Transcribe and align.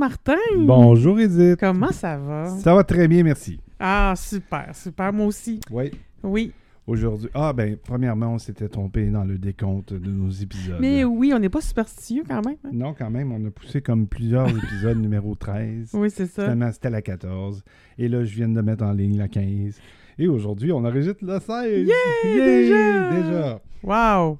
Martin. 0.00 0.34
Bonjour 0.60 1.20
Edith. 1.20 1.60
Comment 1.60 1.92
ça 1.92 2.16
va? 2.16 2.46
Ça 2.46 2.74
va 2.74 2.82
très 2.84 3.06
bien, 3.06 3.22
merci. 3.22 3.60
Ah, 3.78 4.14
super, 4.16 4.74
super. 4.74 5.12
Moi 5.12 5.26
aussi. 5.26 5.60
Oui. 5.70 5.90
Oui. 6.22 6.52
Aujourd'hui. 6.86 7.28
Ah, 7.34 7.52
ben, 7.52 7.76
premièrement, 7.76 8.32
on 8.32 8.38
s'était 8.38 8.70
trompé 8.70 9.10
dans 9.10 9.24
le 9.24 9.36
décompte 9.36 9.92
de 9.92 10.10
nos 10.10 10.30
épisodes. 10.30 10.78
Mais 10.80 11.04
oui, 11.04 11.32
on 11.34 11.38
n'est 11.38 11.50
pas 11.50 11.60
superstitieux 11.60 12.22
quand 12.26 12.42
même. 12.42 12.56
hein? 12.64 12.70
Non, 12.72 12.94
quand 12.98 13.10
même, 13.10 13.30
on 13.30 13.46
a 13.46 13.50
poussé 13.50 13.82
comme 13.82 14.06
plusieurs 14.06 14.48
épisodes 14.64 14.96
numéro 14.96 15.34
13. 15.34 15.90
Oui, 15.92 16.08
c'est 16.10 16.26
ça. 16.26 16.44
Finalement, 16.44 16.72
c'était 16.72 16.88
la 16.88 17.02
14. 17.02 17.62
Et 17.98 18.08
là, 18.08 18.24
je 18.24 18.34
viens 18.34 18.48
de 18.48 18.60
mettre 18.62 18.82
en 18.84 18.92
ligne 18.92 19.18
la 19.18 19.28
15. 19.28 19.78
Et 20.18 20.28
aujourd'hui, 20.28 20.72
on 20.72 20.78
enregistre 20.78 21.22
la 21.26 21.40
16. 21.40 21.86
Yeah, 21.86 21.94
Yay! 22.24 22.40
déjà! 22.40 23.10
Déjà! 23.22 23.60
Wow! 23.82 24.38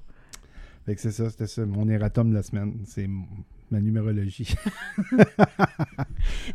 Fait 0.87 0.95
que 0.95 1.01
c'est 1.03 1.11
ça, 1.12 1.29
c'était 1.29 1.47
ça. 1.47 1.67
Mon 1.67 1.87
erratum 1.87 2.31
de 2.31 2.34
la 2.37 2.42
semaine. 2.42 2.77
C'est 2.87 3.05
m- 3.05 3.25
ma 3.70 3.80
numérologie. 3.80 4.55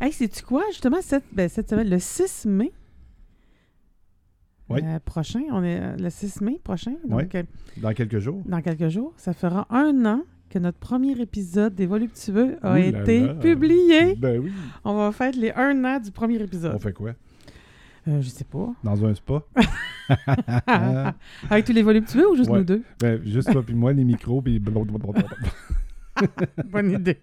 Hey, 0.00 0.12
sais-tu 0.12 0.42
quoi? 0.44 0.62
Justement, 0.70 0.98
cette, 1.02 1.24
ben, 1.32 1.48
cette 1.48 1.70
semaine, 1.70 1.88
le 1.88 1.98
6 1.98 2.46
mai 2.46 2.72
Oui. 4.68 4.80
euh, 4.84 4.98
prochain, 5.04 5.40
on 5.50 5.62
est 5.64 5.80
euh, 5.80 5.96
le 5.96 6.10
6 6.10 6.40
mai 6.42 6.60
prochain, 6.62 6.94
donc 7.08 7.34
euh, 7.34 7.42
Dans 7.78 7.92
quelques 7.94 8.18
jours. 8.18 8.42
dans 8.46 8.60
quelques 8.60 8.88
jours, 8.88 9.12
ça 9.16 9.32
fera 9.32 9.66
un 9.70 10.04
an 10.04 10.22
que 10.50 10.58
notre 10.58 10.78
premier 10.78 11.18
épisode 11.20 11.74
des 11.74 11.86
Voluptueux 11.86 12.58
a 12.62 12.72
Ouh 12.72 12.76
là 12.76 12.86
été 12.86 13.26
là. 13.26 13.34
publié. 13.34 14.14
Ben 14.16 14.38
oui. 14.40 14.52
On 14.84 14.94
va 14.96 15.10
faire 15.12 15.32
les 15.32 15.50
un 15.52 15.84
an 15.84 15.98
du 15.98 16.10
premier 16.12 16.40
épisode. 16.40 16.74
On 16.74 16.78
fait 16.78 16.92
quoi? 16.92 17.12
Euh, 18.08 18.20
je 18.22 18.28
sais 18.28 18.44
pas. 18.44 18.72
Dans 18.84 19.04
un 19.04 19.14
spa? 19.14 19.42
Avec 21.50 21.64
tous 21.64 21.72
les 21.72 21.82
Voluptueux 21.82 22.30
ou 22.30 22.36
juste 22.36 22.50
Ouais. 22.50 22.58
nous 22.58 22.64
deux? 22.64 22.82
Ben, 23.00 23.20
juste 23.24 23.50
toi 23.50 23.62
puis 23.64 23.74
moi, 23.74 23.92
les 23.92 24.04
micros, 24.04 24.40
puis... 24.42 24.62
Bonne 26.70 26.90
idée. 26.92 27.18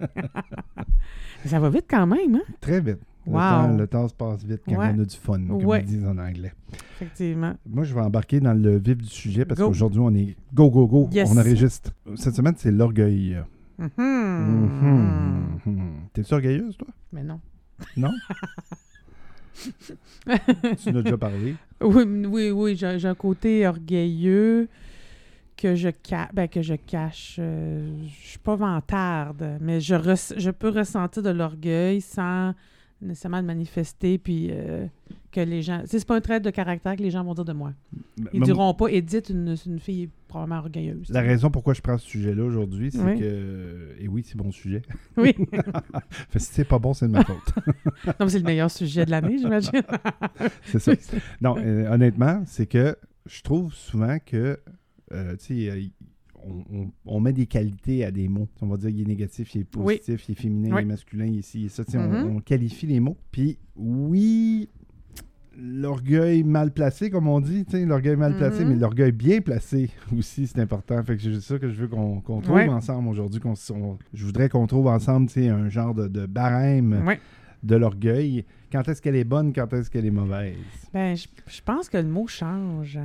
ça 1.46 1.60
va 1.60 1.70
vite 1.70 1.86
quand 1.90 2.06
même, 2.08 2.36
hein? 2.36 2.54
Très 2.62 2.80
vite. 2.82 3.00
Le, 3.26 3.32
Wow. 3.32 3.40
temps, 3.40 3.78
le 3.78 3.88
temps 3.88 4.08
se 4.10 4.14
passe 4.14 4.44
vite 4.44 4.62
quand 4.68 4.76
Ouais. 4.76 4.92
on 4.94 5.00
a 5.00 5.06
du 5.06 5.16
fun, 5.16 5.40
comme 5.48 5.64
Ouais. 5.66 5.80
ils 5.80 5.86
disent 5.86 6.06
en 6.06 6.18
anglais. 6.18 6.52
Effectivement. 6.96 7.54
Moi, 7.66 7.86
je 7.86 7.94
vais 7.94 8.02
embarquer 8.02 8.42
dans 8.42 8.54
le 8.54 8.78
vif 8.78 8.98
du 8.98 9.06
sujet 9.08 9.46
parce 9.46 9.62
qu'aujourd'hui, 9.62 10.00
on 10.02 10.14
est 10.14 10.36
go, 10.54 10.70
go, 10.70 10.86
go. 10.88 11.10
Yes. 11.12 11.30
On 11.32 11.38
enregistre. 11.38 11.92
Cette 12.16 12.36
semaine, 12.36 12.56
c'est 12.58 12.72
l'orgueil. 12.72 13.38
Mhm. 13.78 13.90
Mhm. 15.66 15.94
T'es-tu 16.12 16.34
orgueilleuse, 16.34 16.76
toi? 16.78 16.88
Mais 17.14 17.24
non. 17.24 17.40
Non? 17.96 18.12
tu 20.26 20.90
en 20.90 20.96
as 20.98 21.02
déjà 21.02 21.18
parlé. 21.18 21.56
Oui, 21.82 22.04
oui, 22.28 22.52
oui, 22.52 22.76
j'ai 22.76 23.00
j'ai 23.00 23.08
un 23.08 23.16
côté 23.16 23.66
orgueilleux 23.68 24.68
que 25.64 25.75
je, 25.75 25.88
ca- 26.06 26.30
ben, 26.33 26.47
que 26.50 26.61
je 26.61 26.73
cache. 26.75 27.38
Euh, 27.39 27.88
je 28.06 28.28
suis 28.31 28.39
pas 28.39 28.58
vantarde, 28.58 29.58
mais 29.61 29.80
je, 29.80 29.95
res- 29.95 30.33
je 30.38 30.52
peux 30.52 30.67
ressentir 30.69 31.23
de 31.23 31.30
l'orgueil 31.30 32.02
sans 32.02 32.53
nécessairement 33.02 33.39
le 33.39 33.45
manifester, 33.45 34.17
puis 34.17 34.50
euh, 34.52 34.86
que 35.31 35.39
les 35.41 35.61
gens... 35.61 35.81
C'est 35.86 36.06
pas 36.06 36.16
un 36.17 36.22
trait 36.22 36.39
de 36.41 36.50
caractère 36.50 36.95
que 36.97 37.02
les 37.02 37.11
gens 37.11 37.23
vont 37.23 37.34
dire 37.34 37.44
de 37.45 37.53
moi. 37.53 37.72
Ils 38.34 38.39
Mais- 38.39 38.45
diront 38.45 38.73
pas, 38.73 38.88
Edith, 38.88 39.30
une, 39.30 39.56
une 39.66 39.80
fille 39.80 40.09
probablement 40.28 40.59
orgueilleuse. 40.59 41.08
La 41.09 41.22
raison 41.22 41.50
pourquoi 41.50 41.73
je 41.73 41.81
prends 41.81 41.97
ce 41.97 42.08
sujet-là 42.08 42.44
aujourd'hui, 42.44 42.91
c'est 42.91 43.00
Oui. 43.02 43.19
que... 43.19 43.95
Et 44.00 44.08
oui, 44.09 44.23
c'est 44.25 44.38
bon 44.38 44.52
sujet. 44.52 44.81
Oui. 45.17 45.34
Fait 46.30 46.39
si 46.39 46.47
c'est 46.53 46.64
pas 46.66 46.80
bon, 46.80 46.94
c'est 46.94 47.08
de 47.08 47.11
ma 47.14 47.23
faute. 47.23 47.53
non, 48.19 48.28
c'est 48.28 48.39
le 48.39 48.45
meilleur 48.45 48.69
sujet 48.72 49.06
de 49.06 49.11
l'année, 49.11 49.38
j'imagine. 49.38 49.81
c'est 50.66 50.80
ça. 50.80 50.91
Non, 51.41 51.56
euh, 51.58 51.89
honnêtement, 51.89 52.44
c'est 52.45 52.66
que 52.67 52.97
je 53.25 53.41
trouve 53.41 53.73
souvent 53.73 54.17
que, 54.25 54.59
euh, 55.12 55.36
tu 55.36 55.46
sais, 55.66 55.70
euh, 55.70 55.82
on, 56.46 56.64
on- 56.78 56.92
on 57.06 57.20
met 57.20 57.34
des 57.34 57.46
qualités 57.46 58.04
à 58.06 58.12
des 58.12 58.28
mots. 58.28 58.48
On 58.62 58.68
va 58.68 58.78
dire 58.78 58.90
il 58.90 59.02
est 59.02 59.06
négatif, 59.06 59.53
il 59.56 59.62
est 59.62 59.75
Oui. 59.75 59.96
positif, 59.97 60.30
il 60.30 60.31
est 60.34 60.36
féminin, 60.41 60.75
Oui. 60.75 60.81
il 60.81 60.86
est 60.86 60.88
masculin, 60.88 61.25
il 61.25 61.40
est 61.40 61.41
ci, 61.41 61.62
il 61.62 61.66
est 61.66 61.69
ça. 61.69 61.84
Sais, 61.84 61.97
on- 61.97 62.36
on, 62.38 62.40
qualifie 62.40 62.86
les 62.88 63.00
mots. 63.00 63.18
Puis 63.31 63.58
oui, 63.75 64.69
l'orgueil 65.58 66.44
mal 66.44 66.72
placé, 66.72 67.09
comme 67.09 67.28
on 67.28 67.40
dit, 67.40 67.66
l'orgueil 67.86 68.16
mal 68.16 68.36
placé, 68.38 68.64
Mhm. 68.66 68.72
mais 68.74 68.75
l'orgueil 68.80 69.12
bien 69.12 69.40
placé 69.41 69.90
aussi, 70.18 70.47
c'est 70.47 70.59
important. 70.59 71.02
Fait 71.03 71.16
que 71.16 71.22
c'est 71.22 71.41
ça 71.41 71.59
que 71.59 71.70
je 71.70 71.75
veux 71.81 71.88
qu'on 71.88 72.22
trouve 72.22 72.58
ensemble 72.58 73.08
aujourd'hui. 73.09 73.40
je 74.14 74.25
voudrais 74.25 74.50
qu'on 74.50 74.68
trouve 74.68 74.88
ensemble, 74.88 75.30
un 75.38 75.70
genre 75.70 75.94
de, 75.94 76.08
de 76.08 76.25
barème 76.25 77.03
de 77.62 77.75
l'orgueil. 77.75 78.46
Quand 78.72 78.88
est-ce 78.90 79.02
qu'elle 79.02 79.16
est 79.16 79.24
bonne, 79.24 79.53
quand 79.53 79.72
est-ce 79.74 79.90
qu'elle 79.90 80.06
est 80.06 80.12
mauvaise? 80.12 80.56
Ben, 80.94 81.16
je, 81.16 81.28
je 81.47 81.62
pense 81.62 81.88
que 81.88 81.97
le 81.97 82.08
mot 82.09 82.28
change. 82.28 82.97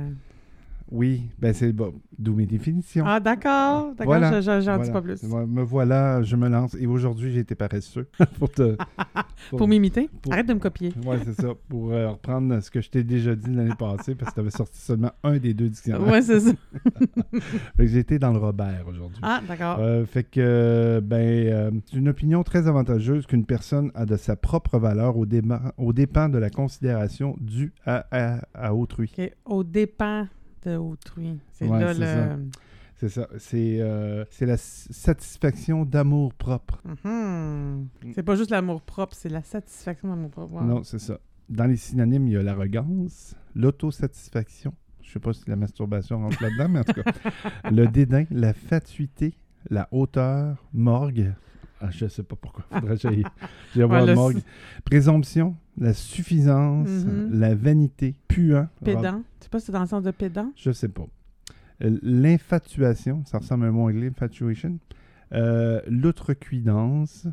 Oui, 0.91 1.29
ben 1.37 1.53
c'est 1.53 1.71
bon. 1.71 1.93
D'où 2.17 2.33
mes 2.33 2.45
définitions. 2.47 3.03
Ah, 3.07 3.19
d'accord. 3.19 3.89
D'accord, 3.91 4.05
Voilà, 4.05 4.41
j'en 4.41 4.77
dis 4.79 4.91
pas 4.91 5.01
plus. 5.01 5.21
Me 5.23 5.61
voilà, 5.61 6.21
je 6.23 6.35
me 6.35 6.49
lance. 6.49 6.75
Et 6.79 6.87
aujourd'hui, 6.87 7.31
j'ai 7.31 7.41
été 7.41 7.53
paresseux. 7.55 8.07
pour 8.39 8.49
te. 8.49 8.75
Pour 9.51 9.67
m'imiter? 9.67 10.09
pour- 10.21 10.33
Arrête 10.33 10.47
de 10.47 10.53
me 10.53 10.59
copier. 10.59 10.91
Ouais, 11.05 11.17
c'est 11.23 11.33
ça. 11.41 11.53
Pour 11.69 11.91
euh, 11.93 12.09
reprendre 12.09 12.59
ce 12.59 12.69
que 12.69 12.81
je 12.81 12.89
t'ai 12.89 13.03
déjà 13.03 13.35
dit 13.35 13.53
l'année 13.53 13.73
passée, 13.77 14.13
parce 14.15 14.31
que 14.31 14.35
tu 14.35 14.39
avais 14.41 14.49
sorti 14.51 14.79
seulement 14.79 15.11
un 15.23 15.37
des 15.37 15.53
deux 15.53 15.69
dictionnaires. 15.69 16.05
Ouais, 16.05 16.21
c'est 16.21 16.39
ça. 16.41 16.51
Fait 17.77 17.85
que 17.85 17.87
j'ai 17.87 17.99
été 17.99 18.19
dans 18.19 18.31
le 18.33 18.39
Robert 18.39 18.85
aujourd'hui. 18.87 19.19
Ah, 19.21 19.41
d'accord. 19.47 19.77
Euh, 19.79 20.05
fait 20.05 20.23
que, 20.23 20.99
ben, 21.03 21.15
euh, 21.47 21.71
c'est 21.85 21.97
une 21.97 22.09
opinion 22.09 22.43
très 22.43 22.67
avantageuse 22.67 23.25
qu'une 23.27 23.45
personne 23.45 23.91
a 23.95 24.05
de 24.05 24.17
sa 24.17 24.35
propre 24.35 24.77
valeur 24.77 25.17
au, 25.17 25.25
déma- 25.25 25.71
au 25.77 25.93
dépend 25.93 26.29
de 26.29 26.37
la 26.37 26.49
considération 26.49 27.35
due 27.39 27.73
à, 27.85 28.05
à- 28.11 28.39
à 28.53 28.73
autrui. 28.73 29.11
Au 29.45 29.63
dépens 29.63 30.27
de 30.65 30.75
autrui. 30.77 31.39
C'est 31.51 31.67
Ouais, 31.67 31.79
là 31.79 31.93
c'est 31.93 31.99
le. 31.99 32.05
ça. 32.05 32.37
C'est 32.95 33.09
ça. 33.09 33.27
C'est 33.37 33.77
euh, 33.79 34.25
c'est 34.29 34.45
la 34.45 34.57
satisfaction 34.57 35.85
d'amour 35.85 36.33
propre. 36.33 36.81
Mhm. 37.03 37.87
C'est 38.13 38.23
pas 38.23 38.35
juste 38.35 38.51
l'amour 38.51 38.81
propre, 38.81 39.15
c'est 39.15 39.29
la 39.29 39.41
satisfaction 39.41 40.09
d'amour 40.09 40.29
propre. 40.31 40.53
Wow. 40.55 40.63
Non, 40.63 40.83
c'est 40.83 40.99
ça. 40.99 41.17
Dans 41.47 41.65
les 41.65 41.77
synonymes, 41.77 42.27
il 42.27 42.33
y 42.33 42.37
a 42.37 42.43
l'arrogance, 42.43 43.35
l'autosatisfaction. 43.55 44.73
Je 45.01 45.11
sais 45.13 45.19
pas 45.19 45.33
si 45.33 45.49
la 45.49 45.55
masturbation 45.55 46.19
rentre 46.19 46.43
là-dedans, 46.43 46.69
mais 46.69 46.79
en 46.79 46.83
tout 46.83 46.93
cas. 47.01 47.11
Le 47.71 47.87
dédain, 47.87 48.25
la 48.29 48.53
fatuité, 48.53 49.33
la 49.69 49.87
hauteur, 49.91 50.63
morgue. 50.73 51.33
Ah, 51.81 51.89
je 51.91 52.07
sais 52.07 52.23
pas 52.23 52.35
pourquoi. 52.35 52.65
Faudrait 52.71 52.95
que 52.97 53.01
j'aille 53.01 53.23
voir 53.75 54.05
le 54.05 54.13
morgue. 54.15 54.39
Présomption, 54.85 55.55
la 55.77 55.93
suffisance, 55.93 56.89
Mhm. 56.89 57.39
la 57.39 57.55
vanité, 57.55 58.15
puant. 58.27 58.67
Pédant. 58.83 59.23
Tu 59.39 59.45
sais 59.45 59.49
pas 59.49 59.59
si 59.59 59.67
c'est 59.67 59.71
dans 59.71 59.81
le 59.81 59.87
sens 59.87 60.03
de 60.03 60.11
pédant? 60.11 60.51
Je 60.55 60.71
sais 60.71 60.89
pas. 60.89 61.07
Euh, 61.83 61.97
L'infatuation, 62.01 63.23
ça 63.25 63.37
ressemble 63.39 63.65
à 63.65 63.67
un 63.69 63.71
mot 63.71 63.87
anglais, 63.87 64.07
infatuation. 64.07 64.79
Euh, 65.33 65.81
L'outrecuidance. 65.87 67.27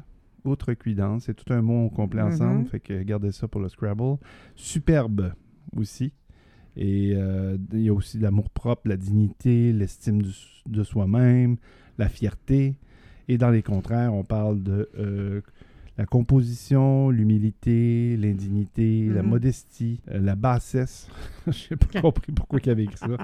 Outrecuidance, 0.44 1.24
c'est 1.24 1.34
tout 1.34 1.52
un 1.52 1.60
mot 1.62 1.90
complet 1.90 2.22
Mhm. 2.22 2.28
ensemble, 2.28 2.68
fait 2.68 2.78
que 2.78 3.02
gardez 3.02 3.32
ça 3.32 3.48
pour 3.48 3.60
le 3.60 3.68
Scrabble. 3.68 4.16
Superbe 4.54 5.32
aussi. 5.76 6.12
Et 6.76 7.14
euh, 7.16 7.56
il 7.72 7.80
y 7.80 7.88
a 7.88 7.92
aussi 7.94 8.18
l'amour-propre, 8.18 8.82
la 8.84 8.96
dignité, 8.96 9.72
l'estime 9.72 10.22
de 10.66 10.82
soi-même, 10.84 11.56
la 11.98 12.08
fierté. 12.08 12.76
Et 13.28 13.38
dans 13.38 13.50
les 13.50 13.62
contraires, 13.62 14.12
on 14.14 14.22
parle 14.24 14.62
de 14.62 14.88
euh, 14.98 15.40
la 15.98 16.04
composition, 16.06 17.10
l'humilité, 17.10 18.16
l'indignité, 18.18 19.08
la 19.08 19.22
Mhm. 19.22 19.28
modestie, 19.30 20.00
euh, 20.10 20.18
la 20.20 20.34
bassesse. 20.36 21.08
Je 21.46 21.68
n'ai 21.70 21.76
pas 21.76 22.00
compris 22.02 22.32
pourquoi 22.32 22.58
il 22.62 22.66
y 22.66 22.70
avait 22.70 22.84
écrit 22.84 22.98
ça. 22.98 23.16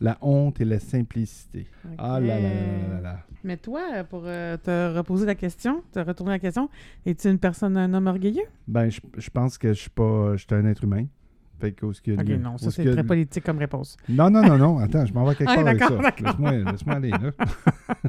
La 0.00 0.16
honte 0.20 0.60
et 0.60 0.64
la 0.64 0.78
simplicité. 0.78 1.66
Ah 1.96 2.20
là 2.20 2.38
là 2.38 2.48
là 2.48 2.48
là 2.50 2.88
là 2.94 3.00
là. 3.00 3.18
Mais 3.44 3.56
toi, 3.56 3.80
pour 4.08 4.22
euh, 4.26 4.56
te 4.56 4.96
reposer 4.96 5.26
la 5.26 5.34
question, 5.34 5.82
te 5.92 5.98
retourner 6.00 6.32
la 6.32 6.38
question, 6.38 6.68
es-tu 7.06 7.28
une 7.28 7.38
personne, 7.38 7.76
un 7.76 7.92
homme 7.94 8.06
orgueilleux? 8.06 8.44
Ben, 8.68 8.90
je, 8.90 9.00
je 9.16 9.30
pense 9.30 9.58
que 9.58 9.68
je 9.68 9.80
suis 9.80 9.90
pas. 9.90 10.32
Je 10.36 10.44
suis 10.44 10.54
un 10.54 10.66
être 10.66 10.84
humain. 10.84 11.06
Fait 11.60 11.72
que, 11.72 11.86
que 12.00 12.12
Ok, 12.12 12.40
non, 12.40 12.56
ça 12.56 12.70
c'est 12.70 12.84
que 12.84 12.90
très 12.90 13.02
politique 13.04 13.42
comme 13.44 13.58
réponse. 13.58 13.96
Non, 14.08 14.30
non, 14.30 14.42
non, 14.42 14.56
non. 14.58 14.78
Attends, 14.78 15.04
je 15.06 15.12
m'en 15.12 15.24
vais 15.24 15.34
quelque 15.34 15.50
Ah, 15.50 15.56
part 15.56 15.66
avec 15.66 15.82
ça. 15.82 16.22
Laisse-moi 16.24 16.52
laisse-moi 16.70 16.94
aller, 16.94 17.10
là. 17.10 17.32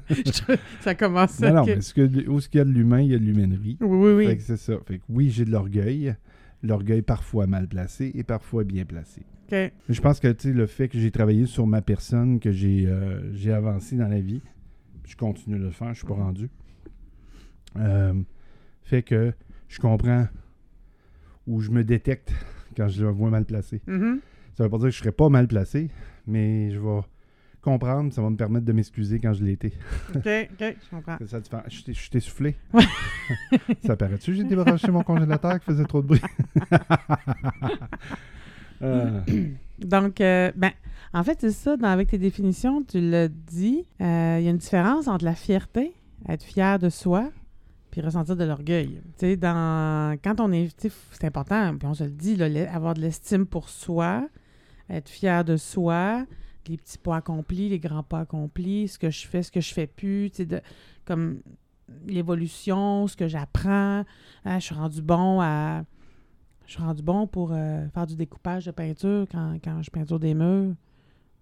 ça 0.81 0.95
commence. 0.95 1.39
non, 1.41 1.53
non, 1.55 1.61
ok. 1.63 1.67
mais 1.67 1.81
ce 1.81 1.93
que, 1.93 2.29
où 2.29 2.37
qu'il 2.39 2.57
y 2.59 2.61
a 2.61 2.65
de 2.65 2.69
l'humain, 2.69 3.01
il 3.01 3.11
y 3.11 3.15
a 3.15 3.17
de 3.19 3.23
l'humainerie. 3.23 3.77
Oui, 3.81 3.87
oui, 4.13 4.23
Fait 4.25 4.29
oui. 4.31 4.37
que 4.37 4.43
c'est 4.43 4.57
ça. 4.57 4.73
Fait 4.85 4.99
que 4.99 5.03
oui, 5.09 5.29
j'ai 5.31 5.45
de 5.45 5.51
l'orgueil. 5.51 6.15
L'orgueil 6.61 7.01
parfois 7.01 7.47
mal 7.47 7.67
placé 7.67 8.11
et 8.13 8.23
parfois 8.23 8.63
bien 8.65 8.83
placé. 8.85 9.21
OK. 9.47 9.51
Mais 9.53 9.71
je 9.89 10.01
pense 10.01 10.19
que 10.19 10.27
tu 10.27 10.49
sais, 10.49 10.53
le 10.53 10.67
fait 10.67 10.89
que 10.89 10.99
j'ai 10.99 11.09
travaillé 11.09 11.45
sur 11.45 11.65
ma 11.65 11.81
personne, 11.81 12.39
que 12.39 12.51
j'ai 12.51 12.85
euh, 12.85 13.33
j'ai 13.33 13.53
avancé 13.53 13.95
dans 13.95 14.09
la 14.09 14.19
vie, 14.19 14.41
je 15.07 15.15
continue 15.15 15.57
de 15.57 15.63
le 15.63 15.71
faire, 15.71 15.93
je 15.93 15.99
suis 15.99 16.07
pas 16.07 16.13
rendu, 16.15 16.49
euh, 17.77 18.13
fait 18.83 19.03
que 19.03 19.33
je 19.69 19.79
comprends 19.79 20.27
où 21.47 21.61
je 21.61 21.71
me 21.71 21.83
détecte 21.83 22.33
quand 22.75 22.87
je 22.87 23.03
le 23.03 23.09
vois 23.11 23.29
mal 23.29 23.45
placé. 23.45 23.81
Mhm. 23.87 24.19
Ça 24.55 24.63
veut 24.63 24.69
pas 24.69 24.77
dire 24.77 24.87
que 24.87 24.91
je 24.93 24.99
serais 24.99 25.11
pas 25.11 25.29
mal 25.29 25.47
placé, 25.47 25.89
mais 26.27 26.71
je 26.71 26.79
vais 26.79 26.99
comprendre, 27.61 28.11
ça 28.13 28.21
va 28.21 28.29
me 28.29 28.35
permettre 28.37 28.65
de 28.65 28.71
m'excuser 28.73 29.19
quand 29.19 29.33
je 29.33 29.43
l'ai 29.43 29.51
été. 29.53 29.73
OK, 30.15 30.25
OK, 30.25 30.59
je 30.59 30.89
comprends. 30.95 31.17
Ça, 31.25 31.39
fais, 31.41 31.57
je 31.69 31.83
t'ai- 31.83 31.93
je 31.93 32.09
t'ai 32.09 32.19
soufflé. 32.19 32.55
Ouais. 32.73 32.83
ça 33.85 33.95
paraît-tu, 33.97 34.33
j'ai 34.35 34.43
débranché 34.43 34.89
mon 34.91 35.03
congélateur 35.03 35.59
qui 35.59 35.65
faisait 35.65 35.85
trop 35.85 36.01
de 36.01 36.07
bruit? 36.07 36.21
Euh, 38.81 39.19
Donc, 39.79 40.21
euh, 40.21 40.51
ben, 40.55 40.71
en 41.13 41.21
fait, 41.23 41.37
c'est 41.41 41.51
ça, 41.51 41.75
dans, 41.75 41.89
avec 41.89 42.07
tes 42.09 42.17
définitions, 42.17 42.81
tu 42.83 43.01
l'as 43.01 43.27
dit, 43.27 43.85
euh, 44.01 44.37
il 44.39 44.45
y 44.45 44.47
a 44.47 44.51
une 44.51 44.57
différence 44.57 45.07
entre 45.09 45.25
la 45.25 45.35
fierté, 45.35 45.91
être 46.29 46.43
fier 46.43 46.79
de 46.79 46.89
soi, 46.89 47.29
ressentir 48.01 48.35
de 48.35 48.43
l'orgueil. 48.43 49.01
Tu 49.17 49.33
sais, 49.33 49.39
quand 49.41 50.35
on 50.39 50.51
est... 50.51 50.69
C'est 51.11 51.25
important, 51.25 51.77
puis 51.77 51.87
on 51.87 51.93
se 51.93 52.03
le 52.03 52.11
dit, 52.11 52.41
avoir 52.41 52.93
de 52.93 53.01
l'estime 53.01 53.45
pour 53.45 53.69
soi, 53.69 54.27
être 54.89 55.09
fier 55.09 55.43
de 55.43 55.57
soi, 55.57 56.25
les 56.67 56.77
petits 56.77 56.97
pas 56.97 57.17
accomplis, 57.17 57.69
les 57.69 57.79
grands 57.79 58.03
pas 58.03 58.19
accomplis, 58.19 58.87
ce 58.87 58.99
que 58.99 59.09
je 59.09 59.27
fais, 59.27 59.43
ce 59.43 59.51
que 59.51 59.61
je 59.61 59.73
fais 59.73 59.87
plus, 59.87 60.29
tu 60.29 60.37
sais, 60.37 60.45
de- 60.45 60.61
comme 61.05 61.41
l'évolution, 62.05 63.07
ce 63.07 63.15
que 63.15 63.27
j'apprends. 63.27 64.03
Ah, 64.45 64.59
je 64.59 64.65
suis 64.65 64.75
rendu 64.75 65.01
bon 65.01 65.41
à... 65.41 65.83
Je 66.67 66.73
suis 66.73 66.83
rendu 66.83 67.01
bon 67.01 67.25
pour 67.25 67.51
euh, 67.51 67.87
faire 67.89 68.05
du 68.05 68.15
découpage 68.15 68.65
de 68.65 68.71
peinture 68.71 69.25
quand, 69.31 69.57
quand 69.63 69.81
je 69.81 69.89
peinture 69.89 70.19
des 70.19 70.35
murs. 70.35 70.75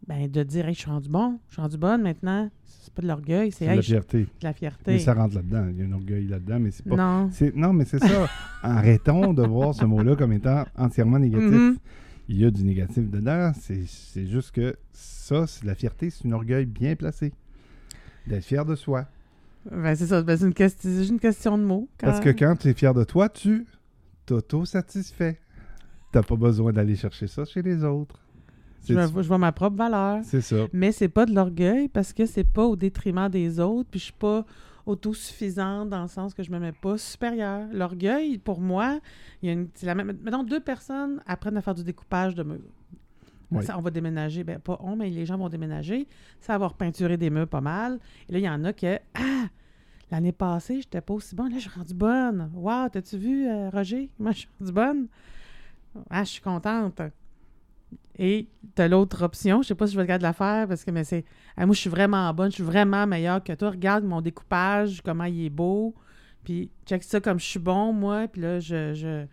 Ben, 0.08 0.30
de 0.30 0.44
dire, 0.44 0.68
hey, 0.68 0.74
je 0.74 0.80
suis 0.80 0.90
rendu 0.90 1.10
bon, 1.10 1.40
je 1.48 1.54
suis 1.54 1.62
rendu 1.62 1.78
bonne 1.78 2.02
maintenant. 2.02 2.50
C'est 2.66 2.94
pas 2.94 3.02
de 3.02 3.08
l'orgueil, 3.08 3.52
c'est 3.52 3.60
C'est 3.60 3.66
de 3.66 3.72
hey, 3.72 3.76
la 3.78 3.82
fierté. 3.82 4.20
de 4.20 4.28
la 4.44 4.54
fierté. 4.54 4.92
Mais 4.94 5.00
ça 5.00 5.14
rentre 5.14 5.36
là-dedans. 5.36 5.68
Il 5.70 5.78
y 5.80 5.82
a 5.82 5.86
un 5.86 5.92
orgueil 5.92 6.28
là-dedans, 6.28 6.60
mais 6.60 6.72
c'est 6.72 6.86
pas. 6.86 6.96
Non. 6.96 7.30
Non, 7.56 7.74
mais 7.74 7.86
c'est 7.86 8.00
ça. 8.00 8.28
Arrêtons 8.64 9.34
de 9.34 9.44
voir 9.44 9.74
ce 9.74 9.86
mot-là 9.86 10.16
comme 10.16 10.32
étant 10.34 10.66
entièrement 10.78 11.20
négatif. 11.20 11.52
Mhm. 11.52 11.78
Il 12.30 12.38
y 12.38 12.46
a 12.46 12.52
du 12.52 12.64
négatif 12.64 13.10
dedans. 13.10 13.52
C'est 13.60 13.84
c'est 13.88 14.26
juste 14.28 14.52
que 14.52 14.76
ça, 14.94 15.48
c'est 15.48 15.66
la 15.66 15.76
fierté, 15.76 16.10
c'est 16.10 16.28
un 16.28 16.32
orgueil 16.32 16.66
bien 16.66 16.96
placé. 16.96 17.34
D'être 18.28 18.44
fier 18.44 18.66
de 18.66 18.76
soi. 18.76 19.06
Ben, 19.72 19.96
c'est 19.96 20.08
ça. 20.08 20.22
Ben, 20.22 20.38
c'est 20.38 20.46
une, 20.46 21.20
question 21.20 21.58
de 21.58 21.64
mots. 21.64 21.90
Quand- 21.98 22.08
Parce 22.08 22.20
que 22.20 22.30
quand 22.30 22.56
tu 22.58 22.70
es 22.70 22.74
fier 22.74 22.94
de 22.94 23.04
toi, 23.04 23.30
tu 23.30 23.66
t'auto-satisfais. 24.26 25.40
T'as 26.12 26.24
pas 26.24 26.36
besoin 26.36 26.72
d'aller 26.72 26.96
chercher 26.96 27.28
ça 27.28 27.44
chez 27.46 27.62
les 27.62 27.84
autres. 27.84 28.20
Je, 28.88 28.94
vois 28.94 29.38
ma 29.38 29.52
propre 29.52 29.78
valeur. 29.78 30.22
c'est 30.24 30.42
ça. 30.42 30.68
Mais 30.74 30.92
c'est 30.92 31.10
pas 31.10 31.26
de 31.26 31.34
l'orgueil 31.34 31.88
parce 31.88 32.14
que 32.14 32.26
c'est 32.26 32.44
pas 32.44 32.66
au 32.66 32.76
détriment 32.76 33.30
des 33.30 33.60
autres. 33.60 33.90
Puis 33.90 34.00
je 34.00 34.06
suis 34.06 34.14
pas 34.14 34.46
autosuffisante 34.86 35.90
dans 35.90 36.02
le 36.02 36.08
sens 36.08 36.34
que 36.34 36.44
je 36.44 36.52
me 36.52 36.60
mets 36.60 36.72
pas 36.72 36.98
supérieure. 36.98 37.68
L'orgueil, 37.72 38.38
pour 38.38 38.62
moi, 38.62 39.00
il 39.42 39.48
y 39.48 39.50
a 39.50 39.54
une. 39.54 39.68
la 39.84 39.96
même. 39.96 40.18
Mettons, 40.24 40.44
deux 40.44 40.62
personnes 40.62 41.22
apprennent 41.28 41.58
à 41.58 41.62
faire 41.62 41.76
du 41.76 41.84
découpage 41.84 42.36
de 42.36 42.44
murs. 42.44 42.60
Oui. 43.52 43.64
Ça, 43.64 43.78
on 43.78 43.82
va 43.82 43.92
déménager. 43.92 44.44
Ben, 44.44 44.60
pas 44.60 44.78
on, 44.82 44.96
mais 44.96 45.10
les 45.10 45.26
gens 45.26 45.38
vont 45.38 45.50
déménager. 45.50 46.08
Ça 46.40 46.54
va 46.54 46.56
avoir 46.56 46.74
peinturé 46.74 47.18
des 47.18 47.30
murs 47.30 47.48
pas 47.48 47.62
mal. 47.62 48.00
Et 48.28 48.34
là, 48.34 48.40
il 48.40 48.46
y 48.46 48.50
en 48.50 48.64
a 48.64 48.74
que. 48.74 49.00
Ah! 49.16 49.48
L'année 50.10 50.32
passée, 50.32 50.80
j'étais 50.82 51.02
pas 51.02 51.14
aussi 51.14 51.36
bonne. 51.36 51.52
Là, 51.52 51.58
je 51.58 51.68
suis 51.68 51.78
rendue 51.78 51.94
bonne. 51.94 52.50
Wow, 52.54 52.88
t'as-tu 52.90 53.18
vu, 53.18 53.46
euh, 53.46 53.70
Roger? 53.70 54.10
Moi, 54.18 54.32
je 54.32 54.38
suis 54.40 54.50
rendue 54.60 54.72
bonne. 54.72 55.08
Ah, 56.10 56.24
je 56.24 56.30
suis 56.30 56.42
contente. 56.42 57.02
Et 58.20 58.50
t'as 58.74 58.88
l'autre 58.88 59.24
option, 59.24 59.62
je 59.62 59.68
sais 59.68 59.76
pas 59.76 59.86
si 59.86 59.94
je 59.94 60.00
vais 60.00 60.08
capable 60.08 60.24
de 60.24 60.28
la 60.28 60.34
faire 60.34 60.68
parce 60.68 60.84
que 60.84 61.04
c'est. 61.04 61.24
Moi, 61.58 61.74
je 61.74 61.80
suis 61.80 61.90
vraiment 61.90 62.34
bonne, 62.34 62.50
je 62.50 62.56
suis 62.56 62.64
vraiment 62.64 63.06
meilleure 63.06 63.44
que 63.44 63.54
toi. 63.54 63.70
Regarde 63.72 64.04
mon 64.04 64.22
découpage, 64.22 65.02
comment 65.04 65.26
il 65.26 65.46
est 65.46 65.50
beau. 65.50 65.94
Puis 66.44 66.72
check 66.86 67.04
ça 67.04 67.20
comme 67.20 67.40
je 67.40 67.46
suis 67.46 67.60
bon, 67.60 67.94
moi. 67.94 68.28
Puis 68.28 68.42
là, 68.42 68.60
je. 68.60 68.94
je 68.94 69.26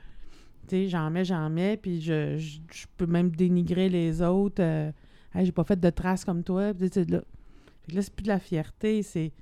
sais, 0.68 0.88
j'en 0.88 1.10
mets, 1.10 1.24
j'en 1.24 1.48
mets. 1.48 1.78
Puis 1.78 2.02
je, 2.02 2.36
je, 2.36 2.86
peux 2.96 3.06
même 3.06 3.30
dénigrer 3.30 3.88
les 3.88 4.20
autres. 4.20 4.62
Euh, 4.62 4.92
Hey, 5.34 5.46
j'ai 5.46 5.52
pas 5.52 5.64
fait 5.64 5.80
de 5.80 5.90
traces 5.90 6.24
comme 6.24 6.44
toi. 6.44 6.72
Puis 6.74 6.88
là, 7.08 7.20
là, 7.92 8.02
c'est 8.02 8.14
plus 8.14 8.22
de 8.22 8.28
la 8.28 8.38
fierté, 8.38 9.02
c'est. 9.02 9.32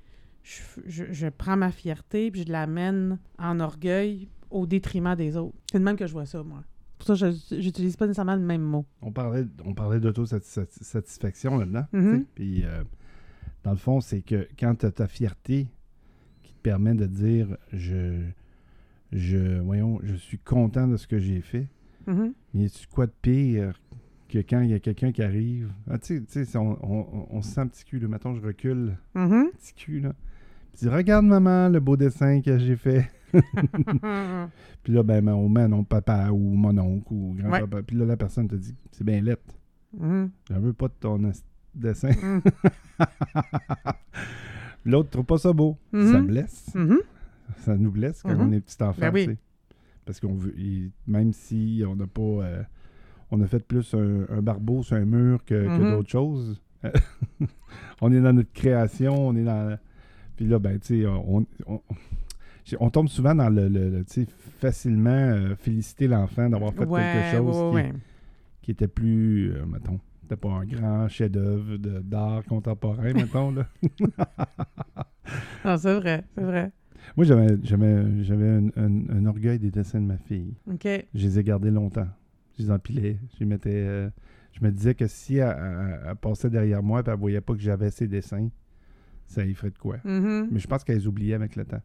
Je 0.43 1.29
prends 1.29 1.55
ma 1.55 1.71
fierté 1.71 2.29
puis 2.29 2.43
je 2.45 2.51
l'amène 2.51 3.17
en 3.39 3.61
orgueil 3.61 4.27
au 4.49 4.65
détriment 4.65 5.15
des 5.15 5.37
autres. 5.37 5.55
C'est 5.71 5.79
de 5.79 5.83
même 5.83 5.95
que 5.95 6.05
je 6.05 6.11
vois 6.11 6.25
ça, 6.25 6.43
moi. 6.43 6.63
Pour 7.05 7.17
ça, 7.17 7.31
je 7.49 7.59
j'utilise 7.59 7.97
pas 7.97 8.05
nécessairement 8.07 8.35
le 8.35 8.41
même 8.41 8.61
mot. 8.61 8.85
On 9.01 9.11
parlait, 9.11 9.45
on 9.65 9.73
parlait 9.73 9.99
d'autosatisfaction 9.99 11.57
là-dedans. 11.57 11.85
Mhm. 11.91 12.19
sais. 12.19 12.25
Puis, 12.35 12.63
euh, 12.63 12.83
dans 13.63 13.71
le 13.71 13.77
fond, 13.77 13.99
c'est 13.99 14.21
que 14.21 14.47
quand 14.57 14.75
tu 14.75 14.85
as 14.85 14.91
ta 14.91 15.07
fierté 15.07 15.67
qui 16.43 16.53
te 16.53 16.59
permet 16.61 16.93
de 16.93 17.05
dire 17.05 17.57
je, 17.73 18.21
je, 19.11 19.59
voyons, 19.59 19.99
je 20.03 20.15
suis 20.15 20.37
content 20.39 20.87
de 20.87 20.95
ce 20.95 21.07
que 21.07 21.19
j'ai 21.19 21.41
fait, 21.41 21.67
Mhm. 22.07 22.33
mais 22.53 22.61
y 22.63 22.65
a-tu 22.67 22.87
quoi 22.87 23.05
de 23.07 23.13
pire 23.21 23.79
que 24.29 24.39
quand 24.39 24.61
il 24.61 24.69
y 24.69 24.73
a 24.73 24.79
quelqu'un 24.79 25.11
qui 25.11 25.23
arrive? 25.23 25.71
Ah, 25.89 25.97
Tu 25.99 26.23
sais- 26.29 26.57
on, 26.57 26.77
on- 26.81 27.27
on 27.31 27.41
se 27.41 27.49
sent 27.53 27.65
petit 27.67 27.83
cul, 27.83 27.99
là. 27.99 28.07
Mettons, 28.07 28.33
je 28.33 28.41
recule, 28.41 28.97
Mhm. 29.13 29.49
petit 29.57 29.73
cul, 29.73 29.99
là. 29.99 30.13
Puis, 30.77 30.87
regarde, 30.87 31.25
maman, 31.25 31.67
le 31.69 31.79
beau 31.81 31.97
dessin 31.97 32.41
que 32.41 32.57
j'ai 32.57 32.77
fait. 32.77 33.09
Puis 34.83 34.93
là, 34.93 35.03
ben, 35.03 35.23
mon, 35.23 35.49
man, 35.49 35.71
mon 35.71 35.83
papa 35.83 36.29
ou 36.31 36.37
mon 36.37 36.77
oncle 36.77 37.11
ou 37.13 37.35
grand-papa. 37.37 37.81
Puis 37.83 37.95
là, 37.97 38.05
la 38.05 38.17
personne 38.17 38.47
te 38.47 38.55
dit 38.55 38.75
c'est 38.91 39.03
bien 39.03 39.21
lettre. 39.21 39.43
Mhm. 39.97 40.29
Je 40.49 40.55
veux 40.55 40.73
pas 40.73 40.87
de 40.87 40.93
ton 40.99 41.19
dessin. 41.75 42.09
Mhm. 42.09 42.41
L'autre 44.85 45.09
trouve 45.09 45.25
pas 45.25 45.37
ça 45.37 45.53
beau. 45.53 45.77
Mhm. 45.91 46.11
Ça 46.11 46.21
blesse. 46.21 46.75
Mhm. 46.75 46.99
Ça 47.57 47.77
nous 47.77 47.91
blesse 47.91 48.21
quand 48.23 48.33
Mhm. 48.35 48.41
on 48.41 48.51
est 48.51 48.59
petit 48.59 48.81
enfant. 48.83 48.99
Ben 49.01 49.13
oui. 49.13 49.37
Parce 50.05 50.19
qu'on 50.19 50.33
veut. 50.35 50.53
il- 50.57 50.91
même 51.07 51.31
si 51.33 51.83
on 51.87 51.95
n'a 51.95 52.07
pas. 52.07 52.21
euh, 52.21 52.63
on 53.31 53.41
a 53.41 53.47
fait 53.47 53.65
plus 53.65 53.93
un, 53.93 54.25
un 54.29 54.41
barbeau 54.41 54.83
sur 54.83 54.95
un 54.97 55.05
mur 55.05 55.43
que, 55.45 55.53
que 55.65 55.91
d'autres 55.91 56.09
choses. 56.09 56.61
on 58.01 58.11
est 58.11 58.19
dans 58.21 58.33
notre 58.33 58.51
création, 58.51 59.13
on 59.27 59.35
est 59.35 59.43
dans. 59.45 59.77
Puis 60.35 60.45
là, 60.45 60.59
ben, 60.59 60.77
tu 60.79 61.01
sais, 61.01 61.07
on, 61.07 61.45
on, 61.67 61.81
on 62.79 62.89
tombe 62.89 63.07
souvent 63.09 63.35
dans 63.35 63.49
le, 63.49 63.67
le- 63.67 63.89
le, 63.89 64.05
tu 64.05 64.25
sais, 64.25 64.27
facilement 64.59 65.09
euh, 65.11 65.55
féliciter 65.55 66.07
l'enfant 66.07 66.49
d'avoir 66.49 66.73
fait 66.73 66.85
Ouais, 66.85 67.01
quelque 67.01 67.37
chose 67.37 67.73
ouais, 67.73 67.83
qui, 67.83 67.87
ouais. 67.91 67.93
qui 68.61 68.71
était 68.71 68.87
plus, 68.87 69.51
euh, 69.53 69.65
mettons, 69.65 69.99
c'était 70.21 70.35
pas 70.37 70.49
un 70.49 70.65
grand 70.65 71.07
chef-d'œuvre 71.09 71.77
d'art 71.77 72.43
contemporain, 72.45 73.13
mettons, 73.13 73.51
là. 73.51 73.67
Non, 75.65 75.77
c'est 75.77 75.95
vrai, 75.99 76.23
c'est 76.35 76.43
vrai. 76.43 76.71
Moi, 77.17 77.25
j'avais, 77.25 77.57
j'avais, 77.63 78.23
j'avais 78.23 78.47
un, 78.49 78.67
un- 78.77 79.09
un 79.09 79.25
orgueil 79.25 79.59
des 79.59 79.71
dessins 79.71 79.99
de 80.01 80.05
ma 80.05 80.17
fille. 80.17 80.53
OK. 80.71 80.85
Je 81.13 81.27
les 81.27 81.39
ai 81.39 81.43
gardés 81.43 81.71
longtemps. 81.71 82.07
Je 82.57 82.63
les 82.63 82.71
empilais. 82.71 83.17
Je 83.33 83.39
les 83.41 83.45
mettais. 83.45 83.69
euh, 83.73 84.09
je 84.53 84.63
me 84.63 84.71
disais 84.71 84.93
que 84.95 85.07
si 85.07 85.37
elle, 85.37 85.55
elle- 85.59 85.99
elle 86.09 86.15
passait 86.15 86.49
derrière 86.49 86.81
moi 86.83 87.01
et 87.05 87.09
elle 87.09 87.17
voyait 87.17 87.41
pas 87.41 87.53
que 87.55 87.59
j'avais 87.61 87.91
ses 87.91 88.07
dessins, 88.07 88.49
ça 89.25 89.43
y 89.45 89.53
ferait 89.53 89.71
de 89.71 89.77
quoi. 89.77 89.97
Mhm. 90.05 90.47
Mais 90.51 90.59
je 90.59 90.67
pense 90.67 90.83
qu'elle 90.83 90.97
les 90.97 91.07
oubliait 91.07 91.33
avec 91.33 91.55
le 91.55 91.65
temps. 91.65 91.81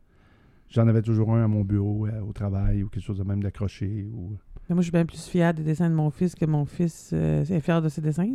J'en 0.70 0.86
avais 0.88 1.02
toujours 1.02 1.32
un 1.34 1.44
à 1.44 1.48
mon 1.48 1.62
bureau, 1.62 2.06
euh, 2.06 2.20
au 2.20 2.32
travail, 2.32 2.82
ou 2.82 2.88
quelque 2.88 3.02
chose 3.04 3.18
de 3.18 3.24
même 3.24 3.42
d'accroché. 3.42 4.06
Ou... 4.12 4.36
Moi, 4.68 4.78
je 4.78 4.82
suis 4.82 4.92
bien 4.92 5.06
plus 5.06 5.24
fière 5.26 5.54
des 5.54 5.62
dessins 5.62 5.88
de 5.88 5.94
mon 5.94 6.10
fils 6.10 6.34
que 6.34 6.44
mon 6.44 6.66
fils 6.66 7.10
euh, 7.14 7.42
est 7.42 7.60
fier 7.60 7.80
de 7.80 7.88
ses 7.88 8.02
dessins. 8.02 8.28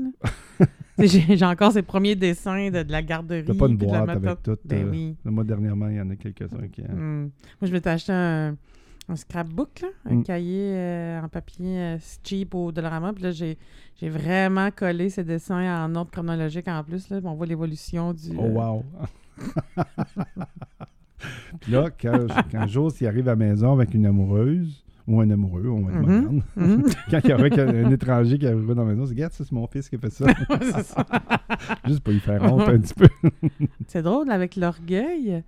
J'ai 0.99 1.45
encore 1.45 1.71
ses 1.71 1.83
premiers 1.83 2.15
dessins 2.15 2.71
de, 2.71 2.81
de 2.81 2.91
la 2.91 3.03
garderie. 3.03 3.45
T'as 3.45 3.53
pas 3.53 3.67
une 3.67 3.77
la 3.77 4.05
boîte 4.05 4.09
avec 4.09 4.41
tout. 4.43 4.57
Ben 4.65 4.87
euh, 4.87 4.89
oui. 4.89 5.15
Moi, 5.25 5.43
dernièrement, 5.43 5.89
il 5.89 5.97
y 5.97 6.01
en 6.01 6.09
a 6.09 6.15
quelques-uns 6.15 6.67
qui. 6.71 6.81
Mm. 6.81 7.21
Moi, 7.25 7.29
je 7.61 7.71
m'étais 7.71 7.89
acheté 7.91 8.11
un, 8.13 8.55
un 9.09 9.15
scrapbook, 9.15 9.81
là, 9.81 9.89
un 10.05 10.15
Mm. 10.15 10.23
cahier 10.23 10.73
euh, 10.75 11.21
en 11.21 11.29
papier 11.29 11.97
cheap 12.23 12.55
au 12.55 12.71
Dollarama. 12.71 13.13
Puis 13.13 13.23
là, 13.23 13.31
j'ai 13.31 13.57
j'ai 13.95 14.09
vraiment 14.09 14.71
collé 14.71 15.09
ces 15.09 15.23
dessins 15.23 15.85
en 15.85 15.93
ordre 15.95 16.09
chronologique 16.09 16.67
en 16.67 16.83
plus. 16.83 17.09
Là. 17.09 17.19
On 17.23 17.35
voit 17.35 17.45
l'évolution 17.45 18.11
du... 18.11 18.31
Oh, 18.39 18.47
wow! 18.47 18.83
Puis 21.61 21.71
là, 21.71 21.89
quand, 22.01 22.27
quand 22.51 22.67
Joss 22.67 22.99
il 23.01 23.07
arrive 23.07 23.27
à 23.27 23.31
la 23.31 23.35
maison 23.35 23.73
avec 23.73 23.93
une 23.93 24.05
amoureuse, 24.05 24.83
ou 25.05 25.19
un 25.19 25.29
amoureux, 25.29 25.67
on 25.67 25.81
va 25.81 25.91
être 25.91 25.99
Mhm. 25.99 26.05
moderne, 26.05 26.43
Mhm. 26.55 26.83
quand 27.11 27.19
il 27.25 27.29
y 27.29 27.33
aurait 27.33 27.59
un 27.59 27.91
étranger 27.91 28.37
qui 28.39 28.47
arriverait 28.47 28.73
dans 28.75 28.85
la 28.85 28.93
maison, 28.93 29.05
c'est 29.05 29.11
Regarde, 29.11 29.33
c'est 29.35 29.51
mon 29.51 29.67
fils 29.67 29.89
qui 29.89 29.95
a 29.95 29.99
fait 29.99 30.09
ça. 30.09 30.25
Juste 31.85 31.99
pour 32.01 32.13
y 32.13 32.19
faire 32.19 32.41
honte 32.43 32.67
un 32.69 32.79
petit 32.79 32.93
peu. 32.93 33.07
C'est 33.87 34.01
drôle 34.01 34.31
avec 34.31 34.55
l'orgueil. 34.55 35.43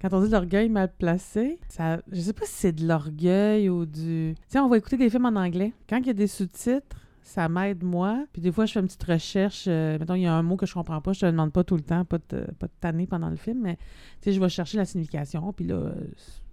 Quand 0.00 0.14
on 0.14 0.22
dit 0.24 0.30
l'orgueil 0.30 0.68
mal 0.68 0.90
placé, 0.96 1.58
ça, 1.68 2.00
je 2.10 2.20
sais 2.20 2.32
pas 2.32 2.46
si 2.46 2.52
c'est 2.54 2.72
de 2.72 2.86
l'orgueil 2.86 3.68
ou 3.68 3.84
du. 3.84 4.34
Tu 4.36 4.42
sais, 4.48 4.58
on 4.58 4.68
va 4.68 4.78
écouter 4.78 4.96
des 4.96 5.10
films 5.10 5.26
en 5.26 5.36
anglais. 5.36 5.72
Quand 5.88 5.98
il 5.98 6.06
y 6.06 6.10
a 6.10 6.14
des 6.14 6.26
sous-titres, 6.26 6.96
ça 7.30 7.48
m'aide 7.48 7.84
moi. 7.84 8.24
Puis 8.32 8.42
des 8.42 8.50
fois, 8.50 8.66
je 8.66 8.72
fais 8.72 8.80
une 8.80 8.86
petite 8.86 9.04
recherche. 9.04 9.66
euh, 9.68 9.98
mettons, 9.98 10.14
il 10.14 10.22
y 10.22 10.26
a 10.26 10.34
un 10.34 10.42
mot 10.42 10.56
que 10.56 10.66
je 10.66 10.74
comprends 10.74 11.00
pas, 11.00 11.12
je 11.12 11.20
te 11.20 11.26
le 11.26 11.32
demande 11.32 11.52
pas 11.52 11.62
tout 11.62 11.76
le 11.76 11.82
temps, 11.82 12.04
pas 12.04 12.18
de, 12.28 12.44
pas 12.58 12.66
tanner 12.80 13.06
pendant 13.06 13.30
le 13.30 13.36
film, 13.36 13.60
mais 13.62 13.76
tu 13.76 13.82
sais, 14.22 14.32
je 14.32 14.40
vais 14.40 14.48
chercher 14.48 14.78
la 14.78 14.84
signification. 14.84 15.52
Puis 15.52 15.66
là, 15.66 15.76
euh, 15.76 15.94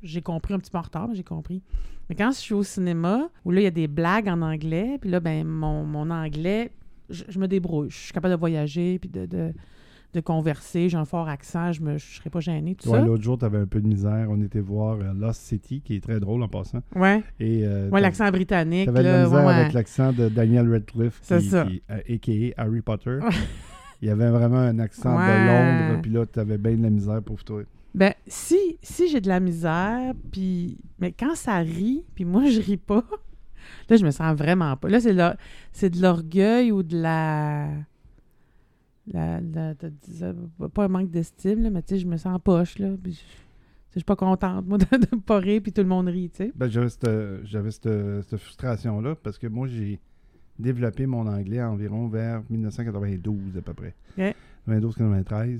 j'ai 0.03 0.21
compris 0.21 0.53
un 0.53 0.59
petit 0.59 0.69
peu 0.69 0.77
en 0.77 0.81
retard, 0.81 1.07
mais 1.07 1.15
j'ai 1.15 1.23
compris. 1.23 1.63
Mais 2.09 2.15
quand 2.15 2.31
je 2.31 2.37
suis 2.37 2.53
au 2.53 2.63
cinéma, 2.63 3.29
où 3.43 3.51
là, 3.51 3.61
il 3.61 3.63
y 3.63 3.67
a 3.67 3.71
des 3.71 3.87
blagues 3.87 4.27
en 4.27 4.41
anglais, 4.41 4.97
puis 5.01 5.09
là, 5.09 5.19
ben, 5.19 5.45
mon, 5.45 5.83
mon 5.83 6.11
anglais, 6.11 6.71
je, 7.09 7.39
me 7.39 7.47
débrouille. 7.47 7.89
Je 7.89 7.97
suis 7.97 8.13
capable 8.13 8.35
de 8.35 8.39
voyager, 8.39 8.99
puis 8.99 9.09
de, 9.09 9.53
de 10.13 10.21
converser. 10.21 10.89
J'ai 10.89 10.97
un 10.97 11.05
fort 11.05 11.27
accent, 11.27 11.71
je 11.71 11.81
ne 11.81 11.97
serais 11.97 12.29
pas 12.29 12.39
gênée, 12.39 12.75
tout 12.75 12.89
Ouais, 12.89 12.99
ça. 12.99 13.05
L'autre 13.05 13.23
jour, 13.23 13.37
tu 13.37 13.45
avais 13.45 13.57
un 13.57 13.65
peu 13.65 13.81
de 13.81 13.87
misère. 13.87 14.27
On 14.29 14.41
était 14.41 14.59
voir 14.59 14.97
euh, 14.99 15.13
Lost 15.13 15.41
City, 15.41 15.81
qui 15.81 15.95
est 15.95 16.01
très 16.01 16.19
drôle 16.19 16.41
en 16.43 16.47
passant. 16.47 16.81
Ouais, 16.95 17.23
Et, 17.39 17.65
euh, 17.65 17.89
ouais 17.89 18.01
l'accent 18.01 18.29
britannique. 18.29 18.85
T'avais 18.85 19.03
de 19.03 19.07
la 19.07 19.23
misère 19.25 19.45
ouais, 19.45 19.53
avec 19.53 19.73
l'accent 19.73 20.13
de 20.13 20.29
Daniel 20.29 20.71
Radcliffe, 20.71 21.21
qui, 21.21 21.41
ça. 21.49 21.65
qui, 21.65 21.81
euh, 21.91 21.97
a.k.a. 21.97 22.61
Harry 22.61 22.81
Potter. 22.81 23.19
Il 24.01 24.07
y 24.07 24.11
avait 24.11 24.29
vraiment 24.29 24.57
un 24.57 24.77
accent 24.79 25.15
de 25.15 25.47
Londres, 25.47 26.01
puis 26.03 26.11
là, 26.11 26.25
t'avais 26.25 26.59
bien 26.59 26.75
de 26.75 26.83
la 26.83 26.91
misère 26.91 27.21
pour 27.23 27.43
toi. 27.43 27.63
Ben, 27.95 28.13
si, 28.27 28.77
si 28.83 29.09
j'ai 29.09 29.21
de 29.21 29.27
la 29.27 29.39
misère, 29.39 30.13
puis... 30.31 30.77
Mais 30.99 31.11
quand 31.11 31.33
ça 31.33 31.57
rit, 31.57 32.03
puis 32.13 32.25
moi, 32.25 32.45
je 32.45 32.61
ris 32.61 32.77
pas, 32.77 33.03
là, 33.89 33.95
je 33.95 34.05
me 34.05 34.11
sens 34.11 34.37
vraiment 34.37 34.77
pas. 34.77 34.87
Là, 34.87 34.99
c'est 35.73 35.89
de 35.89 36.01
l'orgueil 36.01 36.71
ou 36.71 36.83
de 36.83 37.01
la... 37.01 37.69
la, 39.11 39.39
la- 39.41 39.73
pas 40.73 40.85
un 40.85 40.87
manque 40.87 41.09
d'estime, 41.11 41.69
mais 41.69 41.81
tu 41.81 41.95
sais, 41.95 41.99
je 41.99 42.07
me 42.07 42.17
sens 42.17 42.39
poche, 42.43 42.77
là. 42.79 42.89
puis 43.01 43.13
je- 43.13 43.99
suis 43.99 44.03
pas 44.05 44.15
contente, 44.15 44.65
moi, 44.67 44.77
de, 44.77 44.85
de 44.97 45.15
pas 45.21 45.39
rire, 45.39 45.61
puis 45.63 45.71
tout 45.71 45.81
le 45.81 45.87
monde 45.87 46.07
rit, 46.07 46.29
tu 46.29 46.37
sais. 46.45 46.51
Ben, 46.55 46.69
j'avais 46.69 46.89
cette, 46.89 47.09
j'avais 47.45 47.71
cette, 47.71 47.89
cette 48.29 48.39
frustration-là 48.39 49.15
parce 49.15 49.37
que 49.39 49.47
moi, 49.47 49.67
j'ai 49.67 49.99
développé 50.59 51.05
mon 51.07 51.25
anglais 51.27 51.61
environ 51.63 52.07
vers 52.07 52.43
1992 52.49 53.57
à 53.57 53.61
peu 53.61 53.73
près. 53.73 53.95
Ok. 54.17 54.35
92-93. 54.67 55.59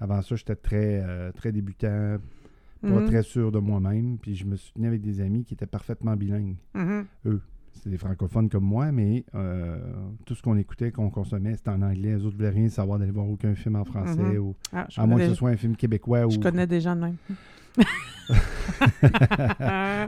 Avant 0.00 0.22
ça, 0.22 0.36
j'étais 0.36 0.56
très, 0.56 1.02
euh, 1.02 1.32
très 1.32 1.52
débutant, 1.52 2.16
pas 2.82 2.88
Mhm. 2.88 3.06
très 3.06 3.22
sûr 3.22 3.50
de 3.52 3.58
moi-même. 3.58 4.18
Puis 4.18 4.34
je 4.34 4.44
me 4.46 4.56
soutenais 4.56 4.88
avec 4.88 5.00
des 5.02 5.20
amis 5.20 5.44
qui 5.44 5.54
étaient 5.54 5.66
parfaitement 5.66 6.14
bilingues. 6.16 6.56
Mhm. 6.74 7.06
C'était 7.74 7.90
des 7.90 7.98
francophones 7.98 8.48
comme 8.48 8.64
moi, 8.64 8.90
mais 8.92 9.24
euh, 9.34 9.76
tout 10.24 10.34
ce 10.34 10.42
qu'on 10.42 10.56
écoutait, 10.56 10.90
qu'on 10.92 11.10
consommait, 11.10 11.54
c'était 11.56 11.70
en 11.70 11.82
anglais. 11.82 12.14
Les 12.16 12.24
autres 12.24 12.36
voulaient 12.36 12.48
rien 12.50 12.68
savoir 12.68 12.98
d'aller 12.98 13.10
voir 13.10 13.28
aucun 13.28 13.54
film 13.54 13.76
en 13.76 13.84
français, 13.84 14.22
Mhm. 14.22 14.38
ou, 14.38 14.54
Ah, 14.72 14.86
à 14.96 15.06
moins 15.06 15.18
que 15.18 15.28
ce 15.28 15.34
soit 15.34 15.50
un 15.50 15.56
film 15.56 15.76
québécois. 15.76 16.28
je 16.30 16.38
ou... 16.38 16.40
connais 16.40 16.66
des 16.66 16.80
gens 16.80 16.94
de 16.96 17.00
même. 17.02 17.16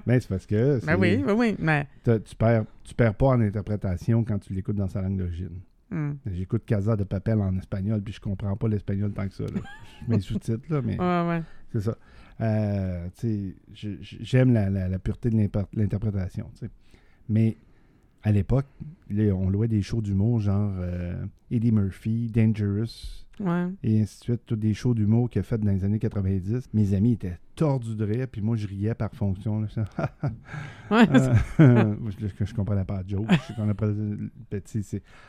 Ben, 0.06 0.20
c'est 0.20 0.28
parce 0.28 0.46
que 0.46 0.78
c'est- 0.80 0.86
ben 0.86 0.96
oui, 0.98 1.22
oui, 1.26 1.32
oui, 1.36 1.56
mais... 1.58 1.86
tu 2.04 2.34
perds, 2.36 2.64
tu 2.84 2.94
perds 2.94 3.14
pas 3.14 3.26
en 3.28 3.40
interprétation 3.40 4.24
quand 4.24 4.38
tu 4.38 4.52
l'écoutes 4.52 4.76
dans 4.76 4.88
sa 4.88 5.02
langue 5.02 5.18
d'origine. 5.18 5.60
hmm. 5.90 6.12
J'écoute 6.26 6.64
Casa 6.64 6.96
de 6.96 7.04
Papel 7.04 7.40
en 7.40 7.56
espagnol, 7.58 8.00
puis 8.02 8.14
je 8.14 8.20
comprends 8.20 8.56
pas 8.56 8.68
l'espagnol 8.68 9.12
tant 9.12 9.26
que 9.28 9.34
ça. 9.34 9.44
là. 9.44 9.60
Je 10.06 10.10
mets 10.12 10.20
sous-titres, 10.20 10.64
là, 10.70 10.80
mais 10.82 10.98
Ouais, 10.98 11.28
ouais. 11.28 11.42
c'est 11.72 11.80
ça. 11.80 11.96
Euh, 12.40 13.08
j'aime 14.02 14.52
la, 14.52 14.68
la- 14.70 14.88
la 14.88 14.98
pureté 14.98 15.30
de 15.30 15.36
l'interprétation. 15.74 16.50
Mais 17.28 17.56
à 18.22 18.32
l'époque, 18.32 18.66
on 19.10 19.48
louait 19.50 19.68
des 19.68 19.82
shows 19.82 20.00
d'humour 20.02 20.40
genre 20.40 20.72
euh, 20.78 21.24
Eddie 21.50 21.72
Murphy, 21.72 22.28
Dangerous, 22.28 23.22
Ouais. 23.38 23.66
et 23.82 24.00
ainsi 24.00 24.18
de 24.20 24.24
suite. 24.24 24.40
Tous 24.46 24.56
des 24.56 24.72
shows 24.72 24.94
d'humour 24.94 25.28
qu'il 25.28 25.40
a 25.40 25.42
fait 25.42 25.58
dans 25.58 25.70
les 25.70 25.84
années 25.84 25.98
90. 25.98 26.70
Mes 26.72 26.94
amis 26.94 27.12
étaient 27.12 27.38
tordus 27.54 27.94
de 27.94 28.04
rire, 28.04 28.26
puis 28.32 28.40
moi, 28.40 28.56
je 28.56 28.66
riais 28.66 28.94
par 28.94 29.12
fonction. 29.14 29.60
là. 29.60 29.68
Ouais, 30.90 31.06
Euh, 31.60 31.94
je, 32.38 32.44
je 32.46 32.54
comprenais 32.54 32.84
pas 32.84 33.02
la 33.02 33.06
joke. 33.06 33.26
Je 33.30 33.52
comprenais 33.54 33.74
pas 33.74 33.88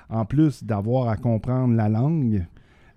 En 0.10 0.26
plus 0.26 0.64
d'avoir 0.64 1.10
à 1.10 1.18
comprendre 1.18 1.74
la 1.76 1.90
langue, 1.90 2.46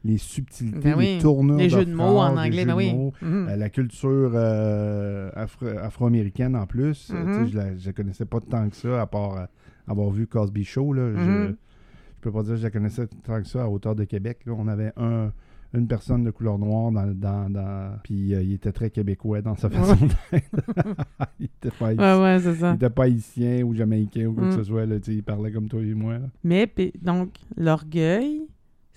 les 0.04 0.16
subtilités, 0.18 0.78
Ben 0.80 0.94
oui. 0.96 1.14
les 1.16 1.18
tournures 1.20 1.56
Les 1.58 1.68
jeux 1.68 1.84
de 1.84 1.92
mots 1.94 2.18
en 2.18 2.36
anglais, 2.36 2.64
ben 2.64 2.72
de 2.72 2.76
oui. 2.76 2.94
mots, 2.94 3.12
Mhm. 3.20 3.48
euh, 3.50 3.56
la 3.56 3.68
culture 3.70 4.32
euh, 4.34 5.30
afro- 5.36 5.76
afro-américaine 5.78 6.56
en 6.56 6.66
plus. 6.66 7.10
Euh, 7.12 7.40
Mhm. 7.40 7.46
je, 7.48 7.56
la, 7.56 7.76
je 7.76 7.86
la 7.86 7.92
connaissais 7.92 8.24
pas 8.24 8.40
tant 8.40 8.68
que 8.70 8.76
ça, 8.76 9.00
à 9.00 9.06
part 9.06 9.48
avoir 9.86 10.10
vu 10.10 10.26
Cosby 10.26 10.64
Show. 10.64 10.92
Là, 10.92 11.12
je, 11.14 11.18
Mhm. 11.20 11.48
je 11.48 12.20
peux 12.22 12.32
pas 12.32 12.42
dire 12.42 12.52
que 12.52 12.58
je 12.58 12.62
la 12.64 12.70
connaissais 12.70 13.06
tant 13.26 13.40
que 13.42 13.46
ça 13.48 13.62
à 13.64 13.68
hauteur 13.68 13.94
de 13.94 14.04
Québec. 14.04 14.38
là. 14.46 14.54
On 14.56 14.68
avait 14.68 14.92
un, 14.96 15.32
une 15.72 15.86
personne 15.86 16.24
de 16.24 16.30
couleur 16.32 16.58
noire 16.58 16.90
dans... 16.90 17.06
dans, 17.14 17.48
dans- 17.50 17.96
Puis 18.02 18.34
euh, 18.34 18.42
il 18.42 18.54
était 18.54 18.72
très 18.72 18.90
québécois 18.90 19.40
dans 19.42 19.54
sa 19.54 19.68
façon 19.70 19.94
d'être. 20.06 20.16
il 21.38 21.44
était 21.46 21.70
pas 21.78 21.88
haïtien. 21.88 22.16
Ouais, 22.18 22.22
ouais, 22.24 22.40
c'est 22.40 22.50
Il 22.52 22.56
ça. 22.58 22.74
était 22.74 22.90
pas 22.90 23.04
haïtien 23.04 23.62
ou 23.64 23.74
jamaïcain 23.74 24.26
ou 24.26 24.32
quoi 24.32 24.44
Mm. 24.46 24.48
que 24.48 24.54
ce 24.56 24.62
soit. 24.64 24.86
Là, 24.86 24.98
tu 24.98 25.04
sais, 25.12 25.14
il 25.16 25.22
parlait 25.22 25.52
comme 25.52 25.68
toi 25.68 25.80
et 25.82 25.94
moi. 25.94 26.14
là. 26.14 26.26
Mais, 26.42 26.72
donc, 27.02 27.34
l'orgueil, 27.56 28.42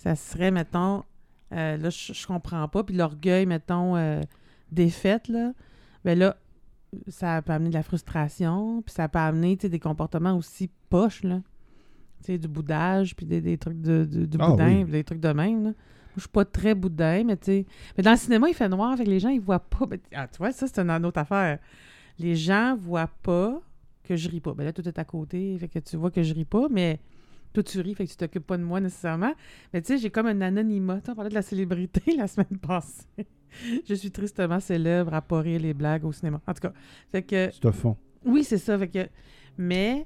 ça 0.04 0.18
serait, 0.18 0.52
mettons, 0.52 1.04
euh, 1.54 1.78
là, 1.78 1.90
je, 1.90 2.12
je 2.12 2.28
comprends 2.28 2.68
pas, 2.68 2.84
puis 2.84 2.94
l'orgueil, 2.94 3.46
mettons, 3.46 3.96
euh, 3.96 4.20
défaite, 4.70 5.30
là, 5.30 5.54
ben 6.04 6.20
là, 6.20 6.36
ça 7.08 7.42
peut 7.42 7.54
amener 7.54 7.70
de 7.70 7.76
la 7.76 7.84
frustration, 7.84 8.82
puis 8.82 8.94
ça 8.94 9.08
peut 9.08 9.20
amener, 9.20 9.56
tu 9.56 9.62
sais, 9.62 9.70
des 9.70 9.80
comportements 9.80 10.36
aussi 10.36 10.70
poches, 10.90 11.24
là. 11.24 11.42
Tu 12.20 12.34
sais, 12.34 12.38
du 12.38 12.50
boudage, 12.50 13.16
puis 13.16 13.26
des, 13.26 13.40
des 13.40 13.58
trucs 13.58 13.80
de, 13.80 14.04
de, 14.04 14.26
de 14.26 14.38
Ah 14.42 14.50
boudin, 14.50 14.84
oui. 14.84 14.92
des 14.92 15.04
trucs 15.06 15.22
de 15.22 15.32
même, 15.32 15.64
là. 15.64 15.70
Moi, 15.70 16.18
je 16.18 16.22
suis 16.22 16.30
pas 16.30 16.46
très 16.46 16.76
boudin, 16.76 17.24
mais 17.24 17.38
tu 17.38 17.46
sais... 17.46 17.66
Mais 17.98 18.04
dans 18.04 18.12
le 18.12 18.18
cinéma, 18.18 18.50
il 18.50 18.54
fait 18.54 18.68
noir, 18.70 18.98
fait 18.98 19.06
que 19.06 19.10
les 19.10 19.20
gens, 19.20 19.30
ils 19.30 19.40
voient 19.42 19.60
pas... 19.60 19.86
Ben, 19.86 20.00
ah, 20.14 20.28
tu 20.28 20.38
vois, 20.38 20.52
ça, 20.52 20.68
c'est 20.68 20.80
une, 20.80 20.90
une 20.90 21.06
autre 21.06 21.20
affaire. 21.20 21.60
Les 22.20 22.36
gens 22.36 22.76
voient 22.76 23.10
pas 23.24 23.62
que 24.04 24.18
je 24.18 24.30
ris 24.30 24.42
pas. 24.42 24.54
Ben 24.54 24.66
là, 24.66 24.74
tout 24.74 24.86
est 24.88 25.00
à 25.00 25.06
côté, 25.06 25.58
fait 25.58 25.70
que 25.70 25.80
tu 25.80 25.96
vois 25.96 26.12
que 26.12 26.22
je 26.22 26.34
ris 26.34 26.46
pas, 26.46 26.68
mais 26.70 27.00
toi, 27.54 27.64
tu 27.64 27.80
ris, 27.82 27.96
fait 27.96 28.06
que 28.06 28.12
tu 28.12 28.18
t'occupes 28.18 28.46
pas 28.48 28.58
de 28.58 28.64
moi 28.64 28.80
nécessairement. 28.82 29.34
Mais 29.74 29.82
tu 29.82 29.88
sais, 29.88 29.98
j'ai 29.98 30.10
comme 30.10 30.28
un 30.28 30.42
anonymat. 30.42 31.00
On 31.08 31.16
parlait 31.16 31.30
de 31.30 31.36
la 31.36 31.42
célébrité 31.42 32.02
la 32.18 32.28
semaine 32.28 32.58
passée. 32.62 33.06
je 33.88 33.94
suis 33.94 34.12
tristement 34.12 34.60
célèbre 34.60 35.14
à 35.14 35.22
pas 35.22 35.40
rire 35.42 35.60
les 35.62 35.74
blagues 35.74 36.06
au 36.06 36.12
cinéma. 36.12 36.42
En 36.48 36.54
tout 36.54 36.62
cas, 36.62 36.74
fait 37.12 37.22
que 37.24 37.50
C'est 37.52 37.72
fond. 37.72 37.96
oui, 38.26 38.44
c'est 38.44 38.58
ça. 38.58 38.78
Fait 38.80 38.88
que, 38.88 39.08
mais 39.58 40.06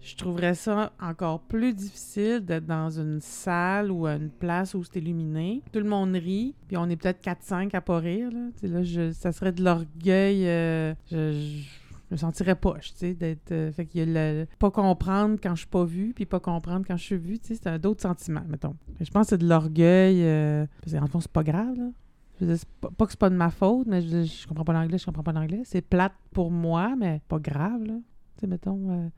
je 0.00 0.14
trouverais 0.16 0.54
ça 0.54 0.92
encore 1.00 1.40
plus 1.40 1.74
difficile 1.74 2.40
d'être 2.44 2.64
dans 2.66 2.90
une 2.90 3.20
salle 3.20 3.90
ou 3.90 4.06
une 4.06 4.30
place 4.30 4.74
où 4.74 4.84
c'est 4.84 4.98
illuminé. 5.00 5.62
Tout 5.72 5.80
le 5.80 5.88
monde 5.88 6.14
rit, 6.14 6.54
puis 6.68 6.76
on 6.76 6.88
est 6.88 6.96
peut-être 6.96 7.20
4-5 7.22 7.74
à 7.74 7.80
pas 7.80 7.98
rire. 7.98 8.30
Là. 8.32 8.82
Je- 8.82 9.10
ça 9.12 9.32
serait 9.32 9.52
de 9.52 9.62
l'orgueil. 9.64 10.46
euh, 10.46 10.94
je, 11.10 11.32
je- 11.32 11.85
je 12.08 12.14
me 12.14 12.16
sentirais 12.16 12.54
poche, 12.54 12.92
tu 12.92 12.98
sais, 12.98 13.14
d'être... 13.14 13.52
euh, 13.52 13.72
fait 13.72 13.86
qu'il 13.86 14.00
y 14.00 14.02
a 14.02 14.06
le... 14.06 14.46
Pas 14.58 14.70
comprendre 14.70 15.38
quand 15.42 15.54
je 15.54 15.60
suis 15.60 15.66
pas 15.68 15.84
vue, 15.84 16.12
puis 16.14 16.26
pas 16.26 16.40
comprendre 16.40 16.84
quand 16.86 16.96
je 16.96 17.02
suis 17.02 17.16
vue, 17.16 17.38
tu 17.38 17.48
sais, 17.48 17.54
c'est 17.54 17.68
un 17.68 17.78
d'autres 17.78 18.02
sentiments, 18.02 18.44
mettons. 18.48 18.76
Je 19.00 19.10
pense 19.10 19.26
que 19.26 19.30
c'est 19.30 19.38
de 19.38 19.48
l'orgueil, 19.48 20.22
euh, 20.22 20.66
parce 20.82 20.92
qu'en 20.96 21.06
fond, 21.06 21.20
c'est 21.20 21.30
pas 21.32 21.42
grave, 21.42 21.76
là. 21.76 21.90
Je 22.38 22.44
veux 22.44 22.54
dire, 22.54 22.64
pas, 22.80 22.90
pas 22.90 23.06
que 23.06 23.12
c'est 23.12 23.18
pas 23.18 23.30
de 23.30 23.34
ma 23.34 23.50
faute, 23.50 23.86
mais 23.86 24.02
je, 24.02 24.24
je 24.24 24.46
comprends 24.46 24.64
pas 24.64 24.74
l'anglais, 24.74 24.98
je 24.98 25.06
comprends 25.06 25.22
pas 25.22 25.32
l'anglais. 25.32 25.62
C'est 25.64 25.80
plate 25.80 26.12
pour 26.32 26.50
moi, 26.50 26.94
mais 26.96 27.22
pas 27.28 27.38
grave, 27.38 27.82
là. 27.84 27.94
Tu 28.36 28.40
sais, 28.40 28.46
mettons... 28.46 28.90
euh, 28.90 29.08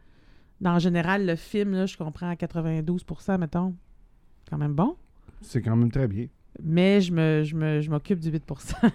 dans 0.61 0.79
général, 0.79 1.27
le 1.27 1.37
film, 1.37 1.73
là, 1.73 1.87
je 1.87 1.97
comprends 1.97 2.29
à 2.29 2.35
92% 2.35 3.39
mettons. 3.39 3.75
C'est 4.45 4.51
quand 4.51 4.59
même 4.59 4.75
bon. 4.75 4.97
C'est 5.41 5.63
quand 5.63 5.77
même 5.77 5.91
très 5.91 6.09
bien. 6.09 6.27
Mais 6.63 7.01
je 7.01 7.13
me, 7.13 7.43
je 7.45 7.55
me, 7.55 7.81
je 7.81 7.89
m'occupe 7.91 8.19
du 8.19 8.31
8 8.31 8.43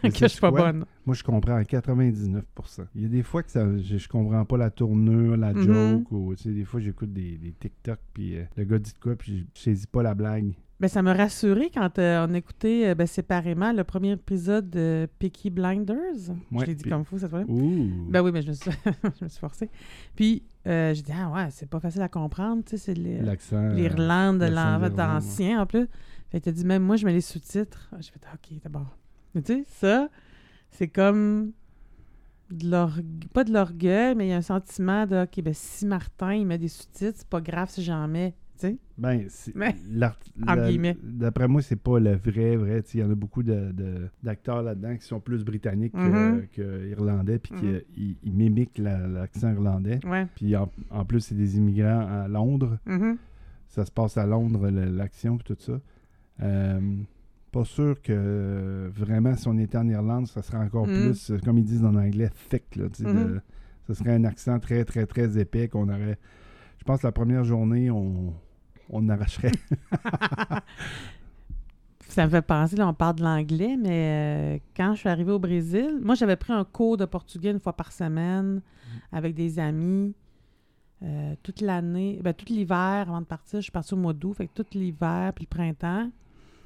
Mais 0.04 0.10
que 0.12 0.18
je 0.18 0.26
suis 0.28 0.42
pas 0.42 0.52
quoi? 0.52 0.72
bonne. 0.72 0.86
Moi, 1.06 1.16
je 1.16 1.24
comprends 1.24 1.56
à 1.56 1.64
99% 1.64 2.42
Il 2.96 3.02
y 3.04 3.06
a 3.06 3.08
des 3.08 3.24
fois 3.24 3.42
que 3.44 3.52
ça, 3.52 3.66
je, 3.78 3.98
je 3.98 4.08
comprends 4.10 4.44
pas 4.46 4.58
la 4.58 4.70
tournure, 4.70 5.38
la 5.38 5.54
Mhm. 5.54 5.64
joke, 5.64 6.12
ou 6.12 6.36
tu 6.36 6.44
sais, 6.44 6.50
des 6.52 6.66
fois 6.66 6.80
j'écoute 6.82 7.14
des, 7.14 7.38
des 7.38 7.52
TikTok, 7.54 8.00
puis 8.14 8.38
euh, 8.38 8.44
le 8.58 8.64
gars 8.66 8.80
dit 8.80 8.92
de 8.94 9.00
quoi, 9.00 9.16
puis 9.16 9.48
je 9.56 9.62
saisis 9.62 9.88
pas 9.88 10.04
la 10.04 10.14
blague. 10.14 10.54
Ben, 10.80 10.90
ça 10.90 11.02
m'a 11.02 11.14
rassuré 11.14 11.70
quand 11.74 11.98
euh, 12.00 12.26
on 12.28 12.34
écoutait 12.34 12.88
euh, 12.90 12.96
ben, 12.96 13.08
séparément 13.08 13.72
le 13.72 13.86
premier 13.86 14.12
épisode 14.14 14.70
de 14.70 15.08
Peaky 15.20 15.50
Blinders. 15.50 15.96
Ouais, 16.52 16.62
je 16.62 16.66
l'ai 16.66 16.76
dit 16.76 16.82
puis- 16.82 16.92
comme 16.92 17.06
fou 17.06 17.18
cette 17.18 17.30
fois-là. 17.30 17.46
Ben 17.48 18.22
oui, 18.22 18.32
mais 18.34 18.42
je 18.42 18.50
me 18.50 18.54
suis, 18.54 18.72
je 19.20 19.24
me 19.24 19.30
suis 19.30 19.40
forcée. 19.40 19.70
Puis, 20.16 20.44
euh, 20.68 20.94
j'ai 20.94 21.04
dit, 21.04 21.12
ah 21.16 21.30
ouais, 21.32 21.48
c'est 21.52 21.70
pas 21.70 21.80
facile 21.80 22.02
à 22.02 22.10
comprendre, 22.10 22.64
tu 22.66 22.72
sais, 22.72 22.78
c'est 22.78 22.94
l'Irlande 22.96 23.22
de 23.22 23.26
l'accent 23.26 23.56
l'en- 23.62 23.74
d'Irlande, 23.76 24.82
ouais. 24.84 24.90
d'ancien 24.90 25.62
en 25.62 25.66
plus. 25.66 25.88
Fait 26.34 26.40
que 26.40 26.46
t'as 26.46 26.52
dit, 26.52 26.66
même 26.66 26.82
moi, 26.82 26.96
je 26.96 27.06
mets 27.06 27.14
les 27.14 27.22
sous-titres. 27.22 27.90
Ah, 27.94 27.98
J'ai 28.02 28.10
fait, 28.12 28.20
ah, 28.26 28.34
ok, 28.34 28.58
d'abord. 28.64 28.98
Mais 29.36 29.44
tu 29.44 29.54
sais, 29.54 29.64
ça, 29.68 30.10
c'est 30.72 30.88
comme 30.88 31.52
de 32.50 32.70
l'orgue- 32.72 33.28
pas 33.34 33.44
de 33.44 33.54
l'orgueil, 33.54 34.16
mais 34.16 34.26
il 34.26 34.30
y 34.32 34.34
a 34.34 34.38
un 34.38 34.42
sentiment 34.42 35.06
de, 35.06 35.24
ok, 35.24 35.42
ben 35.44 35.54
si 35.54 35.86
Martin, 35.86 36.34
il 36.34 36.48
met 36.48 36.58
des 36.58 36.68
sous-titres, 36.70 37.20
c'est 37.20 37.28
pas 37.28 37.40
grave 37.40 37.70
si 37.70 37.84
j'en 37.84 38.08
mets, 38.08 38.32
tu 38.60 38.68
sais. 38.68 38.78
Ben, 38.98 39.26
c'est-. 39.30 39.54
D'après 41.04 41.48
moi, 41.48 41.62
c'est 41.62 41.76
pas 41.76 42.00
le 42.00 42.16
vrai, 42.16 42.56
vrai. 42.56 42.82
tu 42.82 42.90
sais, 42.90 42.98
Il 42.98 43.02
y 43.02 43.04
en 43.04 43.12
a 43.12 43.16
beaucoup 43.16 43.44
de- 43.44 43.72
de- 43.72 44.10
d'acteurs 44.24 44.64
là-dedans 44.64 44.98
qui 44.98 45.06
sont 45.06 45.20
plus 45.20 45.44
britanniques 45.44 45.94
que- 45.94 46.46
que, 46.56 46.90
irlandais, 46.90 47.38
puis 47.38 47.54
qui 47.60 47.66
Mhm. 47.66 47.74
euh, 47.76 47.82
ils- 47.96 48.34
mimiquent 48.34 48.80
la- 48.80 49.08
l'accent 49.08 49.52
irlandais. 49.52 50.00
Puis 50.36 50.56
en, 50.56 50.68
en 50.90 51.06
plus, 51.06 51.22
c'est 51.22 51.36
des 51.36 51.58
immigrants 51.58 52.08
à 52.08 52.28
Londres. 52.28 52.80
Mhm. 52.88 53.18
Ça 53.68 53.86
se 53.86 53.92
passe 53.92 54.18
à 54.18 54.26
Londres, 54.28 54.68
l'action, 54.70 55.38
puis 55.38 55.56
tout 55.56 55.62
ça. 55.62 55.80
Euh, 56.42 56.80
pas 57.52 57.66
sûr 57.66 58.02
que 58.02 58.12
euh, 58.16 58.90
vraiment, 58.94 59.36
si 59.36 59.48
on 59.48 59.58
était 59.58 59.78
en 59.78 59.88
Irlande, 59.88 60.28
ça 60.28 60.42
serait 60.42 60.58
encore 60.58 60.88
Mhm. 60.88 60.94
plus, 61.12 61.32
euh, 61.32 61.38
comme 61.44 61.58
ils 61.60 61.64
disent 61.66 61.86
en 61.86 61.96
anglais, 61.96 62.30
thick. 62.50 62.76
Là, 62.76 62.86
de- 62.90 63.06
Mhm. 63.08 63.42
ce 63.88 63.94
serait 63.94 64.16
un 64.16 64.24
accent 64.24 64.60
très, 64.60 64.84
très, 64.86 65.06
très 65.06 65.38
épais 65.38 65.68
qu'on 65.68 65.88
aurait. 65.90 66.18
Je 66.80 66.84
pense 66.84 67.02
que 67.02 67.08
la 67.08 67.12
première 67.12 67.44
journée, 67.44 67.92
on, 67.92 68.34
on 68.90 69.08
arracherait. 69.10 69.52
Ça 72.10 72.26
me 72.26 72.30
fait 72.32 72.42
penser, 72.42 72.76
là, 72.76 72.88
on 72.88 72.94
parle 72.94 73.16
de 73.16 73.24
l'anglais, 73.24 73.76
mais 73.78 74.58
euh, 74.58 74.60
quand 74.76 74.94
je 74.94 75.00
suis 75.00 75.10
arrivée 75.10 75.32
au 75.32 75.40
Brésil, 75.40 76.00
moi, 76.04 76.14
j'avais 76.16 76.36
pris 76.36 76.54
un 76.54 76.64
cours 76.64 76.98
de 76.98 77.06
portugais 77.06 77.50
une 77.52 77.60
fois 77.60 77.74
par 77.74 77.92
semaine 77.92 78.62
avec 79.12 79.34
des 79.36 79.60
amis. 79.60 80.14
euh, 81.02 81.36
toute 81.44 81.60
l'année, 81.60 82.22
ben, 82.24 82.34
tout 82.34 82.46
l'hiver 82.48 82.78
avant 83.10 83.20
de 83.20 83.26
partir, 83.26 83.60
je 83.60 83.64
suis 83.64 83.72
partie 83.74 83.94
au 83.94 83.98
mois 83.98 84.14
d'août, 84.14 84.36
fait 84.36 84.48
que 84.48 84.54
tout 84.54 84.66
l'hiver 84.74 85.34
puis 85.36 85.46
le 85.50 85.54
printemps. 85.54 86.10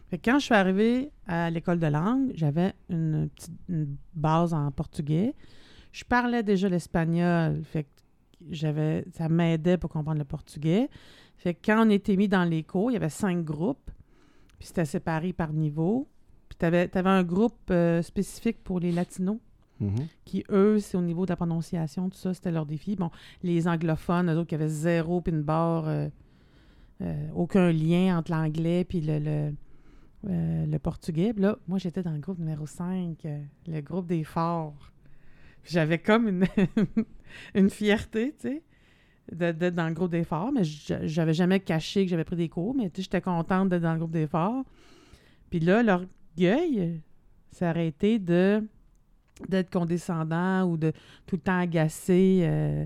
Fait 0.10 0.18
que 0.18 0.30
quand 0.30 0.40
je 0.40 0.46
suis 0.46 0.54
arrivée 0.54 1.12
à 1.28 1.50
l'école 1.50 1.80
de 1.80 1.88
langue, 1.88 2.32
j'avais 2.34 2.74
une 2.90 3.30
petite 3.30 3.54
une 3.68 3.96
base 4.14 4.54
en 4.54 4.72
portugais. 4.72 5.34
Je 5.92 6.04
parlais 6.06 6.44
déjà 6.44 6.70
l'espagnol, 6.70 7.62
fait 7.64 7.84
que 7.84 7.90
j'avais, 8.52 9.04
ça 9.14 9.28
m'aidait 9.30 9.78
pour 9.78 9.90
comprendre 9.90 10.20
le 10.20 10.26
portugais. 10.26 10.90
Fait 11.38 11.54
que 11.54 11.60
quand 11.66 11.86
on 11.86 11.90
était 11.90 12.16
mis 12.16 12.28
dans 12.28 12.44
les 12.44 12.64
cours, 12.64 12.92
il 12.92 12.94
y 12.94 12.98
avait 12.98 13.10
cinq 13.10 13.44
groupes, 13.44 13.92
puis 14.60 14.68
c'était 14.68 14.86
séparé 14.86 15.34
par 15.34 15.52
niveau. 15.54 16.08
Puis 16.48 16.58
tu 16.60 16.66
avais, 16.66 16.90
un 16.96 17.24
groupe 17.24 17.70
euh, 17.72 18.02
spécifique 18.02 18.64
pour 18.64 18.80
les 18.80 18.92
latinos 18.92 19.38
Mhm. 19.80 20.08
qui, 20.26 20.44
eux, 20.50 20.80
c'est 20.80 20.98
au 20.98 21.02
niveau 21.02 21.26
de 21.26 21.32
la 21.32 21.36
prononciation, 21.36 22.10
tout 22.10 22.18
ça, 22.18 22.34
c'était 22.34 22.52
leur 22.52 22.66
défi. 22.66 22.96
Bon, 22.96 23.12
les 23.44 23.68
anglophones, 23.68 24.32
eux 24.32 24.38
autres, 24.38 24.48
qui 24.48 24.56
avaient 24.56 24.68
zéro 24.68 25.22
puis 25.22 25.32
une 25.32 25.44
barre, 25.44 25.88
euh, 25.88 26.10
euh, 27.02 27.28
aucun 27.36 27.72
lien 27.72 28.18
entre 28.18 28.32
l'anglais 28.32 28.84
puis 28.84 29.02
le, 29.02 29.20
le, 29.20 29.54
euh, 30.28 30.66
le 30.66 30.80
portugais. 30.80 31.34
Là, 31.38 31.58
moi, 31.68 31.78
j'étais 31.78 32.02
dans 32.04 32.12
le 32.12 32.20
groupe 32.20 32.40
numéro 32.40 32.66
5, 32.66 33.24
euh, 33.26 33.40
le 33.68 33.82
groupe 33.82 34.08
des 34.08 34.24
forts. 34.24 34.92
J'avais 35.64 36.00
comme 36.00 36.44
une, 37.56 37.70
fierté, 37.70 38.34
tu 38.40 38.48
sais, 38.50 38.64
d'être 39.32 39.76
dans 39.76 39.88
le 39.88 39.94
groupe 39.94 40.12
d'efforts, 40.12 40.52
mais 40.52 40.64
j- 40.64 40.94
j'avais 41.04 41.34
jamais 41.34 41.60
caché 41.60 42.06
que 42.06 42.10
j'avais 42.10 42.24
pris 42.24 42.38
des 42.38 42.48
cours, 42.50 42.74
mais 42.74 42.90
j'étais 42.96 43.22
contente 43.22 43.70
d'être 43.70 43.82
dans 43.82 43.92
le 43.94 44.00
groupe 44.00 44.12
d'efforts. 44.12 44.64
Puis 45.50 45.60
là, 45.60 45.84
l'orgueil, 45.84 47.02
ça 47.52 47.70
aurait 47.72 47.88
été 47.88 48.20
de 48.20 48.64
d'être 49.50 49.70
condescendant 49.72 50.64
ou 50.64 50.78
de 50.78 50.92
tout 51.28 51.36
le 51.36 51.42
temps 51.42 51.60
agacer, 51.60 52.40
euh, 52.44 52.86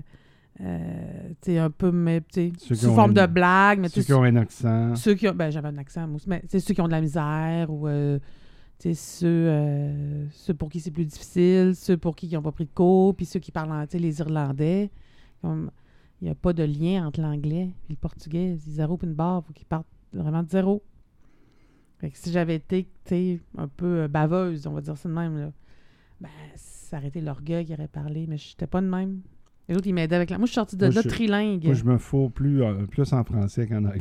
euh, 0.60 1.28
sais, 1.40 1.58
un 1.58 1.70
peu, 1.70 1.90
mais 1.90 2.22
qui 2.30 2.52
sous 2.58 2.86
ont 2.88 2.94
forme 2.94 3.14
de 3.14 3.26
blague, 3.26 3.80
mais 3.80 3.88
Ceux 3.88 4.02
qui 4.02 4.12
ont 4.12 4.22
un 4.22 4.36
accent. 4.36 4.94
ceux 4.96 5.14
qui 5.14 5.26
ont. 5.28 5.34
Ben, 5.34 5.50
j'avais 5.50 5.68
un 5.68 5.78
accent, 5.78 6.06
moi 6.06 6.16
aussi. 6.16 6.28
Mais 6.28 6.42
c'est 6.48 6.60
ceux 6.60 6.74
qui 6.74 6.80
ont 6.80 6.86
de 6.86 6.92
la 6.92 7.00
misère 7.00 7.70
ou. 7.70 7.88
euh, 7.88 8.18
ceux, 8.94 9.26
euh, 9.28 10.26
ceux 10.32 10.54
pour 10.54 10.68
qui 10.68 10.80
c'est 10.80 10.90
plus 10.90 11.04
difficile, 11.06 11.74
ceux 11.76 11.96
pour 11.96 12.16
qui 12.16 12.28
n'ont 12.34 12.42
pas 12.42 12.50
pris 12.50 12.64
de 12.64 12.70
cours, 12.74 13.14
puis 13.14 13.24
ceux 13.26 13.38
qui 13.38 13.52
parlent, 13.52 13.70
en- 13.70 13.86
les 13.92 14.18
Irlandais. 14.18 14.90
Comme, 15.40 15.70
il 16.20 16.24
n'y 16.24 16.30
a 16.30 16.34
pas 16.34 16.52
de 16.52 16.64
lien 16.64 17.06
entre 17.06 17.20
l'anglais 17.20 17.68
et 17.88 17.90
le 17.90 17.96
portugais. 17.96 18.56
C'est 18.60 18.70
zéro 18.72 18.96
puis 18.96 19.06
une 19.08 19.14
barre. 19.14 19.42
Il 19.44 19.46
faut 19.46 19.52
qu'ils 19.52 19.66
partent 19.66 19.86
vraiment 20.12 20.42
de 20.42 20.48
zéro. 20.48 20.82
Fait 21.98 22.10
que 22.10 22.18
si 22.18 22.32
j'avais 22.32 22.56
été, 22.56 23.40
un 23.56 23.68
peu 23.68 24.08
baveuse, 24.08 24.66
on 24.66 24.72
va 24.72 24.80
dire 24.80 24.96
ça 24.96 25.08
de 25.08 25.14
même, 25.14 25.38
là, 25.38 25.52
ben, 26.20 26.28
ça 26.56 26.98
aurait 26.98 27.08
été 27.08 27.20
l'orgueil 27.20 27.64
qui 27.64 27.72
aurait 27.72 27.86
parlé, 27.88 28.26
mais 28.28 28.36
je 28.36 28.50
n'étais 28.50 28.66
pas 28.66 28.80
de 28.80 28.86
même. 28.88 29.20
Les 29.68 29.76
autres, 29.76 29.86
ils 29.86 29.94
m'aidaient 29.94 30.16
avec 30.16 30.30
la. 30.30 30.38
Moi, 30.38 30.46
je 30.46 30.50
suis 30.50 30.56
sortie 30.56 30.76
de 30.76 30.86
Moi, 30.86 30.94
là 30.94 31.00
je- 31.04 31.08
trilingue. 31.08 31.64
Moi, 31.64 31.74
je 31.74 31.84
me 31.84 31.96
fous 31.98 32.28
plus, 32.30 32.62
euh, 32.62 32.84
plus 32.86 33.12
en 33.12 33.22
français 33.24 33.66
qu'en 33.68 33.84
anglais. 33.84 34.00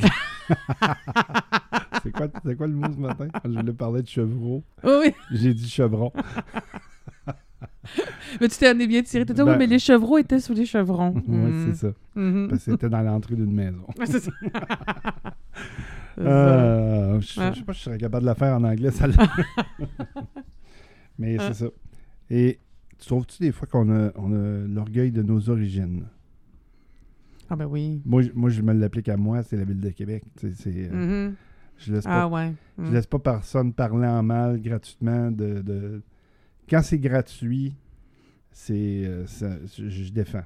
c'est 2.03 2.12
quoi, 2.12 2.27
c'est 2.44 2.56
quoi 2.56 2.68
le 2.68 2.74
mot 2.74 2.88
ce 2.91 2.98
matin? 3.00 3.27
Je 3.46 3.50
voulais 3.51 3.74
parler 3.74 4.01
de 4.01 4.08
chevreau. 4.08 4.63
Oui, 4.84 4.91
oui. 5.06 5.13
J'ai 5.32 5.53
dit 5.53 5.70
chevron. 5.70 6.12
Mais 8.39 8.48
tu 8.48 8.58
t'en 8.58 8.77
es 8.80 8.88
bien 8.88 9.03
tiré. 9.03 9.25
Dit, 9.25 9.34
Ben- 9.34 9.44
oui, 9.51 9.56
mais 9.58 9.68
les 9.68 9.77
chevreaux 9.80 10.18
étaient 10.18 10.39
sous 10.39 10.53
les 10.53 10.65
chevrons. 10.65 11.13
Mhm. 11.27 11.74
c'est 11.74 11.88
ça. 11.88 11.94
Mhm. 12.15 12.48
Parce 12.50 12.63
que 12.65 12.72
c'était 12.72 12.89
dans 12.89 13.01
l'entrée 13.01 13.36
d'une 13.36 13.51
maison. 13.53 13.86
C'est 14.06 14.20
ça. 14.20 14.32
Euh, 16.20 17.20
je, 17.22 17.27
je 17.27 17.34
sais 17.34 17.63
pas 17.63 17.74
si 17.74 17.80
je 17.80 17.84
serais 17.86 17.98
capable 17.98 18.22
de 18.24 18.27
la 18.27 18.36
faire 18.36 18.56
en 18.56 18.63
anglais, 18.63 18.91
ça 18.91 19.08
Mais 21.18 21.38
c'est 21.39 21.53
ça. 21.53 21.65
Et 22.30 22.60
tu 22.60 22.60
trouves-tu 23.08 23.41
des 23.43 23.51
fois 23.51 23.67
qu'on 23.67 23.89
a, 23.91 24.12
on 24.15 24.31
a 24.34 24.67
l'orgueil 24.67 25.12
de 25.12 25.22
nos 25.22 25.50
origines? 25.50 26.05
Ah, 27.50 27.55
ben 27.55 27.65
oui. 27.65 28.01
Moi, 28.05 28.22
je- 28.22 28.31
moi, 28.34 28.50
je 28.50 28.62
me 28.62 28.74
l'applique 28.74 29.10
à 29.10 29.17
moi, 29.17 29.43
c'est 29.43 29.58
la 29.58 29.63
ville 29.65 29.79
de 29.81 29.89
Québec. 29.89 30.24
C'est, 30.38 30.53
euh, 30.67 31.27
Mhm. 31.29 31.36
Je 31.77 31.93
laisse 31.93 32.03
pas 32.05 32.22
Ah, 32.24 32.27
ouais. 32.27 32.53
Je 32.77 32.84
Mhm. 32.84 32.93
laisse 32.93 33.08
pas 33.08 33.20
personne 33.20 33.74
parler 33.74 34.08
en 34.08 34.22
mal 34.24 34.62
gratuitement. 34.62 35.31
De, 35.31 35.62
de- 35.62 36.01
Quand 36.70 36.81
c'est 36.81 37.00
gratuit, 37.00 37.75
c'est 38.51 39.03
euh, 39.05 39.25
ça- 39.25 39.58
je, 39.77 39.89
je 39.89 40.12
défends. 40.13 40.43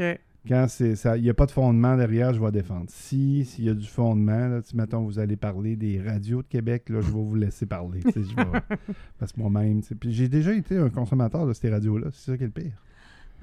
OK. 0.00 0.18
Quand 0.48 0.66
c'est 0.68 0.96
ça, 0.96 1.16
il 1.18 1.22
n'y 1.22 1.28
a 1.30 1.34
pas 1.34 1.44
de 1.46 1.50
fondement 1.50 1.96
derrière, 1.96 2.32
je 2.32 2.40
vais 2.40 2.50
défendre. 2.50 2.86
Si 2.88 3.44
s'il 3.44 3.64
y 3.64 3.68
a 3.68 3.74
du 3.74 3.86
fondement, 3.86 4.48
là, 4.48 4.60
si 4.62 4.74
mettons 4.76 5.02
vous 5.04 5.18
allez 5.18 5.36
parler 5.36 5.76
des 5.76 6.00
radios 6.00 6.42
de 6.42 6.46
Québec, 6.48 6.88
là, 6.88 7.00
je 7.02 7.06
vais 7.06 7.12
vous 7.22 7.34
laisser 7.34 7.66
parler. 7.66 8.00
je 8.04 8.20
vais- 8.20 8.60
parce 9.18 9.32
que 9.32 9.40
moi-même, 9.40 9.82
j'ai 10.08 10.28
déjà 10.28 10.54
été 10.54 10.78
un 10.78 10.88
consommateur 10.88 11.46
de 11.46 11.52
ces 11.52 11.68
radios-là, 11.70 12.06
c'est 12.12 12.30
ça 12.32 12.36
qui 12.38 12.44
est 12.44 12.46
le 12.46 12.52
pire. 12.52 12.72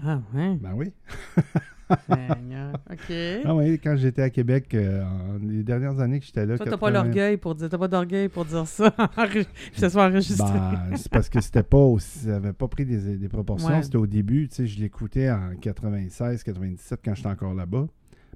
Ah, 0.04 0.22
ouais? 0.34 0.56
Ben 0.62 0.74
oui. 0.76 0.92
Seigneur. 2.10 2.74
OK. 2.92 3.14
Ah 3.46 3.56
oui, 3.56 3.80
quand 3.80 3.96
j'étais 3.96 4.22
à 4.22 4.30
Québec, 4.30 4.74
euh, 4.74 5.04
les 5.42 5.64
dernières 5.64 6.00
années 6.00 6.20
que 6.20 6.26
j'étais 6.26 6.46
là. 6.46 6.58
Toi, 6.58 6.66
t'as 6.66 6.78
pas 6.78 6.88
80 6.92 7.04
l'orgueil 7.04 7.38
pour 7.38 7.56
dire, 7.56 7.70
t'as 7.70 7.78
pas 7.78 7.88
d'orgueil 7.88 8.30
pour 8.30 8.46
dire 8.46 8.68
ça, 8.68 8.92
que 9.34 9.44
ça 9.74 9.90
soit 9.90 10.06
enregistré. 10.08 10.46
Ben, 10.54 10.96
c'est 10.98 11.12
parce 11.12 11.30
que 11.30 11.40
c'était 11.42 11.64
pas 11.64 11.78
aussi, 11.78 12.20
ça 12.20 12.36
avait 12.36 12.54
pas 12.54 12.68
pris 12.68 12.86
des, 12.86 13.18
des 13.18 13.30
proportions. 13.30 13.70
Ouais. 13.70 13.84
C'était 13.84 13.98
au 13.98 14.08
début, 14.08 14.48
tu 14.50 14.56
sais, 14.56 14.68
je 14.68 14.80
l'écoutais 14.80 15.30
en 15.32 15.56
96, 15.60 16.44
97 16.44 17.00
quand 17.04 17.16
j'étais 17.16 17.30
encore 17.30 17.54
là-bas. 17.54 17.88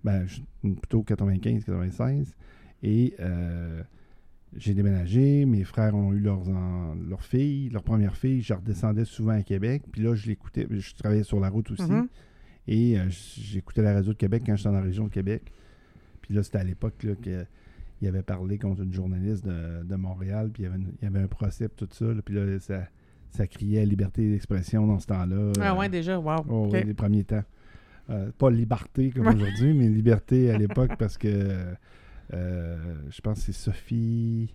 Ben, 0.03 0.25
plutôt 0.61 1.03
95, 1.03 1.63
96. 1.65 2.35
Et 2.83 3.13
euh, 3.19 3.83
j'ai 4.57 4.73
déménagé, 4.73 5.45
mes 5.45 5.63
frères 5.63 5.93
ont 5.95 6.11
eu 6.13 6.19
leurs, 6.19 6.49
en- 6.49 6.95
leurs 7.07 7.23
filles, 7.23 7.69
leur 7.69 7.83
première 7.83 8.15
fille, 8.17 8.41
je 8.41 8.53
redescendais 8.53 9.05
souvent 9.05 9.33
à 9.33 9.43
Québec. 9.43 9.83
Puis 9.91 10.01
là, 10.01 10.15
je 10.15 10.27
l'écoutais, 10.27 10.67
je 10.69 10.93
travaillais 10.95 11.23
sur 11.23 11.39
la 11.39 11.49
route 11.49 11.69
aussi. 11.71 11.83
Mhm. 11.83 12.07
Et 12.73 12.97
euh, 12.97 13.05
j'écoutais 13.09 13.81
la 13.81 13.93
radio 13.95 14.13
de 14.13 14.17
Québec 14.17 14.43
quand 14.45 14.55
j'étais 14.55 14.69
dans 14.69 14.75
la 14.75 14.81
région 14.81 15.03
de 15.03 15.09
Québec. 15.09 15.51
Puis 16.21 16.33
là, 16.33 16.41
c'était 16.41 16.59
à 16.59 16.63
l'époque 16.63 17.03
là, 17.03 17.15
que 17.15 17.45
il 18.01 18.07
avait 18.07 18.23
parlé 18.23 18.57
contre 18.57 18.81
une 18.81 18.93
journaliste 18.93 19.45
de, 19.45 19.83
de 19.83 19.95
Montréal, 19.95 20.49
puis 20.53 20.63
il 20.63 20.65
y, 20.65 20.69
avait 20.69 20.77
une- 20.77 20.93
il 21.01 21.03
y 21.03 21.07
avait 21.07 21.19
un 21.19 21.27
procès, 21.27 21.67
puis 21.67 21.85
tout 21.85 21.93
ça. 21.93 22.05
là, 22.05 22.21
puis 22.23 22.33
là, 22.33 22.59
ça, 22.59 22.87
ça 23.29 23.45
criait 23.45 23.85
liberté 23.85 24.31
d'expression 24.31 24.87
dans 24.87 24.99
ce 24.99 25.07
temps-là. 25.07 25.51
Ah, 25.59 25.73
euh, 25.73 25.77
ouais, 25.77 25.89
déjà, 25.89 26.17
wow. 26.17 26.37
oh, 26.49 26.69
oui, 26.71 26.83
les 26.85 26.93
premiers 26.93 27.25
temps. 27.25 27.43
Euh, 28.09 28.31
pas 28.37 28.49
liberté 28.49 29.11
comme 29.11 29.27
aujourd'hui, 29.27 29.73
mais 29.73 29.87
liberté 29.89 30.49
à 30.49 30.57
l'époque 30.57 30.93
parce 30.97 31.17
que 31.17 31.75
euh, 32.33 32.95
je 33.09 33.21
pense 33.21 33.39
que 33.39 33.45
c'est 33.45 33.51
Sophie, 33.51 34.51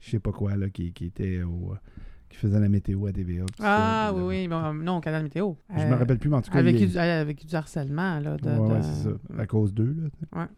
je 0.00 0.10
sais 0.10 0.20
pas 0.20 0.32
quoi, 0.32 0.54
là, 0.56 0.68
qui, 0.68 0.92
qui 0.92 1.06
était 1.06 1.42
au. 1.42 1.74
Qui 2.28 2.36
faisait 2.38 2.58
la 2.60 2.68
météo 2.68 3.06
à 3.06 3.12
TVA. 3.12 3.44
tout 3.46 3.54
Ah, 3.62 4.08
ça, 4.10 4.14
oui, 4.16 4.22
oui. 4.24 4.48
Bon, 4.48 4.74
non, 4.74 5.00
Canal 5.00 5.22
Météo. 5.22 5.54
Je 5.74 5.80
Euh, 5.82 5.88
me 5.90 5.94
rappelle 5.94 6.18
plus, 6.18 6.28
mais 6.28 6.36
en 6.36 6.42
tout 6.42 6.50
cas. 6.50 6.58
Avec, 6.58 6.80
il- 6.80 6.90
du, 6.90 6.98
avec 6.98 7.46
du 7.46 7.54
harcèlement, 7.54 8.18
là. 8.20 8.36
De, 8.36 8.48
Ouais, 8.48 8.58
ouais, 8.72 8.78
de- 8.78 8.82
c'est 8.82 9.02
ça. 9.04 9.10
À 9.38 9.46
cause 9.46 9.72
d'eux, 9.72 9.96
là. 10.00 10.40
Ouais. 10.42 10.48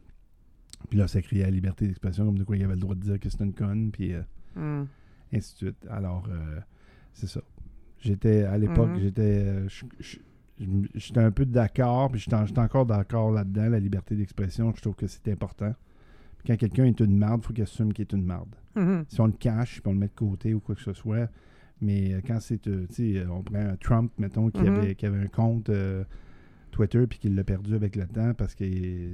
Puis 0.89 0.99
là, 0.99 1.09
ça 1.09 1.21
criait 1.23 1.45
à 1.45 1.51
liberté 1.51 1.87
d'expression, 1.87 2.25
comme 2.25 2.39
de 2.39 2.45
quoi 2.45 2.57
il 2.57 2.65
avait 2.65 2.75
le 2.75 2.81
droit 2.81 2.95
de 2.95 3.01
dire 3.01 3.19
que 3.21 3.29
c'était 3.29 3.45
une 3.45 3.55
conne, 3.55 3.91
puis 3.91 4.15
euh, 4.15 4.23
Hmm. 4.57 4.87
ainsi 5.33 5.53
de 5.55 5.57
suite. 5.59 5.87
Alors, 5.91 6.27
euh, 6.31 6.61
c'est 7.13 7.29
ça. 7.29 7.41
J'étais, 8.01 8.45
à 8.45 8.57
l'époque, 8.59 8.91
Mhm. 8.91 9.01
j'étais... 9.01 9.43
euh, 9.45 9.69
J'étais 10.95 11.21
un 11.21 11.31
peu 11.31 11.47
d'accord, 11.47 12.11
puis 12.11 12.21
j'étais 12.21 12.35
en- 12.35 12.45
j'étais 12.45 12.59
encore 12.61 12.85
d'accord 12.85 13.31
là-dedans, 13.31 13.69
la 13.69 13.79
liberté 13.79 14.17
d'expression. 14.17 14.73
Je 14.75 14.81
trouve 14.83 14.97
que 14.97 15.07
c'est 15.07 15.29
important. 15.29 15.73
Puis 16.39 16.49
quand 16.49 16.57
quelqu'un 16.57 16.85
est 16.85 16.99
une 16.99 17.17
marde, 17.17 17.43
il 17.43 17.47
faut 17.47 17.53
qu'il 17.53 17.63
assume 17.63 17.93
qu'il 17.93 18.03
est 18.03 18.13
une 18.13 18.25
marde. 18.25 18.57
Mhm. 18.75 19.05
Si 19.09 19.21
on 19.21 19.27
le 19.27 19.33
cache, 19.33 19.75
puis 19.81 19.89
on 19.89 19.93
le 19.93 19.99
met 20.01 20.09
de 20.09 20.15
côté 20.15 20.55
ou 20.55 20.61
quoi 20.61 20.75
que 20.75 20.81
ce 20.81 20.93
soit, 20.93 21.29
mais 21.81 22.15
euh, 22.15 22.21
quand 22.27 22.41
c'est, 22.41 22.67
euh, 22.67 22.87
tu 22.89 22.95
sais, 23.15 23.19
euh, 23.19 23.29
on 23.31 23.43
prend 23.43 23.59
un 23.59 23.77
Trump, 23.77 24.13
mettons, 24.19 24.51
qui, 24.51 24.63
Mhm. 24.63 24.69
avait, 24.69 24.95
qui 24.95 25.07
avait 25.07 25.19
un 25.19 25.27
compte 25.29 25.69
euh, 25.71 26.05
Twitter, 26.71 27.07
puis 27.07 27.19
qu'il 27.19 27.35
l'a 27.35 27.45
perdu 27.45 27.75
avec 27.75 27.97
le 27.97 28.07
temps 28.07 28.35
parce 28.35 28.55
que 28.55 28.65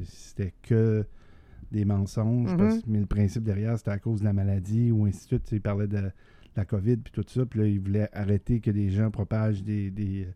c'était 0.04 0.52
que 0.62 1.04
des 1.72 1.84
mensonges, 1.84 2.50
Mhm. 2.52 2.56
parce- 2.58 2.86
mais 2.86 3.00
le 3.00 3.06
principe 3.06 3.42
derrière, 3.44 3.76
c'était 3.78 3.90
à 3.90 3.98
cause 3.98 4.20
de 4.20 4.24
la 4.24 4.32
maladie 4.32 4.90
ou 4.92 5.04
ainsi 5.06 5.20
de 5.24 5.26
suite. 5.26 5.52
Il 5.52 5.60
parlait 5.60 5.86
de 5.88 5.98
la 6.56 6.64
COVID, 6.64 6.96
puis 6.98 7.12
tout 7.12 7.24
ça, 7.26 7.44
puis 7.46 7.60
là, 7.60 7.66
il 7.66 7.80
voulait 7.80 8.08
arrêter 8.12 8.60
que 8.60 8.70
des 8.70 8.90
gens 8.90 9.10
propagent 9.10 9.62
des... 9.64 9.90
des, 9.90 10.28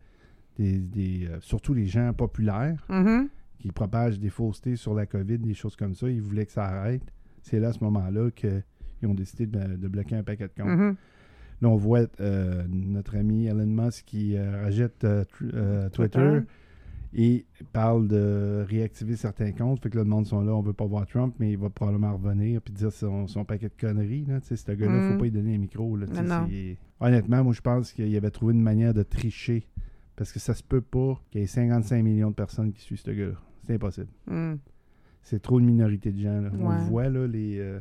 des- 0.58 0.78
des, 0.80 1.28
euh, 1.30 1.38
surtout 1.40 1.72
les 1.74 1.86
gens 1.86 2.12
populaires 2.12 2.84
Mhm. 2.88 3.28
qui 3.60 3.70
propagent 3.70 4.18
des 4.18 4.28
faussetés 4.30 4.74
sur 4.74 4.92
la 4.94 5.06
COVID, 5.06 5.38
des 5.38 5.54
choses 5.54 5.76
comme 5.76 5.94
ça. 5.94 6.08
Ils 6.10 6.20
voulaient 6.20 6.46
que 6.46 6.52
ça 6.52 6.64
arrête. 6.64 7.02
C'est 7.42 7.60
là, 7.60 7.68
à 7.68 7.72
ce 7.72 7.82
moment-là, 7.84 8.30
qu'ils 8.32 8.62
ont 9.04 9.14
décidé 9.14 9.46
de, 9.46 9.76
de 9.76 9.86
bloquer 9.88 10.16
un 10.16 10.24
paquet 10.24 10.48
de 10.48 10.60
comptes. 10.62 10.96
Là, 11.60 11.68
on 11.68 11.76
voit 11.76 12.06
euh, 12.20 12.62
notre 12.68 13.16
ami 13.16 13.46
Elon 13.46 13.66
Musk 13.66 14.04
qui 14.06 14.36
euh, 14.36 14.64
rejette 14.66 15.04
euh, 15.04 15.24
euh, 15.54 15.88
Twitter 15.90 16.18
Twitter. 16.18 16.40
et 17.14 17.46
parle 17.72 18.06
de 18.06 18.64
réactiver 18.68 19.16
certains 19.16 19.50
comptes. 19.52 19.82
Fait 19.82 19.90
que 19.90 19.96
là, 19.96 20.04
le 20.04 20.10
monde 20.10 20.26
sont 20.26 20.40
là, 20.42 20.52
on 20.54 20.60
veut 20.62 20.72
pas 20.72 20.86
voir 20.86 21.06
Trump, 21.06 21.34
mais 21.40 21.50
il 21.52 21.58
va 21.58 21.68
probablement 21.70 22.12
revenir 22.16 22.60
puis 22.62 22.72
dire 22.72 22.92
son, 22.92 23.26
son 23.26 23.44
paquet 23.44 23.68
de 23.68 23.74
conneries. 23.80 24.24
Là. 24.28 24.38
Ce 24.42 24.54
gars-là, 24.72 24.92
Mhm. 24.92 25.12
faut 25.12 25.18
pas 25.18 25.24
lui 25.24 25.30
donner 25.32 25.54
un 25.54 25.58
micro. 25.58 25.96
Là, 25.96 26.06
Honnêtement, 27.00 27.44
moi, 27.44 27.52
je 27.52 27.60
pense 27.60 27.92
qu'il 27.92 28.14
avait 28.16 28.30
trouvé 28.30 28.54
une 28.54 28.62
manière 28.62 28.92
de 28.94 29.02
tricher 29.02 29.66
parce 30.16 30.32
que 30.32 30.38
ça 30.38 30.54
se 30.54 30.62
peut 30.62 30.80
pas 30.80 31.20
qu'il 31.30 31.40
y 31.40 31.44
ait 31.44 31.46
55 31.46 32.02
millions 32.02 32.30
de 32.30 32.34
personnes 32.34 32.72
qui 32.72 32.80
suivent 32.82 33.00
ce 33.00 33.10
gars-là. 33.10 33.34
C'est 33.66 33.74
impossible. 33.74 34.08
Hmm. 34.26 34.54
C'est 35.22 35.40
trop 35.42 35.58
une 35.60 35.66
minorité 35.66 36.10
de 36.12 36.18
gens. 36.20 36.40
là. 36.40 36.50
On 36.60 36.70
le 36.70 36.84
voit, 36.84 37.08
là, 37.08 37.26
les, 37.26 37.58
euh, 37.58 37.80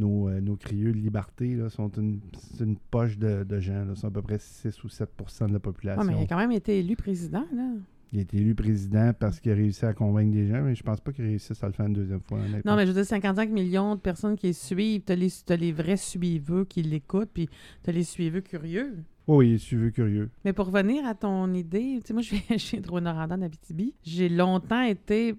nos, 0.00 0.28
euh, 0.28 0.40
nos 0.40 0.56
crieux 0.56 0.92
de 0.92 0.98
liberté 0.98 1.54
là, 1.54 1.68
sont 1.68 1.90
une, 1.90 2.20
c'est 2.38 2.64
une 2.64 2.76
poche 2.76 3.18
de, 3.18 3.44
de 3.44 3.60
gens. 3.60 3.84
Là. 3.84 3.92
Ils 3.94 3.96
sont 3.96 4.08
à 4.08 4.10
peu 4.10 4.22
près 4.22 4.38
6 4.38 4.82
ou 4.84 4.88
7% 4.88 5.48
de 5.48 5.52
la 5.52 5.60
population. 5.60 6.02
Ah, 6.02 6.04
mais 6.04 6.18
il 6.18 6.24
a 6.24 6.26
quand 6.26 6.38
même 6.38 6.52
été 6.52 6.78
élu 6.78 6.96
président, 6.96 7.44
là. 7.54 7.72
Il 8.12 8.18
a 8.18 8.22
été 8.22 8.38
élu 8.38 8.56
président 8.56 9.12
parce 9.16 9.38
qu'il 9.38 9.52
a 9.52 9.54
réussi 9.54 9.84
à 9.84 9.92
convaincre 9.92 10.32
des 10.32 10.48
gens, 10.48 10.62
mais 10.62 10.74
je 10.74 10.82
pense 10.82 11.00
pas 11.00 11.12
qu'il 11.12 11.24
réussisse 11.24 11.62
à 11.62 11.68
le 11.68 11.72
faire 11.72 11.86
une 11.86 11.92
deuxième 11.92 12.20
fois. 12.20 12.40
Non, 12.64 12.74
mais 12.74 12.82
je 12.84 12.88
veux 12.90 12.94
dire, 12.94 13.06
55 13.06 13.50
millions 13.50 13.94
de 13.94 14.00
personnes 14.00 14.36
qui 14.36 14.48
le 14.48 14.52
suivent. 14.52 15.02
Les, 15.06 15.28
t'as 15.46 15.54
les 15.54 15.70
vrais 15.70 15.96
suiveux 15.96 16.64
qui 16.64 16.82
l'écoutent, 16.82 17.30
puis 17.32 17.48
t'as 17.84 17.92
les 17.92 18.02
suiveux 18.02 18.40
curieux. 18.40 18.96
Oh, 19.28 19.36
oui, 19.36 19.60
suivi 19.60 19.92
curieux. 19.92 20.28
Mais 20.44 20.52
pour 20.52 20.66
revenir 20.66 21.06
à 21.06 21.14
ton 21.14 21.54
idée, 21.54 22.00
tu 22.00 22.08
sais, 22.08 22.12
moi, 22.12 22.22
je 22.22 22.34
viens 22.34 22.56
chez 22.58 22.80
Drouin-Noranda 22.80 23.36
d'Abitibi. 23.36 23.94
J'ai 24.02 24.28
longtemps 24.28 24.82
été 24.82 25.36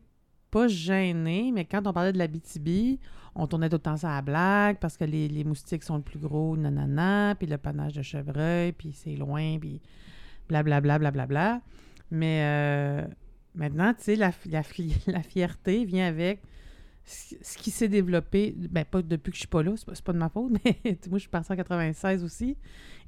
pas 0.52 0.68
gênée, 0.68 1.52
mais 1.54 1.66
quand 1.66 1.88
on 1.88 1.94
parlait 1.94 2.14
de 2.14 2.18
l'Abitibi, 2.18 3.00
on 3.36 3.48
tournait 3.48 3.70
tout 3.70 3.78
le 3.78 3.82
temps 3.82 3.98
ça 3.98 4.12
à 4.12 4.16
la 4.18 4.22
blague 4.22 4.78
parce 4.80 4.98
que 4.98 5.06
les, 5.06 5.44
moustiques 5.44 5.84
sont 5.84 5.96
le 5.96 6.02
plus 6.04 6.20
gros, 6.20 6.58
nanana, 6.58 7.36
puis 7.36 7.48
le 7.48 7.58
panache 7.58 7.94
de 7.94 8.02
chevreuil, 8.02 8.74
puis 8.74 8.92
c'est 8.94 9.16
loin, 9.16 9.58
puis 9.60 9.82
blablabla, 10.50 11.00
blablabla. 11.00 11.62
Mais 12.12 12.42
euh, 12.44 13.08
maintenant, 13.56 13.94
tu 13.94 14.04
sais, 14.04 14.16
la, 14.18 14.32
fi- 14.32 14.50
la, 14.50 14.64
fi- 14.64 14.96
la 15.08 15.24
fierté 15.24 15.86
vient 15.86 16.08
avec 16.08 16.42
ce 17.06 17.58
qui 17.58 17.72
s'est 17.72 17.88
développé, 17.88 18.54
ben 18.58 18.86
pas 18.86 19.02
depuis 19.02 19.32
que 19.32 19.36
je 19.36 19.42
suis 19.42 19.48
pas 19.48 19.64
là, 19.64 19.72
c'est 19.76 20.04
pas, 20.04 20.14
de 20.14 20.18
ma 20.18 20.30
faute, 20.30 20.52
mais 20.66 20.76
moi 21.10 21.18
je 21.18 21.22
suis 21.22 21.30
partie 21.30 21.52
en 21.52 21.56
96 21.56 22.24
aussi. 22.24 22.58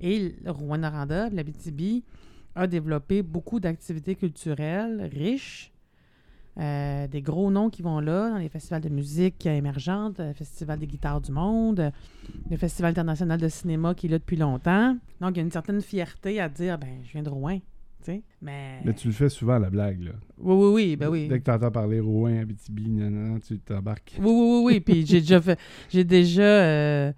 Et 0.01 0.35
Rouen-Noranda, 0.45 1.29
l'Abitibi, 1.29 2.03
a 2.55 2.67
développé 2.67 3.21
beaucoup 3.21 3.59
d'activités 3.59 4.15
culturelles 4.15 5.09
riches. 5.13 5.72
Euh, 6.59 7.07
des 7.07 7.21
gros 7.23 7.49
noms 7.49 7.71
qui 7.71 7.81
vont 7.81 7.99
là, 7.99 8.29
dans 8.29 8.37
les 8.37 8.47
festivals 8.49 8.81
de 8.81 8.89
musique 8.89 9.45
émergente, 9.47 10.19
le 10.19 10.33
Festival 10.33 10.77
des 10.77 10.85
guitares 10.85 11.19
du 11.19 11.31
monde, 11.31 11.79
euh, 11.79 11.91
le 12.51 12.57
Festival 12.57 12.91
international 12.91 13.39
de 13.39 13.47
cinéma 13.47 13.95
qui 13.95 14.05
est 14.05 14.09
là 14.09 14.19
depuis 14.19 14.37
longtemps. 14.37 14.95
Donc, 15.19 15.31
il 15.31 15.37
y 15.37 15.39
a 15.39 15.43
une 15.43 15.51
certaine 15.51 15.81
fierté 15.81 16.39
à 16.39 16.49
dire, 16.49 16.77
ben, 16.77 16.99
je 17.03 17.11
viens 17.11 17.23
de 17.23 17.29
Rouen. 17.29 17.59
Mais... 18.41 18.81
Mais 18.83 18.93
tu 18.93 19.07
le 19.07 19.13
fais 19.13 19.29
souvent, 19.29 19.57
la 19.57 19.69
blague, 19.69 20.03
là. 20.03 20.11
Oui, 20.37 20.53
oui, 20.53 20.73
oui, 20.73 20.95
ben 20.97 21.07
oui. 21.07 21.27
Dès 21.29 21.39
que 21.39 21.45
tu 21.45 21.51
entends 21.51 21.71
parler 21.71 21.99
Rouen, 22.01 22.41
Abitibi, 22.41 22.89
nanana, 22.89 23.39
tu 23.39 23.57
t'embarques. 23.59 24.17
Oui, 24.19 24.25
oui, 24.25 24.33
oui, 24.33 24.61
oui. 24.65 24.79
Puis 24.81 25.05
j'ai 25.05 25.21
déjà 25.21 25.41
fait. 25.41 25.57
J'ai 25.89 26.03
déjà. 26.03 26.41
euh, 26.41 27.13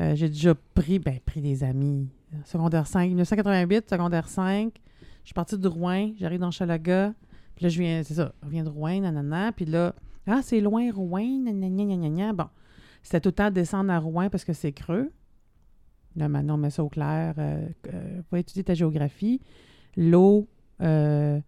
euh, 0.00 0.14
j'ai 0.14 0.28
déjà 0.28 0.54
pris. 0.74 0.98
Ben, 0.98 1.18
pris 1.24 1.40
des 1.40 1.64
amis. 1.64 2.08
Secondaire 2.44 2.86
5. 2.86 3.06
1988, 3.08 3.88
secondaire 3.88 4.28
5. 4.28 4.74
Je 5.22 5.28
suis 5.28 5.34
partie 5.34 5.56
de 5.58 5.68
Rouen. 5.68 6.10
J'arrive 6.18 6.40
dans 6.40 6.50
Chalaga. 6.50 7.14
Puis 7.62 7.68
là, 7.68 7.68
je 7.68 7.80
viens. 7.80 8.02
C'est 8.02 8.14
ça. 8.14 8.32
Je 8.40 8.46
reviens 8.46 8.64
de 8.64 8.68
Rouen, 8.68 9.00
nanana. 9.00 9.52
Puis 9.52 9.66
là. 9.66 9.94
Ah, 10.26 10.40
c'est 10.42 10.60
loin, 10.60 10.90
Rouen. 10.90 11.44
Nanana, 11.44 11.84
nanana. 11.84 12.32
Bon. 12.32 12.46
C'était 13.04 13.20
tout 13.20 13.28
le 13.28 13.34
temps 13.34 13.50
descendre 13.52 13.92
à 13.92 13.98
Rouen 14.00 14.28
parce 14.30 14.44
que 14.44 14.52
c'est 14.52 14.72
creux. 14.72 15.12
Là, 16.16 16.28
maintenant, 16.28 16.54
on 16.54 16.58
met 16.58 16.70
ça 16.70 16.82
au 16.82 16.88
clair. 16.88 17.34
Euh, 17.38 17.68
euh, 17.92 18.22
pour 18.28 18.38
étudier 18.38 18.64
ta 18.64 18.74
géographie. 18.74 19.40
L'eau. 19.96 20.48
euh, 20.80 21.38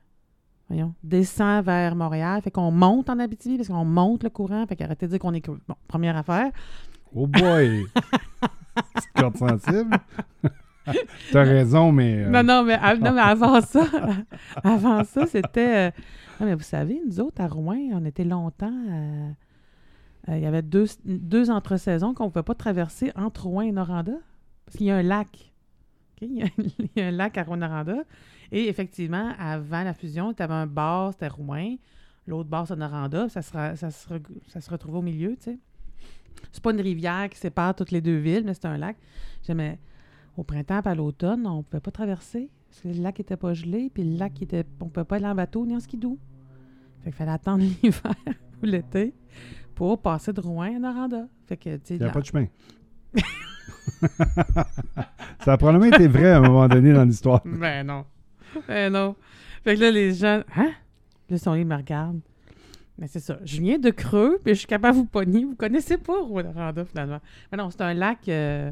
voyons, 0.68 0.94
descend 1.02 1.64
vers 1.64 1.96
Montréal. 1.96 2.40
Fait 2.42 2.52
qu'on 2.52 2.70
monte 2.70 3.10
en 3.10 3.18
Abitibi 3.18 3.56
parce 3.56 3.68
qu'on 3.68 3.84
monte 3.84 4.22
le 4.22 4.30
courant. 4.30 4.64
Fait 4.68 4.76
qu'arrêtez 4.76 5.06
de 5.06 5.10
dire 5.10 5.18
qu'on 5.18 5.34
est 5.34 5.40
creux. 5.40 5.60
Bon, 5.66 5.74
première 5.88 6.16
affaire. 6.16 6.52
Oh 7.12 7.26
boy! 7.26 7.84
Petite 8.94 9.12
corde 9.16 9.36
sensible. 9.36 9.96
T'as 11.32 11.42
raison, 11.42 11.92
mais. 11.92 12.24
euh, 12.24 12.28
Non, 12.30 12.42
non, 12.42 12.62
mais, 12.64 12.78
non, 12.98 13.12
mais 13.12 13.20
avant 13.20 13.60
ça, 13.62 13.86
avant 14.64 15.04
ça, 15.04 15.26
c'était. 15.26 15.88
euh, 15.88 15.90
non, 16.40 16.46
mais 16.46 16.54
vous 16.54 16.62
savez, 16.62 17.00
nous 17.06 17.20
autres, 17.20 17.40
à 17.40 17.46
Rouen, 17.48 17.78
on 17.92 18.04
était 18.04 18.24
longtemps. 18.24 18.72
euh, 18.90 19.30
Il 20.28 20.40
y 20.40 20.46
avait 20.46 20.62
deux, 20.62 20.86
deux 21.04 21.50
entre-saisons 21.50 22.12
qu'on 22.14 22.24
ne 22.26 22.30
pouvait 22.30 22.42
pas 22.42 22.54
traverser 22.54 23.12
entre 23.14 23.46
Rouen 23.46 23.62
et 23.62 23.72
Noranda. 23.72 24.14
Parce 24.66 24.76
qu'il 24.78 24.86
y 24.86 24.90
a 24.90 24.96
un 24.96 25.02
lac. 25.02 25.52
Il, 26.20 26.32
y 26.38 26.42
a, 26.42 26.46
il 26.58 26.88
y 26.96 27.00
a 27.02 27.06
un 27.08 27.10
lac 27.10 27.36
à 27.38 27.42
Rouen-Noranda. 27.44 27.96
Et 28.52 28.68
effectivement, 28.68 29.32
avant 29.38 29.82
la 29.84 29.92
fusion, 29.94 30.32
tu 30.32 30.42
avais 30.42 30.54
un 30.54 30.66
bar, 30.66 31.12
c'était 31.12 31.28
Rouen. 31.28 31.76
L'autre 32.26 32.48
bar, 32.48 32.66
c'est 32.66 32.76
Noranda. 32.76 33.28
Ça 33.28 33.42
se, 33.42 33.50
ça, 33.52 33.90
se, 33.90 34.08
re- 34.08 34.22
ça 34.48 34.60
se 34.60 34.70
retrouvait 34.70 34.98
au 34.98 35.02
milieu, 35.02 35.36
tu 35.36 35.44
sais. 35.50 35.58
C'est 36.52 36.62
pas 36.62 36.70
une 36.72 36.80
rivière 36.80 37.28
qui 37.30 37.38
sépare 37.38 37.74
toutes 37.74 37.90
les 37.90 38.00
deux 38.00 38.16
villes, 38.16 38.42
mais 38.44 38.54
c'est 38.54 38.66
un 38.66 38.76
lac. 38.78 38.96
Jamais 39.46 39.78
au 40.36 40.42
printemps 40.42 40.80
et 40.84 40.88
à 40.88 40.94
l'automne, 40.94 41.46
on 41.46 41.58
ne 41.58 41.62
pouvait 41.62 41.80
pas 41.80 41.90
traverser 41.90 42.50
parce 42.68 42.80
que 42.82 42.88
le 42.88 43.02
lac 43.02 43.18
n'était 43.18 43.36
pas 43.36 43.54
gelé, 43.54 43.90
puis 43.92 44.02
le 44.02 44.18
lac 44.18 44.42
était. 44.42 44.64
On 44.80 44.86
ne 44.86 44.90
pouvait 44.90 45.04
pas 45.04 45.16
aller 45.16 45.26
en 45.26 45.34
bateau 45.34 45.64
ni 45.64 45.76
en 45.76 45.80
skidoo. 45.80 46.18
Fait 47.00 47.10
qu'il 47.10 47.12
fallait 47.12 47.30
attendre 47.30 47.62
l'hiver 47.82 48.14
ou 48.62 48.66
l'été 48.66 49.14
pour 49.74 50.00
passer 50.00 50.32
de 50.32 50.40
Rouen 50.40 50.76
à 50.76 50.78
Noranda. 50.78 51.28
Fait 51.46 51.56
que, 51.56 51.78
Il 51.90 51.98
n'y 51.98 52.04
a 52.04 52.10
pas 52.10 52.20
de 52.20 52.26
chemin. 52.26 52.46
ça 55.44 55.52
a 55.52 55.56
probablement 55.56 55.94
été 55.94 56.08
vrai 56.08 56.30
à 56.32 56.38
un 56.38 56.42
moment 56.42 56.68
donné 56.68 56.92
dans 56.92 57.04
l'histoire. 57.04 57.42
Ben 57.44 57.86
non. 57.86 58.04
Ben 58.68 58.92
non. 58.92 59.14
Fait 59.62 59.76
que 59.76 59.80
là, 59.80 59.90
les 59.90 60.12
gens. 60.14 60.42
Hein? 60.56 60.72
Là, 61.30 61.38
son 61.38 61.54
ils 61.54 61.66
me 61.66 61.76
regardent. 61.76 62.20
Mais 62.98 63.08
c'est 63.08 63.20
ça. 63.20 63.38
Je 63.44 63.60
viens 63.60 63.78
de 63.78 63.90
Creux, 63.90 64.38
puis 64.44 64.54
je 64.54 64.58
suis 64.60 64.66
capable 64.68 64.96
de 64.96 65.02
vous 65.02 65.06
pogner. 65.08 65.44
Vous 65.44 65.56
connaissez 65.56 65.98
pas 65.98 66.20
Rwanda, 66.20 66.84
finalement. 66.84 67.20
Mais 67.50 67.58
non, 67.58 67.70
c'est 67.70 67.80
un 67.82 67.94
lac. 67.94 68.28
euh, 68.28 68.70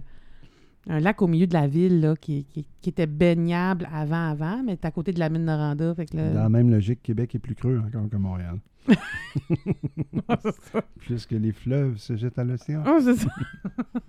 un 0.89 0.99
lac 1.01 1.23
au 1.23 1.27
milieu 1.29 1.47
de 1.47 1.53
la 1.55 1.67
ville, 1.69 2.01
là, 2.01 2.17
qui, 2.17 2.45
qui- 2.45 2.67
qui 2.81 2.89
était 2.91 3.07
baignable 3.07 3.89
avant, 3.93 4.31
avant, 4.31 4.63
mais 4.65 4.73
c'est 4.81 4.87
à 4.87 4.91
côté 4.91 5.13
de 5.13 5.19
la 5.21 5.29
mine 5.29 5.45
Noranda. 5.45 5.95
Fait 5.95 6.07
que 6.07 6.17
là. 6.17 6.31
Dans 6.31 6.43
la 6.43 6.49
même 6.49 6.71
logique, 6.71 7.03
Québec 7.03 7.35
est 7.35 7.39
plus 7.39 7.55
creux 7.55 7.81
encore 7.87 8.09
que 8.11 8.17
Montréal. 8.17 8.59
Puisque 11.01 11.33
les 11.33 11.53
fleuves 11.53 11.99
se 11.99 12.17
jettent 12.17 12.39
à 12.39 12.45
l'océan. 12.45 12.83
Ah, 12.85 12.99
c'est 13.03 13.15
ça. 13.17 13.29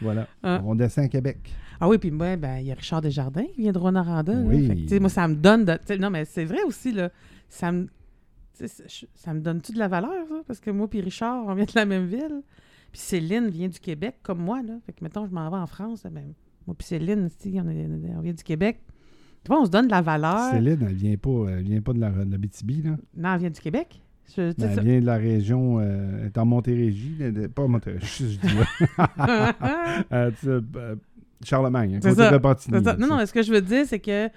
Voilà. 0.00 0.28
Ah. 0.44 0.60
On 0.64 0.76
descend 0.76 1.06
à 1.06 1.08
Québec. 1.08 1.52
Ah 1.80 1.88
oui, 1.88 1.98
puis 1.98 2.12
moi, 2.12 2.36
ben, 2.36 2.58
il 2.58 2.66
y 2.66 2.70
a 2.70 2.74
Richard 2.76 3.00
Desjardins 3.00 3.46
qui 3.52 3.62
vient 3.62 3.72
de 3.72 3.78
Rwanda. 3.78 4.04
là. 4.04 4.42
Oui. 4.44 4.64
Fait 4.68 4.76
que, 4.76 5.00
moi, 5.00 5.08
ça 5.08 5.26
me 5.26 5.34
donne. 5.34 5.64
de- 5.64 5.96
non, 5.96 6.08
mais 6.08 6.24
c'est 6.24 6.44
vrai 6.44 6.62
aussi, 6.62 6.92
là. 6.92 7.10
Ça 7.48 7.72
me. 7.72 7.88
Ça 9.16 9.34
me 9.34 9.40
donne-tu 9.40 9.72
de 9.72 9.78
la 9.78 9.88
valeur, 9.88 10.12
ça? 10.28 10.36
Parce 10.46 10.60
que 10.60 10.70
moi 10.70 10.88
puis 10.88 11.00
Richard, 11.00 11.44
on 11.46 11.54
vient 11.54 11.64
de 11.64 11.72
la 11.74 11.84
même 11.84 12.06
ville. 12.06 12.42
Puis 12.92 13.00
Céline 13.00 13.48
vient 13.48 13.68
du 13.68 13.78
Québec, 13.80 14.16
comme 14.22 14.40
moi, 14.40 14.62
là. 14.62 14.74
Fait 14.86 14.92
que, 14.92 15.02
mettons, 15.04 15.26
je 15.26 15.32
m'en 15.32 15.48
vais 15.50 15.56
en 15.56 15.66
France, 15.66 16.04
ben, 16.10 16.32
moi 16.66 16.74
puis 16.78 16.86
Céline, 16.86 17.28
on, 17.44 17.68
est- 17.68 18.14
on 18.16 18.20
vient 18.20 18.32
du 18.32 18.42
Québec. 18.42 18.80
Tu 19.44 19.48
vois, 19.48 19.60
on 19.60 19.66
se 19.66 19.70
donne 19.70 19.86
de 19.86 19.90
la 19.92 20.02
valeur. 20.02 20.50
Céline, 20.52 20.78
elle 20.88 20.94
vient 20.94 21.16
pas, 21.16 21.46
elle 21.50 21.62
vient 21.62 21.80
pas 21.80 21.92
de 21.92 22.00
la, 22.00 22.10
de 22.10 22.30
la 22.30 22.38
BTB, 22.38 22.84
là. 22.84 22.96
Non, 23.16 23.34
elle 23.34 23.40
vient 23.40 23.50
du 23.50 23.60
Québec. 23.60 24.00
Je- 24.26 24.32
sais, 24.32 24.54
Elle 24.60 24.74
ça- 24.74 24.82
vient 24.82 25.00
de 25.00 25.06
la 25.06 25.16
région, 25.16 25.78
euh, 25.80 26.18
elle 26.20 26.26
est 26.26 26.38
en 26.38 26.44
Montérégie, 26.44 27.16
là, 27.18 27.30
de- 27.30 27.46
pas 27.46 27.66
Montérégie, 27.66 28.38
je 28.42 28.46
dis 28.48 28.54
là. 28.98 29.54
Euh, 30.12 30.30
euh, 30.76 30.96
Charlemagne, 31.44 31.98
C'est 32.02 32.10
côté 32.10 32.22
ça, 32.22 32.30
de 32.38 32.56
C'est 32.58 32.84
ça. 32.84 32.96
Non, 32.96 33.06
non, 33.06 33.24
ce 33.26 33.32
que 33.32 33.42
je 33.42 33.52
veux 33.52 33.60
dire, 33.62 33.84
c'est 33.86 34.00
que 34.00 34.28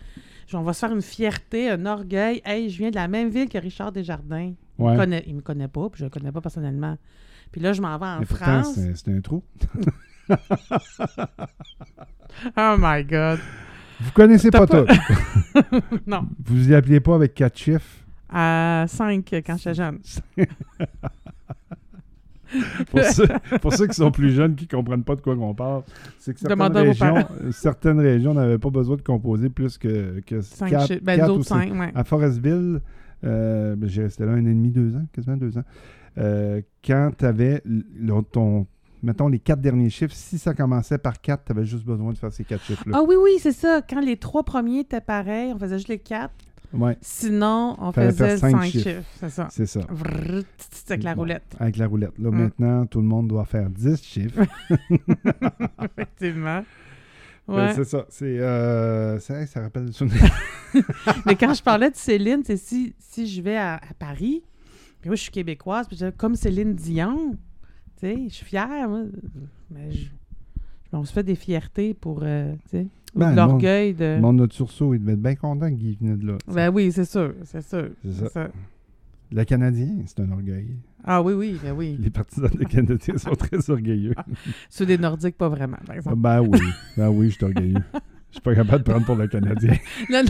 on 0.54 0.62
va 0.64 0.74
se 0.74 0.80
faire 0.86 0.94
une 0.94 1.02
fierté, 1.02 1.70
un 1.70 1.86
orgueil. 1.86 2.42
Hey, 2.46 2.70
je 2.70 2.78
viens 2.78 2.90
de 2.90 2.96
la 2.96 3.08
même 3.08 3.30
ville 3.30 3.48
que 3.50 3.58
Richard 3.58 3.92
Desjardins. 3.92 4.54
Il, 4.80 4.86
me 4.86 4.96
connaît, 4.98 5.24
il 5.28 5.36
me 5.36 5.42
connaît 5.42 5.68
pas, 5.68 5.90
puis 5.90 6.00
je 6.00 6.04
le 6.06 6.10
connais 6.10 6.32
pas 6.32 6.42
personnellement. 6.42 6.98
Puis 7.52 7.60
là, 7.62 7.74
je 7.74 7.82
m'en 7.82 7.98
vais 7.98 8.06
en 8.06 8.20
Mais 8.20 8.26
pourtant, 8.26 8.64
France. 8.64 8.80
c'est 8.96 9.12
un 9.12 9.22
trou. 9.22 9.44
Oh 12.58 12.76
my 12.80 13.04
God. 13.04 13.40
Vous 14.00 14.12
connaissez 14.14 14.50
pas, 14.50 14.66
pas- 14.66 14.84
tout. 14.86 15.80
non. 16.08 16.26
Vous 16.46 16.70
y 16.70 16.74
appelez 16.74 17.00
pas 17.00 17.16
avec 17.16 17.34
quatre 17.36 17.58
chiffres? 17.58 17.98
À 18.30 18.86
5 18.88 19.26
quand 19.46 19.58
j'étais 19.58 19.74
jeune. 19.74 20.00
Pour 22.90 23.02
ceux, 23.06 23.28
pour 23.62 23.74
ceux 23.74 23.88
qui 23.88 23.94
sont 23.94 24.12
plus 24.12 24.32
jeunes, 24.34 24.56
qui 24.56 24.68
comprennent 24.68 25.06
pas 25.06 25.16
de 25.16 25.22
quoi 25.22 25.36
on 25.36 25.54
parle, 25.54 25.84
c'est 26.20 26.34
que 26.34 26.40
certaines 26.42 26.76
régions, 26.78 27.26
certaines 27.52 28.00
régions 28.02 28.34
n'avaient 28.34 28.58
pas 28.58 28.70
besoin 28.70 28.98
de 28.98 29.02
composer 29.02 29.50
plus 29.50 29.78
que, 29.78 30.20
que 30.26 30.42
5 30.42 30.70
quatre- 30.70 30.88
chiffres. 30.88 31.00
Ben, 31.02 31.18
quatre 31.18 31.34
ou 31.38 31.44
cinq. 31.44 31.70
5, 31.70 31.80
ouais. 31.80 31.92
À 31.96 32.04
Forestville, 32.04 32.82
euh, 33.24 33.76
ben, 33.78 33.88
j'ai 33.90 34.04
resté 34.04 34.26
là 34.26 34.34
un 34.34 34.36
an 34.44 34.48
et 34.48 34.54
demi, 34.54 34.70
deux 34.70 34.94
ans, 34.98 35.06
quasiment 35.14 35.38
deux 35.38 35.58
ans. 35.58 35.64
Euh, 36.18 36.62
quand 36.86 37.12
tu 37.18 37.26
avais 37.26 37.62
ton, 38.32 38.68
mettons, 39.04 39.28
les 39.28 39.40
quatre 39.40 39.62
derniers 39.62 39.90
chiffres, 39.90 40.14
si 40.16 40.38
ça 40.38 40.54
commençait 40.54 40.98
par 40.98 41.22
quatre, 41.22 41.46
tu 41.46 41.52
avais 41.54 41.66
juste 41.66 41.86
besoin 41.86 42.12
de 42.14 42.18
faire 42.18 42.34
ces 42.34 42.44
quatre 42.44 42.64
chiffres-là. 42.64 42.98
Ah 43.00 43.04
oui, 43.08 43.16
oui, 43.22 43.32
c'est 43.40 43.52
ça. 43.54 43.82
Quand 43.88 44.02
les 44.02 44.18
trois 44.18 44.44
premiers 44.44 44.80
étaient 44.80 45.02
pareils, 45.02 45.54
on 45.54 45.58
faisait 45.60 45.78
juste 45.78 45.88
les 45.90 46.00
quatre. 46.00 46.34
Ouais, 46.74 46.98
Sinon, 47.02 47.76
on 47.80 47.92
Fallait 47.92 48.12
faisait 48.14 48.38
cinq 48.38 48.52
5 48.52 48.64
chiffres. 48.64 48.84
chiffres. 48.90 49.04
C'est 49.20 49.30
ça. 49.30 49.48
c'est 49.52 49.66
ça. 49.66 49.82
Tut, 49.82 50.92
avec 50.92 51.04
la 51.04 51.16
Bon, 51.16 51.22
roulette. 51.22 51.44
Avec 51.60 51.76
la 51.76 51.86
roulette. 51.88 52.18
Là, 52.18 52.32
Mm. 52.32 52.36
maintenant, 52.38 52.86
tout 52.86 53.02
le 53.02 53.08
monde 53.08 53.28
doit 53.28 53.44
faire 53.44 53.70
10 53.70 54.02
chiffres. 54.02 54.42
Effectivement. 55.84 56.64
Ben, 57.48 57.56
Ouais. 57.56 57.74
c'est 57.76 57.84
ça. 57.84 58.06
C'est, 58.10 58.40
euh, 58.40 59.20
ça. 59.20 59.46
Ça 59.48 59.62
rappelle 59.62 59.88
des 59.88 59.92
souvenirs. 59.92 60.32
Mais 61.26 61.36
quand 61.36 61.54
je 61.54 61.62
parlais 61.62 61.90
de 61.90 61.96
Céline, 61.96 62.42
c'est 62.46 62.56
si, 62.58 62.96
si 63.00 63.28
je 63.28 63.42
vais 63.42 63.58
à, 63.58 63.76
à 63.76 63.94
Paris, 64.00 64.42
puis 65.02 65.10
moi 65.10 65.16
je 65.16 65.24
suis 65.24 65.32
québécoise, 65.32 65.88
puis 65.88 65.98
comme 66.18 66.36
Céline 66.36 66.74
Dion, 66.76 67.32
tu 67.98 68.08
sais, 68.08 68.18
je 68.30 68.34
suis 68.34 68.46
fière, 68.46 68.88
moi. 68.90 69.04
Mais 69.70 69.92
je, 69.92 70.08
on 70.94 71.04
se 71.06 71.14
fait 71.14 71.24
des 71.24 71.36
fiertés 71.36 71.94
pour, 71.94 72.20
euh, 72.24 72.54
tu 72.70 72.78
sais, 72.78 72.88
Ben, 73.16 73.34
l'orgueil 73.34 73.94
de... 73.94 74.18
De 74.18 74.32
notre 74.32 74.54
sursaut, 74.54 74.94
il 74.94 75.00
devait 75.00 75.14
être 75.14 75.22
bien 75.22 75.36
content 75.36 75.70
Guy 75.70 75.98
venait 76.00 76.18
de 76.18 76.28
là. 76.28 76.38
Ben 76.48 76.70
oui, 76.70 76.92
c'est 76.92 77.06
sûr, 77.06 77.34
c'est 77.44 77.62
sûr. 77.68 77.90
C'est 78.04 78.14
ça. 78.14 78.30
ça. 78.30 78.52
Le 79.34 79.44
Canadien, 79.46 79.88
c'est 80.06 80.20
un 80.20 80.32
orgueil. 80.32 80.76
Ah 81.06 81.22
oui, 81.22 81.34
oui, 81.34 81.58
ben 81.64 81.72
oui. 81.72 81.98
Les 82.00 82.10
partisans 82.10 82.50
des 82.50 82.66
Canadiens 82.66 83.18
sont 83.18 83.34
très 83.36 83.70
orgueilleux. 83.70 84.14
Ceux 84.70 84.86
des 84.86 84.98
Nordiques, 84.98 85.38
pas 85.38 85.48
vraiment, 85.48 85.78
par 85.86 85.96
exemple. 85.96 86.18
ben 86.18 86.42
oui, 86.42 86.60
ben 86.98 87.10
oui, 87.10 87.30
je 87.30 87.36
suis 87.36 87.46
orgueilleux. 87.46 87.82
Je 88.30 88.36
suis 88.36 88.42
pas 88.42 88.54
capable 88.56 88.84
de 88.84 88.92
prendre 88.92 89.06
pour 89.06 89.16
le 89.16 89.28
Canadien. 89.28 89.74
Non, 90.10 90.22
non. 90.24 90.30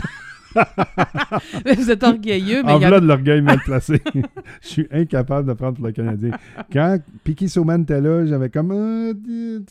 Vous 1.76 1.90
êtes 1.90 2.02
orgueilleux, 2.02 2.62
mais 2.62 2.72
en 2.72 2.78
il 2.78 2.82
y 2.82 2.84
a... 2.84 2.88
voilà 2.88 3.00
de 3.00 3.06
l'orgueil 3.06 3.40
mal 3.40 3.58
placé. 3.64 4.00
je 4.60 4.68
suis 4.68 4.86
incapable 4.90 5.48
de 5.48 5.54
prendre 5.54 5.76
pour 5.76 5.86
le 5.86 5.92
Canadien. 5.92 6.32
Quand 6.72 6.98
Piquet 7.24 7.48
Sauman 7.48 7.82
était 7.82 8.00
là, 8.00 8.26
j'avais 8.26 8.50
comme... 8.50 8.72
euh, 8.72 9.14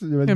j'avais 0.02 0.32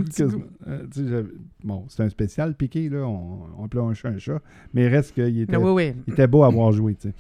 euh, 0.99 1.23
bon, 1.63 1.85
c'est 1.87 2.03
un 2.03 2.09
spécial, 2.09 2.55
Piquet, 2.55 2.89
là. 2.89 3.05
On, 3.07 3.39
on 3.57 3.89
un 3.89 3.93
chat 3.93 4.09
un 4.09 4.17
chat. 4.17 4.39
Mais 4.73 4.83
il 4.83 4.87
reste 4.87 5.13
qu'il 5.13 5.41
était, 5.41 5.51
Mais 5.57 5.63
oui, 5.63 5.71
oui. 5.71 5.93
il 6.07 6.13
était 6.13 6.27
beau 6.27 6.43
à 6.43 6.47
avoir 6.47 6.71
joué, 6.71 6.95
tu 6.95 7.09
sais. 7.09 7.13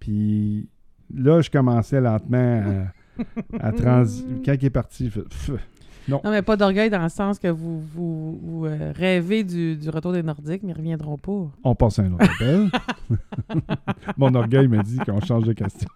Puis 0.00 0.68
là, 1.14 1.40
je 1.40 1.50
commençais 1.50 2.00
lentement 2.00 2.62
à, 3.60 3.66
à 3.68 3.72
trans... 3.72 4.04
Quand 4.44 4.54
il 4.54 4.64
est 4.64 4.70
parti, 4.70 5.10
Pff, 5.10 5.50
Non, 6.08 6.20
mais 6.30 6.42
pas 6.42 6.56
d'orgueil 6.56 6.88
dans 6.90 7.02
le 7.02 7.08
sens 7.08 7.38
que 7.38 7.48
vous, 7.48 7.80
vous, 7.80 8.38
vous, 8.42 8.66
euh, 8.66 8.92
rêvez 8.94 9.44
du, 9.44 9.76
du 9.76 9.90
retour 9.90 10.12
des 10.12 10.22
Nordiques, 10.22 10.62
mais 10.62 10.72
ils 10.72 10.76
reviendront 10.76 11.18
pas. 11.18 11.50
On 11.64 11.74
passe 11.74 11.98
à 11.98 12.02
un 12.02 12.12
autre 12.12 12.24
appel. 12.30 12.70
Mon 14.16 14.34
orgueil 14.34 14.68
me 14.68 14.82
dit 14.82 14.98
qu'on 14.98 15.20
change 15.20 15.44
de 15.44 15.52
question. 15.52 15.88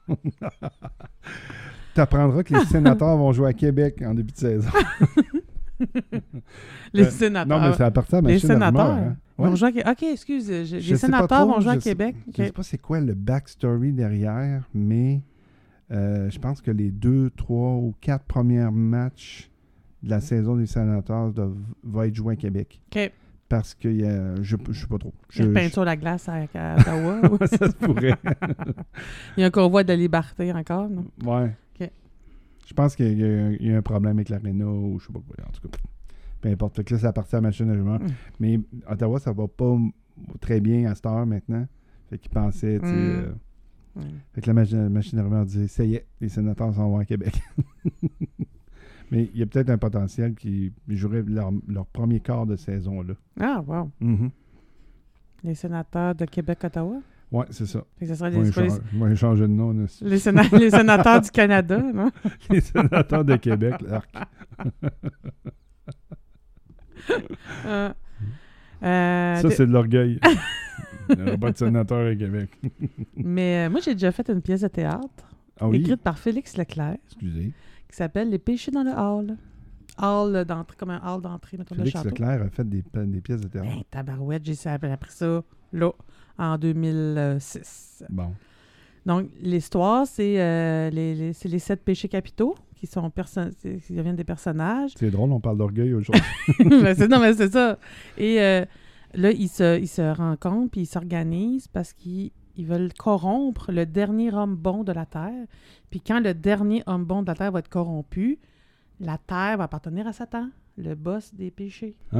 Tu 1.94 2.00
apprendras 2.00 2.42
que 2.42 2.54
les 2.54 2.64
sénateurs 2.66 3.16
vont 3.16 3.32
jouer 3.32 3.48
à 3.48 3.52
Québec 3.52 4.02
en 4.04 4.14
début 4.14 4.32
de 4.32 4.36
saison. 4.38 4.70
Les 6.92 7.04
Euh, 7.04 7.10
sénateurs. 7.10 7.58
Non, 7.60 7.66
mais 7.68 7.74
ça 7.74 7.86
appartient 7.86 8.14
à 8.14 8.22
ma 8.22 8.28
Les 8.30 8.38
sénateurs. 8.38 8.80
hein. 8.90 9.16
Ils 9.38 9.42
Ouais. 9.42 9.48
vont 9.48 9.56
jouer 9.56 9.68
à 9.68 9.72
Qué- 9.72 9.90
OK, 9.90 10.02
excuse. 10.12 10.46
je- 10.46 10.78
Je 10.78 10.90
Les 10.90 10.96
sénateurs 10.96 11.26
trop, 11.42 11.54
vont 11.54 11.60
jouer 11.60 11.72
à 11.72 11.80
sais- 11.80 11.90
Québec. 11.90 12.14
Je 12.26 12.30
OK. 12.42 12.46
sais 12.46 12.52
pas 12.52 12.62
c'est 12.62 12.78
quoi 12.78 13.00
le 13.00 13.14
backstory 13.14 13.92
derrière, 13.92 14.62
mais 14.74 15.22
euh, 15.90 16.30
je 16.30 16.38
pense 16.38 16.60
que 16.60 16.70
les 16.70 16.90
deux, 16.90 17.30
trois 17.30 17.72
ou 17.74 17.94
quatre 18.00 18.24
premiers 18.26 18.70
matchs 18.70 19.50
de 20.02 20.10
la 20.10 20.20
saison 20.20 20.56
des 20.56 20.66
sénateurs 20.66 21.32
doivent, 21.32 21.56
vont 21.82 22.02
être 22.02 22.14
joués 22.14 22.34
à 22.34 22.36
Québec. 22.36 22.80
OK. 22.94 23.12
Parce 23.48 23.74
que 23.74 23.88
a- 23.88 24.42
je 24.42 24.56
ne 24.56 24.72
sais 24.72 24.86
pas 24.86 24.98
trop. 24.98 25.12
Je- 25.28 25.42
une 25.44 25.52
peinture 25.52 25.82
à 25.82 25.86
la 25.86 25.96
glace 25.96 26.28
à, 26.28 26.36
à 26.54 26.76
Ottawa. 26.78 27.20
ça 27.46 27.68
se 27.70 27.74
pourrait. 27.76 28.14
Il 29.36 29.40
y 29.40 29.44
a 29.44 29.46
un 29.46 29.50
convoi 29.50 29.84
de 29.84 29.92
liberté 29.92 30.52
encore, 30.52 30.88
non? 30.88 31.04
ouais. 31.24 31.54
Ok. 31.80 31.90
Je 32.66 32.74
pense 32.74 32.96
qu'il 32.96 33.18
y, 33.18 33.24
a- 33.24 33.50
il 33.52 33.66
y 33.66 33.72
a 33.72 33.76
un 33.76 33.82
problème 33.82 34.16
avec 34.16 34.28
l'aréna 34.30 34.64
ou 34.66 34.98
je 34.98 35.06
sais 35.06 35.12
pas 35.12 35.20
quoi. 35.20 35.36
En 35.46 35.50
tout 35.52 35.68
cas, 35.68 35.78
peu 36.40 36.48
importe. 36.48 36.76
Fait 36.76 36.84
que 36.84 36.94
là, 36.94 37.00
c'est 37.00 37.06
à 37.06 37.12
partir 37.12 37.38
de 37.38 37.44
la 37.44 37.48
machine 37.48 37.68
à 37.70 37.74
jugement. 37.74 37.98
Mm. 37.98 38.06
Mais 38.40 38.60
Ottawa, 38.90 39.18
ça 39.20 39.32
va 39.32 39.46
pas 39.46 39.76
très 40.40 40.60
bien 40.60 40.90
à 40.90 40.94
cette 40.94 41.06
heure 41.06 41.26
maintenant. 41.26 41.66
Fait 42.08 42.18
qu'ils 42.18 42.30
pensaient, 42.30 42.78
tu 42.80 42.86
sais. 42.86 42.92
Mm. 42.92 42.96
euh, 42.96 43.32
Ouais. 43.94 44.04
Fait 44.34 44.40
que 44.40 44.46
la 44.46 44.54
machine, 44.54 44.82
la 44.84 44.88
machine 44.88 45.18
à 45.18 45.22
rumeurs 45.22 45.44
disait 45.44 45.68
ça 45.68 45.84
y 45.84 45.96
est, 45.96 46.06
les 46.18 46.30
sénateurs 46.30 46.74
s'en 46.74 46.88
vont 46.88 46.96
à 46.98 47.04
Québec. 47.04 47.38
Mais 49.12 49.28
il 49.34 49.38
y 49.40 49.42
a 49.42 49.46
peut-être 49.46 49.70
un 49.70 49.78
potentiel 49.78 50.34
qui 50.34 50.72
jouerait 50.88 51.22
leur, 51.26 51.52
leur 51.68 51.86
premier 51.86 52.18
quart 52.20 52.46
de 52.46 52.56
saison 52.56 53.02
là. 53.02 53.14
Ah, 53.38 53.62
wow. 53.66 53.90
Les 55.44 55.54
sénateurs 55.54 56.14
de 56.14 56.24
Québec-Ottawa. 56.24 56.96
Ouais, 57.30 57.44
c'est 57.50 57.66
ça. 57.66 57.82
Fait 57.98 58.06
que 58.06 58.12
Ils 58.12 58.98
vont 58.98 59.06
les, 59.06 59.12
échanger 59.12 59.42
de 59.42 59.46
nom. 59.48 59.72
là. 59.72 59.84
les 60.02 60.18
séna- 60.18 60.58
les 60.58 60.70
sénateurs 60.70 61.20
du 61.20 61.30
Canada, 61.30 61.78
non? 61.94 62.10
Les 62.50 62.60
sénateurs 62.60 63.24
de 63.24 63.36
Québec. 63.36 63.74
l'arc. 63.82 64.08
Euh, 67.66 67.92
euh, 68.82 69.36
Ça, 69.36 69.50
c'est 69.50 69.66
de 69.66 69.72
l'orgueil. 69.72 70.20
Il 71.10 71.16
n'y 71.16 71.22
aura 71.22 71.36
pas 71.38 71.52
de 71.52 71.56
sénateur 71.58 72.06
à 72.06 72.14
Québec. 72.14 72.50
Mais 73.16 73.66
euh, 73.66 73.70
moi, 73.70 73.80
j'ai 73.82 73.92
déjà 73.94 74.12
fait 74.12 74.28
une 74.30 74.40
pièce 74.40 74.60
de 74.62 74.68
théâtre 74.68 75.08
Ah 75.60 75.68
oui? 75.68 75.78
écrite 75.80 76.00
par 76.02 76.18
Félix 76.18 76.56
Leclerc 76.56 76.96
Excusez. 77.06 77.52
Qui 77.92 77.96
s'appelle 77.98 78.28
Les 78.30 78.38
péchés 78.38 78.70
dans 78.72 78.82
le 78.82 78.90
hall. 78.90 79.36
Hall 80.00 80.44
d'entrée, 80.46 80.76
comme 80.78 80.90
un 80.90 81.00
hall 81.04 81.20
d'entrée, 81.20 81.58
mettons, 81.58 81.74
de 81.74 81.80
Félix 81.80 81.92
château. 81.98 82.08
Leclerc 82.08 82.42
a 82.42 82.48
fait 82.48 82.66
des, 82.68 82.82
des 82.94 83.20
pièces 83.20 83.42
de 83.42 83.48
théâtre. 83.48 83.68
Hey, 83.68 83.84
tabarouette, 83.90 84.42
j'ai 84.44 84.56
appris 84.68 85.10
ça 85.12 85.42
là, 85.72 85.92
en 86.38 86.56
2006. 86.56 88.04
Bon. 88.08 88.32
Donc, 89.04 89.28
l'histoire, 89.40 90.06
c'est 90.06 90.40
euh, 90.40 90.88
les, 90.90 91.14
les- 91.14 91.32
c'est 91.32 91.48
les 91.48 91.58
sept 91.58 91.82
péchés 91.84 92.08
capitaux 92.08 92.54
qui 92.76 92.86
sont 92.86 93.10
qui 93.10 93.92
deviennent 93.94 94.16
des 94.16 94.24
personnages. 94.24 94.92
C'est 94.96 95.10
drôle, 95.10 95.30
on 95.32 95.40
parle 95.40 95.58
d'orgueil 95.58 95.92
aujourd'hui. 95.94 96.22
Ben, 96.58 96.96
non, 97.08 97.20
mais 97.20 97.34
c'est 97.34 97.52
ça. 97.52 97.78
Et 98.16 98.40
euh, 98.40 98.64
là, 99.14 99.30
ils 99.30 99.48
se, 99.48 99.78
ils 99.78 99.88
se 99.88 100.02
rencontrent 100.16 100.70
puis 100.70 100.82
ils 100.82 100.86
s'organisent 100.86 101.68
parce 101.68 101.92
qu'ils 101.92 102.30
ils 102.56 102.66
veulent 102.66 102.92
corrompre 102.92 103.72
le 103.72 103.86
dernier 103.86 104.32
homme 104.32 104.56
bon 104.56 104.84
de 104.84 104.92
la 104.92 105.06
Terre. 105.06 105.46
Puis 105.90 106.00
quand 106.00 106.20
le 106.20 106.34
dernier 106.34 106.82
homme 106.86 107.04
bon 107.04 107.22
de 107.22 107.26
la 107.28 107.34
Terre 107.34 107.52
va 107.52 107.58
être 107.60 107.68
corrompu, 107.68 108.38
la 109.00 109.18
Terre 109.18 109.58
va 109.58 109.64
appartenir 109.64 110.06
à 110.06 110.12
Satan, 110.12 110.48
le 110.76 110.94
boss 110.94 111.34
des 111.34 111.50
péchés. 111.50 111.96
ah. 112.12 112.18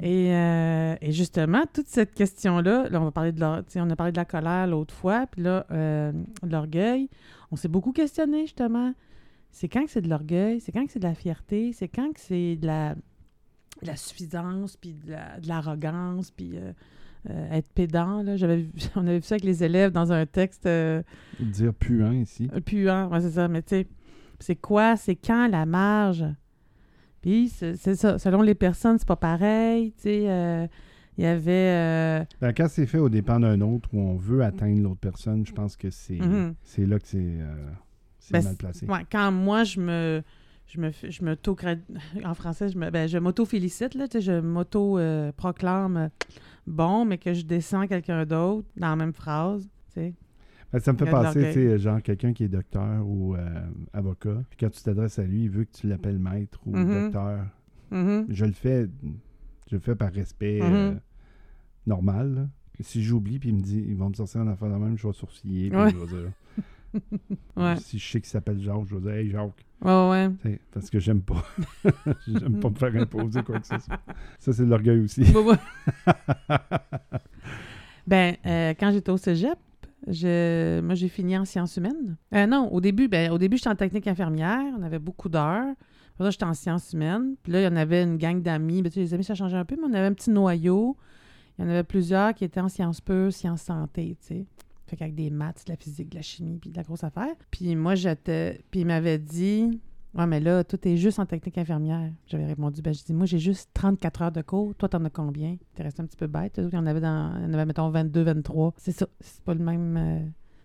Et, 0.00 0.32
euh, 0.34 0.94
et 1.00 1.12
justement, 1.12 1.62
toute 1.72 1.86
cette 1.88 2.14
question-là, 2.14 2.88
là, 2.88 3.00
on 3.00 3.04
va 3.04 3.10
parler 3.12 3.32
de 3.32 3.44
sais, 3.68 3.80
on 3.80 3.90
a 3.90 3.96
parlé 3.96 4.12
de 4.12 4.16
la 4.18 4.24
colère 4.24 4.66
l'autre 4.66 4.94
fois, 4.94 5.26
puis 5.26 5.42
là, 5.42 5.66
euh, 5.70 6.12
de 6.42 6.50
l'orgueil. 6.52 7.08
On 7.50 7.56
s'est 7.56 7.68
beaucoup 7.68 7.92
questionné, 7.92 8.42
justement. 8.42 8.92
C'est 9.50 9.68
quand 9.68 9.84
que 9.84 9.90
c'est 9.90 10.02
de 10.02 10.08
l'orgueil, 10.10 10.60
c'est 10.60 10.70
quand 10.72 10.84
que 10.84 10.92
c'est 10.92 10.98
de 10.98 11.06
la 11.08 11.14
fierté, 11.14 11.72
c'est 11.72 11.88
quand 11.88 12.12
que 12.12 12.20
c'est 12.20 12.56
de 12.56 12.66
la, 12.66 12.94
de 12.94 13.86
la 13.86 13.96
suffisance, 13.96 14.76
puis 14.76 14.92
de 14.92 15.12
la- 15.12 15.40
de 15.40 15.48
l'arrogance, 15.48 16.30
puis 16.30 16.52
euh, 16.56 16.72
euh, 17.30 17.52
être 17.52 17.70
pédant. 17.72 18.22
Là. 18.22 18.36
J'avais 18.36 18.66
on 18.96 19.00
avait 19.06 19.16
vu 19.18 19.22
ça 19.24 19.34
avec 19.36 19.44
les 19.44 19.62
élèves 19.64 19.92
dans 19.92 20.12
un 20.12 20.26
texte 20.26 20.66
euh, 20.66 21.02
Dire 21.40 21.74
puant 21.74 22.12
ici. 22.12 22.48
puant, 22.64 23.08
ouais, 23.08 23.20
c'est 23.20 23.30
ça. 23.32 23.48
Mais 23.48 23.62
tu 23.62 23.68
sais, 23.70 23.86
c'est 24.40 24.56
quoi? 24.56 24.96
C'est 24.96 25.16
quand 25.16 25.48
la 25.48 25.66
marge? 25.66 26.24
Puis 27.22 27.48
c'est 27.48 27.76
ça. 27.96 28.18
Selon 28.18 28.42
les 28.42 28.54
personnes, 28.54 28.98
c'est 28.98 29.08
pas 29.08 29.16
pareil. 29.16 29.92
Tu 29.96 30.02
sais, 30.02 30.24
euh, 30.30 30.66
il 31.18 31.24
y 31.24 31.26
avait. 31.26 31.50
euh, 31.50 32.24
Ben, 32.40 32.52
quand 32.52 32.68
c'est 32.68 32.86
fait 32.86 32.98
au 32.98 33.08
dépend 33.08 33.40
d'un 33.40 33.60
autre 33.62 33.88
où 33.92 34.00
on 34.00 34.16
veut 34.16 34.42
atteindre 34.44 34.80
l'autre 34.82 35.00
personne, 35.00 35.44
je 35.46 35.52
pense 35.52 35.76
que 35.76 35.90
c'est 35.90 36.18
Mhm. 36.20 36.54
c'est 36.62 36.86
là 36.86 36.98
que 37.00 37.08
c'est 37.08 37.18
euh, 37.18 37.54
Ben, 38.30 38.44
mal 38.44 38.56
placé. 38.56 38.86
ouais, 38.86 39.04
quand 39.10 39.32
moi, 39.32 39.64
je 39.64 39.80
me. 39.80 40.22
Je 40.68 40.80
me, 40.80 40.90
je 40.90 41.24
m'auto 41.24 41.56
en 42.24 42.34
français, 42.34 42.68
je 42.68 42.76
me, 42.76 42.90
ben, 42.90 43.08
je 43.08 43.18
m'auto-félicite, 43.18 43.94
là, 43.94 44.06
je 44.12 44.40
m'auto-proclame 44.40 46.10
bon, 46.66 47.04
mais 47.04 47.18
que 47.18 47.32
je 47.34 47.42
descends 47.44 47.86
quelqu'un 47.86 48.24
d'autre 48.26 48.68
dans 48.76 48.88
la 48.90 48.96
même 48.96 49.12
phrase, 49.12 49.68
tu 49.88 50.00
sais. 50.00 50.14
Ben, 50.72 50.80
ça 50.80 50.92
me 50.92 50.98
fait 50.98 51.08
penser, 51.10 51.44
tu 51.52 51.52
sais, 51.52 51.78
genre 51.78 52.02
quelqu'un 52.02 52.32
qui 52.32 52.44
est 52.44 52.48
docteur 52.48 53.06
ou 53.06 53.34
euh, 53.36 53.60
avocat, 53.92 54.42
puis 54.50 54.56
quand 54.58 54.70
tu 54.70 54.82
t'adresses 54.82 55.18
à 55.18 55.22
lui, 55.24 55.44
il 55.44 55.50
veut 55.50 55.64
que 55.64 55.72
tu 55.72 55.86
l'appelles 55.86 56.18
maître 56.18 56.60
ou 56.66 56.76
Mhm. 56.76 57.02
docteur. 57.04 57.46
Mhm. 57.90 58.26
Je 58.28 58.44
le 58.44 58.52
fais 58.52 58.88
je 59.68 59.76
le 59.76 59.80
fais 59.80 59.94
par 59.96 60.12
respect 60.12 60.60
euh, 60.62 60.94
normal. 61.86 62.34
là. 62.34 62.48
Si 62.80 63.02
j'oublie, 63.02 63.38
puis 63.38 63.48
il 63.50 63.56
me 63.56 63.60
dit, 63.62 63.84
ils 63.88 63.96
vont 63.96 64.08
me 64.10 64.14
sortir 64.14 64.40
un 64.42 64.48
affaire 64.48 64.68
de 64.68 64.74
même, 64.74 64.96
je 64.98 65.06
vais 65.06 65.12
sourciller. 65.12 65.70
puis 65.70 65.78
Ouais. 65.78 65.90
je 65.90 65.96
vais 65.96 66.06
dire- 66.06 66.32
Ouais. 67.56 67.76
Si 67.76 67.98
je 67.98 68.10
sais 68.10 68.20
qu'il 68.20 68.28
s'appelle 68.30 68.60
Jacques, 68.60 68.86
je 68.86 68.94
vais 68.94 69.00
dire 69.00 69.10
Hey 69.12 69.30
Jacques, 69.30 69.65
Ouais, 69.82 70.30
ouais. 70.44 70.58
Parce 70.72 70.90
que 70.90 70.98
j'aime 70.98 71.20
pas. 71.20 71.44
j'aime 72.26 72.60
pas 72.60 72.70
me 72.70 72.74
faire 72.74 72.96
imposer 72.96 73.42
quoi 73.42 73.60
que 73.60 73.66
ce 73.66 73.78
soit. 73.78 74.00
Ça, 74.38 74.52
c'est 74.52 74.64
de 74.64 74.70
l'orgueil 74.70 75.00
aussi. 75.00 75.24
Ben, 78.06 78.36
euh, 78.46 78.72
quand 78.78 78.92
j'étais 78.92 79.10
au 79.10 79.16
cégep, 79.16 79.58
je, 80.06 80.80
moi, 80.80 80.94
j'ai 80.94 81.08
fini 81.08 81.36
en 81.36 81.44
sciences 81.44 81.76
humaines. 81.76 82.16
Euh, 82.34 82.46
non, 82.46 82.68
au 82.72 82.80
début, 82.80 83.08
ben, 83.08 83.32
au 83.32 83.38
début, 83.38 83.56
j'étais 83.56 83.70
en 83.70 83.74
technique 83.74 84.06
infirmière. 84.06 84.62
On 84.78 84.82
avait 84.84 85.00
beaucoup 85.00 85.28
d'heures. 85.28 85.74
Ça, 86.16 86.30
j'étais 86.30 86.44
en 86.44 86.54
sciences 86.54 86.92
humaines. 86.92 87.34
Puis 87.42 87.52
là, 87.52 87.60
il 87.60 87.64
y 87.64 87.66
en 87.66 87.74
avait 87.74 88.04
une 88.04 88.16
gang 88.16 88.40
d'amis. 88.40 88.82
Ben, 88.82 88.90
tu 88.90 88.94
sais, 88.94 89.00
les 89.00 89.14
amis, 89.14 89.24
ça 89.24 89.34
changeait 89.34 89.56
un 89.56 89.64
peu, 89.64 89.74
mais 89.74 89.88
on 89.90 89.94
avait 89.94 90.06
un 90.06 90.12
petit 90.12 90.30
noyau. 90.30 90.96
Il 91.58 91.64
y 91.64 91.68
en 91.68 91.70
avait 91.70 91.82
plusieurs 91.82 92.32
qui 92.34 92.44
étaient 92.44 92.60
en 92.60 92.68
sciences 92.68 93.00
pures, 93.00 93.32
sciences 93.32 93.62
santé, 93.62 94.16
tu 94.20 94.26
sais. 94.26 94.46
Fait 94.86 94.96
qu'avec 94.96 95.14
des 95.14 95.30
maths, 95.30 95.64
de 95.66 95.72
la 95.72 95.76
physique, 95.76 96.10
de 96.10 96.16
la 96.16 96.22
chimie, 96.22 96.58
puis 96.58 96.70
de 96.70 96.76
la 96.76 96.82
grosse 96.82 97.04
affaire. 97.04 97.34
Puis 97.50 97.74
moi, 97.76 97.94
j'étais... 97.94 98.60
Puis 98.70 98.80
il 98.80 98.86
m'avait 98.86 99.18
dit... 99.18 99.80
Ouais, 100.14 100.26
mais 100.26 100.40
là, 100.40 100.64
tout 100.64 100.78
est 100.88 100.96
juste 100.96 101.18
en 101.18 101.26
technique 101.26 101.58
infirmière. 101.58 102.10
J'avais 102.26 102.46
répondu, 102.46 102.80
ben, 102.80 102.94
je 102.94 103.04
dis, 103.04 103.12
moi, 103.12 103.26
j'ai 103.26 103.38
juste 103.38 103.68
34 103.74 104.22
heures 104.22 104.32
de 104.32 104.40
cours. 104.40 104.74
Toi, 104.76 104.88
t'en 104.88 105.04
as 105.04 105.10
combien? 105.10 105.56
T'es 105.74 105.82
resté 105.82 106.00
un 106.00 106.06
petit 106.06 106.16
peu 106.16 106.26
bête. 106.26 106.54
Il 106.56 106.72
y 106.72 106.78
en 106.78 106.86
avait, 106.86 107.00
dans, 107.02 107.38
y 107.38 107.44
en 107.44 107.52
avait 107.52 107.66
mettons, 107.66 107.90
22, 107.90 108.22
23. 108.22 108.72
C'est 108.78 108.92
ça. 108.92 109.06
C'est 109.20 109.42
pas 109.42 109.52
le 109.52 109.62
même. 109.62 109.96
euh, 109.98 110.20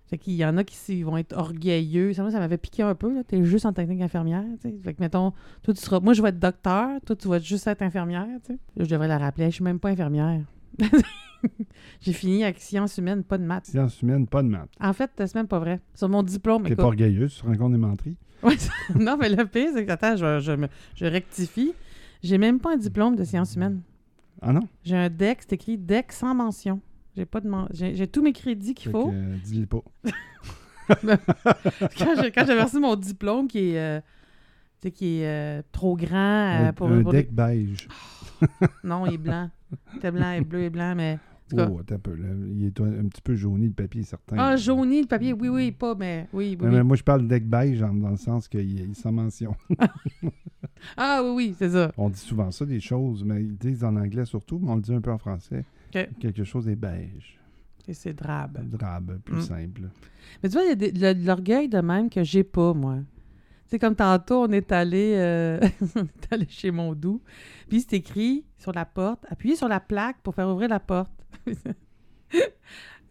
Fait 0.06 0.18
qu'il 0.18 0.36
y 0.36 0.46
en 0.46 0.56
a 0.56 0.64
qui 0.64 1.04
vont 1.04 1.18
être 1.18 1.36
orgueilleux. 1.36 2.14
Ça, 2.14 2.22
moi, 2.22 2.32
ça 2.32 2.40
m'avait 2.40 2.58
piqué 2.58 2.84
un 2.84 2.96
peu. 2.96 3.14
là. 3.14 3.26
T'es 3.26 3.44
juste 3.44 3.66
en 3.66 3.74
technique 3.74 4.00
infirmière. 4.02 4.46
tu 4.62 4.70
sais. 4.70 4.76
Fait 4.82 4.94
que, 4.94 5.02
mettons, 5.02 5.32
toi, 5.64 5.74
tu 5.74 5.82
seras. 5.82 6.00
Moi, 6.00 6.14
je 6.14 6.22
vais 6.22 6.30
être 6.30 6.40
docteur. 6.40 7.02
Toi, 7.06 7.16
tu 7.18 7.28
vas 7.28 7.40
juste 7.40 7.68
être 7.68 7.82
infirmière. 7.82 8.28
tu. 8.46 8.54
Là, 8.54 8.86
je 8.86 8.90
devrais 8.90 9.10
la 9.10 9.18
rappeler. 9.18 9.48
Je 9.50 9.56
suis 9.56 9.64
même 9.66 9.80
pas 9.82 9.90
infirmière. 9.90 10.40
j'ai 12.02 12.14
fini 12.14 12.44
avec 12.44 12.60
sciences 12.60 12.98
humaines, 12.98 13.24
pas 13.24 13.38
de 13.38 13.44
maths. 13.44 13.66
Sciences 13.68 14.02
humaines, 14.02 14.28
pas 14.28 14.44
de 14.44 14.48
maths. 14.48 14.70
En 14.80 14.94
fait, 14.94 15.12
c'est 15.18 15.36
même 15.36 15.48
pas 15.48 15.60
vrai. 15.60 15.80
Sur 15.96 16.10
mon 16.10 16.24
diplôme, 16.24 16.64
T'es 16.64 16.76
pas 16.76 16.84
orgueilleux, 16.84 17.28
tu 17.30 17.40
te 17.42 17.46
rends 17.46 17.56
compte 17.56 17.72
des 17.74 17.78
menteries? 17.78 18.18
Ouais, 18.44 18.56
non, 19.00 19.18
mais 19.18 19.30
le 19.30 19.46
pire, 19.46 19.70
c'est 19.74 19.86
que, 19.86 19.92
attends, 19.92 20.16
je, 20.16 20.40
je, 20.40 20.52
me- 20.54 20.68
je 20.96 21.06
rectifie. 21.06 21.74
J'ai 22.24 22.38
même 22.38 22.60
pas 22.60 22.74
un 22.74 22.78
diplôme 22.78 23.16
de 23.16 23.24
sciences 23.24 23.56
humaines. 23.56 23.82
Ah 24.42 24.54
non? 24.54 24.68
J'ai 24.84 24.96
un 24.96 25.10
DEC, 25.10 25.40
c'est 25.42 25.54
écrit 25.54 25.78
DEC 25.78 26.12
sans 26.12 26.34
mention. 26.34 26.82
J'ai 27.16 27.26
pas 27.26 27.40
de 27.42 27.48
men- 27.50 27.68
j'ai, 27.72 28.08
tous 28.08 28.22
mes 28.24 28.34
crédits 28.34 28.74
qu'il 28.74 28.92
faut. 28.92 29.12
euh, 29.12 29.36
dis-le 29.44 29.66
pas. 29.68 29.82
quand, 31.04 32.16
j'ai, 32.22 32.32
j'avais 32.36 32.64
reçu 32.64 32.80
mon 32.80 32.96
diplôme 32.96 33.48
qui 33.48 33.72
est, 33.72 33.80
euh, 33.80 34.90
qui 34.94 35.20
est 35.20 35.28
euh, 35.28 35.62
trop 35.72 35.96
grand 35.96 36.72
pour, 36.76 36.88
un 36.90 37.02
pour 37.04 37.12
des- 37.12 37.20
deck 37.24 37.34
beige. 37.34 37.88
Non, 38.84 39.06
il 39.06 39.14
est 39.14 39.18
blanc. 39.18 39.50
C'était 39.94 40.12
blanc 40.12 40.32
et 40.32 40.42
bleu 40.42 40.62
et 40.64 40.70
blanc, 40.70 40.94
mais. 40.96 41.18
cas- 41.50 41.68
Oh, 41.70 41.80
attends 41.80 41.96
un 41.96 42.00
peu. 42.00 42.16
Là. 42.16 42.28
Il 42.56 42.66
est 42.66 42.80
un, 42.80 42.86
un 43.00 43.08
petit 43.08 43.22
peu 43.22 43.36
jauni, 43.36 43.68
le 43.68 43.74
papier, 43.74 44.04
certain. 44.04 44.38
Ah, 44.40 44.56
jauni, 44.56 45.02
le 45.02 45.08
papier, 45.08 45.34
oui, 45.34 45.50
oui, 45.50 45.72
pas, 45.72 45.96
mais 45.96 46.28
oui, 46.32 46.52
oui. 46.52 46.58
Mais, 46.62 46.68
oui. 46.70 46.76
mais 46.76 46.84
moi, 46.84 46.96
je 46.96 47.04
parle 47.04 47.24
de 47.24 47.28
deck 47.28 47.46
beige 47.48 47.80
dans, 47.80 48.10
le 48.10 48.16
sens 48.18 48.48
qu'il 48.48 48.80
est 48.80 48.94
sans 48.94 49.12
mention. 49.12 49.56
Ah, 50.98 51.22
oui, 51.24 51.30
oui, 51.36 51.56
c'est 51.58 51.70
ça. 51.70 51.92
On 51.96 52.10
dit 52.10 52.20
souvent 52.20 52.50
ça, 52.50 52.66
des 52.66 52.80
choses, 52.80 53.24
mais 53.24 53.42
ils 53.44 53.56
disent 53.56 53.84
en 53.84 53.96
anglais 53.96 54.26
surtout, 54.26 54.60
mais 54.60 54.72
on 54.72 54.76
le 54.76 54.82
dit 54.82 54.94
un 54.94 55.02
peu 55.02 55.12
en 55.12 55.18
français. 55.20 55.64
Quelque 56.20 56.44
chose 56.44 56.68
est 56.68 56.76
beige, 56.76 57.40
Et 57.88 57.94
c'est 57.94 58.14
drabe. 58.14 58.58
drabe, 58.68 59.20
plus 59.24 59.38
Mm. 59.38 59.42
simple. 59.42 59.82
Mais 60.42 60.50
tu 60.50 60.54
vois, 60.58 60.64
il 60.66 60.98
y 60.98 61.06
a 61.06 61.14
de 61.14 61.26
l'orgueil 61.26 61.70
de 61.70 61.80
même 61.82 62.10
que 62.10 62.24
j'ai 62.24 62.44
pas, 62.44 62.74
moi. 62.74 62.98
Sais, 63.72 63.80
comme 63.80 63.96
tantôt, 63.96 64.44
on 64.44 64.52
est 64.52 64.70
allé, 64.74 65.14
euh, 65.16 65.58
on 65.96 66.02
est 66.02 66.34
allé 66.34 66.46
chez 66.50 66.72
mon 66.72 66.94
doux, 66.94 67.22
puis 67.70 67.80
c'est 67.80 67.96
écrit 67.96 68.44
sur 68.58 68.74
la 68.74 68.84
porte, 68.84 69.26
appuyez 69.30 69.56
sur 69.56 69.70
la 69.70 69.80
plaque 69.80 70.18
pour 70.24 70.36
faire 70.36 70.50
ouvrir 70.50 70.68
la 70.68 70.82
porte. 70.82 71.14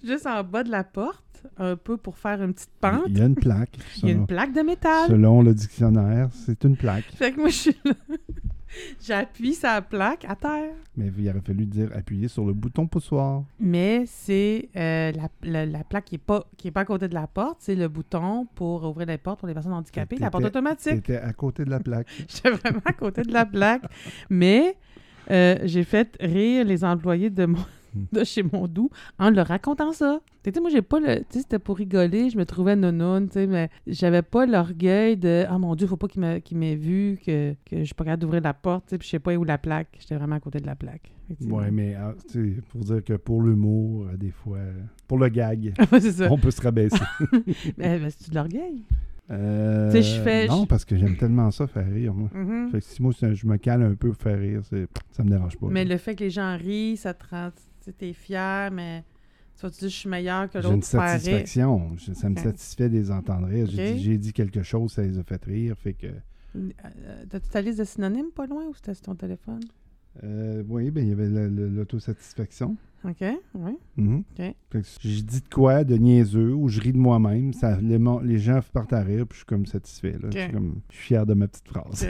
Juste 0.05 0.27
en 0.27 0.45
bas 0.45 0.63
de 0.63 0.71
la 0.71 0.85
porte, 0.85 1.47
un 1.57 1.77
peu 1.77 1.97
pour 1.97 2.19
faire 2.19 2.43
une 2.43 2.53
petite 2.53 2.73
pente, 2.79 3.05
Il 3.07 3.17
y 3.17 3.23
a 3.23 3.25
une 3.25 3.37
plaque. 3.37 3.79
il 4.03 4.09
y 4.09 4.11
a 4.11 4.15
une 4.15 4.27
plaque 4.27 4.53
de 4.53 4.61
métal. 4.61 5.09
selon 5.09 5.41
le 5.41 5.55
dictionnaire, 5.55 6.29
c'est 6.33 6.63
une 6.65 6.77
plaque. 6.77 7.07
Fait 7.15 7.33
que 7.33 7.41
moi, 7.41 7.49
je 7.49 7.55
suis 7.55 7.77
là. 7.83 7.93
J'appuie 9.05 9.55
sa 9.55 9.83
plaque 9.83 10.25
à 10.29 10.37
terre. 10.37 10.73
Mais 10.97 11.11
il 11.19 11.29
aurait 11.29 11.41
fallu 11.41 11.67
dire 11.67 11.91
appuyer 11.95 12.29
sur 12.29 12.45
le 12.45 12.53
bouton 12.53 12.87
poussoir. 12.87 13.43
Mais 13.59 14.05
c'est 14.07 14.69
euh, 14.77 15.13
la, 15.13 15.29
la- 15.43 15.67
la 15.67 15.85
plaque 15.85 16.05
qui 16.07 16.15
n'est 16.15 16.19
pas, 16.19 16.45
qui 16.57 16.69
est 16.69 16.71
pas 16.71 16.81
à 16.81 16.85
côté 16.85 17.09
de 17.09 17.15
la 17.15 17.27
porte, 17.27 17.59
c'est 17.61 17.75
le 17.75 17.89
bouton 17.89 18.47
pour 18.55 18.85
ouvrir 18.85 19.07
les 19.07 19.19
portes 19.19 19.39
pour 19.41 19.49
les 19.49 19.55
personnes 19.55 19.73
handicapées, 19.73 20.17
la 20.17 20.31
porte 20.31 20.45
automatique. 20.45 20.93
C'était 20.97 21.17
à 21.19 21.33
côté 21.33 21.65
de 21.65 21.71
la 21.71 21.81
plaque. 21.81 22.07
J'étais 22.29 22.51
vraiment 22.51 22.83
à 22.85 22.93
côté 22.93 23.23
de 23.23 23.33
la 23.33 23.47
plaque. 23.47 23.83
Mais 24.29 24.77
euh, 25.31 25.57
j'ai 25.65 25.85
fait 25.85 26.17
rire 26.21 26.65
les 26.65 26.85
employés 26.85 27.31
de, 27.31 27.47
mon, 27.47 27.59
de 28.13 28.25
chez 28.25 28.43
Mondou 28.43 28.91
en 29.19 29.31
leur 29.31 29.47
racontant 29.47 29.93
ça. 29.93 30.21
Tu 30.43 30.51
sais, 30.55 30.61
moi, 30.61 30.71
j'ai 30.71 30.83
pas 30.83 31.01
le. 31.01 31.19
Tu 31.19 31.25
sais, 31.31 31.39
c'était 31.41 31.59
pour 31.59 31.77
rigoler, 31.77 32.31
je 32.31 32.39
me 32.39 32.45
trouvais 32.47 32.75
nounoune, 32.77 33.27
tu 33.29 33.35
sais, 33.35 33.47
mais 33.47 33.69
j'avais 33.87 34.23
pas 34.23 34.47
l'orgueil 34.47 35.17
de 35.17 35.45
Ah 35.49 35.59
mon 35.59 35.75
Dieu, 35.75 35.87
faut 35.87 35.97
pas 35.99 36.09
qu'il 36.09 36.21
m'a- 36.23 36.41
qu'il 36.41 36.57
m'ait 36.59 36.77
vu, 36.77 37.19
que, 37.25 37.53
que 37.67 37.79
je 37.81 37.85
suis 37.85 37.95
pas 37.95 38.05
capable 38.05 38.23
d'ouvrir 38.23 38.41
la 38.43 38.55
porte, 38.55 38.85
tu 38.87 38.91
sais, 38.91 38.99
puis 38.99 39.07
je 39.07 39.11
sais 39.11 39.19
pas 39.19 39.35
où 39.35 39.45
la 39.45 39.59
plaque. 39.59 39.89
J'étais 39.99 40.17
vraiment 40.17 40.37
à 40.37 40.41
côté 40.41 40.61
de 40.61 40.67
la 40.67 40.77
plaque. 40.77 41.13
Ouais, 41.43 41.71
mais 41.71 41.95
ah, 41.95 42.15
tu 42.33 42.55
sais, 42.57 42.63
pour 42.71 42.81
dire 42.81 43.05
que 43.05 43.13
pour 43.13 43.43
l'humour, 43.43 44.07
euh, 44.07 44.17
des 44.17 44.31
fois, 44.33 44.59
pour 45.07 45.19
le 45.19 45.29
gag, 45.29 45.75
on 46.31 46.39
peut 46.39 46.51
se 46.51 46.61
rabaisser. 46.63 46.97
Mais, 47.79 47.99
mais 47.99 48.11
c'est 48.11 48.31
de 48.31 48.35
l'orgueil? 48.35 48.83
Euh, 49.31 49.93
Tu 49.93 49.99
sais, 49.99 50.03
je 50.03 50.21
fais- 50.23 50.49
Non, 50.49 50.67
parce 50.67 50.85
que 50.85 50.97
j'aime 50.97 51.17
tellement 51.17 51.51
ça 51.53 51.69
faire 51.69 51.87
rire, 51.89 52.13
moi. 52.15 52.29
Mhm. 52.35 52.71
Fait 52.71 52.79
que 52.81 52.85
si 52.85 53.01
moi, 53.01 53.13
je 53.21 53.47
me 53.47 53.57
cale 53.59 53.83
un 53.83 53.95
peu 53.95 54.09
pour 54.11 54.21
faire 54.21 54.39
rire, 54.39 54.63
c'est- 54.69 54.89
ça 55.13 55.23
me 55.23 55.29
dérange 55.29 55.57
pas. 55.57 55.69
Mais 55.71 55.85
là. 55.85 55.93
le 55.95 55.99
fait 55.99 56.17
que 56.17 56.25
les 56.25 56.31
gens 56.31 56.57
rient, 56.57 56.97
ça 56.97 57.15
te 57.15 57.25
rend. 57.31 57.51
Tu 57.93 58.07
sais, 58.07 58.13
t'es 58.13 58.13
fier, 58.13 58.71
mais 58.71 59.05
tu 59.57 59.63
vas 59.63 59.71
te 59.71 59.79
dire 59.79 59.89
je 59.89 59.95
suis 59.95 60.09
meilleur 60.09 60.49
que 60.51 60.61
J'ai 60.61 60.69
une 60.69 60.75
l'autre 60.77 60.87
faire 60.87 61.01
rire. 61.03 61.11
satisfaction. 61.21 61.97
Je- 61.97 62.13
ça 62.13 62.29
me 62.31 62.37
satisfait 62.37 62.89
de 62.89 62.95
les 62.95 63.11
entendre 63.11 63.47
rire. 63.49 63.67
J'ai 63.71 63.95
dit, 63.95 64.03
j'ai 64.03 64.19
dit 64.19 64.33
quelque 64.33 64.63
chose, 64.63 64.93
ça 64.93 65.03
les 65.03 65.19
a 65.19 65.23
fait 65.23 65.45
rire. 65.45 65.77
Fait 65.79 65.93
que, 65.95 66.07
Euh, 66.57 66.71
T'as-tu 67.29 67.49
ta 67.49 67.61
liste 67.61 67.79
de 67.79 67.85
synonymes 67.85 68.33
pas 68.35 68.47
loin 68.47 68.65
ou 68.67 68.75
c'était 68.75 68.95
sur 68.95 69.05
ton 69.05 69.15
téléphone? 69.15 69.61
euh, 70.25 70.65
oui, 70.69 70.91
ben, 70.91 71.05
il 71.07 71.11
y 71.11 71.13
avait 71.13 71.29
l'autosatisfaction. 71.49 72.77
OK, 73.05 73.25
oui. 73.55 73.79
Que 74.69 74.81
je 75.01 75.21
dis 75.23 75.41
de 75.41 75.49
quoi 75.49 75.85
de 75.85 75.95
niaiseux 75.97 76.53
ou 76.53 76.69
je 76.69 76.81
ris 76.81 76.93
de 76.93 76.99
moi-même, 76.99 77.53
ça, 77.53 77.79
les, 77.81 78.39
gens 78.39 78.61
partent 78.73 78.93
à 78.93 79.01
rire, 79.03 79.27
puis 79.27 79.37
je 79.37 79.39
suis 79.39 79.47
comme 79.47 79.65
satisfait. 79.67 80.19
Là. 80.21 80.29
Je, 80.33 80.39
suis 80.41 80.51
comme, 80.53 80.81
je 80.91 80.97
suis 80.97 81.05
fier 81.07 81.25
de 81.25 81.35
ma 81.35 81.47
petite 81.49 81.69
phrase. 81.69 82.05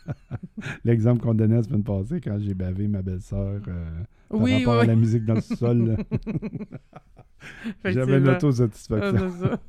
L'exemple 0.84 1.20
qu'on 1.22 1.34
donnait 1.34 1.56
la 1.56 1.62
semaine 1.64 1.82
passée 1.84 2.20
quand 2.20 2.38
j'ai 2.38 2.54
bavé 2.54 2.88
ma 2.88 3.02
belle-sœur 3.02 3.60
euh, 3.68 3.90
par 4.28 4.40
oui, 4.40 4.58
rapport 4.58 4.74
oui. 4.76 4.84
à 4.84 4.86
la 4.86 4.96
musique 4.96 5.24
dans 5.24 5.34
le 5.34 5.40
sol. 5.40 5.96
là. 7.84 7.92
J'avais 7.92 8.18
une 8.18 8.28
Ah, 8.28 8.36
autosatisfaction. 8.36 9.30
c'est 9.30 9.48
ça. 9.48 9.60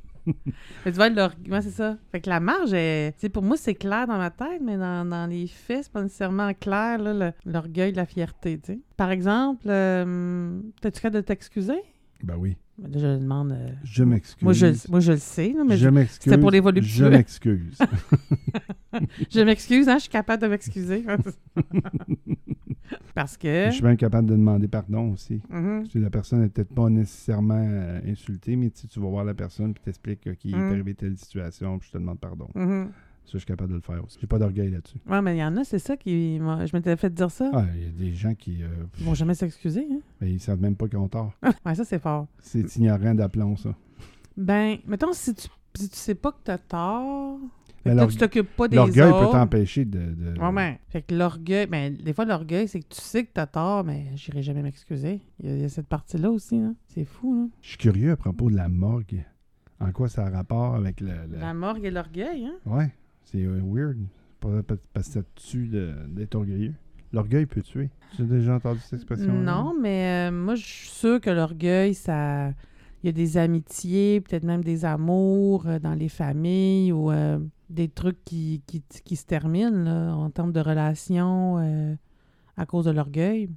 Mais 0.84 0.92
tu 0.92 0.96
vois, 0.98 1.08
ouais, 1.08 1.62
c'est 1.62 1.70
ça. 1.70 1.96
Fait 2.12 2.20
que 2.20 2.28
la 2.28 2.40
marge, 2.40 2.72
est... 2.74 3.12
tu 3.12 3.20
sais, 3.20 3.28
pour 3.28 3.42
moi, 3.42 3.56
c'est 3.56 3.74
clair 3.74 4.06
dans 4.06 4.18
ma 4.18 4.30
tête, 4.30 4.60
mais 4.62 4.76
dans, 4.76 5.08
dans 5.08 5.26
les 5.26 5.46
faits, 5.46 5.84
c'est 5.84 5.92
pas 5.92 6.02
nécessairement 6.02 6.52
clair, 6.54 6.98
l'orgueil, 7.46 7.92
la 7.92 8.04
fierté, 8.04 8.58
tu 8.58 8.74
sais. 8.74 8.80
Par 8.96 9.10
exemple, 9.10 9.66
euh, 9.68 10.60
t'as-tu 10.80 11.00
cas 11.00 11.10
de 11.10 11.20
t'excuser? 11.20 11.80
Ben 12.22 12.36
oui. 12.36 12.56
Je 12.80 13.06
le 13.06 13.18
demande... 13.18 13.52
euh, 13.52 13.70
Je 13.84 14.04
m'excuse. 14.04 14.42
Moi, 14.42 14.52
je, 14.52 14.66
moi, 14.88 15.00
je 15.00 15.12
le 15.12 15.18
sais, 15.18 15.52
mais 15.66 15.76
je 15.76 15.84
je, 15.84 15.88
m'excuse. 15.88 16.24
c'était 16.30 16.38
pour 16.38 16.50
les 16.52 16.58
Je 16.58 16.62
voluptueux. 16.62 17.10
m'excuse. 17.10 17.76
je 19.30 19.40
m'excuse, 19.40 19.88
hein, 19.88 19.96
je 19.96 20.02
suis 20.02 20.10
capable 20.10 20.42
de 20.42 20.48
m'excuser. 20.48 21.04
Parce 23.14 23.36
que... 23.36 23.66
je 23.66 23.72
suis 23.72 23.82
même 23.84 23.96
capable 23.96 24.28
de 24.28 24.36
demander 24.36 24.68
pardon 24.68 25.12
aussi. 25.12 25.40
Si 25.90 25.98
la 25.98 26.10
personne 26.10 26.40
n'est 26.42 26.48
peut-être 26.48 26.74
pas 26.74 26.88
nécessairement 26.88 27.66
euh, 27.68 28.00
insultée, 28.06 28.56
mais 28.56 28.70
tu 28.70 29.00
vas 29.00 29.08
voir 29.08 29.24
la 29.24 29.34
personne 29.34 29.74
puis 29.74 29.82
t'expliques 29.84 30.34
qu'il 30.36 30.56
Mm. 30.56 30.60
est 30.60 30.72
arrivé 30.72 30.94
telle 30.94 31.16
situation, 31.16 31.78
puis 31.78 31.88
je 31.88 31.92
te 31.92 31.98
demande 31.98 32.20
pardon. 32.20 32.48
Mhm. 32.54 32.90
Ça, 33.28 33.32
je 33.34 33.38
suis 33.40 33.46
capable 33.46 33.70
de 33.70 33.74
le 33.76 33.82
faire 33.82 34.02
aussi. 34.02 34.16
J'ai 34.20 34.26
pas 34.26 34.38
d'orgueil 34.38 34.70
là-dessus. 34.70 34.98
Ouais, 35.06 35.20
mais 35.20 35.36
il 35.36 35.40
y 35.40 35.44
en 35.44 35.54
a, 35.58 35.64
c'est 35.64 35.78
ça 35.78 35.96
qui... 35.98 36.38
m'a- 36.40 36.64
Je 36.64 36.74
m'étais 36.74 36.96
fait 36.96 37.12
dire 37.12 37.30
ça. 37.30 37.50
Ah, 37.52 37.64
il 37.76 37.82
y 37.82 37.86
a 37.86 37.90
des 37.90 38.14
gens 38.14 38.34
qui 38.34 38.62
euh, 38.62 38.68
Ils 38.98 39.04
vont 39.04 39.12
jamais 39.14 39.34
s'excuser, 39.34 39.86
hein? 39.92 40.00
ben, 40.20 40.28
ils 40.28 40.40
savent 40.40 40.60
même 40.60 40.74
pas 40.76 40.88
qu'ils 40.88 40.98
ont 40.98 41.08
tort. 41.08 41.32
Ouais, 41.66 41.74
ça, 41.74 41.84
c'est 41.84 41.98
fort. 41.98 42.26
C'est 42.40 42.74
ignorant 42.76 43.14
d'aplomb, 43.14 43.56
ça. 43.56 43.74
Ben, 44.36 44.78
mettons, 44.86 45.12
si 45.12 45.34
tu, 45.34 45.48
si 45.74 45.88
tu 45.90 45.96
sais 45.96 46.14
pas 46.14 46.32
que 46.32 46.38
t'as 46.44 46.58
tort, 46.58 47.38
fait 47.82 47.94
Ben, 47.94 48.06
que 48.06 48.12
tu 48.12 48.18
t'occupes 48.18 48.56
pas 48.56 48.68
des 48.68 48.76
L'orgueil 48.76 49.10
peut 49.12 49.30
t'empêcher 49.32 49.84
de. 49.84 49.98
de- 49.98 50.38
Ouais, 50.40 50.48
ouais. 50.52 50.80
Fait 50.88 51.02
que 51.02 51.14
l'orgueil, 51.14 51.66
ben, 51.66 51.94
des 51.94 52.12
fois, 52.12 52.24
l'orgueil, 52.24 52.66
c'est 52.68 52.80
que 52.80 52.88
tu 52.88 53.00
sais 53.00 53.24
que 53.24 53.30
t'as 53.34 53.46
tort, 53.46 53.84
mais 53.84 54.06
j'irai 54.14 54.42
jamais 54.42 54.62
m'excuser. 54.62 55.20
Il 55.40 55.48
y, 55.48 55.52
a, 55.52 55.56
il 55.56 55.62
y 55.62 55.64
a 55.64 55.68
cette 55.68 55.86
partie-là 55.88 56.30
aussi, 56.30 56.58
là. 56.60 56.72
C'est 56.88 57.04
fou, 57.04 57.34
là. 57.34 57.46
Je 57.62 57.68
suis 57.68 57.78
curieux 57.78 58.12
à 58.12 58.16
propos 58.16 58.50
de 58.50 58.56
la 58.56 58.68
morgue. 58.68 59.24
En 59.80 59.92
quoi 59.92 60.08
ça 60.08 60.26
a 60.26 60.30
rapport 60.30 60.74
avec 60.74 61.00
le. 61.00 61.08
le- 61.30 61.38
La 61.38 61.54
morgue 61.54 61.84
et 61.84 61.90
l'orgueil, 61.92 62.46
hein? 62.46 62.56
Ouais, 62.66 62.92
c'est 63.30 63.44
euh, 63.44 63.60
weird. 63.64 63.98
Parce 64.40 65.08
que 65.08 65.14
ça 65.14 65.20
tue 65.34 65.68
d'être 66.08 66.34
orgueilleux. 66.34 66.74
L'orgueil 67.12 67.46
peut 67.46 67.62
tuer. 67.62 67.90
Tu 68.14 68.22
as 68.22 68.26
déjà 68.26 68.56
entendu 68.56 68.80
cette 68.80 68.94
expression 68.94 69.32
Non, 69.32 69.74
mais 69.78 70.28
euh, 70.28 70.32
moi, 70.32 70.54
je 70.54 70.64
suis 70.64 70.88
sûre 70.88 71.20
que 71.20 71.30
l'orgueil, 71.30 71.94
ça. 71.94 72.52
Il 73.02 73.06
y 73.06 73.08
a 73.10 73.12
des 73.12 73.36
amitiés, 73.36 74.20
peut-être 74.20 74.42
même 74.42 74.64
des 74.64 74.84
amours 74.84 75.66
euh, 75.66 75.78
dans 75.78 75.94
les 75.94 76.08
familles 76.08 76.90
ou 76.90 77.12
euh, 77.12 77.38
des 77.70 77.88
trucs 77.88 78.24
qui, 78.24 78.60
qui, 78.66 78.82
qui 79.04 79.14
se 79.14 79.24
terminent 79.24 79.84
là, 79.84 80.16
en 80.16 80.30
termes 80.30 80.52
de 80.52 80.58
relations 80.58 81.58
euh, 81.58 81.94
à 82.56 82.66
cause 82.66 82.86
de 82.86 82.90
l'orgueil. 82.90 83.48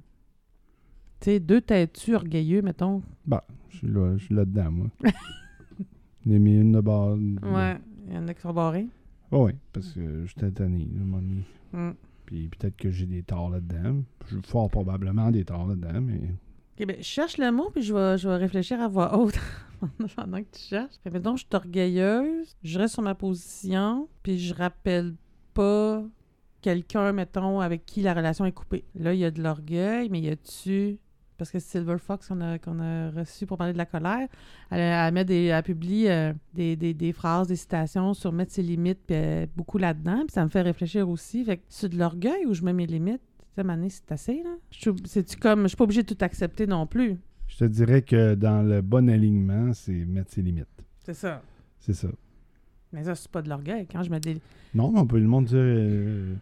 Tu 1.18 1.24
sais, 1.24 1.40
deux 1.40 1.60
têtus 1.60 2.14
orgueilleux, 2.14 2.62
mettons. 2.62 3.02
Bah, 3.26 3.44
je 3.68 3.78
suis 3.78 3.88
là, 3.88 4.16
je 4.16 4.24
suis 4.24 4.34
là-dedans, 4.34 4.70
moi. 4.70 4.86
J'en 6.24 6.32
ai 6.32 6.38
mis 6.38 6.54
une 6.54 6.72
de 6.72 6.80
bord. 6.80 7.16
Ouais, 7.16 7.78
il 8.06 8.14
y 8.14 8.18
en 8.18 8.28
a 8.28 8.34
qui 8.34 8.42
sont 8.42 8.52
barrés. 8.52 8.86
Oh, 9.32 9.46
oui, 9.46 9.52
parce 9.72 9.88
que 9.88 10.26
je 10.26 10.26
suis 10.26 10.52
tanné, 10.52 10.86
à 10.94 11.00
un 11.00 11.04
moment 11.04 11.22
donné. 11.22 11.42
Mm. 11.72 11.96
Puis 12.26 12.48
peut-être 12.48 12.76
que 12.76 12.90
j'ai 12.90 13.06
des 13.06 13.22
torts 13.22 13.48
là-dedans. 13.48 14.04
Fort 14.44 14.70
probablement 14.70 15.30
des 15.30 15.44
torts 15.44 15.66
là-dedans, 15.66 16.02
mais. 16.02 16.20
Ok, 16.78 16.86
ben, 16.86 16.96
je 16.98 17.02
cherche 17.02 17.38
le 17.38 17.50
mot, 17.50 17.70
puis 17.70 17.82
je 17.82 17.94
vais, 17.94 18.18
je 18.18 18.28
vais 18.28 18.36
réfléchir 18.36 18.80
à 18.80 18.88
voix 18.88 19.18
haute 19.18 19.38
pendant 20.16 20.38
que 20.38 20.48
tu 20.52 20.60
cherches. 20.60 20.96
Fait, 21.02 21.10
mettons, 21.10 21.36
je 21.36 21.44
suis 21.44 21.54
orgueilleuse, 21.56 22.54
je 22.62 22.78
reste 22.78 22.94
sur 22.94 23.02
ma 23.02 23.14
position, 23.14 24.08
puis 24.22 24.38
je 24.38 24.54
rappelle 24.54 25.14
pas 25.54 26.04
quelqu'un, 26.60 27.12
mettons, 27.12 27.60
avec 27.60 27.86
qui 27.86 28.02
la 28.02 28.12
relation 28.12 28.44
est 28.44 28.52
coupée. 28.52 28.84
Là, 28.94 29.14
il 29.14 29.20
y 29.20 29.24
a 29.24 29.30
de 29.30 29.42
l'orgueil, 29.42 30.08
mais 30.10 30.20
y 30.20 30.28
a-tu... 30.28 30.98
Parce 31.42 31.50
que 31.50 31.58
Silver 31.58 31.98
Fox 31.98 32.28
qu'on 32.28 32.40
a, 32.40 32.56
qu'on 32.60 32.78
a 32.78 33.10
reçu 33.10 33.46
pour 33.46 33.58
parler 33.58 33.72
de 33.72 33.78
la 33.78 33.84
colère, 33.84 34.28
elle, 34.70 34.78
elle 34.78 35.12
met 35.12 35.24
des, 35.24 35.46
elle 35.46 35.62
publie 35.64 36.06
euh, 36.06 36.32
des, 36.54 36.76
des- 36.76 36.94
des 36.94 37.12
phrases, 37.12 37.48
des 37.48 37.56
citations 37.56 38.14
sur 38.14 38.30
mettre 38.30 38.52
ses 38.52 38.62
limites, 38.62 39.00
puis 39.04 39.16
euh, 39.16 39.46
beaucoup 39.56 39.76
là-dedans, 39.78 40.18
puis 40.20 40.30
ça 40.34 40.44
me 40.44 40.48
fait 40.48 40.62
réfléchir 40.62 41.08
aussi. 41.08 41.44
Fait 41.44 41.56
que 41.56 41.62
c'est 41.68 41.88
de 41.88 41.98
l'orgueil 41.98 42.46
où 42.46 42.54
je 42.54 42.62
mets 42.62 42.72
mes 42.72 42.86
limites? 42.86 43.20
Tu 43.40 43.44
sais, 43.56 43.64
Mané, 43.64 43.88
c'est 43.90 44.12
assez, 44.12 44.42
là? 44.44 44.50
Je 44.70 44.78
suis- 44.78 44.92
C'est-tu 45.04 45.36
comme... 45.36 45.62
Je 45.62 45.68
suis 45.68 45.76
pas 45.76 45.82
obligée 45.82 46.04
de 46.04 46.14
tout 46.14 46.24
accepter 46.24 46.68
non 46.68 46.86
plus. 46.86 47.18
Je 47.48 47.56
te 47.58 47.64
dirais 47.64 48.02
que 48.02 48.36
dans 48.36 48.62
le 48.62 48.80
bon 48.80 49.10
alignement, 49.10 49.72
c'est 49.72 50.04
mettre 50.04 50.30
ses 50.30 50.42
limites. 50.42 50.68
C'est 51.04 51.14
ça. 51.14 51.42
C'est 51.80 51.94
ça. 51.94 52.08
Mais 52.92 53.02
ça, 53.02 53.16
c'est 53.16 53.30
pas 53.32 53.42
de 53.42 53.48
l'orgueil. 53.48 53.88
Quand 53.90 54.04
je 54.04 54.10
mets 54.10 54.20
des... 54.20 54.38
Non, 54.76 54.92
mais 54.92 55.00
on 55.00 55.06
peut 55.08 55.18
le 55.18 55.26
monde 55.26 55.46
dire. 55.46 55.58
euh, 55.58 56.34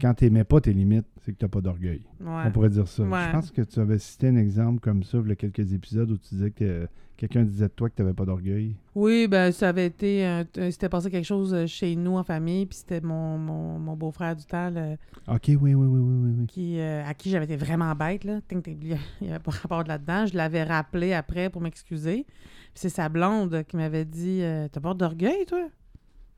quand 0.00 0.14
tu 0.14 0.24
n'aimais 0.24 0.44
pas 0.44 0.60
tes 0.60 0.72
limites, 0.72 1.06
c'est 1.24 1.32
que 1.32 1.38
tu 1.38 1.44
n'as 1.44 1.48
pas 1.48 1.60
d'orgueil. 1.60 2.02
Ouais. 2.20 2.42
On 2.46 2.50
pourrait 2.50 2.68
dire 2.70 2.86
ça. 2.88 3.02
Ouais. 3.02 3.26
Je 3.26 3.32
pense 3.32 3.50
que 3.50 3.62
tu 3.62 3.80
avais 3.80 3.98
cité 3.98 4.28
un 4.28 4.36
exemple 4.36 4.80
comme 4.80 5.02
ça, 5.02 5.18
il 5.22 5.28
y 5.28 5.32
a 5.32 5.36
quelques 5.36 5.72
épisodes 5.72 6.10
où 6.10 6.16
tu 6.18 6.34
disais 6.34 6.50
que 6.50 6.64
euh, 6.64 6.86
quelqu'un 7.16 7.44
disait 7.44 7.68
de 7.68 7.72
toi 7.72 7.88
que 7.88 7.94
tu 7.94 8.02
n'avais 8.02 8.14
pas 8.14 8.24
d'orgueil. 8.26 8.76
Oui, 8.94 9.26
ben 9.26 9.50
ça 9.52 9.70
avait 9.70 9.86
été... 9.86 10.26
euh, 10.26 10.44
c'était 10.70 10.88
passé 10.90 11.10
quelque 11.10 11.24
chose 11.24 11.54
euh, 11.54 11.66
chez 11.66 11.96
nous 11.96 12.16
en 12.16 12.22
famille, 12.22 12.66
puis 12.66 12.76
c'était 12.78 13.00
mon, 13.00 13.38
mon, 13.38 13.78
mon 13.78 13.96
beau-frère 13.96 14.36
du 14.36 14.44
temps, 14.44 14.68
là, 14.70 14.96
Ok, 15.28 15.44
oui, 15.48 15.56
oui, 15.56 15.74
oui, 15.74 15.86
oui, 16.00 16.34
oui. 16.40 16.46
qui, 16.46 16.78
euh, 16.78 17.02
à 17.04 17.14
qui 17.14 17.30
j'avais 17.30 17.46
été 17.46 17.56
vraiment 17.56 17.94
bête, 17.94 18.24
là. 18.24 18.40
Il 18.52 18.76
n'y 19.22 19.30
avait 19.30 19.38
pas 19.42 19.50
rapport 19.50 19.82
là-dedans. 19.84 20.26
Je 20.26 20.36
l'avais 20.36 20.62
rappelé 20.62 21.14
après 21.14 21.48
pour 21.50 21.62
m'excuser. 21.62 22.24
Puis 22.26 22.82
c'est 22.82 22.88
sa 22.90 23.08
blonde 23.08 23.64
qui 23.66 23.76
m'avait 23.76 24.04
dit 24.04 24.42
T'as 24.70 24.80
peur 24.80 24.94
d'orgueil, 24.94 25.46
toi 25.46 25.66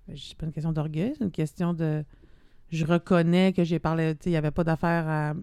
Ben, 0.06 0.16
C'est 0.16 0.36
pas 0.38 0.46
une 0.46 0.52
question 0.52 0.70
d'orgueil, 0.72 1.14
c'est 1.18 1.24
une 1.24 1.32
question 1.32 1.74
de... 1.74 2.04
Je 2.70 2.84
reconnais 2.84 3.52
que 3.52 3.64
j'ai 3.64 3.78
parlé... 3.78 4.14
Tu 4.14 4.24
sais, 4.24 4.30
il 4.30 4.32
n'y 4.32 4.36
avait 4.36 4.50
pas 4.50 4.64
d'affaire 4.64 5.08
à, 5.08 5.34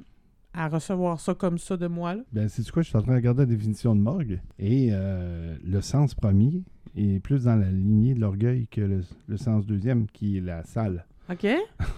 à 0.53 0.67
recevoir 0.69 1.19
ça 1.19 1.33
comme 1.33 1.57
ça 1.57 1.75
de 1.77 1.87
moi, 1.87 2.15
là. 2.15 2.21
Ben, 2.33 2.47
c'est 2.49 2.69
quoi? 2.69 2.81
Je 2.83 2.89
suis 2.89 2.97
en 2.97 3.01
train 3.01 3.11
de 3.13 3.17
regarder 3.17 3.41
la 3.41 3.45
définition 3.47 3.95
de 3.95 4.01
morgue. 4.01 4.39
Et 4.59 4.89
euh, 4.91 5.55
le 5.63 5.81
sens 5.81 6.13
premier 6.15 6.63
est 6.95 7.19
plus 7.19 7.43
dans 7.45 7.55
la 7.55 7.69
lignée 7.71 8.13
de 8.13 8.19
l'orgueil 8.21 8.67
que 8.67 8.81
le, 8.81 9.01
le 9.27 9.37
sens 9.37 9.65
deuxième, 9.65 10.07
qui 10.07 10.37
est 10.37 10.41
la 10.41 10.63
salle. 10.63 11.05
OK? 11.31 11.47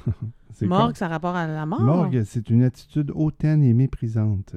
C'est 0.53 0.65
Morgue, 0.65 0.95
ça 0.95 1.07
rapport 1.07 1.35
à 1.35 1.45
la 1.45 1.65
mort? 1.67 1.81
Morgue, 1.81 2.23
c'est 2.23 2.49
une 2.49 2.63
attitude 2.63 3.11
hautaine 3.13 3.63
et 3.63 3.73
méprisante. 3.73 4.55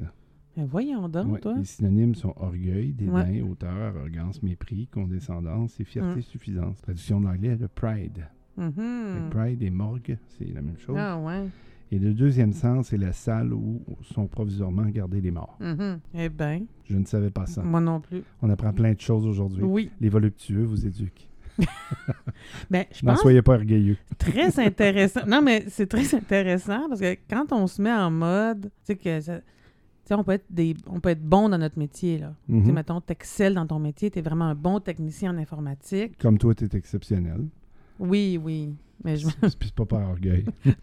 Mais 0.57 0.65
voyons 0.65 1.07
donc, 1.09 1.33
Ouais, 1.33 1.39
toi. 1.39 1.53
les 1.57 1.63
synonymes 1.65 2.15
sont 2.15 2.33
orgueil, 2.37 2.91
dédain, 2.93 3.13
Ouais. 3.29 3.41
hauteur, 3.41 3.95
arrogance, 3.95 4.41
mépris, 4.41 4.87
condescendance 4.87 5.79
et 5.79 5.83
fierté 5.83 6.19
Mm. 6.19 6.23
suffisance. 6.23 6.81
Traduction 6.81 7.19
de 7.21 7.25
l'anglais, 7.27 7.55
le 7.55 7.67
pride. 7.67 8.25
Mhm. 8.57 8.73
Le 8.77 9.29
pride 9.29 9.63
et 9.63 9.69
morgue, 9.69 10.17
c'est 10.37 10.45
la 10.53 10.61
même 10.61 10.77
chose. 10.77 10.95
Ah 10.99 11.17
ouais. 11.19 11.47
Et 11.93 11.99
le 11.99 12.13
deuxième 12.13 12.53
sens, 12.53 12.87
c'est 12.87 12.97
la 12.97 13.11
salle 13.11 13.53
où 13.53 13.81
sont 14.13 14.25
provisoirement 14.27 14.85
gardés 14.85 15.19
les 15.21 15.31
morts. 15.31 15.57
Mhm. 15.59 15.99
Eh 16.13 16.29
bien, 16.29 16.61
Je 16.85 16.97
ne 16.97 17.05
savais 17.05 17.31
pas 17.31 17.45
ça. 17.45 17.61
moi 17.63 17.81
non 17.81 17.99
plus. 17.99 18.23
On 18.41 18.49
apprend 18.49 18.71
plein 18.71 18.93
de 18.93 18.99
choses 19.01 19.25
aujourd'hui. 19.27 19.63
Oui. 19.63 19.91
Les 19.99 20.09
voluptueux 20.09 20.63
vous 20.63 20.85
éduquent. 20.85 21.27
Ben, 22.69 22.85
je 22.93 23.01
N'en 23.05 23.13
pense 23.13 23.21
soyez 23.21 23.41
pas 23.41 23.55
orgueilleux. 23.55 23.97
très 24.17 24.59
intéressant. 24.65 25.21
Non, 25.27 25.41
mais 25.41 25.65
c'est 25.67 25.87
très 25.87 26.15
intéressant 26.15 26.87
parce 26.87 27.01
que 27.01 27.15
quand 27.29 27.51
on 27.51 27.67
se 27.67 27.81
met 27.81 27.91
en 27.91 28.09
mode, 28.11 28.63
tu 28.63 28.69
sais 28.83 28.95
que 28.95 29.19
ça- 29.21 29.41
tu 30.05 30.13
on 30.13 30.23
peut 30.23 30.31
être 30.33 30.45
des 30.49 30.75
on 30.87 30.99
peut 30.99 31.09
être 31.09 31.21
bon 31.23 31.49
dans 31.49 31.57
notre 31.57 31.77
métier 31.77 32.17
là. 32.17 32.33
Tu 32.47 32.53
Mhm. 32.55 32.71
mettons 32.73 33.01
t'excelles 33.01 33.53
dans 33.53 33.67
ton 33.67 33.79
métier, 33.79 34.09
tu 34.11 34.19
es 34.19 34.21
vraiment 34.21 34.45
un 34.45 34.55
bon 34.55 34.79
technicien 34.79 35.33
en 35.35 35.37
informatique. 35.37 36.17
Comme 36.17 36.37
toi, 36.37 36.55
tu 36.55 36.65
es 36.65 36.75
exceptionnel. 36.75 37.47
Oui, 38.01 38.39
oui. 38.41 38.73
Mais 39.03 39.15
je 39.17 39.27
c'est 39.41 39.73
pas 39.73 39.85
par 39.85 40.09
orgueil. 40.09 40.45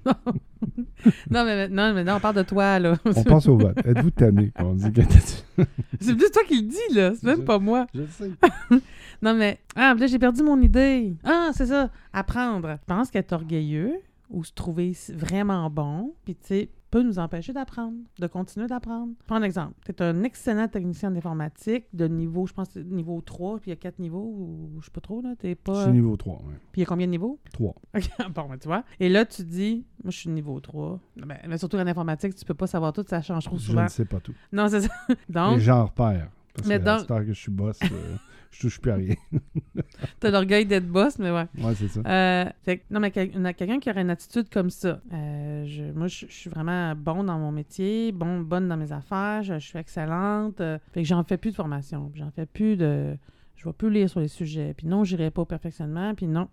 Non, 1.31 1.45
mais 1.45 1.69
non, 1.69 1.95
mais 1.95 2.03
non, 2.05 2.15
on 2.17 2.21
parle 2.21 2.35
de 2.37 2.43
toi 2.43 2.79
là. 2.81 2.97
On 3.05 3.23
passe 3.23 3.47
au 3.49 3.57
vote. 3.57 3.79
Êtes-vous 3.85 4.11
tanné? 4.11 4.51
Qu'on 4.59 4.75
dit 4.75 4.93
que 4.93 5.03
t'as- 5.03 5.65
c'est 6.01 6.17
plus 6.17 6.31
toi 6.33 6.43
qui 6.47 6.57
le 6.63 6.69
dis 6.69 6.95
là, 6.95 7.13
c'est 7.15 7.25
même 7.25 7.39
Je- 7.39 7.43
pas 7.43 7.59
moi. 7.61 7.87
Je 7.95 8.01
le 8.01 8.07
sais. 8.09 8.31
Non, 9.23 9.35
mais. 9.35 9.59
Ah, 9.77 9.95
là, 9.99 10.07
j'ai 10.07 10.19
perdu 10.19 10.43
mon 10.43 10.61
idée. 10.61 11.17
Ah, 11.25 11.51
c'est 11.55 11.67
ça. 11.67 11.91
Apprendre. 12.13 12.77
Je 12.81 12.85
pense 12.87 13.11
qu'être 13.11 13.33
orgueilleux 13.33 13.93
ou 14.31 14.45
se 14.45 14.53
trouver 14.53 14.97
vraiment 15.15 15.69
bon, 15.71 16.13
puis 16.25 16.35
tu 16.35 16.47
sais, 16.49 16.69
peut 16.91 17.03
nous 17.03 17.19
empêcher 17.19 17.53
d'apprendre, 17.53 17.97
de 18.19 18.27
continuer 18.27 18.67
d'apprendre. 18.67 19.13
Prends 19.27 19.37
un 19.37 19.43
exemple. 19.43 19.75
Tu 19.85 19.93
es 19.93 20.03
un 20.03 20.23
excellent 20.23 20.69
technicien 20.69 21.11
d'informatique 21.11 21.85
de 21.93 22.09
niveau, 22.09 22.47
je 22.47 22.53
pense, 22.55 22.75
niveau 22.77 23.21
3, 23.21 23.59
puis 23.59 23.71
il 23.71 23.71
y 23.71 23.73
a 23.73 23.77
4 23.77 23.99
niveaux, 23.99 24.25
ou 24.39 24.77
je 24.81 24.87
sais 24.87 24.91
pas 24.91 25.01
trop, 25.03 25.21
là. 25.21 25.35
T'es 25.39 25.51
Je 25.51 25.55
pas. 25.55 25.83
suis 25.85 25.93
niveau 25.93 26.17
3. 26.17 26.37
Ouais. 26.37 26.55
Puis 26.73 26.81
il 26.81 26.81
y 26.81 26.83
a 26.85 26.87
combien 26.87 27.07
de 27.07 27.11
niveaux? 27.13 27.39
3. 27.53 27.75
OK, 27.97 28.09
bon, 28.35 28.49
ben, 28.49 28.59
tu 28.59 28.69
vois. 28.69 28.85
Et 29.01 29.09
là, 29.09 29.25
tu 29.27 29.43
dis, 29.45 29.85
moi, 30.03 30.11
je 30.11 30.17
suis 30.19 30.31
niveau 30.31 30.59
3. 30.61 30.99
Ben, 31.17 31.37
mais 31.49 31.59
surtout 31.59 31.77
en 31.77 31.87
informatique, 31.87 32.35
tu 32.35 32.45
peux 32.45 32.55
pas 32.55 32.67
savoir 32.67 32.93
tout, 32.93 33.05
ça 33.07 33.21
change 33.21 33.45
trop 33.45 33.59
Je 33.59 33.65
souvent. 33.65 33.83
ne 33.85 33.89
sais 33.89 34.05
pas 34.07 34.21
tout. 34.21 34.35
Non, 34.53 34.69
c'est 34.69 34.81
ça. 34.83 34.95
Et 35.11 35.33
Donc, 35.33 35.59
j'en 35.59 35.85
repère. 35.87 36.31
Parce 36.55 36.67
Mais 36.69 36.79
que 36.81 36.85
donc- 36.85 37.07
que 37.07 37.33
je 37.33 37.39
suis 37.39 37.53
boss, 37.53 37.79
euh, 37.85 38.17
je 38.51 38.61
touche 38.61 38.81
plus 38.81 38.91
à 38.91 38.95
rien. 38.97 39.15
t'as 40.21 40.31
l'orgueil 40.31 40.67
d'être 40.67 40.89
boss, 40.89 41.19
mais 41.19 41.31
ouais. 41.31 41.47
Ouais, 41.59 41.75
c'est 41.75 41.89
ça. 41.89 42.01
Euh, 42.07 42.45
fait 42.63 42.83
non, 42.91 43.01
mais 43.01 43.11
quelqu'un 43.11 43.79
qui 43.79 43.91
aurait 43.91 44.03
une 44.03 44.11
attitude 44.11 44.49
comme 44.51 44.71
ça. 44.71 45.01
euh, 45.13 45.65
je- 45.67 45.93
moi, 45.93 46.07
je, 46.09 46.27
je 46.27 46.33
suis 46.33 46.51
vraiment 46.51 46.95
bon 46.97 47.25
dans 47.25 47.39
mon 47.39 47.53
métier, 47.53 48.13
bon, 48.13 48.41
bonne 48.41 48.69
dans 48.69 48.77
mes 48.77 48.93
affaires, 48.93 49.43
je, 49.43 49.55
je 49.55 49.67
suis 49.67 49.79
excellente. 49.79 50.61
euh, 50.61 50.79
fait 50.93 51.03
que 51.03 51.09
j'en 51.09 51.23
fais 51.25 51.37
plus 51.37 51.51
de 51.51 51.57
formation, 51.57 52.11
j'en 52.15 52.31
fais 52.31 52.47
plus 52.47 52.77
de. 52.77 53.17
Je 53.57 53.65
vais 53.65 53.73
plus 53.73 53.91
lire 53.91 54.09
sur 54.09 54.21
les 54.21 54.29
sujets. 54.29 54.73
Puis 54.77 54.87
non, 54.87 55.03
j'irai 55.03 55.31
pas 55.33 55.43
au 55.43 55.45
perfectionnement. 55.45 56.15
Puis 56.15 56.29
non. 56.29 56.49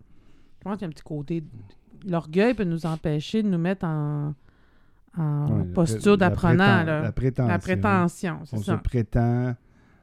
Je 0.59 0.63
pense 0.63 0.73
qu'il 0.77 0.81
y 0.81 0.85
a 0.85 0.87
un 0.87 0.91
petit 0.91 1.03
côté. 1.03 1.43
L'orgueil 2.07 2.55
peut 2.55 2.63
nous 2.63 2.87
empêcher 2.87 3.43
de 3.43 3.47
nous 3.47 3.59
mettre 3.59 3.85
en, 3.85 4.33
en 5.15 5.47
Ouais, 5.51 5.57
la 5.59 5.63
posture 5.65 6.11
la 6.13 6.17
d'apprenant. 6.17 6.83
là. 6.83 7.01
La 7.01 7.11
prétention. 7.11 7.47
La 7.47 7.59
prétention, 7.59 8.39
c'est 8.45 8.55
On 8.55 8.59
se 8.59 8.65
ça. 8.65 8.77
prétend 8.77 9.55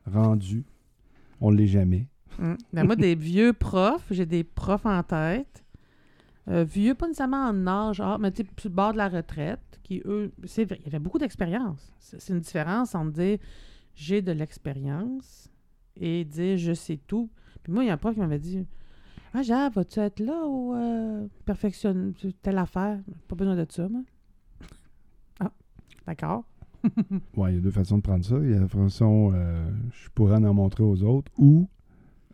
rendu. 0.07 0.65
On 1.43 1.51
l'est 1.51 1.67
jamais. 1.67 2.07
Mm. 2.39 2.55
Ben, 2.73 2.85
moi, 2.85 2.97
des 2.97 3.17
vieux 3.17 3.53
profs, 3.53 4.07
j'ai 4.11 4.27
des 4.27 4.45
profs 4.45 4.87
en 4.87 5.03
tête. 5.03 5.65
Euh, 6.49 6.65
vieux, 6.65 6.95
pas 6.95 7.09
nécessairement 7.09 7.49
en 7.49 7.67
âge, 7.67 8.01
ah, 8.01 8.17
mais 8.19 8.33
sur 8.35 8.47
le 8.71 8.75
bord 8.75 8.93
de 8.93 8.99
la 8.99 9.09
retraite, 9.09 9.81
qui, 9.83 10.03
eux, 10.05 10.33
c'est 10.45 10.65
vrai, 10.65 10.79
il 10.81 10.85
y 10.85 10.89
avait 10.89 10.99
beaucoup 11.01 11.19
d'expérience. 11.19 11.93
C'est 11.99 12.21
c'est 12.21 12.33
une 12.33 12.41
différence 12.41 12.95
entre 12.95 13.13
dire 13.13 13.39
j'ai 13.95 14.23
de 14.23 14.33
l'expérience 14.33 15.51
et 15.97 16.25
dire 16.25 16.57
je 16.57 16.73
sais 16.73 16.99
tout. 17.07 17.29
Puis 17.63 17.73
moi, 17.73 17.85
il 17.85 17.89
y 17.89 17.91
a 17.91 17.95
un 17.95 17.99
prof 17.99 18.15
qui 18.15 18.21
m'avait 18.21 18.39
dit 18.39 18.65
Ah, 19.35 19.43
Jacques, 19.43 19.75
vas-tu 19.75 20.01
être 20.01 20.21
là 20.21 20.47
ou 20.47 20.75
euh, 20.75 21.27
perfectionne 21.45 22.15
telle 22.43 22.59
affaire 22.59 23.01
Pas 23.29 23.37
besoin 23.37 23.57
de 23.57 23.67
ça, 23.69 23.89
moi. 23.89 24.03
Ah, 25.41 25.53
d'accord. 26.07 26.45
Ouais, 27.37 27.53
il 27.53 27.55
y 27.57 27.59
a 27.59 27.61
deux 27.61 27.71
façons 27.71 27.99
de 27.99 28.03
prendre 28.03 28.25
ça. 28.25 28.37
Il 28.43 28.51
y 28.51 28.55
a 28.55 28.61
la 28.61 28.69
façon, 28.69 29.33
euh, 29.35 29.71
je 29.93 30.09
pourrais 30.15 30.37
en, 30.37 30.45
en 30.45 30.55
montrer 30.55 30.83
aux 30.83 31.03
autres, 31.03 31.31
ou 31.39 31.69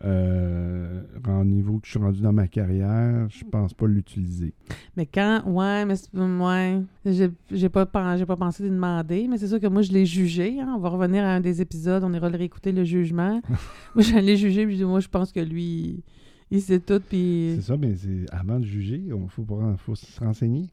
euh, 0.05 1.03
en 1.27 1.45
niveau 1.45 1.79
que 1.79 1.87
je 1.87 1.91
suis 1.91 1.99
rendu 1.99 2.21
dans 2.21 2.33
ma 2.33 2.47
carrière, 2.47 3.27
je 3.31 3.45
pense 3.45 3.75
pas 3.75 3.87
l'utiliser. 3.87 4.55
Mais 4.97 5.07
quand, 5.07 5.43
ouais, 5.47 5.85
mais 5.85 5.97
c'est- 5.97 6.17
ouais, 6.17 6.83
j'ai 7.05 7.31
j'ai 7.51 7.69
pas, 7.69 8.17
j'ai 8.17 8.27
pas 8.27 8.37
pensé 8.37 8.63
de 8.63 8.69
demander, 8.69 9.27
mais 9.29 9.39
c'est 9.39 9.49
sûr 9.49 9.59
que 9.61 9.67
moi, 9.67 9.83
je 9.83 9.93
l'ai 9.93 10.07
jugé. 10.07 10.61
hein. 10.61 10.75
On 10.77 10.81
va 10.81 10.89
revenir 10.89 11.25
à 11.25 11.35
un 11.35 11.41
des 11.41 11.61
épisodes, 11.61 12.03
on 12.05 12.13
ira 12.13 12.31
le 12.31 12.37
réécouter, 12.37 12.71
le 12.73 12.85
jugement. 12.85 13.41
moi, 13.95 14.03
j'allais 14.05 14.37
juger, 14.37 14.65
puis 14.67 14.75
je 14.75 14.79
dis, 14.79 14.85
moi, 14.85 15.01
je 15.01 15.09
pense 15.09 15.33
que 15.33 15.41
lui, 15.41 16.03
il 16.51 16.63
sait 16.63 16.81
tout, 16.81 17.01
puis... 17.01 17.55
C'est 17.57 17.63
ça, 17.63 17.77
mais 17.77 17.95
c'est 17.97 18.25
avant 18.33 18.61
de 18.61 18.65
juger, 18.65 19.03
il 19.05 19.29
faut, 19.29 19.45
faut 19.79 19.95
se 19.97 20.21
renseigner. 20.21 20.69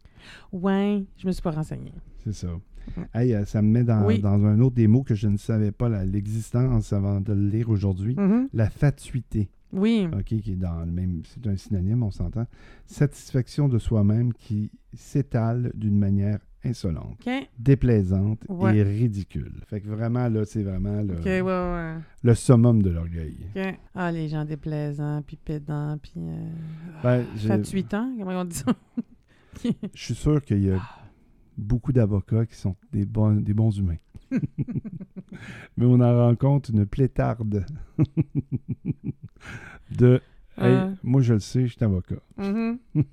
Ouais, 0.52 1.04
je 1.18 1.26
me 1.28 1.32
suis 1.32 1.42
pas 1.42 1.52
renseignée. 1.52 1.94
C'est 2.24 2.34
ça. 2.34 2.48
Hey, 3.14 3.34
euh, 3.34 3.46
ça 3.46 3.62
me 3.62 3.70
met 3.70 3.84
dans, 3.84 4.06
Oui. 4.06 4.20
dans 4.20 4.46
un 4.46 4.60
autre 4.60 4.76
des 4.76 4.88
mots 4.88 5.04
que 5.04 5.16
je 5.16 5.28
ne 5.28 5.38
savais 5.38 5.72
pas 5.72 5.90
l'existence 6.06 6.94
avant 6.94 7.22
de 7.22 7.34
le 7.34 7.48
lire 7.50 7.70
aujourd'hui. 7.70 8.16
Mhm. 8.16 8.50
La 8.54 8.70
fatuité, 8.70 9.50
Oui, 9.74 10.08
OK, 10.14 10.24
qui 10.26 10.52
est 10.54 10.56
dans 10.56 10.80
le 10.80 10.92
même. 10.92 11.22
C'est 11.26 11.46
un 11.48 11.58
synonyme, 11.58 12.04
on 12.04 12.12
s'entend. 12.12 12.46
Satisfaction 12.86 13.68
de 13.68 13.78
soi-même 13.80 14.32
qui 14.34 14.72
s'étale 14.94 15.72
d'une 15.76 15.98
manière 15.98 16.40
insolente, 16.64 17.20
déplaisante 17.60 18.40
Ouais. 18.50 18.78
et 18.78 18.82
ridicule. 18.84 19.52
Fait 19.68 19.82
que 19.82 19.88
vraiment, 19.88 20.28
là, 20.30 20.46
c'est 20.46 20.64
vraiment 20.64 21.02
le, 21.04 21.14
OK, 21.14 21.26
ouais, 21.26 21.42
ouais, 21.42 21.96
le 22.24 22.34
summum 22.34 22.82
de 22.82 22.90
l'orgueil. 22.90 23.38
Ah, 23.94 24.12
les 24.12 24.28
gens 24.30 24.46
déplaisants, 24.46 25.22
puis 25.22 25.38
pédants, 25.38 25.98
puis... 26.02 26.14
Euh, 26.18 26.50
Ben, 27.04 27.24
j'ai- 27.36 27.50
28 27.50 27.94
ans, 27.94 28.12
comment 28.18 28.32
on 28.42 28.46
dit 28.46 28.56
ça? 28.56 28.74
Je 29.94 30.04
suis 30.04 30.16
sûr 30.16 30.42
qu'il 30.42 30.64
y 30.64 30.72
a 30.72 30.80
beaucoup 31.58 31.92
d'avocats 31.94 32.46
qui 32.46 32.56
sont 32.56 32.76
des 32.92 33.06
bons, 33.06 33.36
des 33.42 33.54
bons 33.54 33.72
humains. 33.78 33.98
Mais 35.78 35.86
on 35.86 36.00
en 36.00 36.28
rencontre 36.28 36.72
une 36.72 36.86
plétarde 36.86 37.66
de 39.98 40.22
Hey, 40.58 40.74
Ah. 40.74 40.90
moi 41.04 41.22
je 41.22 41.34
le 41.34 41.40
sais, 41.42 41.68
je 41.68 41.74
suis 41.74 41.84
avocat. 41.84 42.16
Mhm. 42.38 42.78
Ils 42.96 43.04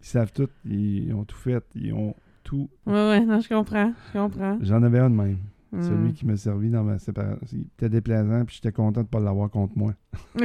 savent 0.00 0.32
tout, 0.32 0.48
ils 0.64 1.12
ont 1.12 1.24
tout 1.24 1.36
fait, 1.36 1.62
ils 1.74 1.92
ont 1.92 2.14
tout. 2.42 2.70
Ouais, 2.86 2.92
ouais, 2.94 3.24
non, 3.26 3.40
je 3.40 3.48
comprends, 3.48 3.92
je 4.08 4.18
comprends. 4.18 4.58
J'en 4.62 4.82
avais 4.82 5.00
un 5.00 5.10
de 5.10 5.16
même. 5.16 5.36
Mm. 5.72 5.82
Celui 5.82 6.12
qui 6.14 6.24
m'a 6.26 6.36
servi 6.38 6.70
dans 6.70 6.82
ma 6.82 6.98
séparation. 6.98 7.46
Il 7.52 7.60
était 7.66 7.90
déplaisant, 7.90 8.44
puis 8.46 8.56
j'étais 8.56 8.72
content 8.72 9.02
de 9.02 9.06
ne 9.06 9.10
pas 9.10 9.20
l'avoir 9.20 9.50
contre 9.50 9.76
moi. 9.76 9.92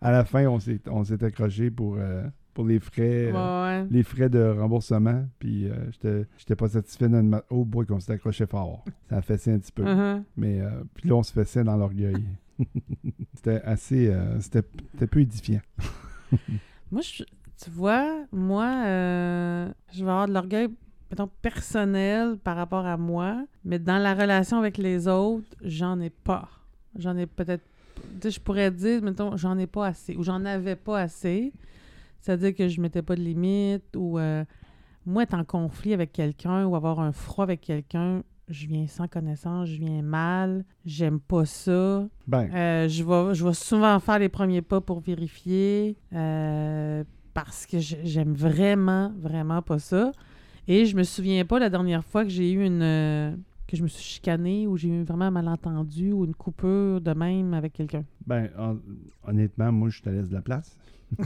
À 0.00 0.12
la 0.12 0.24
fin, 0.24 0.46
on 0.46 0.60
s'est, 0.60 0.80
on 0.88 1.02
s'est 1.02 1.22
accroché 1.24 1.68
pour, 1.72 1.96
euh, 1.98 2.22
pour 2.54 2.64
les 2.64 2.78
frais. 2.80 3.30
Ouais, 3.30 3.36
euh, 3.36 3.82
ouais. 3.82 3.88
les 3.90 4.02
frais 4.02 4.28
de 4.28 4.42
remboursement, 4.58 5.24
puis 5.38 5.68
euh, 5.68 5.74
j'étais, 5.90 6.26
j'étais 6.38 6.56
pas 6.56 6.68
satisfait 6.68 7.08
de 7.08 7.20
ma... 7.20 7.42
Oh 7.50 7.64
boy, 7.64 7.84
qu'on 7.86 8.00
s'est 8.00 8.12
accroché 8.12 8.46
fort. 8.46 8.84
Ça 9.10 9.16
a 9.18 9.22
fessé 9.22 9.52
un 9.52 9.58
petit 9.58 9.72
peu. 9.72 9.82
Mhm. 9.84 10.24
Mais 10.36 10.60
euh, 10.60 10.70
puis 10.94 11.08
là, 11.08 11.16
on 11.16 11.22
se 11.22 11.32
fessait 11.32 11.64
dans 11.64 11.76
l'orgueil. 11.76 12.24
c'était 13.34 13.60
assez... 13.62 14.14
c'était, 14.40 14.62
c'était 14.92 15.06
peu 15.06 15.20
édifiant. 15.20 15.60
Moi, 16.90 17.02
je- 17.02 17.24
tu 17.62 17.70
vois, 17.70 18.24
moi, 18.32 18.64
je 19.92 20.04
vais 20.04 20.10
avoir 20.10 20.26
de 20.28 20.32
l'orgueil, 20.32 20.68
mettons, 21.10 21.30
personnel 21.40 22.36
par 22.42 22.56
rapport 22.56 22.84
à 22.84 22.96
moi, 22.96 23.46
mais 23.64 23.78
dans 23.78 23.98
la 23.98 24.12
relation 24.14 24.58
avec 24.58 24.76
les 24.76 25.06
autres, 25.08 25.46
j'en 25.62 25.98
ai 26.00 26.10
pas. 26.10 26.48
J'en 26.96 27.16
ai 27.16 27.26
peut-être. 27.26 27.62
Tu 28.20 28.22
sais, 28.22 28.30
je 28.32 28.40
pourrais 28.40 28.70
dire, 28.70 29.02
mettons, 29.02 29.36
j'en 29.36 29.56
ai 29.58 29.66
pas 29.68 29.86
assez, 29.86 30.16
ou 30.16 30.22
j'en 30.24 30.44
avais 30.44 30.76
pas 30.76 31.00
assez. 31.00 31.52
C'est-à-dire 32.24 32.54
que 32.54 32.68
je 32.68 32.80
mettais 32.80 33.02
pas 33.02 33.16
de 33.16 33.20
limite, 33.20 33.84
ou 33.94 34.18
euh, 34.18 34.44
moi, 35.04 35.24
être 35.24 35.34
en 35.34 35.44
conflit 35.44 35.92
avec 35.92 36.10
quelqu'un, 36.12 36.64
ou 36.64 36.74
avoir 36.74 36.98
un 37.00 37.12
froid 37.12 37.42
avec 37.44 37.60
quelqu'un, 37.60 38.22
je 38.48 38.66
viens 38.66 38.86
sans 38.86 39.06
connaissance, 39.08 39.68
je 39.68 39.76
viens 39.78 40.00
mal, 40.00 40.64
j'aime 40.86 41.20
pas 41.20 41.44
ça. 41.44 42.08
Ben, 42.26 42.48
Euh, 42.54 42.88
je, 42.88 43.04
vais, 43.04 43.34
je 43.34 43.44
vais 43.46 43.52
souvent 43.52 43.98
faire 44.00 44.18
les 44.18 44.30
premiers 44.30 44.62
pas 44.62 44.80
pour 44.80 45.00
vérifier 45.00 45.96
euh, 46.14 47.04
parce 47.34 47.66
que 47.66 47.78
j'aime 47.78 48.32
vraiment, 48.32 49.12
vraiment 49.18 49.60
pas 49.60 49.78
ça. 49.78 50.10
Et 50.66 50.86
je 50.86 50.96
me 50.96 51.02
souviens 51.02 51.44
pas 51.44 51.58
la 51.58 51.68
dernière 51.68 52.04
fois 52.04 52.24
que 52.24 52.30
j'ai 52.30 52.50
eu 52.52 52.64
une. 52.64 53.36
que 53.66 53.76
je 53.76 53.82
me 53.82 53.88
suis 53.88 54.02
chicanée 54.02 54.66
ou 54.66 54.76
j'ai 54.78 54.88
eu 54.88 55.02
vraiment 55.04 55.26
un 55.26 55.30
malentendu 55.30 56.12
ou 56.12 56.24
une 56.24 56.34
coupure 56.34 57.00
de 57.02 57.12
même 57.12 57.52
avec 57.54 57.74
quelqu'un. 57.74 58.04
ben 58.26 58.48
hon- 58.58 58.80
honnêtement, 59.26 59.70
moi, 59.72 59.88
je 59.90 60.00
te 60.00 60.08
laisse 60.08 60.28
de 60.28 60.34
la 60.34 60.40
place. 60.42 60.76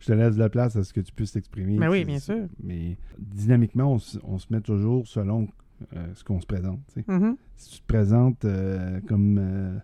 Je 0.00 0.06
te 0.06 0.12
laisse 0.12 0.34
de 0.34 0.38
la 0.40 0.48
place 0.48 0.76
à 0.76 0.84
ce 0.84 0.92
que 0.92 1.00
tu 1.00 1.12
puisses 1.12 1.32
t'exprimer. 1.32 1.78
Ben 1.78 1.88
oui, 1.90 2.04
bien 2.04 2.18
sûr. 2.18 2.46
Mais 2.62 2.96
dynamiquement, 3.18 3.92
on, 3.94 3.98
se- 3.98 4.18
on 4.24 4.38
se 4.38 4.46
met 4.50 4.60
toujours 4.60 5.06
selon 5.06 5.48
euh, 5.96 6.06
ce 6.14 6.24
qu'on 6.24 6.40
se 6.40 6.46
présente. 6.46 6.80
Mhm, 7.08 7.36
Si 7.56 7.70
tu 7.72 7.80
te 7.80 7.86
présentes 7.86 8.44
euh, 8.44 9.00
comme 9.06 9.38
euh, 9.38 9.78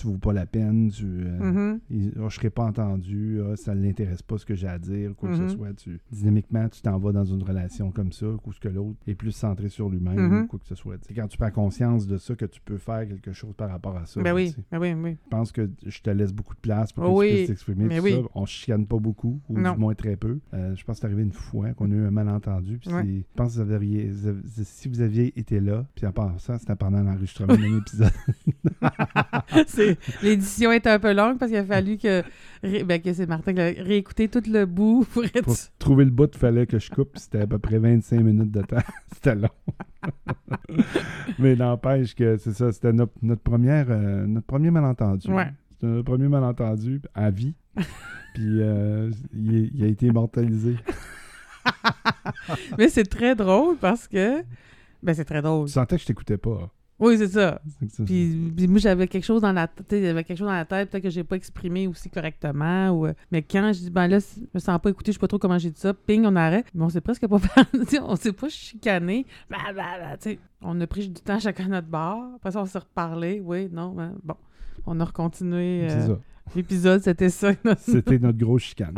tu 0.00 0.06
vaux 0.06 0.18
pas 0.18 0.32
la 0.32 0.46
peine, 0.46 0.90
tu, 0.90 1.04
euh, 1.06 1.38
mhm. 1.38 1.80
il- 1.90 2.12
Ah, 2.18 2.26
je 2.28 2.34
serai 2.36 2.50
pas 2.50 2.64
entendu, 2.64 3.40
ah, 3.44 3.56
ça 3.56 3.74
ne 3.74 3.82
l'intéresse 3.82 4.22
pas 4.22 4.38
ce 4.38 4.46
que 4.46 4.54
j'ai 4.54 4.66
à 4.68 4.78
dire, 4.78 5.14
quoi 5.16 5.30
que 5.30 5.36
ce 5.36 5.48
soit. 5.48 5.72
Tu, 5.74 5.98
dynamiquement, 6.12 6.68
tu 6.68 6.80
t'en 6.82 6.98
vas 6.98 7.12
dans 7.12 7.24
une 7.24 7.42
relation 7.42 7.90
comme 7.90 8.12
ça, 8.12 8.26
ou 8.26 8.52
ce 8.52 8.60
que 8.60 8.68
l'autre 8.68 8.98
est 9.06 9.14
plus 9.14 9.32
centré 9.32 9.68
sur 9.68 9.88
lui-même, 9.88 10.42
ou 10.42 10.46
quoi 10.46 10.58
que 10.58 10.66
ce 10.66 10.74
soit. 10.74 10.96
C'est 11.06 11.14
quand 11.14 11.26
tu 11.28 11.38
prends 11.38 11.50
conscience 11.50 12.06
de 12.06 12.16
ça 12.16 12.34
que 12.34 12.44
tu 12.46 12.60
peux 12.60 12.78
faire 12.78 13.06
quelque 13.08 13.32
chose 13.32 13.54
par 13.56 13.70
rapport 13.70 13.96
à 13.96 14.06
ça. 14.06 14.20
Ben 14.22 14.34
oui, 14.34 14.54
ben 14.70 14.78
oui, 14.80 14.92
oui. 14.94 15.16
Je 15.24 15.28
pense 15.30 15.52
que 15.52 15.68
je 15.86 16.00
te 16.00 16.10
laisse 16.10 16.32
beaucoup 16.32 16.54
de 16.54 16.60
place 16.60 16.92
pour 16.92 17.04
que 17.04 17.08
Oh 17.10 17.18
oui, 17.20 17.28
tu 17.28 17.34
puisses 17.36 17.48
t'exprimer. 17.48 18.00
oui. 18.00 18.12
ça. 18.12 18.18
On 18.34 18.44
chicane 18.46 18.86
pas 18.86 18.98
beaucoup, 18.98 19.40
ou 19.48 19.58
Non. 19.58 19.72
du 19.74 19.78
moins 19.78 19.94
très 19.94 20.16
peu. 20.16 20.38
Euh, 20.54 20.74
je 20.76 20.84
pense 20.84 20.96
que 20.96 21.00
c'est 21.00 21.06
arrivé 21.06 21.22
une 21.22 21.32
fois 21.32 21.72
qu'on 21.74 21.90
a 21.90 21.94
eu 21.94 22.04
un 22.06 22.10
malentendu. 22.10 22.78
Puis 22.78 22.92
Ouais. 22.92 23.02
c'est- 23.02 23.08
je 23.18 23.34
pense 23.36 23.56
que 23.56 23.62
vous 23.62 23.72
aviez- 23.72 24.08
vous 24.10 24.40
si 24.64 24.88
vous 24.88 25.00
aviez 25.00 25.38
été 25.38 25.60
là, 25.60 25.86
puis 25.94 26.06
en 26.06 26.12
passant, 26.12 26.58
c'était 26.58 26.76
pendant 26.76 27.02
l'enregistrement 27.02 27.54
d'un 27.54 27.78
épisode. 27.78 28.10
c'est 29.66 29.89
L'édition 30.22 30.72
est 30.72 30.86
un 30.86 30.98
peu 30.98 31.12
longue 31.12 31.38
parce 31.38 31.50
qu'il 31.50 31.60
a 31.60 31.64
fallu 31.64 31.98
que, 31.98 32.22
ben, 32.62 33.00
que 33.00 33.12
c'est 33.12 33.26
Martin 33.26 33.54
qui 33.54 33.60
a 33.60 33.64
réécouté 33.64 34.28
tout 34.28 34.42
le 34.46 34.66
bout 34.66 35.06
pour 35.12 35.24
être 35.24 35.42
Pour 35.42 35.56
trouver 35.78 36.04
le 36.04 36.10
bout, 36.10 36.30
il 36.32 36.38
fallait 36.38 36.66
que 36.66 36.78
je 36.78 36.90
coupe. 36.90 37.16
C'était 37.16 37.40
à 37.40 37.46
peu 37.46 37.58
près 37.58 37.78
25 37.78 38.20
minutes 38.20 38.50
de 38.50 38.62
temps. 38.62 38.76
c'était 39.12 39.34
long. 39.34 39.48
Mais 41.38 41.56
n'empêche 41.56 42.14
que 42.14 42.36
c'est 42.36 42.52
ça, 42.52 42.72
c'était 42.72 42.92
notre, 42.92 43.12
notre, 43.22 43.42
première, 43.42 43.86
euh, 43.90 44.26
notre 44.26 44.46
premier 44.46 44.70
malentendu. 44.70 45.30
Ouais. 45.30 45.52
C'était 45.72 45.86
notre 45.86 46.04
premier 46.04 46.28
malentendu 46.28 47.00
à 47.14 47.30
vie. 47.30 47.54
Puis 48.34 48.62
euh, 48.62 49.10
il, 49.32 49.70
il 49.74 49.84
a 49.84 49.86
été 49.86 50.06
immortalisé. 50.06 50.76
Mais 52.78 52.88
c'est 52.88 53.04
très 53.04 53.34
drôle 53.34 53.76
parce 53.76 54.08
que. 54.08 54.42
Ben, 55.02 55.14
c'est 55.14 55.24
très 55.24 55.40
drôle. 55.42 55.66
Tu 55.66 55.72
sentais 55.72 55.96
que 55.96 56.02
je 56.02 56.06
t'écoutais 56.06 56.36
pas. 56.36 56.70
Oui, 57.00 57.16
c'est 57.16 57.28
ça. 57.28 57.60
Puis, 58.04 58.52
puis 58.56 58.68
moi, 58.68 58.78
j'avais 58.78 59.08
quelque 59.08 59.24
chose 59.24 59.40
dans 59.40 59.52
la 59.52 59.66
tête. 59.68 59.92
Avait 60.04 60.22
quelque 60.22 60.36
chose 60.38 60.46
dans 60.48 60.52
la 60.52 60.64
tête, 60.66 60.90
peut-être 60.90 61.02
que 61.02 61.10
j'ai 61.10 61.24
pas 61.24 61.36
exprimé 61.36 61.86
aussi 61.86 62.10
correctement. 62.10 62.90
Ou, 62.90 63.06
euh, 63.06 63.14
mais 63.32 63.42
quand 63.42 63.72
je 63.72 63.80
dis, 63.80 63.90
ben 63.90 64.06
là, 64.06 64.18
je 64.18 64.42
me 64.54 64.60
sens 64.60 64.78
pas 64.80 64.90
écouté, 64.90 65.10
je 65.12 65.16
sais 65.16 65.20
pas 65.20 65.26
trop 65.28 65.38
comment 65.38 65.58
j'ai 65.58 65.70
dit 65.70 65.80
ça, 65.80 65.94
ping, 65.94 66.24
on 66.26 66.36
arrête. 66.36 66.66
Mais 66.74 66.84
on 66.84 66.88
s'est 66.90 67.00
presque 67.00 67.26
pas 67.26 67.38
on 68.02 68.16
s'est 68.16 68.32
pas 68.32 68.48
chicané. 68.50 69.26
Blablabla, 69.48 70.18
tu 70.18 70.30
sais. 70.30 70.38
On 70.62 70.78
a 70.80 70.86
pris 70.86 71.08
du 71.08 71.20
temps 71.22 71.38
chacun 71.38 71.64
à 71.64 71.68
notre 71.68 71.88
bar. 71.88 72.18
Après 72.36 72.50
ça, 72.50 72.60
on 72.60 72.66
s'est 72.66 72.78
reparlé. 72.78 73.40
Oui, 73.42 73.68
non, 73.72 73.98
hein, 73.98 74.12
bon. 74.22 74.34
On 74.86 74.98
a 75.00 75.04
recontinué 75.04 75.88
euh, 75.90 76.16
l'épisode, 76.54 77.00
c'était 77.02 77.30
ça. 77.30 77.52
notre- 77.64 77.80
C'était 77.86 78.18
notre 78.18 78.38
grosse 78.38 78.62
chicane. 78.62 78.94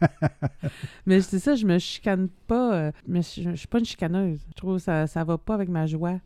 Mais 1.06 1.20
c'est 1.20 1.38
ça, 1.38 1.54
je 1.54 1.66
me 1.66 1.78
chicane 1.78 2.28
pas. 2.46 2.74
euh, 2.74 2.92
mais 3.06 3.22
je, 3.22 3.50
je 3.50 3.54
suis 3.56 3.66
pas 3.68 3.78
une 3.78 3.84
chicaneuse. 3.84 4.40
Je 4.48 4.54
trouve 4.54 4.76
que 4.76 4.82
ça, 4.82 5.06
ça 5.06 5.24
va 5.24 5.38
pas 5.38 5.54
avec 5.54 5.68
ma 5.68 5.86
joie. 5.86 6.18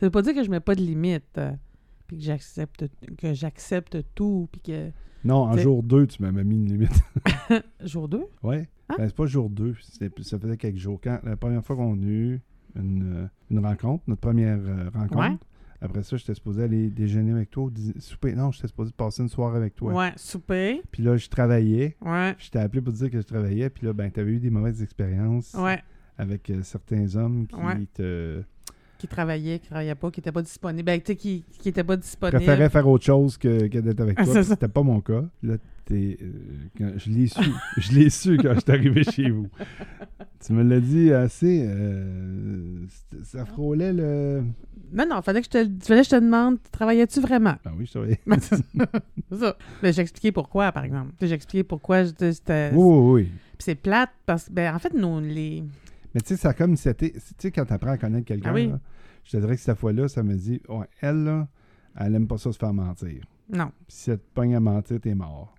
Ça 0.00 0.06
veut 0.06 0.10
pas 0.10 0.22
dire 0.22 0.34
que 0.34 0.42
je 0.44 0.50
mets 0.50 0.60
pas 0.60 0.74
de 0.74 0.82
limites. 0.82 1.38
euh, 1.38 1.52
puis 2.06 2.18
que 2.18 2.22
j'accepte 2.22 2.86
que 3.18 3.32
j'accepte 3.34 3.98
tout. 4.14 4.48
Puis 4.52 4.60
que. 4.60 4.90
Non, 5.24 5.38
en 5.38 5.56
jour 5.56 5.82
2, 5.82 6.06
tu 6.06 6.22
m'avais 6.22 6.44
mis 6.44 6.54
une 6.56 6.66
limite. 6.68 7.02
Jour 7.84 8.08
2? 8.08 8.22
Ouais. 8.42 8.68
Ah. 8.88 8.94
Ben, 8.98 9.06
c'est 9.08 9.16
pas 9.16 9.26
jour 9.26 9.50
2, 9.50 9.74
ça 10.22 10.38
faisait 10.38 10.56
quelques 10.56 10.76
jours. 10.78 11.00
Quand, 11.02 11.18
la 11.24 11.36
première 11.36 11.64
fois 11.64 11.74
qu'on 11.74 12.00
a 12.00 12.06
eu 12.06 12.40
une, 12.76 13.24
euh, 13.24 13.26
une 13.50 13.58
rencontre, 13.58 14.04
notre 14.06 14.20
première 14.20 14.58
euh, 14.60 14.88
rencontre, 14.94 15.16
Ouais. 15.18 15.36
après 15.80 16.04
ça, 16.04 16.16
j'étais 16.16 16.34
supposé 16.34 16.62
aller 16.62 16.88
déjeuner 16.90 17.32
avec 17.32 17.50
toi, 17.50 17.68
souper. 17.98 18.34
Non, 18.34 18.52
j'étais 18.52 18.68
supposé 18.68 18.92
passer 18.96 19.22
une 19.22 19.28
soirée 19.28 19.56
avec 19.56 19.74
toi. 19.74 19.92
Ouais. 19.92 20.12
souper. 20.14 20.82
Puis 20.92 21.02
là, 21.02 21.16
je 21.16 21.28
travaillais. 21.28 21.96
Ouais. 22.00 22.36
Je 22.38 22.48
t'ai 22.50 22.60
appelé 22.60 22.80
pour 22.80 22.92
te 22.92 22.98
dire 22.98 23.10
que 23.10 23.18
je 23.20 23.26
travaillais. 23.26 23.68
Puis 23.70 23.84
là, 23.86 23.92
ben, 23.92 24.08
t'avais 24.12 24.30
eu 24.30 24.38
des 24.38 24.50
mauvaises 24.50 24.80
expériences 24.80 25.54
Ouais. 25.54 25.82
avec 26.18 26.48
euh, 26.50 26.62
certains 26.62 27.16
hommes 27.16 27.48
qui 27.48 27.56
Ouais. 27.56 27.86
te 27.94 28.42
Qui 28.98 29.06
travaillait, 29.08 29.58
qui 29.58 29.68
travaillait 29.68 29.94
pas, 29.94 30.10
qui 30.10 30.20
était 30.20 30.32
pas 30.32 30.40
disponible. 30.42 30.84
Ben, 30.86 30.98
tu 31.00 31.08
sais, 31.08 31.16
qui, 31.16 31.44
qui 31.60 31.68
était 31.68 31.84
pas 31.84 31.96
disponible. 31.96 32.36
préféraient 32.38 32.70
faire 32.70 32.88
autre 32.88 33.04
chose 33.04 33.36
que, 33.36 33.66
que 33.66 33.78
d'être 33.78 34.00
avec 34.00 34.16
Ah, 34.18 34.24
toi. 34.24 34.42
C'était 34.42 34.68
pas 34.68 34.82
mon 34.82 35.00
cas. 35.02 35.22
Là, 35.42 35.56
t'es, 35.84 36.16
euh, 36.22 36.32
quand- 36.78 36.92
je 36.96 37.10
l'ai 37.10 37.26
su. 37.26 37.40
je 37.76 37.92
l'ai 37.92 38.08
su 38.10 38.38
quand 38.38 38.54
je 38.54 38.60
suis 38.60 38.70
arrivé 38.72 39.04
chez 39.04 39.30
vous. 39.30 39.48
Tu 40.44 40.52
me 40.54 40.62
l'as 40.62 40.80
dit 40.80 41.12
assez. 41.12 41.62
euh, 41.68 42.86
ça 43.24 43.44
frôlait 43.44 43.92
le. 43.92 44.44
Non, 44.92 45.04
non, 45.08 45.20
fallait 45.20 45.40
que 45.42 45.46
je 45.46 45.64
te, 45.64 45.84
fallait 45.86 46.00
que 46.02 46.06
je 46.06 46.10
te 46.10 46.20
demande, 46.20 46.58
travaillais-tu 46.70 47.20
vraiment? 47.20 47.56
Ah 47.64 47.72
oui, 47.76 47.86
je 47.86 47.90
savais. 47.90 48.20
c'est 48.40 49.36
ça. 49.38 49.56
J'ai 49.82 50.00
expliqué 50.00 50.32
pourquoi, 50.32 50.70
par 50.72 50.84
exemple. 50.84 51.12
Expliqué 51.22 51.64
pourquoi 51.64 52.04
j'étais- 52.04 52.32
c'était. 52.32 52.70
Oui, 52.72 52.82
oui, 52.84 53.12
oui. 53.12 53.28
Puis 53.58 53.64
c'est 53.64 53.74
plate 53.74 54.10
parce 54.26 54.44
que, 54.44 54.52
ben, 54.52 54.74
en 54.74 54.78
fait, 54.78 54.94
nous, 54.94 55.20
les. 55.20 55.64
Mais 56.16 56.22
tu 56.22 56.28
sais, 56.28 56.36
ça 56.38 56.48
a 56.48 56.54
comme 56.54 56.74
si 56.76 56.84
c'était. 56.84 57.10
Tu 57.10 57.20
sais, 57.36 57.50
quand 57.52 57.66
tu 57.66 57.74
apprends 57.74 57.90
à 57.90 57.98
connaître 57.98 58.24
quelqu'un, 58.24 58.48
Ah 58.48 58.54
oui. 58.54 58.68
là, 58.68 58.80
je 59.22 59.32
te 59.32 59.36
dirais 59.36 59.54
que 59.54 59.60
cette 59.60 59.76
fois-là, 59.76 60.08
ça 60.08 60.22
me 60.22 60.34
dit 60.34 60.62
ouais, 60.66 60.86
elle, 61.02 61.24
là, 61.24 61.46
elle 61.94 62.14
aime 62.14 62.26
pas 62.26 62.38
ça 62.38 62.50
se 62.52 62.56
faire 62.58 62.72
mentir. 62.72 63.22
Non. 63.52 63.66
Puis 63.86 63.96
si 63.98 64.10
elle 64.12 64.18
te 64.20 64.24
pogne 64.32 64.56
à 64.56 64.60
mentir, 64.60 64.98
t'es 64.98 65.14
mort. 65.14 65.54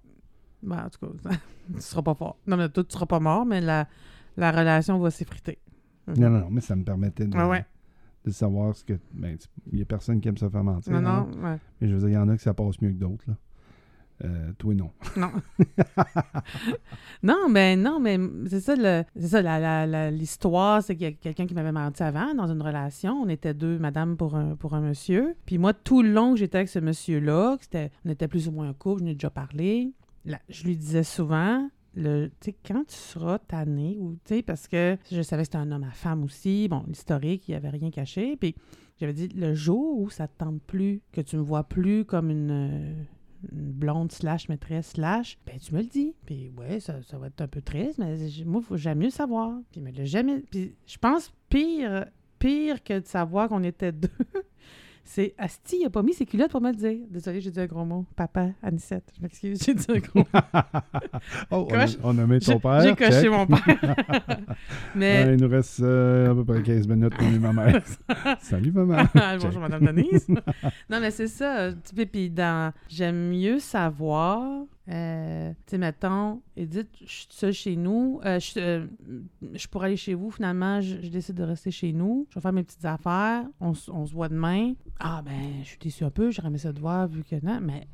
Ben, 0.63 0.85
en 0.85 0.89
tout 0.89 1.05
cas, 1.05 1.29
tu 1.75 1.79
seras 1.79 2.01
pas 2.01 2.15
fort. 2.15 2.39
Non, 2.47 2.57
mais 2.57 2.69
toi, 2.69 2.83
tu 2.83 2.91
seras 2.91 3.05
pas 3.05 3.19
mort, 3.19 3.45
mais 3.45 3.61
la, 3.61 3.87
la 4.35 4.49
relation 4.49 4.97
va 4.97 5.11
s'effriter. 5.11 5.59
Non, 6.07 6.31
non, 6.31 6.39
non, 6.39 6.49
mais 6.49 6.61
ça 6.61 6.75
me 6.75 6.83
permettait 6.83 7.27
de, 7.27 7.37
ouais. 7.37 7.63
de 8.25 8.31
savoir 8.31 8.75
ce 8.75 8.83
que. 8.83 8.97
Ben, 9.13 9.37
il 9.71 9.77
y 9.77 9.81
a 9.83 9.85
personne 9.85 10.19
qui 10.19 10.27
aime 10.27 10.37
se 10.37 10.49
faire 10.49 10.63
mentir. 10.63 10.91
Non, 10.99 11.07
hein. 11.07 11.27
non, 11.35 11.43
ouais. 11.43 11.59
Mais 11.79 11.87
je 11.87 11.93
veux 11.93 11.99
dire, 11.99 12.09
il 12.09 12.13
y 12.13 12.17
en 12.17 12.29
a 12.29 12.35
que 12.35 12.41
ça 12.41 12.55
passe 12.55 12.81
mieux 12.81 12.89
que 12.93 12.97
d'autres, 12.97 13.25
là. 13.27 13.35
Euh, 14.23 14.51
toi, 14.57 14.73
non. 14.73 14.91
Non. 15.17 15.31
non, 17.23 17.49
mais 17.49 17.75
non, 17.75 17.99
mais 17.99 18.17
c'est 18.47 18.59
ça, 18.59 18.75
c'est 19.15 19.27
ça 19.27 20.09
l'histoire, 20.11 20.81
c'est 20.81 20.95
qu'il 20.95 21.07
y 21.07 21.09
a 21.09 21.13
quelqu'un 21.13 21.45
qui 21.45 21.53
m'avait 21.53 21.71
menti 21.71 22.03
avant 22.03 22.33
dans 22.33 22.47
une 22.47 22.61
relation. 22.61 23.13
On 23.13 23.29
était 23.29 23.53
deux, 23.53 23.77
madame 23.79 24.17
pour 24.17 24.35
un, 24.35 24.55
pour 24.55 24.73
un 24.73 24.81
monsieur. 24.81 25.35
Puis 25.45 25.57
moi, 25.57 25.73
tout 25.73 26.01
le 26.01 26.11
long 26.11 26.33
que 26.33 26.39
j'étais 26.39 26.59
avec 26.59 26.69
ce 26.69 26.79
monsieur-là, 26.79 27.57
on 28.05 28.09
était 28.09 28.27
plus 28.27 28.47
ou 28.47 28.51
moins 28.51 28.69
un 28.69 28.73
couple, 28.73 29.01
je 29.01 29.05
n'ai 29.05 29.13
déjà 29.13 29.29
parlé, 29.29 29.93
là, 30.25 30.39
je 30.49 30.63
lui 30.63 30.75
disais 30.75 31.03
souvent, 31.03 31.69
le, 31.95 32.27
tu 32.39 32.51
sais, 32.51 32.55
quand 32.65 32.83
tu 32.87 32.95
seras 32.95 33.39
tanné, 33.39 33.97
ou, 33.99 34.17
parce 34.45 34.67
que 34.67 34.97
je 35.11 35.21
savais 35.21 35.43
que 35.43 35.47
c'était 35.47 35.57
un 35.57 35.71
homme 35.71 35.83
à 35.83 35.91
femme 35.91 36.23
aussi, 36.23 36.67
bon, 36.67 36.83
l'historique, 36.87 37.47
il 37.47 37.51
n'y 37.51 37.57
avait 37.57 37.69
rien 37.69 37.89
caché. 37.89 38.37
Puis 38.37 38.55
j'avais 38.99 39.13
dit, 39.13 39.27
le 39.29 39.53
jour 39.55 39.99
où 39.99 40.09
ça 40.09 40.27
te 40.27 40.37
tente 40.37 40.61
plus, 40.61 41.01
que 41.11 41.21
tu 41.21 41.37
me 41.37 41.41
vois 41.41 41.63
plus 41.63 42.05
comme 42.05 42.29
une, 42.29 43.07
blonde 43.51 44.11
slash 44.11 44.49
maîtresse 44.49 44.91
slash, 44.91 45.37
ben 45.45 45.59
tu 45.59 45.73
me 45.73 45.79
le 45.79 45.87
dis. 45.87 46.15
Puis 46.25 46.51
ouais, 46.57 46.79
ça, 46.79 46.93
va 47.13 47.27
être 47.27 47.41
un 47.41 47.47
peu 47.47 47.61
triste, 47.61 47.97
mais 47.97 48.15
moi, 48.45 48.61
faut 48.61 48.77
jamais 48.77 49.05
mieux 49.05 49.11
savoir. 49.11 49.59
Puis 49.71 49.81
me 49.81 49.91
l'a 49.91 50.05
jamais... 50.05 50.39
Puis 50.39 50.75
je 50.85 50.97
pense 50.97 51.33
pire, 51.49 52.05
pire 52.39 52.83
que 52.83 52.99
de 52.99 53.05
savoir 53.05 53.49
qu'on 53.49 53.63
était 53.63 53.91
deux, 53.91 54.09
c'est 55.07 55.33
Asti, 55.37 55.77
il 55.79 55.85
a 55.85 55.89
pas 55.89 56.03
mis 56.03 56.13
ses 56.13 56.25
culottes 56.25 56.51
pour 56.51 56.59
me 56.61 56.69
le 56.69 56.75
dire. 56.75 56.97
Désolée, 57.09 57.39
j'ai 57.39 57.49
dit 57.49 57.59
un 57.61 57.65
gros 57.65 57.85
mot. 57.85 58.05
Papa, 58.17 58.49
Anicette, 58.61 59.09
je 59.15 59.21
m'excuse, 59.21 59.63
j'ai 59.65 59.73
dit 59.73 59.85
un 59.89 59.99
gros 59.99 60.19
mot. 60.19 60.25
Oh, 61.49 61.67
on, 61.69 61.73
a, 61.73 61.85
Coche. 61.85 61.97
on 62.03 62.17
a 62.17 62.25
mis 62.25 62.39
ton 62.39 62.59
père. 62.59 62.81
j'ai 62.81 62.95
coché 62.95 63.29
mon 63.29 63.47
père. 63.47 63.95
mais... 64.95 65.33
Il 65.33 65.41
nous 65.41 65.49
reste 65.49 65.79
euh, 65.79 66.31
à 66.31 66.35
peu 66.35 66.43
près 66.43 66.61
15 66.61 66.87
minutes 66.87 67.15
pour 67.15 67.27
ma 67.39 67.53
mère. 67.53 67.81
Salut, 68.41 68.71
maman. 68.71 69.03
Bonjour, 69.41 69.61
Madame 69.61 69.85
Denise. 69.85 70.27
non, 70.89 70.99
mais 70.99 71.11
c'est 71.11 71.27
ça. 71.27 71.69
Puis 72.11 72.29
dans 72.29 72.73
J'aime 72.89 73.29
mieux 73.29 73.59
savoir. 73.59 74.65
Euh, 74.89 75.51
tu 75.65 75.71
sais, 75.71 75.77
mettons, 75.77 76.41
Edith, 76.55 76.89
je 77.01 77.11
suis 77.11 77.27
seule 77.29 77.53
chez 77.53 77.75
nous. 77.75 78.21
Euh, 78.25 78.39
je, 78.39 78.59
euh, 78.59 78.87
je 79.53 79.67
pourrais 79.67 79.87
aller 79.87 79.97
chez 79.97 80.13
vous. 80.13 80.31
Finalement, 80.31 80.79
je, 80.79 80.95
décide 81.07 81.35
de 81.35 81.43
rester 81.43 81.71
chez 81.71 81.91
nous. 81.91 82.25
Je 82.29 82.35
vais 82.35 82.41
faire 82.41 82.53
mes 82.53 82.63
petites 82.63 82.85
affaires. 82.85 83.45
On, 83.59 83.73
on 83.89 84.05
se 84.05 84.13
voit 84.13 84.29
demain. 84.29 84.73
Ah, 84.99 85.21
ben, 85.23 85.61
je 85.63 85.67
suis 85.67 85.77
déçue 85.77 86.05
un 86.05 86.09
peu. 86.09 86.31
J'aurais 86.31 86.47
aimé 86.47 86.57
ça 86.57 86.71
de 86.71 86.79
voir 86.79 87.07
vu 87.07 87.23
que 87.23 87.35
non. 87.43 87.59
Mais 87.61 87.87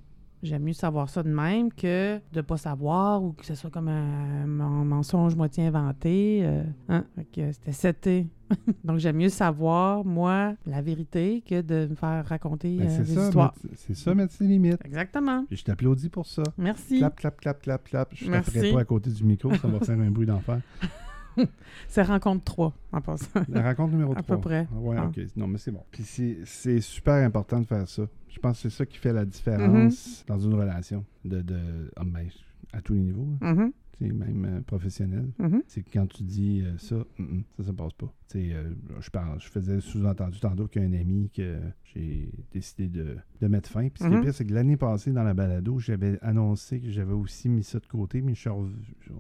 j'aime 0.44 0.64
mieux 0.64 0.74
savoir 0.74 1.10
ça 1.10 1.24
de 1.24 1.30
même 1.30 1.72
que 1.72 2.20
de 2.32 2.42
pas 2.42 2.58
savoir 2.58 3.24
ou 3.24 3.32
que 3.32 3.46
ce 3.46 3.56
soit 3.56 3.70
comme 3.70 3.88
un, 3.88 4.46
mensonge 4.46 5.36
moitié 5.36 5.66
inventé. 5.66 6.42
euh, 6.44 6.64
hein? 6.90 7.06
C'était 7.34 7.72
seté. 7.72 8.28
Donc, 8.84 9.00
j'aime 9.00 9.16
mieux 9.18 9.30
savoir, 9.30 10.06
moi, 10.06 10.54
la 10.68 10.82
vérité 10.82 11.42
que 11.48 11.62
de 11.62 11.88
me 11.90 11.96
faire 11.96 12.26
raconter 12.28 12.78
Ben, 12.78 12.88
euh, 12.88 12.90
c'est 12.90 13.04
des 13.04 13.16
ça, 13.16 13.26
histoires. 13.26 13.54
c'est 13.76 13.96
ça, 13.96 14.14
mettre 14.14 14.34
ses 14.34 14.46
limites. 14.46 14.86
Exactement. 14.86 15.46
Je 15.50 15.64
t'applaudis 15.64 16.10
pour 16.10 16.28
ça. 16.28 16.44
Merci. 16.58 17.00
Clap, 17.00 17.16
clap, 17.16 17.40
clap, 17.40 17.62
clap, 17.62 17.84
clap. 17.84 18.10
Je 18.14 18.30
ne 18.30 18.74
pas 18.74 18.82
à 18.82 18.86
côté 18.86 19.10
du 19.10 19.24
micro, 19.24 19.54
ça 19.56 19.68
va 19.68 19.80
faire 19.80 20.00
un 20.00 20.12
bruit 20.12 20.28
d'enfer. 20.28 20.60
C'est 21.88 22.04
rencontre 22.04 22.44
3, 22.44 22.74
en 22.92 23.02
passant. 23.02 23.42
La 23.50 23.64
rencontre 23.64 23.92
numéro 23.94 24.12
À 24.14 24.22
3. 24.22 24.36
peu 24.36 24.42
près. 24.42 24.68
Ouais, 24.74 24.96
Ah. 25.00 25.08
ok. 25.08 25.20
Non, 25.36 25.48
mais 25.48 25.58
c'est 25.58 25.72
bon. 25.72 25.84
Puis 25.92 26.04
c'est- 26.04 26.38
c'est 26.46 26.82
super 26.82 27.16
important 27.26 27.60
de 27.60 27.66
faire 27.66 27.88
ça. 27.88 28.04
Je 28.30 28.40
pense 28.40 28.62
que 28.62 28.70
c'est 28.70 28.76
ça 28.78 28.86
qui 28.86 28.98
fait 28.98 29.14
la 29.14 29.26
différence 29.26 30.24
Mm-hmm. 30.24 30.28
dans 30.28 30.40
une 30.40 30.54
relation. 30.56 31.06
De, 31.26 31.42
de, 31.42 31.92
ah, 31.96 32.04
ben, 32.06 32.28
à 32.74 32.82
tous 32.82 32.94
les 32.94 33.02
niveaux, 33.02 33.28
hein. 33.42 33.54
Mhm, 33.54 33.72
même 34.02 34.46
euh, 34.46 34.62
professionnel. 34.62 35.30
mhm. 35.40 35.62
C'est 35.68 35.82
que 35.84 35.90
quand 35.94 36.08
tu 36.08 36.24
dis 36.24 36.62
euh, 36.66 36.78
ça, 36.78 36.96
mm, 37.18 37.24
mm, 37.24 37.44
ça, 37.58 37.64
ça 37.64 37.74
passe 37.74 37.94
pas. 37.94 38.12
Euh, 38.36 38.74
je 39.00 39.10
parle, 39.12 39.40
je 39.40 39.48
faisais 39.48 39.80
sous-entendu 39.80 40.40
tantôt 40.40 40.68
qu'il 40.68 40.82
y 40.82 40.86
a 40.86 40.88
un 40.90 40.94
ami 41.00 41.30
que 41.30 41.60
j'ai 41.86 42.30
décidé 42.52 42.90
de, 42.90 43.16
de 43.40 43.48
mettre 43.48 43.70
fin. 43.70 43.88
Puis 43.88 44.04
ce 44.04 44.08
qui 44.08 44.14
est 44.14 44.18
Mhm. 44.18 44.24
pire, 44.24 44.34
c'est 44.34 44.46
que 44.46 44.54
l'année 44.54 44.76
passée, 44.76 45.12
dans 45.12 45.24
la 45.24 45.34
balado, 45.36 45.78
j'avais 45.80 46.18
annoncé 46.24 46.82
que 46.82 46.90
j'avais 46.90 47.14
aussi 47.14 47.48
mis 47.48 47.64
ça 47.64 47.80
de 47.80 47.86
côté, 47.86 48.22
mais 48.22 48.34
je 48.34 48.50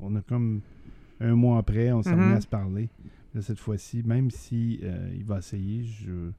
on 0.02 0.16
a 0.16 0.22
comme 0.22 0.62
un 1.24 1.36
mois 1.36 1.58
après, 1.60 1.92
on 1.92 2.02
s'est 2.04 2.12
Mhm. 2.14 2.20
remis 2.20 2.34
à 2.34 2.42
se 2.42 2.48
parler. 2.48 2.90
Là, 3.34 3.42
cette 3.42 3.60
fois-ci, 3.60 4.04
même 4.04 4.30
si 4.30 4.80
euh, 4.84 5.10
il 5.16 5.26
va 5.26 5.40
essayer, 5.40 5.84
je, 5.84 6.30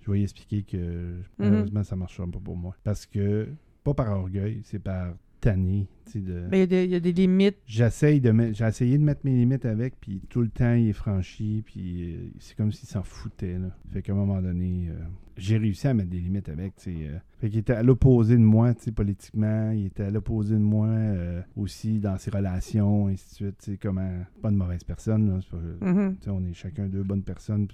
je 0.00 0.10
vais 0.10 0.16
lui 0.16 0.22
expliquer 0.24 0.62
que 0.64 1.20
malheureusement, 1.38 1.84
ça 1.84 1.94
ne 1.94 2.00
marchera 2.00 2.26
pas 2.26 2.40
pour 2.40 2.56
moi. 2.56 2.74
Parce 2.82 3.06
que, 3.06 3.48
pas 3.84 3.94
par 3.94 4.10
orgueil, 4.18 4.60
c'est 4.64 4.78
par 4.80 5.14
tanné 5.40 5.86
de... 6.16 6.46
Ben, 6.50 6.56
il 6.56 6.60
y 6.60 6.62
a 6.62 6.66
des- 6.66 6.84
il 6.84 6.90
y, 6.90 6.94
a 6.94 7.00
des 7.00 7.12
limites. 7.12 7.58
J'essaye 7.66 8.20
de 8.20 8.30
mettre- 8.30 8.56
j'ai 8.56 8.64
essayé 8.66 8.98
de 8.98 9.02
mettre 9.02 9.20
mes 9.24 9.32
limites 9.34 9.64
avec, 9.64 9.94
puis 10.00 10.20
tout 10.28 10.40
le 10.42 10.48
temps 10.48 10.74
il 10.74 10.88
est 10.88 10.92
franchi, 10.92 11.62
puis 11.64 12.14
euh, 12.14 12.16
c'est 12.38 12.56
comme 12.56 12.72
s'il 12.72 12.88
s'en 12.88 13.02
foutait. 13.02 13.58
Là. 13.58 13.68
Fait 13.92 14.02
qu'à 14.02 14.12
un 14.12 14.16
moment 14.16 14.40
donné, 14.42 14.88
euh, 14.90 14.94
j'ai 15.36 15.56
réussi 15.58 15.86
à 15.88 15.94
mettre 15.94 16.10
des 16.10 16.20
limites 16.20 16.48
avec. 16.48 16.74
euh. 16.88 17.18
Fait 17.40 17.48
qu'il 17.50 17.58
était 17.60 17.72
à 17.72 17.82
l'opposé 17.82 18.34
de 18.36 18.42
moi, 18.42 18.72
politiquement, 18.94 19.70
il 19.72 19.86
était 19.86 20.04
à 20.04 20.10
l'opposé 20.10 20.54
de 20.54 20.60
moi 20.60 20.86
euh, 20.88 21.42
aussi 21.56 21.98
dans 21.98 22.16
ses 22.18 22.30
relations, 22.30 23.08
et 23.08 23.14
ainsi 23.14 23.28
de 23.30 23.34
suite. 23.34 23.58
tu 23.62 23.72
sais, 23.72 23.78
Comment... 23.80 24.10
Pas 24.42 24.50
une 24.50 24.56
mauvaise 24.56 24.84
personne, 24.84 25.28
là, 25.28 25.40
pas- 25.50 25.86
Mhm. 25.92 26.16
sais, 26.20 26.30
on 26.30 26.44
est 26.44 26.52
chacun 26.54 26.86
deux 26.86 27.02
bonnes 27.02 27.22
personnes, 27.24 27.66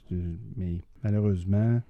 mais 0.56 0.80
malheureusement, 1.04 1.80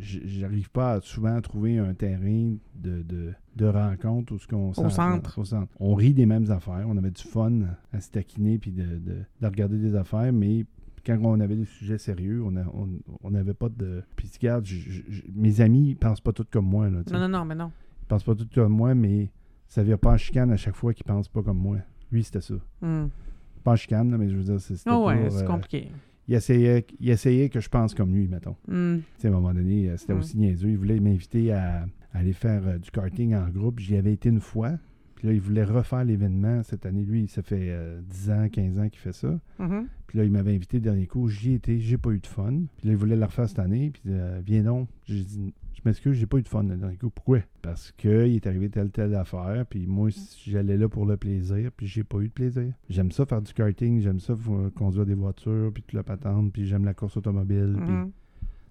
j'arrive 0.00 0.70
pas 0.70 0.94
à- 0.94 1.00
souvent 1.00 1.36
à 1.36 1.40
trouver 1.40 1.78
un 1.78 1.94
terrain 1.94 2.54
de, 2.74 3.02
de, 3.02 3.32
de 3.56 3.66
rencontre 3.66 4.34
où 4.34 4.38
ce 4.38 4.46
qu'on 4.46 4.72
centre. 4.72 5.38
au 5.38 5.44
centre. 5.44 5.68
On 5.80 5.87
rit 5.94 6.14
des 6.14 6.26
mêmes 6.26 6.50
affaires, 6.50 6.84
on 6.88 6.96
avait 6.96 7.10
du 7.10 7.22
fun 7.22 7.52
à 7.92 8.00
se 8.00 8.10
taquiner 8.10 8.58
puis 8.58 8.72
de, 8.72 8.82
de- 8.82 9.24
de 9.40 9.46
regarder 9.46 9.78
des 9.78 9.94
affaires, 9.94 10.32
mais 10.32 10.66
quand 11.06 11.18
on 11.22 11.40
avait 11.40 11.56
des 11.56 11.64
sujets 11.64 11.98
sérieux, 11.98 12.42
on 12.44 12.56
a- 12.56 12.66
on 12.74 12.88
on 13.22 13.30
n'avait 13.30 13.54
pas 13.54 13.68
de. 13.68 14.02
Puis 14.16 14.30
regarde, 14.40 14.64
j- 14.66 14.80
j- 14.80 15.04
j- 15.08 15.24
mes 15.34 15.60
amis 15.60 15.90
ils 15.90 15.96
pensent 15.96 16.20
pas 16.20 16.32
tous 16.32 16.46
comme 16.50 16.66
moi. 16.66 16.90
Là. 16.90 17.02
Non, 17.12 17.18
non, 17.20 17.28
non, 17.28 17.44
mais 17.44 17.54
non. 17.54 17.70
Ils 18.02 18.06
pensent 18.06 18.24
pas 18.24 18.34
tous 18.34 18.48
comme 18.54 18.72
moi, 18.72 18.94
mais 18.94 19.30
ça 19.68 19.82
vient 19.82 19.96
pas 19.96 20.12
en 20.12 20.16
chicane 20.16 20.50
à 20.50 20.56
chaque 20.56 20.74
fois 20.76 20.92
qu'ils 20.92 21.04
pensent 21.06 21.28
pas 21.28 21.42
comme 21.42 21.58
moi. 21.58 21.78
Lui, 22.10 22.22
c'était 22.24 22.40
ça. 22.40 22.54
Mhm. 22.82 23.08
Pas 23.64 23.72
en 23.72 23.76
chicane, 23.76 24.10
là, 24.10 24.18
mais 24.18 24.28
je 24.28 24.36
veux 24.36 24.44
dire, 24.44 24.60
c'est- 24.60 24.76
c'était 24.76 24.90
ouais, 24.90 25.16
toujours, 25.24 25.38
c'est 25.38 25.44
euh, 25.44 25.46
compliqué. 25.46 25.88
il 26.26 26.34
essayait, 26.34 26.86
il 27.00 27.08
essayait 27.10 27.48
que 27.48 27.60
je 27.60 27.68
pense 27.68 27.94
comme 27.94 28.14
lui, 28.14 28.28
mettons. 28.28 28.56
Tu 28.66 28.72
sais, 29.18 29.28
à 29.28 29.30
un 29.30 29.34
moment 29.34 29.54
donné, 29.54 29.88
euh, 29.90 29.96
c'était 29.96 30.14
Mm. 30.14 30.18
aussi 30.18 30.36
niaiseux. 30.38 30.70
Il 30.70 30.78
voulait 30.78 31.00
m'inviter 31.00 31.52
à, 31.52 31.86
à 32.12 32.18
aller 32.18 32.32
faire 32.32 32.66
euh, 32.66 32.78
du 32.78 32.90
karting 32.90 33.34
en 33.34 33.48
groupe. 33.48 33.78
J'y 33.80 33.96
avais 33.96 34.12
été 34.12 34.28
une 34.30 34.40
fois. 34.40 34.72
Puis 35.18 35.26
là, 35.26 35.34
il 35.34 35.40
voulait 35.40 35.64
refaire 35.64 36.04
l'événement 36.04 36.62
cette 36.62 36.86
année. 36.86 37.02
Lui, 37.02 37.26
ça 37.26 37.42
fait 37.42 37.70
euh, 37.70 38.00
10 38.08 38.30
ans, 38.30 38.48
15 38.48 38.78
ans 38.78 38.88
qu'il 38.88 39.00
fait 39.00 39.12
ça. 39.12 39.40
Mhm. 39.58 39.88
Puis 40.06 40.16
là, 40.16 40.24
il 40.24 40.30
m'avait 40.30 40.54
invité 40.54 40.76
le 40.76 40.82
dernier 40.84 41.08
coup. 41.08 41.28
J'y 41.28 41.54
étais, 41.54 41.80
j'ai 41.80 41.98
pas 41.98 42.10
eu 42.10 42.20
de 42.20 42.26
fun. 42.28 42.52
Puis 42.78 42.86
là, 42.86 42.92
il 42.92 42.96
voulait 42.96 43.16
le 43.16 43.24
refaire 43.24 43.48
cette 43.48 43.58
année. 43.58 43.90
Puis 43.90 44.02
euh, 44.06 44.40
viens 44.46 44.62
donc. 44.62 44.88
J'ai 45.06 45.24
dit, 45.24 45.52
je 45.74 45.80
m'excuse, 45.84 46.16
j'ai 46.16 46.26
pas 46.26 46.38
eu 46.38 46.42
de 46.42 46.48
fun 46.48 46.62
le 46.62 46.76
dernier 46.76 46.96
coup. 46.96 47.10
Pourquoi? 47.10 47.40
Parce 47.62 47.90
qu'il 47.96 48.10
est 48.36 48.46
arrivé 48.46 48.70
telle, 48.70 48.90
telle 48.90 49.12
affaire. 49.16 49.64
Puis 49.68 49.86
moi, 49.88 50.08
j'allais 50.46 50.76
là 50.76 50.88
pour 50.88 51.04
le 51.04 51.16
plaisir. 51.16 51.70
Puis 51.76 51.88
j'ai 51.88 52.04
pas 52.04 52.18
eu 52.20 52.28
de 52.28 52.32
plaisir. 52.32 52.72
J'aime 52.88 53.10
ça 53.10 53.26
faire 53.26 53.42
du 53.42 53.52
karting. 53.52 54.00
J'aime 54.00 54.20
ça 54.20 54.34
euh, 54.34 54.70
conduire 54.70 55.04
des 55.04 55.14
voitures. 55.14 55.72
Puis 55.74 55.82
toute 55.82 55.94
la 55.94 56.04
patente. 56.04 56.52
Puis 56.52 56.64
j'aime 56.66 56.84
la 56.84 56.94
course 56.94 57.16
automobile. 57.16 57.74
Puis 57.84 57.90
Mhm. 57.92 58.12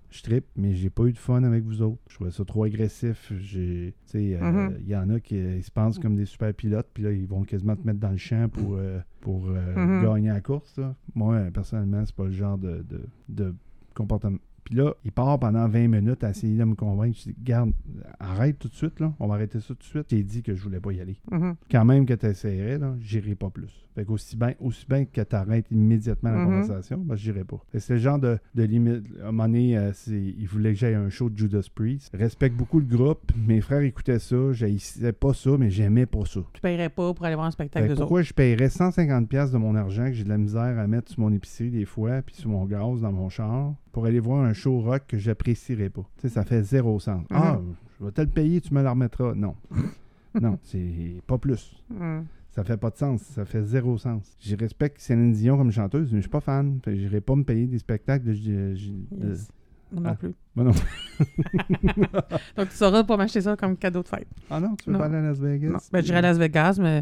Je 0.09 0.21
trippe, 0.23 0.45
mais 0.55 0.73
j'ai 0.73 0.89
pas 0.89 1.03
eu 1.03 1.11
de 1.13 1.17
fun 1.17 1.43
avec 1.43 1.63
vous 1.63 1.81
autres. 1.81 2.01
Je 2.09 2.15
trouvais 2.15 2.31
ça 2.31 2.45
trop 2.45 2.63
agressif. 2.63 3.31
Euh, 3.31 3.91
Mhm. 4.15 4.77
il 4.79 4.87
y 4.87 4.95
en 4.95 5.09
a 5.09 5.19
qui 5.19 5.35
ils 5.37 5.63
se 5.63 5.71
pensent 5.71 5.99
comme 5.99 6.15
des 6.15 6.25
super 6.25 6.53
pilotes, 6.53 6.87
puis 6.93 7.03
là, 7.03 7.11
ils 7.11 7.27
vont 7.27 7.43
quasiment 7.43 7.75
te 7.75 7.85
mettre 7.85 7.99
dans 7.99 8.11
le 8.11 8.17
champ 8.17 8.47
pour, 8.49 8.75
euh, 8.75 8.99
pour 9.21 9.47
euh, 9.49 9.75
Mhm. 9.75 10.01
gagner 10.03 10.29
la 10.29 10.41
course. 10.41 10.77
là. 10.77 10.95
Moi, 11.15 11.41
personnellement, 11.53 12.03
c'est 12.05 12.15
pas 12.15 12.25
le 12.25 12.31
genre 12.31 12.57
de, 12.57 12.85
de, 12.89 13.01
de 13.29 13.55
comportement. 13.93 14.37
Puis 14.67 14.75
là, 14.75 14.93
il 15.05 15.13
part 15.13 15.39
pendant 15.39 15.65
20 15.67 15.87
minutes 15.87 16.23
à 16.25 16.31
essayer 16.31 16.57
de 16.57 16.63
me 16.65 16.75
convaincre. 16.75 17.17
Je 17.17 17.29
dis, 17.31 17.35
garde, 17.41 17.71
arrête 18.19 18.59
tout 18.59 18.67
de 18.67 18.73
suite, 18.75 18.99
là. 18.99 19.13
On 19.19 19.27
va 19.27 19.35
arrêter 19.35 19.59
ça 19.61 19.67
tout 19.69 19.75
de 19.79 19.83
suite. 19.83 20.07
J'ai 20.09 20.23
dit 20.23 20.43
que 20.43 20.53
je 20.53 20.61
voulais 20.61 20.79
pas 20.81 20.91
y 20.91 20.99
aller. 20.99 21.15
Mhm. 21.31 21.55
Quand 21.71 21.85
même 21.85 22.05
que 22.05 22.13
tu 22.13 22.25
essaierais, 22.25 22.77
là, 22.77 22.93
j'irai 22.99 23.35
pas 23.35 23.49
plus. 23.49 23.71
Fait 23.95 24.03
qu'aussi 24.05 24.35
bien, 24.35 24.53
aussi 24.59 24.85
bien 24.87 25.05
que 25.05 25.21
tu 25.21 25.35
arrêtes 25.35 25.65
immédiatement 25.71 26.31
la 26.31 26.37
Mhm. 26.39 26.45
conversation, 26.45 26.97
ben, 26.99 27.15
j'irai 27.15 27.43
pas. 27.45 27.57
C'est 27.77 27.93
le 27.93 27.99
genre 27.99 28.19
de, 28.19 28.37
de 28.55 28.63
limite. 28.63 29.05
À 29.23 29.29
un 29.29 29.31
moment 29.31 29.45
donné, 29.45 29.77
euh, 29.77 29.91
il 30.09 30.45
voulait 30.47 30.73
que 30.73 30.79
j'aille 30.79 30.93
à 30.95 30.99
un 31.01 31.09
show 31.09 31.29
de 31.29 31.37
Judas 31.37 31.67
Priest. 31.73 32.13
Respecte 32.13 32.55
beaucoup 32.55 32.79
le 32.79 32.85
groupe. 32.85 33.31
Mes 33.47 33.61
frères 33.61 33.81
écoutaient 33.81 34.19
ça. 34.19 34.51
J'haïssais 34.51 35.13
pas 35.13 35.33
ça, 35.33 35.51
mais 35.57 35.69
j'aimais 35.69 36.05
pas 36.05 36.25
ça. 36.25 36.41
Tu 36.53 36.61
paierais 36.61 36.89
pas 36.89 37.13
pour 37.13 37.25
aller 37.25 37.35
voir 37.35 37.47
un 37.47 37.51
spectacle 37.51 37.87
de 37.89 37.95
pourquoi 37.95 38.21
je 38.21 38.33
paierais 38.33 38.67
150$ 38.69 39.25
piastres 39.27 39.53
de 39.53 39.57
mon 39.59 39.75
argent 39.75 40.05
que 40.07 40.13
j'ai 40.13 40.23
de 40.25 40.29
la 40.29 40.37
misère 40.37 40.77
à 40.77 40.85
mettre 40.87 41.09
sur 41.11 41.21
mon 41.21 41.31
épicerie 41.31 41.71
des 41.71 41.85
fois, 41.85 42.21
puis 42.21 42.35
sur 42.35 42.49
mon 42.49 42.65
gaz 42.65 43.01
dans 43.01 43.11
mon 43.11 43.29
char, 43.29 43.73
pour 43.97 44.05
aller 44.05 44.19
voir 44.19 44.43
un 44.45 44.53
show 44.53 44.79
rock 44.79 45.05
que 45.07 45.17
j'apprécierais 45.17 45.89
pas? 45.89 46.03
Tu 46.17 46.27
sais, 46.27 46.29
ça 46.29 46.43
fait 46.43 46.61
zéro 46.61 46.99
sens. 46.99 47.25
Ah, 47.31 47.59
je 47.99 48.05
vais 48.05 48.11
te 48.11 48.21
le 48.21 48.27
payer, 48.27 48.61
tu 48.61 48.71
me 48.71 48.83
le 48.83 48.89
remettras. 48.89 49.33
Non. 49.33 49.55
non, 50.39 50.59
c'est 50.61 51.19
pas 51.25 51.39
plus. 51.39 51.81
Mhm. 51.89 52.25
Ça 52.51 52.63
fait 52.63 52.77
pas 52.77 52.91
de 52.91 52.95
sens. 52.97 53.21
Ça 53.23 53.43
fait 53.43 53.63
zéro 53.63 53.97
sens. 53.97 54.37
Je 54.39 54.55
respecte 54.55 55.01
Céline 55.01 55.31
Dion 55.31 55.57
comme 55.57 55.71
chanteuse, 55.71 56.11
mais 56.11 56.17
je 56.19 56.21
suis 56.25 56.29
pas 56.29 56.41
fan. 56.41 56.79
Que 56.83 56.93
j'irai 56.93 57.21
pas 57.21 57.33
me 57.35 57.43
payer 57.43 57.65
des 57.65 57.79
spectacles 57.79 58.25
de. 58.27 58.33
de- 58.33 58.75
de- 59.15 59.29
Yes. 59.29 59.47
Moi 59.91 60.01
non 60.03 60.09
Ah. 60.11 60.15
plus. 60.15 60.35
Moi 60.55 60.65
non. 60.65 60.71
Donc, 62.55 62.69
tu 62.69 62.75
sauras 62.75 63.03
pas 63.03 63.17
m'acheter 63.17 63.41
ça 63.41 63.55
comme 63.55 63.75
cadeau 63.77 64.03
de 64.03 64.07
fête. 64.09 64.27
Ah 64.51 64.59
non, 64.59 64.75
tu 64.75 64.91
veux 64.91 64.93
Non. 64.93 64.99
pas 64.99 65.05
aller 65.05 65.15
à 65.17 65.21
Las 65.21 65.39
Vegas? 65.39 65.69
Non. 65.69 65.77
Ben, 65.91 66.03
j'irai 66.03 66.19
à 66.19 66.21
Las 66.21 66.37
Vegas, 66.37 66.77
mais. 66.79 67.01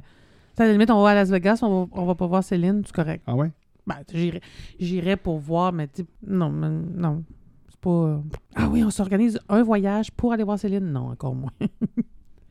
à 0.57 0.65
la 0.65 0.71
limite, 0.71 0.91
on 0.91 1.03
va 1.03 1.09
à 1.09 1.15
Las 1.15 1.29
Vegas, 1.29 1.59
on 1.61 1.83
va, 1.83 1.89
on 1.91 2.05
va 2.05 2.15
pas 2.15 2.27
voir 2.27 2.41
Céline, 2.41 2.83
c'est 2.85 2.95
correct. 2.95 3.21
Ah 3.27 3.35
ouais? 3.35 3.51
Ben, 3.87 3.97
j'irai, 4.13 4.41
j'irai 4.79 5.15
pour 5.17 5.37
voir, 5.39 5.71
mais 5.73 5.87
non, 6.25 6.49
non. 6.51 7.23
C'est 7.69 7.79
pas. 7.79 7.89
euh, 7.89 8.19
Ah 8.55 8.67
oui, 8.69 8.83
on 8.83 8.89
s'organise 8.89 9.39
un 9.49 9.61
voyage 9.63 10.11
pour 10.11 10.33
aller 10.33 10.43
voir 10.43 10.57
Céline? 10.59 10.91
Non, 10.91 11.09
encore 11.11 11.35
moins. 11.35 11.51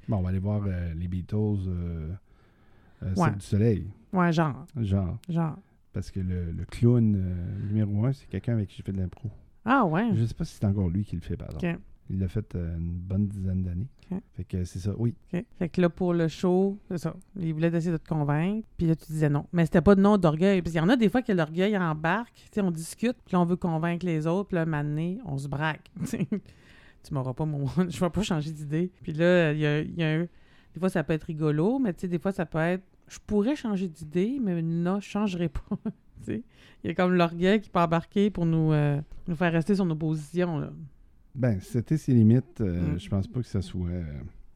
Bon, 0.06 0.18
on 0.18 0.22
va 0.22 0.28
aller 0.28 0.38
voir 0.38 0.62
euh, 0.66 0.92
les 0.94 1.08
Beatles, 1.08 1.34
euh, 1.66 2.10
euh, 3.04 3.14
Ouais. 3.16 3.32
Du 3.32 3.40
Soleil. 3.40 3.86
ouais, 4.12 4.32
genre. 4.32 4.66
Genre. 4.76 5.16
Genre. 5.30 5.56
Parce 5.94 6.10
que 6.10 6.20
le, 6.20 6.52
le 6.52 6.64
clown 6.66 7.14
euh, 7.16 7.66
numéro 7.68 8.04
un, 8.04 8.12
c'est 8.12 8.26
quelqu'un 8.28 8.52
avec 8.52 8.68
qui 8.68 8.76
j'ai 8.76 8.82
fait 8.82 8.92
de 8.92 8.98
l'impro. 8.98 9.30
Ah 9.64 9.86
ouais. 9.86 10.10
Je 10.14 10.24
sais 10.26 10.34
pas 10.34 10.44
si 10.44 10.56
c'est 10.56 10.66
encore 10.66 10.90
lui 10.90 11.04
qui 11.06 11.14
le 11.16 11.22
fait, 11.22 11.38
par 11.38 11.48
exemple. 11.48 11.66
OK. 11.66 11.80
Il 12.10 12.18
l'a 12.18 12.28
fait 12.28 12.54
euh, 12.54 12.76
une 12.76 12.98
bonne 12.98 13.26
dizaine 13.28 13.62
d'années. 13.62 13.88
Fait 14.36 14.44
que 14.44 14.64
c'est 14.64 14.78
ça, 14.78 14.92
oui. 14.96 15.14
Fait 15.30 15.68
que 15.68 15.80
là, 15.80 15.88
pour 15.88 16.12
le 16.12 16.28
show, 16.28 16.78
c'est 16.88 16.98
ça. 16.98 17.16
Il 17.36 17.54
voulait 17.54 17.68
essayer 17.68 17.90
de 17.90 17.96
te 17.96 18.08
convaincre. 18.08 18.66
Puis 18.76 18.86
là, 18.86 18.94
tu 18.94 19.06
disais 19.06 19.28
non. 19.28 19.46
Mais 19.52 19.64
c'était 19.64 19.80
pas 19.80 19.94
de 19.94 20.00
nom 20.00 20.18
d'orgueil. 20.18 20.60
Parce 20.62 20.72
qu'il 20.72 20.80
y 20.80 20.84
en 20.84 20.88
a 20.88 20.96
des 20.96 21.08
fois 21.08 21.22
que 21.22 21.32
l'orgueil 21.32 21.76
embarque. 21.76 22.34
Tu 22.34 22.48
sais, 22.52 22.60
on 22.60 22.70
discute. 22.70 23.16
Puis 23.24 23.32
là, 23.32 23.40
on 23.40 23.44
veut 23.44 23.56
convaincre 23.56 24.04
les 24.06 24.26
autres. 24.26 24.48
Puis 24.48 24.56
là, 24.56 24.66
maintenant, 24.66 25.16
on 25.24 25.38
se 25.38 25.48
braque. 25.48 25.90
tu 26.10 27.14
m'auras 27.14 27.34
pas 27.34 27.44
mon. 27.44 27.66
Je 27.88 27.98
vais 27.98 28.10
pas 28.10 28.22
changer 28.22 28.50
d'idée. 28.52 28.92
Puis 29.02 29.12
là, 29.12 29.52
il 29.52 29.58
y 29.58 29.66
a, 29.66 29.80
il 29.80 29.98
y 29.98 30.02
a 30.02 30.10
un. 30.10 30.26
Des 30.74 30.80
fois, 30.80 30.90
ça 30.90 31.02
peut 31.02 31.12
être 31.12 31.24
rigolo. 31.24 31.78
Mais 31.78 31.92
tu 31.92 32.02
sais, 32.02 32.08
des 32.08 32.18
fois, 32.18 32.32
ça 32.32 32.46
peut 32.46 32.58
être. 32.58 32.84
Je 33.08 33.18
pourrais 33.26 33.56
changer 33.56 33.88
d'idée, 33.88 34.38
mais 34.40 34.60
là, 34.62 34.98
je 35.00 35.08
changerai 35.08 35.48
pas. 35.48 35.76
Tu 36.24 36.32
sais, 36.32 36.42
il 36.82 36.86
y 36.88 36.90
a 36.90 36.94
comme 36.94 37.12
l'orgueil 37.12 37.60
qui 37.60 37.68
peut 37.68 37.80
embarquer 37.80 38.30
pour 38.30 38.46
nous, 38.46 38.72
euh, 38.72 38.98
nous 39.28 39.36
faire 39.36 39.52
rester 39.52 39.74
sur 39.74 39.84
nos 39.84 39.96
positions. 39.96 40.58
Là. 40.58 40.70
Ben, 41.34 41.58
c'était 41.60 41.96
ses 41.96 42.12
limites. 42.14 42.60
euh, 42.60 42.94
Mm. 42.94 42.98
Je 42.98 43.08
pense 43.08 43.26
pas 43.26 43.40
que 43.40 43.46
ça 43.46 43.60
soit. 43.62 43.88
euh, 43.88 44.04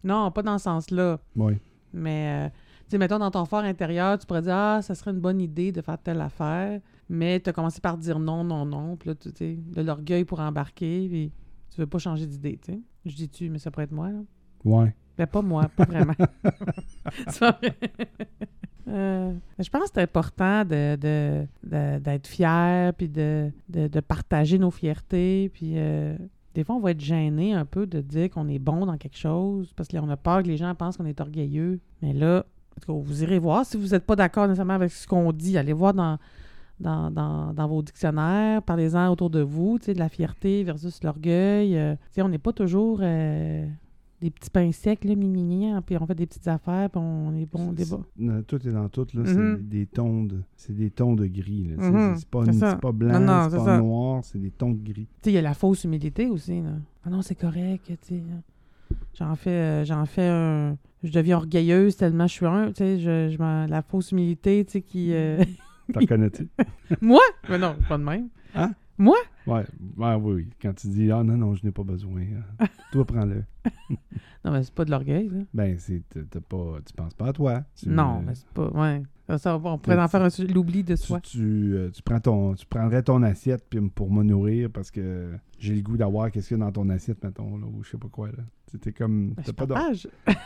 Non, 0.05 0.31
pas 0.31 0.43
dans 0.43 0.59
ce 0.59 0.64
sens-là. 0.64 1.18
Oui. 1.37 1.55
Mais, 1.93 2.47
euh, 2.47 2.49
tu 2.85 2.91
sais, 2.93 2.99
mettons, 2.99 3.18
dans 3.18 3.31
ton 3.31 3.45
fort 3.47 3.61
intérieur, 3.64 4.18
tu 4.18 4.26
pourrais 4.26 4.43
dire, 4.43 4.55
ah, 4.55 4.81
ça 4.83 4.95
serait 4.95 5.11
une 5.11 5.20
bonne 5.20 5.41
idée 5.41 5.72
de 5.72 5.81
faire 5.83 5.99
telle 5.99 6.20
affaire. 6.20 6.81
Mais 7.09 7.41
tu 7.41 7.49
as 7.51 7.53
commencé 7.53 7.81
par 7.81 7.97
dire 7.97 8.18
non, 8.18 8.45
non, 8.45 8.64
non. 8.66 8.97
Puis 8.97 9.09
là, 9.09 9.14
tu 9.14 9.31
sais, 9.35 9.57
de 9.57 9.83
l'orgueil 9.83 10.24
pour 10.24 10.41
embarquer. 10.41 11.09
Puis 11.09 11.33
tu 11.74 11.81
veux 11.81 11.87
pas 11.87 11.99
changer 11.99 12.26
d'idée, 12.26 12.59
tu 12.62 12.72
sais. 12.72 12.81
Je 13.07 13.14
dis 13.16 13.29
tu, 13.29 13.49
mais 13.51 13.59
ça 13.59 13.70
pourrait 13.70 13.85
être 13.85 13.93
moi, 13.93 14.11
là? 14.11 14.20
Ouais. 14.64 14.95
Ben, 15.16 15.26
pas 15.26 15.43
moi, 15.43 15.68
pas 15.74 15.85
vraiment. 15.85 16.12
C'est 17.29 17.39
pas 17.41 17.53
vrai. 17.53 17.76
Euh, 18.89 19.35
je 19.59 19.68
pense 19.68 19.83
que 19.85 19.89
c'est 19.95 20.03
important 20.03 20.64
de, 20.64 20.97
de- 20.97 21.47
de- 21.62 21.99
d'être 21.99 22.26
fier, 22.26 22.95
puis 22.95 23.09
de, 23.09 23.51
de, 23.68 23.87
de 23.89 24.01
partager 24.01 24.59
nos 24.59 24.70
fiertés. 24.70 25.51
Puis 25.53 25.72
euh, 25.76 26.16
des 26.55 26.64
fois, 26.64 26.76
on 26.76 26.80
va 26.80 26.90
être 26.90 27.01
gêné 27.01 27.53
un 27.53 27.64
peu 27.64 27.86
de 27.86 28.01
dire 28.01 28.30
qu'on 28.30 28.49
est 28.49 28.59
bon 28.59 28.86
dans 28.86 28.96
quelque 28.96 29.16
chose, 29.16 29.72
parce 29.76 29.88
qu'on 29.88 30.09
a 30.09 30.16
peur 30.16 30.42
que 30.42 30.49
les 30.49 30.57
gens 30.57 30.74
pensent 30.74 30.96
qu'on 30.96 31.07
est 31.07 31.20
orgueilleux. 31.20 31.80
Mais 32.03 32.12
là, 32.12 32.44
vous 32.86 33.22
irez 33.22 33.38
voir. 33.38 33.66
Si 33.66 33.76
vous 33.76 33.88
n'êtes 33.88 34.07
pas 34.07 34.16
d'accord 34.16 34.46
nécessairement 34.46 34.74
avec 34.74 34.90
ce 34.90 35.07
qu'on 35.07 35.32
dit, 35.32 35.59
allez 35.59 35.72
voir 35.72 35.94
dans, 35.94 36.18
vos 37.68 37.82
dictionnaires, 37.82 38.62
parlez-en 38.62 39.09
autour 39.11 39.30
de 39.30 39.40
vous, 39.40 39.78
de 39.78 39.92
la 39.92 40.09
fierté 40.09 40.64
versus 40.64 41.03
l'orgueil. 41.03 41.76
Euh, 41.76 41.94
on 42.18 42.28
n'est 42.28 42.38
pas 42.38 42.53
toujours 42.53 43.01
euh, 43.03 43.66
des 44.21 44.31
petits 44.31 44.51
pains 44.51 44.73
secs, 44.73 45.05
là, 45.05 45.12
hein, 45.14 45.83
puis 45.87 45.97
on 46.01 46.07
fait 46.07 46.14
des 46.14 46.27
petites 46.27 46.49
affaires, 46.49 46.91
puis 46.91 47.01
on 47.01 47.35
est 47.37 47.47
bon 47.47 47.71
au 47.71 47.73
débat. 47.73 48.01
non, 48.19 48.43
tout 48.43 48.66
est 48.66 48.73
dans 48.73 48.89
tout, 48.89 49.07
là. 49.14 49.23
C'est 49.25 49.69
des 49.69 49.87
tons 49.87 50.25
de. 50.25 50.41
C'est 50.57 50.75
des 50.75 50.91
tons 50.91 51.14
de 51.14 51.27
gris. 51.27 51.69
là, 51.69 51.83
sais, 51.83 51.91
Mhm. 51.91 52.16
C'est 52.16 52.29
pas, 52.29 52.41
blanc, 52.41 52.51
c'est 53.51 53.57
pas 53.57 53.64
ça. 53.64 53.79
noir, 53.79 54.25
c'est 54.25 54.39
des 54.41 54.51
tons 54.51 54.73
de 54.73 54.83
gris. 54.83 55.07
Tu 55.07 55.25
sais, 55.25 55.31
il 55.31 55.35
y 55.35 55.39
a 55.39 55.43
la 55.43 55.55
fausse 55.55 55.85
humilité 55.85 56.27
aussi, 56.27 56.61
là. 56.62 56.71
Ah 57.05 57.11
non, 57.11 57.23
c'est 57.23 57.37
correct, 57.37 57.85
tu 57.87 57.97
sais. 58.03 58.23
J'en 59.14 59.35
fais, 59.37 59.51
euh, 59.51 59.85
j'en 59.85 60.05
fais 60.07 60.29
un... 60.29 60.77
Je 61.03 61.12
deviens 61.12 61.37
orgueilleuse 61.37 61.97
tellement 61.97 62.27
je 62.27 62.33
suis 62.33 62.47
un, 62.47 62.69
tu 62.69 62.75
sais, 62.79 62.99
je, 62.99 63.29
je 63.31 63.39
la 63.71 63.83
fausse 63.83 64.11
humilité, 64.12 64.64
tu 64.64 64.73
sais, 64.73 64.81
qui... 64.83 65.12
euh, 65.12 65.43
T'en 65.93 66.01
connais-tu? 66.07 66.49
Moi? 67.01 67.21
Mais 67.49 67.59
non, 67.59 67.77
pas 67.89 67.99
de 67.99 68.03
même. 68.05 68.29
Hein? 68.55 68.73
Moi? 68.99 69.16
Ouais, 69.46 69.64
ouais, 69.96 70.14
oui, 70.16 70.34
oui. 70.34 70.51
Quand 70.61 70.74
tu 70.74 70.88
dis 70.88 71.11
Ah 71.12 71.22
non, 71.22 71.36
non, 71.36 71.55
je 71.55 71.64
n'ai 71.64 71.70
pas 71.72 71.84
besoin. 71.84 72.22
hein. 72.61 72.66
Toi, 72.92 73.05
prends-le. 73.05 73.44
Non, 74.44 74.53
mais 74.53 74.62
c'est 74.62 74.72
pas 74.74 74.84
de 74.84 74.90
l'orgueil, 74.92 75.28
là. 75.28 75.40
Ben, 75.53 75.76
c'est. 75.78 76.03
t'as- 76.30 76.40
pas, 76.40 76.78
tu 76.86 76.92
penses 76.94 77.12
pas 77.14 77.26
à 77.28 77.32
toi. 77.32 77.64
Tu, 77.74 77.88
Non, 77.88 78.18
euh, 78.18 78.22
mais 78.24 78.34
c'est 78.36 78.46
pas... 78.49 78.68
Ouais. 78.70 79.03
Ça, 79.36 79.57
on 79.62 79.78
pourrait 79.78 80.01
en 80.01 80.09
faire 80.09 80.22
un 80.22 80.28
l'oubli 80.55 80.84
de 80.84 80.94
soi. 80.96 81.20
tu, 81.20 81.74
euh, 81.74 81.90
tu 81.90 82.03
prends 82.03 82.20
ton, 82.20 82.55
tu 82.55 82.64
prendrais 82.64 83.03
ton 83.03 83.22
assiette 83.24 83.64
puis 83.68 83.80
pour 83.90 84.11
me 84.12 84.22
nourrir 84.22 84.70
parce 84.70 84.90
que 84.92 85.34
j'ai 85.59 85.74
le 85.74 85.82
goût 85.82 85.96
d'avoir 85.99 86.30
qu'est-ce 86.30 86.49
qu'il 86.49 86.57
y 86.57 86.61
a 86.62 86.64
dans 86.64 86.72
ton 86.72 86.88
assiette, 86.88 87.22
mettons, 87.22 87.59
là, 87.59 87.66
ou 87.66 87.82
je 87.82 87.90
sais 87.90 87.99
pas 87.99 88.09
quoi. 88.09 88.28
Là. 88.28 88.44
C'était 88.68 88.92
comme. 88.92 89.34
Ben, 89.34 89.42
t'as 89.44 89.53
pas 89.53 89.66
d'or- 89.66 89.76
partage. 89.78 90.09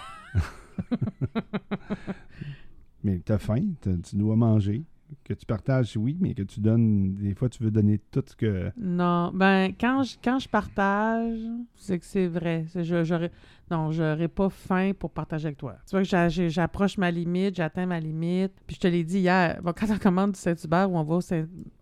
Mais 3.05 3.19
t'as 3.21 3.39
faim, 3.39 3.63
t'as- 3.81 3.97
tu 3.99 4.17
dois 4.17 4.37
manger. 4.37 4.85
Que 5.25 5.35
tu 5.35 5.47
partages, 5.47 5.97
oui, 5.97 6.17
mais 6.21 6.35
que 6.35 6.43
tu 6.43 6.61
donnes. 6.61 7.15
Des 7.15 7.35
fois, 7.35 7.49
tu 7.49 7.63
veux 7.63 7.71
donner 7.71 7.99
tout 8.11 8.23
ce 8.27 8.37
que. 8.37 8.71
Non, 8.77 9.31
ben 9.35 9.73
quand 9.79 10.03
je, 10.03 10.17
quand 10.23 10.39
je 10.39 10.49
partage, 10.49 11.39
c'est 11.75 11.99
que 11.99 12.05
c'est 12.05 12.27
vrai. 12.27 12.67
Je, 12.75 13.29
non, 13.71 13.91
j'aurais 13.91 14.29
pas 14.29 14.49
faim 14.49 14.93
pour 14.99 15.11
partager 15.11 15.47
avec 15.47 15.59
toi. 15.59 15.77
Tu 15.87 15.97
vois 15.97 16.03
que 16.05 16.49
j'approche 16.49 16.99
ma 16.99 17.11
limite, 17.11 17.57
j'atteins 17.57 17.87
ma 17.87 18.01
limite. 18.01 18.53
Puis 18.67 18.77
je 18.77 18.81
te 18.81 18.87
l'ai 18.87 19.05
dit 19.05 19.21
hier, 19.21 19.61
quand 19.77 19.91
on 19.91 19.99
commande 19.99 20.33
du 20.33 20.39
Saint-Hubert 20.39 20.91
ou 20.91 20.99
on 20.99 21.05
va 21.05 21.15
au 21.17 21.21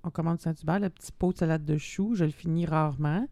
on 0.05 0.11
commande 0.11 0.41
Saint-Hubert, 0.41 0.81
le 0.81 0.89
petit 0.91 1.13
pot 1.13 1.33
de 1.33 1.39
salade 1.39 1.65
de 1.65 1.77
choux, 1.77 2.15
je 2.15 2.25
le 2.25 2.31
finis 2.31 2.67
rarement. 2.67 3.27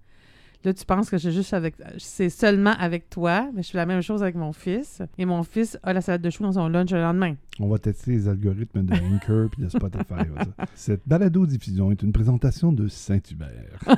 Là, 0.65 0.75
tu 0.75 0.85
penses 0.85 1.09
que 1.09 1.19
j'ai 1.19 1.31
juste 1.31 1.55
avec. 1.55 1.77
C'est 1.99 2.31
seulement 2.31 2.73
avec 2.79 3.09
toi, 3.11 3.49
mais 3.55 3.63
je 3.63 3.71
fais 3.71 3.79
la 3.79 3.87
même 3.87 4.03
chose 4.03 4.23
avec 4.25 4.35
mon 4.35 4.53
fils. 4.53 5.01
Et 5.17 5.25
mon 5.25 5.45
fils 5.45 5.79
a 5.85 5.93
la 5.93 6.01
salade 6.01 6.21
de 6.21 6.31
choux 6.31 6.43
dans 6.43 6.53
son 6.53 6.69
lunch 6.69 6.91
le 6.91 7.01
lendemain. 7.01 7.35
On 7.61 7.69
va 7.69 7.79
tester 7.79 8.11
les 8.11 8.29
algorithmes 8.29 8.83
de 8.83 8.93
Anchor 8.95 9.51
puis 9.51 9.63
de 9.63 9.69
Spotify. 9.69 10.15
ouais, 10.15 10.45
ça. 10.59 10.65
Cette 10.75 11.03
balado-diffusion 11.07 11.93
est 11.93 12.03
une 12.03 12.13
présentation 12.13 12.73
de 12.73 12.89
Saint-Hubert. 12.89 13.79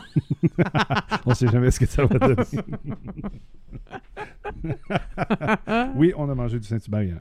on 1.26 1.34
sait 1.34 1.48
jamais 1.48 1.70
ce 1.70 1.80
que 1.80 1.86
ça 1.86 2.04
va 2.04 2.18
donner. 2.18 2.36
oui, 5.96 6.12
on 6.16 6.28
a 6.28 6.34
mangé 6.34 6.58
du 6.58 6.66
Saint-Hubert 6.66 7.02
hier. 7.02 7.20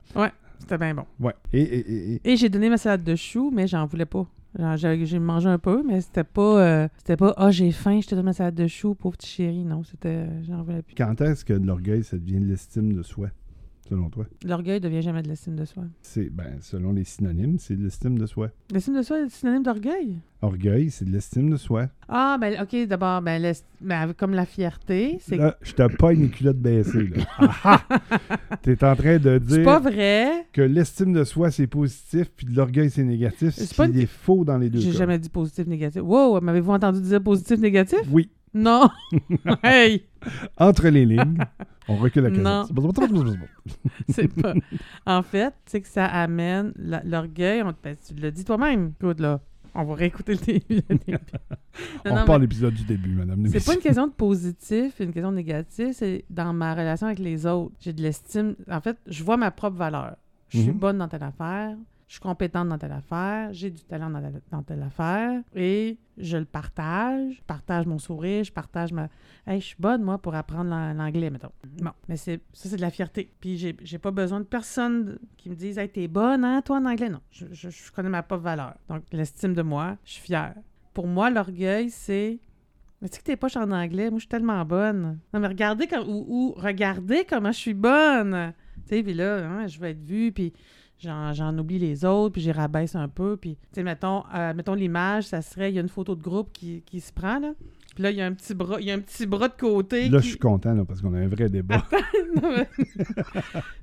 C'était 0.60 0.78
bien 0.78 0.94
bon. 0.94 1.06
Ouais. 1.20 1.34
Et, 1.54 1.62
et, 1.62 1.80
et- 1.92 2.14
et- 2.16 2.22
Et 2.34 2.38
j'ai 2.38 2.50
donné 2.50 2.70
ma 2.70 2.78
salade 2.78 3.04
de 3.04 3.16
choux, 3.16 3.52
mais 3.54 3.68
j'en 3.68 3.86
voulais 3.86 4.06
pas. 4.06 4.28
J'ai 4.58 5.20
mangé 5.20 5.48
un 5.48 5.60
peu, 5.60 5.84
mais 5.86 6.02
c'était 6.02 6.24
pas 6.24 6.60
euh, 6.60 6.88
c'était 6.98 7.18
pas 7.18 7.34
ah 7.38 7.52
j'ai 7.52 7.72
faim, 7.72 8.00
je 8.02 8.08
te 8.08 8.16
donne 8.16 8.26
ma 8.26 8.34
salade 8.34 8.56
de 8.56 8.68
choux, 8.68 8.96
pauvre 8.96 9.16
petit 9.16 9.30
chéri. 9.30 9.64
Non, 9.64 9.84
c'était 9.84 10.10
euh, 10.10 10.44
j'en 10.44 10.64
voulais 10.64 10.82
plus. 10.82 10.96
quand 10.96 11.22
est-ce 11.22 11.46
que 11.46 11.54
de 11.54 11.66
l'orgueil, 11.66 12.04
ça 12.04 12.18
devient 12.18 12.40
de 12.40 12.46
l'estime 12.46 12.94
de 12.94 13.04
soi, 13.04 13.30
selon 13.90 14.10
toi? 14.10 14.26
L'orgueil 14.46 14.80
devient 14.80 15.02
jamais 15.02 15.22
de 15.24 15.28
l'estime 15.28 15.56
de 15.56 15.66
soi. 15.66 15.84
C'est, 16.02 16.30
ben, 16.30 16.58
selon 16.62 16.92
les 16.94 17.04
synonymes, 17.04 17.58
c'est 17.60 17.76
de 17.76 17.84
l'estime 17.84 18.18
de 18.20 18.26
soi. 18.26 18.50
L'estime 18.72 18.96
de 18.96 19.02
soi 19.02 19.20
est 19.22 19.30
synonyme 19.30 19.64
d'orgueil? 19.64 20.18
Orgueil, 20.42 20.90
c'est 20.92 21.06
de 21.06 21.12
l'estime 21.12 21.50
de 21.50 21.58
soi. 21.58 21.88
Ah, 22.08 22.38
ben 22.40 22.62
ok, 22.62 22.88
d'abord, 22.88 23.22
ben, 23.22 23.54
ben, 23.82 24.14
comme 24.14 24.32
la 24.34 24.46
fierté, 24.46 25.18
c'est 25.22 25.36
Là, 25.38 25.58
je 25.62 25.74
te 25.74 25.96
pas 25.98 26.14
une 26.14 26.30
culotte 26.30 26.58
baissée. 26.60 27.08
Là. 27.08 27.24
Ah 27.40 27.82
ah! 27.90 28.58
T'es 28.62 28.84
en 28.84 28.96
train 28.96 29.18
de 29.18 29.40
c'est 29.48 29.56
dire 29.58 29.64
pas 29.66 29.80
vrai. 29.80 30.46
que 30.54 30.62
l'estime 30.62 31.12
de 31.14 31.24
soi, 31.24 31.52
c'est 31.52 31.68
positif, 31.68 32.32
puis 32.36 32.46
de 32.46 32.56
l'orgueil, 32.56 32.90
c'est 32.90 33.04
négatif. 33.04 33.50
C'est 33.54 33.66
Ce 33.66 33.76
pas 33.76 33.88
qui 33.88 33.94
une- 33.96 34.00
est 34.02 34.06
faux 34.06 34.46
dans 34.46 34.58
les 34.58 34.70
deux 34.70 34.80
J'ai 34.80 34.92
jamais 34.94 35.18
dit 35.20 35.30
positif, 35.30 35.66
négatif. 35.68 36.02
Wow, 36.04 36.40
m'avez-vous 36.42 36.72
entendu 36.72 37.02
dire 37.02 37.22
positif, 37.22 37.60
négatif? 37.60 38.00
Oui, 38.12 38.30
Non! 38.54 38.90
hey! 39.64 40.04
entre 40.58 40.88
les 40.90 41.06
lignes, 41.06 41.38
on 41.90 41.96
recule 41.96 42.24
la 42.24 42.30
Non. 42.30 42.66
casette. 42.68 43.38
C'est 44.10 44.28
pas. 44.28 44.54
En 45.06 45.22
fait, 45.24 45.54
c'est 45.66 45.82
que 45.82 45.88
ça 45.88 46.06
amène 46.06 46.72
la- 46.78 47.04
l'orgueil. 47.04 47.62
on- 47.64 47.74
ben, 47.84 47.96
tu 47.96 48.14
l'as 48.16 48.32
dit 48.32 48.46
toi-même. 48.46 48.94
Écoute, 49.02 49.20
là. 49.20 49.42
On 49.76 49.84
va 49.84 49.94
réécouter 49.96 50.34
le 50.34 50.40
début. 50.40 50.82
le 50.90 50.96
début. 50.98 51.18
Non, 52.06 52.12
On 52.12 52.16
non, 52.16 52.26
part 52.26 52.40
mais 52.40 52.46
l'épisode 52.46 52.74
du 52.74 52.84
début, 52.84 53.12
madame. 53.16 53.46
C'est 53.48 53.64
pas 53.66 53.76
une 53.76 53.80
question 53.80 54.08
de 54.08 54.12
positif, 54.12 55.00
une 55.00 55.14
question 55.14 55.32
de 55.32 55.38
négatif. 55.38 55.90
C'est 55.94 56.26
dans 56.30 56.52
ma 56.54 56.74
relation 56.74 57.08
avec 57.08 57.20
les 57.20 57.46
autres. 57.46 57.74
J'ai 57.80 57.94
de 57.94 58.02
l'estime. 58.02 58.56
En 58.70 58.82
fait, 58.82 58.98
je 59.08 59.24
vois 59.24 59.38
ma 59.38 59.52
propre 59.52 59.78
valeur. 59.78 60.16
Je 60.50 60.60
suis 60.60 60.72
Mhm. 60.72 60.78
bonne 60.80 60.98
dans 60.98 61.08
telle 61.08 61.24
affaire. 61.24 61.76
Je 62.10 62.16
suis 62.16 62.22
compétente 62.22 62.68
dans 62.70 62.78
telle 62.80 62.92
affaire. 62.92 63.54
J'ai 63.54 63.70
du 63.70 63.84
talent 63.84 64.10
dans, 64.10 64.64
telle- 64.64 64.82
affaire. 64.82 65.44
Et 65.56 66.00
je 66.18 66.38
le 66.38 66.46
partage. 66.46 67.36
Je 67.36 67.42
partage 67.44 67.86
mon 67.86 68.00
sourire. 68.00 68.44
Je 68.44 68.52
partage 68.52 68.92
ma. 68.92 69.10
Hey, 69.46 69.62
je 69.62 69.68
suis 69.68 69.76
bonne, 69.78 70.02
moi, 70.02 70.18
pour 70.18 70.34
apprendre 70.34 70.72
l'an- 70.72 70.92
l'anglais, 70.96 71.30
mettons. 71.30 71.52
Bon, 71.80 71.92
mais 72.08 72.18
c'est 72.18 72.42
ça, 72.52 72.68
c'est 72.68 72.78
de 72.78 72.82
la 72.82 72.90
fierté. 72.90 73.32
Puis 73.40 73.58
j'ai 73.58 73.78
j'ai 73.84 74.00
pas 74.00 74.10
besoin 74.10 74.40
de 74.40 74.46
personne 74.46 75.20
qui 75.38 75.52
me 75.52 75.56
dise 75.56 75.78
Hey, 75.78 75.88
t'es 75.88 76.08
bonne, 76.08 76.44
hein, 76.44 76.64
toi, 76.64 76.78
en 76.80 76.86
anglais. 76.86 77.10
Non. 77.10 77.22
Je, 77.30 77.46
je- 77.52 77.92
connais 77.92 78.10
ma 78.10 78.24
propre 78.24 78.42
valeur. 78.44 78.74
Donc, 78.90 79.04
l'estime 79.12 79.54
de 79.54 79.62
moi, 79.62 79.96
je 80.04 80.14
suis 80.14 80.24
fière. 80.24 80.56
Pour 80.96 81.06
moi, 81.06 81.30
l'orgueil, 81.30 81.92
c'est. 81.92 82.40
Mais 83.04 83.08
tu 83.08 83.14
sais 83.18 83.20
que 83.22 83.26
t'es 83.28 83.38
poches 83.38 83.56
en 83.56 83.70
anglais, 83.72 84.10
moi, 84.10 84.18
je 84.18 84.22
suis 84.24 84.30
tellement 84.30 84.66
bonne. 84.66 85.20
Non, 85.32 85.40
mais 85.40 85.48
regardez 85.48 85.86
comme. 85.86 86.10
Ou, 86.10 86.26
ou 86.28 86.54
regardez 86.58 87.24
comment 87.30 87.52
je 87.52 87.58
suis 87.60 87.76
bonne. 87.76 88.52
Tu 88.88 88.96
sais, 88.96 89.04
puis 89.04 89.14
là, 89.14 89.48
hein, 89.48 89.68
je 89.68 89.80
vais 89.80 89.92
être 89.92 90.04
vue, 90.04 90.32
puis 90.32 90.54
j'en, 91.00 91.58
oublie 91.58 91.80
les 91.80 92.06
autres, 92.06 92.34
puis 92.34 92.42
j'y 92.42 92.52
rabaisse 92.52 92.96
un 92.96 93.08
peu. 93.08 93.38
Puis, 93.38 93.56
tu 93.56 93.62
sais, 93.74 93.84
mettons, 93.84 94.24
euh, 94.34 94.54
mettons 94.54 94.74
l'image, 94.74 95.26
ça 95.26 95.42
serait, 95.42 95.72
il 95.72 95.76
y 95.76 95.78
a 95.78 95.82
une 95.82 95.90
photo 95.90 96.16
de 96.16 96.22
groupe 96.22 96.52
qui, 96.52 96.84
qui 96.86 97.00
se 97.00 97.12
prend, 97.12 97.40
là. 97.40 97.54
Puis 98.00 98.04
là, 98.06 98.12
il 98.12 98.18
y 98.18 98.22
a 98.22 98.26
un 98.28 98.32
petit 98.34 98.54
bras, 98.54 98.78
il 98.80 98.88
y 98.88 98.92
a 98.92 98.94
un 98.94 99.00
petit 99.02 99.26
bras 99.26 99.50
de 99.50 99.58
côté. 99.60 100.08
Là, 100.08 100.20
qui- 100.20 100.24
je 100.28 100.30
suis 100.30 100.40
content, 100.40 100.74
là, 100.74 100.86
parce 100.86 101.02
qu'on 101.02 101.14
a 101.16 101.20
un 101.20 101.28
vrai 101.28 101.50
débat. 101.50 101.84
Non, 102.42 102.54
mais- 102.56 102.70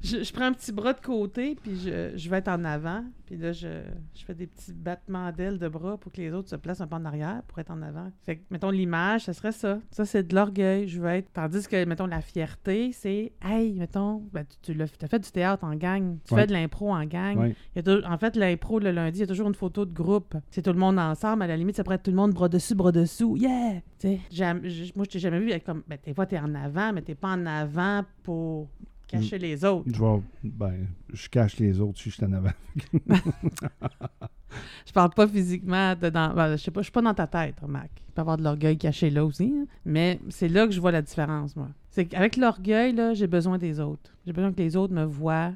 je, 0.03 0.23
je 0.23 0.33
prends 0.33 0.45
un 0.47 0.53
petit 0.53 0.71
bras 0.73 0.93
de 0.93 1.01
côté, 1.01 1.57
puis 1.61 1.77
je, 1.79 2.13
je 2.17 2.31
vais 2.31 2.39
être 2.39 2.49
en 2.49 2.65
avant. 2.65 3.05
Puis 3.27 3.37
là, 3.37 3.53
je, 3.53 3.83
je 4.15 4.25
fais 4.25 4.35
des 4.35 4.47
petits 4.47 4.73
battements 4.73 5.33
d'ailes 5.33 5.59
de 5.59 5.67
bras 5.69 5.99
pour 5.99 6.13
que 6.13 6.19
les 6.21 6.33
autres 6.33 6.49
se 6.49 6.55
placent 6.57 6.81
un 6.81 6.87
peu 6.87 6.95
en 6.95 7.05
arrière 7.05 7.43
pour 7.49 7.59
être 7.59 7.73
en 7.73 7.83
avant. 7.83 8.11
Fait 8.25 8.37
que, 8.37 8.43
mettons, 8.51 8.71
l'image, 8.71 9.25
ça 9.25 9.33
serait 9.33 9.51
ça. 9.53 9.81
Ça, 9.91 10.05
c'est 10.05 10.23
de 10.23 10.35
l'orgueil. 10.35 10.87
Je 10.87 11.01
veux 11.01 11.09
être. 11.09 11.33
Tandis 11.33 11.67
que, 11.67 11.85
mettons, 11.85 12.07
la 12.07 12.21
fierté, 12.21 12.93
c'est, 12.93 13.33
hey, 13.45 13.73
mettons, 13.75 14.23
ben, 14.33 14.45
tu, 14.63 14.73
tu 14.77 14.79
t'as 14.99 15.09
fait 15.09 15.19
du 15.19 15.31
théâtre 15.33 15.65
en 15.65 15.75
gang. 15.75 16.19
Tu 16.27 16.33
Ouais. 16.35 16.43
fais 16.43 16.47
de 16.47 16.53
l'impro 16.53 16.95
en 16.95 17.05
gang. 17.05 17.37
Ouais. 17.37 17.57
Il 17.75 17.85
y 17.85 17.91
a 17.91 18.11
en 18.11 18.17
fait, 18.19 18.37
l'impro, 18.37 18.79
le 18.79 18.93
lundi, 18.93 19.19
il 19.19 19.21
y 19.23 19.25
a 19.25 19.27
toujours 19.27 19.49
une 19.49 19.55
photo 19.57 19.85
de 19.85 19.93
groupe. 19.93 20.37
C'est 20.51 20.63
tout 20.63 20.73
le 20.73 20.79
monde 20.79 20.99
ensemble. 21.01 21.43
À 21.43 21.47
la 21.49 21.57
limite, 21.57 21.75
ça 21.77 21.83
pourrait 21.83 21.97
être 21.97 22.05
tout 22.05 22.13
le 22.13 22.17
monde 22.17 22.33
bras 22.33 22.49
dessus, 22.49 22.77
bras 22.77 22.93
dessous. 22.93 23.37
Yeah! 23.37 23.81
Sais, 24.31 24.93
moi, 24.95 25.05
je 25.05 25.11
t'ai 25.11 25.19
jamais 25.19 25.41
vu 25.41 25.51
être 25.51 25.65
comme. 25.65 25.83
Ben, 25.89 25.99
des 26.05 26.15
fois, 26.15 26.27
t'es 26.27 26.39
en 26.39 26.55
avant, 26.55 26.93
mais 26.93 27.03
t'es 27.03 27.15
pas 27.15 27.29
en 27.33 27.45
avant 27.47 28.03
pour 28.23 28.69
cacher 29.07 29.39
les 29.39 29.65
autres. 29.65 29.89
Je 29.93 30.01
vais- 30.03 30.23
ben, 30.45 30.87
je 31.13 31.29
cache 31.29 31.59
les 31.59 31.81
autres 31.81 31.99
si 32.01 32.11
je 32.11 32.15
suis 32.17 32.25
en 32.25 32.33
avant. 32.33 32.51
Je 34.87 34.93
parle 34.93 35.11
pas 35.11 35.27
physiquement 35.29 35.95
de 35.95 36.09
dans. 36.09 36.33
ben, 36.33 36.57
je 36.57 36.63
sais 36.63 36.71
pas, 36.71 36.81
je 36.81 36.85
suis 36.85 36.93
pas 36.93 37.03
dans 37.03 37.13
ta 37.13 37.27
tête, 37.27 37.61
Mac. 37.67 37.91
Il 38.09 38.13
peut 38.15 38.19
y 38.19 38.21
avoir 38.21 38.37
de 38.39 38.43
l'orgueil 38.43 38.79
caché 38.79 39.11
là 39.11 39.25
aussi. 39.25 39.53
hein. 39.55 39.67
Mais 39.85 40.19
c'est 40.31 40.49
là 40.49 40.67
que 40.67 40.73
je 40.73 40.81
vois 40.81 40.93
la 40.93 41.03
différence, 41.03 41.55
moi. 41.57 41.69
C'est 41.91 42.07
qu'avec 42.07 42.37
l'orgueil, 42.37 42.95
là, 42.95 43.13
j'ai 43.13 43.27
besoin 43.27 43.59
des 43.59 43.81
autres. 43.81 44.11
J'ai 44.25 44.33
besoin 44.33 44.53
que 44.53 44.59
les 44.59 44.77
autres 44.77 44.95
me 44.95 45.05
voient. 45.05 45.53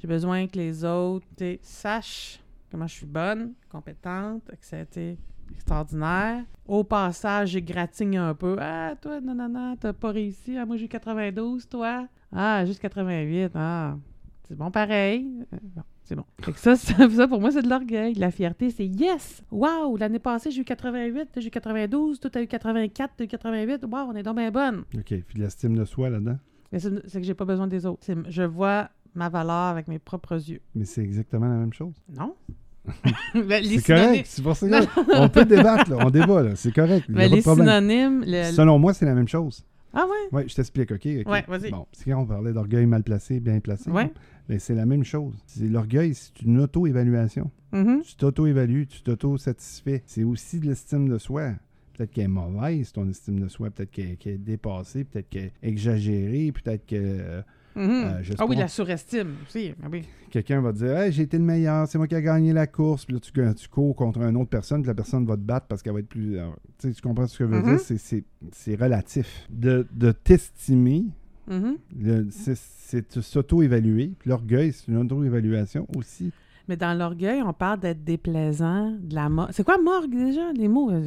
J'ai 0.00 0.08
besoin 0.08 0.46
que 0.48 0.58
les 0.58 0.84
autres 0.84 1.24
sachent 1.62 2.40
comment 2.70 2.86
je 2.86 2.94
suis 2.94 3.06
bonne, 3.06 3.52
compétente, 3.70 4.42
c'était 4.60 5.16
extraordinaire. 5.52 6.44
Au 6.66 6.84
passage, 6.84 7.50
j'égratigne 7.50 8.18
un 8.18 8.34
peu. 8.34 8.56
Ah, 8.60 8.94
toi, 9.00 9.20
non, 9.20 9.34
non, 9.34 9.48
non, 9.48 9.76
t'as 9.76 9.92
pas 9.92 10.10
réussi. 10.10 10.56
Ah, 10.56 10.64
moi, 10.66 10.76
j'ai 10.76 10.88
92, 10.88 11.68
toi. 11.68 12.06
Ah, 12.32 12.64
juste 12.64 12.80
88. 12.80 13.50
Ah, 13.54 13.96
c'est 14.48 14.56
bon 14.56 14.70
pareil. 14.70 15.26
Euh, 15.52 15.56
Bon, 15.74 15.82
c'est 16.04 16.16
bon. 16.16 16.24
Fait 16.40 16.52
que 16.52 16.58
ça, 16.58 16.76
ça, 16.76 17.08
ça, 17.10 17.28
pour 17.28 17.40
moi, 17.40 17.50
c'est 17.50 17.62
de 17.62 17.68
l'orgueil. 17.68 18.14
La 18.14 18.30
fierté, 18.30 18.70
c'est 18.70 18.86
yes! 18.86 19.42
Wow! 19.50 19.96
L'année 19.96 20.18
passée, 20.18 20.50
j'ai 20.50 20.60
eu 20.62 20.64
88, 20.64 21.14
là, 21.18 21.26
j'ai 21.36 21.46
eu 21.48 21.50
92, 21.50 22.20
toi, 22.20 22.30
t'as 22.30 22.42
eu 22.42 22.46
84, 22.46 23.12
t'as 23.16 23.24
eu 23.24 23.28
88. 23.28 23.84
Wow, 23.84 23.98
on 24.08 24.14
est 24.14 24.22
donc 24.22 24.36
bien 24.36 24.50
bonne. 24.50 24.84
OK. 24.94 25.14
Puis 25.26 25.38
l'estime 25.38 25.76
de 25.76 25.84
soi 25.84 26.10
là-dedans? 26.10 26.38
Mais 26.72 26.78
c'est 26.80 27.20
que 27.20 27.22
j'ai 27.22 27.34
pas 27.34 27.44
besoin 27.44 27.66
des 27.66 27.84
autres. 27.86 28.06
Je 28.28 28.42
vois 28.42 28.88
ma 29.14 29.28
valeur 29.28 29.54
avec 29.54 29.88
mes 29.88 29.98
propres 29.98 30.36
yeux. 30.50 30.60
Mais 30.74 30.86
c'est 30.86 31.02
exactement 31.02 31.46
la 31.46 31.56
même 31.56 31.72
chose? 31.72 31.94
Non? 32.08 32.34
Ben, 33.34 33.64
C'est 33.64 33.82
correct. 33.86 34.26
C'est 34.28 34.42
pour 34.42 34.56
ça 34.56 34.68
que 34.68 35.20
on 35.20 35.28
peut 35.28 35.44
débattre, 35.44 35.90
là. 35.90 35.98
On 36.00 36.10
débat, 36.10 36.42
là. 36.42 36.56
C'est 36.56 36.72
correct. 36.74 37.06
Mais 37.08 37.28
de 37.28 37.36
les 37.36 37.42
synonymes. 37.42 38.24
le- 38.26 38.50
Selon 38.52 38.78
moi, 38.78 38.92
c'est 38.94 39.06
la 39.06 39.14
même 39.14 39.28
chose. 39.28 39.64
Ah 39.94 40.06
ouais? 40.06 40.28
Oui, 40.32 40.42
je 40.48 40.54
t'explique, 40.54 40.90
OK? 40.90 41.06
OK. 41.20 41.30
Ouais, 41.30 41.44
vas-y. 41.46 41.70
Bon, 41.70 41.86
c'est 41.92 42.10
quand 42.10 42.20
on 42.20 42.26
parlait 42.26 42.52
d'orgueil 42.52 42.86
mal 42.86 43.02
placé, 43.02 43.40
bien 43.40 43.60
placé. 43.60 43.90
Ouais. 43.90 44.04
là. 44.04 44.10
Mais 44.48 44.58
c'est 44.58 44.74
la 44.74 44.86
même 44.86 45.04
chose. 45.04 45.34
L'orgueil, 45.60 46.14
c'est 46.14 46.40
une 46.42 46.60
auto-évaluation. 46.60 47.50
Mhm. 47.72 48.02
Tu 48.02 48.16
t'auto-évalues, 48.16 48.86
tu 48.86 49.02
t'auto-satisfais. 49.02 50.02
C'est 50.06 50.24
aussi 50.24 50.60
de 50.60 50.66
l'estime 50.66 51.08
de 51.08 51.18
soi. 51.18 51.50
Peut-être 51.96 52.10
qu'elle 52.10 52.24
est 52.24 52.28
mauvaise, 52.28 52.90
ton 52.92 53.08
estime 53.08 53.38
de 53.40 53.48
soi. 53.48 53.70
Peut-être 53.70 53.90
qu'elle 53.90 54.16
qu'elle 54.16 54.34
est 54.34 54.38
dépassée. 54.38 55.04
Peut-être 55.04 55.28
qu'elle 55.28 55.44
est 55.44 55.52
exagérée. 55.62 56.52
Peut-être 56.52 56.86
que 56.86 56.96
euh, 56.96 57.42
Mhm. 57.74 57.90
Euh, 57.90 58.22
je 58.22 58.32
ah 58.38 58.44
oui, 58.46 58.56
la 58.56 58.68
surestime 58.68 59.34
aussi. 59.46 59.74
Ah 59.82 59.86
oui. 59.90 60.02
quelqu'un 60.30 60.60
va 60.60 60.72
te 60.72 60.78
dire 60.78 60.96
hey, 60.96 61.12
J'ai 61.12 61.22
été 61.22 61.38
le 61.38 61.44
meilleur, 61.44 61.86
c'est 61.88 61.98
moi 61.98 62.06
qui 62.06 62.14
ai 62.14 62.22
gagné 62.22 62.52
la 62.52 62.66
course. 62.66 63.04
Puis 63.04 63.14
là, 63.14 63.20
tu, 63.20 63.32
tu 63.32 63.68
cours 63.68 63.94
contre 63.96 64.20
une 64.20 64.36
autre 64.36 64.50
personne. 64.50 64.82
Puis 64.82 64.88
la 64.88 64.94
personne 64.94 65.24
va 65.26 65.36
te 65.36 65.40
battre 65.42 65.66
parce 65.66 65.82
qu'elle 65.82 65.92
va 65.94 66.00
être 66.00 66.08
plus. 66.08 66.38
euh, 66.38 66.46
tu 66.78 66.92
comprends 67.02 67.26
ce 67.26 67.38
que 67.38 67.44
je 67.44 67.50
veux 67.50 67.58
Mhm. 67.60 67.68
dire? 67.70 67.80
C'est- 67.80 67.98
C'est 67.98 68.24
c'est 68.52 68.74
relatif. 68.74 69.46
De, 69.50 69.86
de 69.92 70.12
t'estimer, 70.12 71.04
Mhm. 71.48 71.76
le- 71.98 72.26
c'est- 72.30 72.58
c'est 72.60 73.16
de 73.16 73.20
s'auto-évaluer. 73.22 74.12
Puis 74.18 74.30
l'orgueil, 74.30 74.72
c'est 74.72 74.88
une 74.88 74.98
auto-évaluation 74.98 75.86
aussi. 75.96 76.32
Mais 76.68 76.76
dans 76.76 76.96
l'orgueil, 76.96 77.42
on 77.42 77.52
parle 77.52 77.80
d'être 77.80 78.04
déplaisant, 78.04 78.92
de 79.00 79.14
la 79.14 79.28
morgue. 79.28 79.50
C'est 79.52 79.64
quoi 79.64 79.78
morgue 79.78 80.10
déjà, 80.14 80.52
les 80.52 80.68
mots? 80.68 80.90
euh, 80.90 81.00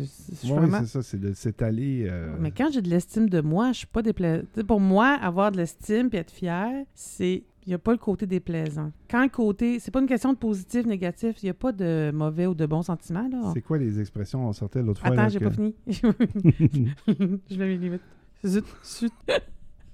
Oui, 0.43 0.49
vraiment- 0.51 0.79
c'est 0.81 0.85
ça, 0.87 1.01
c'est 1.01 1.19
de 1.19 1.33
s'étaler. 1.33 2.07
euh, 2.09 2.35
Mais 2.39 2.51
quand 2.51 2.69
j'ai 2.71 2.81
de 2.81 2.89
l'estime 2.89 3.29
de 3.29 3.41
moi, 3.41 3.71
je 3.71 3.79
suis 3.79 3.87
pas 3.87 4.01
déplaisant. 4.01 4.43
Pour 4.67 4.79
moi, 4.79 5.07
avoir 5.21 5.51
de 5.51 5.57
l'estime 5.57 6.09
et 6.13 6.17
être 6.17 6.31
fier, 6.31 6.85
c'est. 6.93 7.43
Il 7.67 7.69
n'y 7.69 7.73
a 7.73 7.79
pas 7.79 7.93
le 7.93 7.97
côté 7.97 8.27
déplaisant. 8.27 8.91
Quand 9.09 9.23
le 9.23 9.29
côté. 9.29 9.79
C'est 9.79 9.89
pas 9.89 9.99
une 9.99 10.05
question 10.05 10.31
de 10.33 10.37
positif, 10.37 10.85
négatif. 10.85 11.41
Il 11.41 11.47
n'y 11.47 11.49
a 11.49 11.55
pas 11.55 11.71
de 11.71 12.11
mauvais 12.13 12.45
ou 12.45 12.53
de 12.53 12.65
bons 12.67 12.83
sentiments. 12.83 13.27
Là. 13.27 13.51
C'est 13.55 13.61
quoi 13.63 13.79
les 13.79 13.99
expressions? 13.99 14.47
On 14.47 14.53
sortait 14.53 14.83
l'autre 14.83 15.01
fois? 15.01 15.09
Attends, 15.13 15.29
j'ai 15.29 15.39
que- 15.39 15.45
pas 15.45 15.49
fini. 15.51 15.73
je 15.87 17.57
mets 17.57 17.65
mes 17.67 17.77
limites. 17.77 18.01
Zut, 18.45 18.65
zut. 18.83 19.11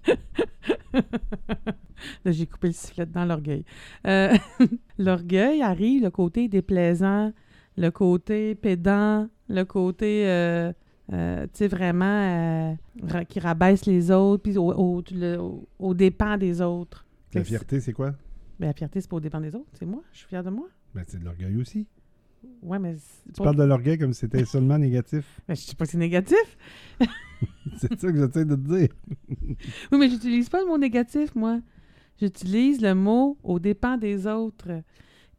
Là, 2.26 2.32
j'ai 2.32 2.46
coupé 2.46 2.68
le 2.68 2.74
sifflet 2.74 3.06
dans 3.06 3.26
l'orgueil. 3.26 3.66
Euh, 4.08 4.34
l'orgueil 4.98 5.62
arrive, 5.62 6.04
le 6.04 6.10
côté 6.12 6.48
déplaisant, 6.48 7.34
le 7.78 7.90
côté 7.92 8.56
pédant, 8.56 9.28
le 9.50 9.64
côté, 9.64 10.28
euh, 10.28 10.72
euh, 11.14 11.44
tu 11.46 11.50
sais, 11.54 11.68
vraiment 11.68 12.78
ra- 13.04 13.26
qui 13.26 13.40
rabaisse 13.40 13.86
les 13.86 14.12
autres, 14.12 14.44
puis 14.44 14.58
au, 14.58 14.72
au, 14.72 15.04
le- 15.12 15.38
au- 15.40 15.68
au 15.80 15.94
dépens 15.94 16.38
des 16.38 16.62
autres. 16.62 17.06
La 17.34 17.44
fierté, 17.44 17.80
c'est 17.80 17.94
quoi? 17.94 18.14
Ben, 18.60 18.68
la 18.68 18.74
fierté, 18.74 19.02
c'est 19.02 19.10
pas 19.10 19.16
au 19.18 19.20
dépens 19.22 19.42
des 19.42 19.56
autres, 19.56 19.70
c'est 19.74 19.86
moi. 19.86 20.04
Je 20.12 20.20
suis 20.20 20.28
fière 20.28 20.44
de 20.44 20.50
moi. 20.50 20.68
Ben, 20.94 21.04
c'est 21.08 21.20
de 21.20 21.26
l'orgueil 21.26 21.56
aussi. 21.58 21.88
Ouais, 22.64 22.80
mais 22.80 22.96
Tu 23.28 23.32
pas- 23.38 23.44
parles 23.46 23.56
de 23.58 23.64
l'orgueil 23.64 23.98
comme 23.98 24.14
si 24.14 24.22
c'était 24.22 24.46
seulement 24.46 24.78
négatif. 24.78 25.42
Ben, 25.48 25.56
je 25.56 25.62
sais 25.62 25.76
pas 25.76 25.86
que 25.86 25.92
c'est 25.92 25.98
négatif. 25.98 26.58
c'est 27.78 28.00
ça 28.00 28.12
que 28.12 28.18
j'essaie 28.18 28.46
de 28.46 28.56
te 28.56 28.78
dire. 28.78 28.90
Oui, 29.92 29.98
mais 29.98 30.10
j'utilise 30.10 30.50
pas 30.50 30.60
le 30.62 30.68
mot 30.68 30.78
négatif, 30.78 31.34
moi. 31.36 31.60
J'utilise 32.22 32.82
le 32.82 32.94
mot 32.94 33.38
au 33.44 33.58
dépens 33.58 33.98
des 33.98 34.28
autres. 34.28 34.70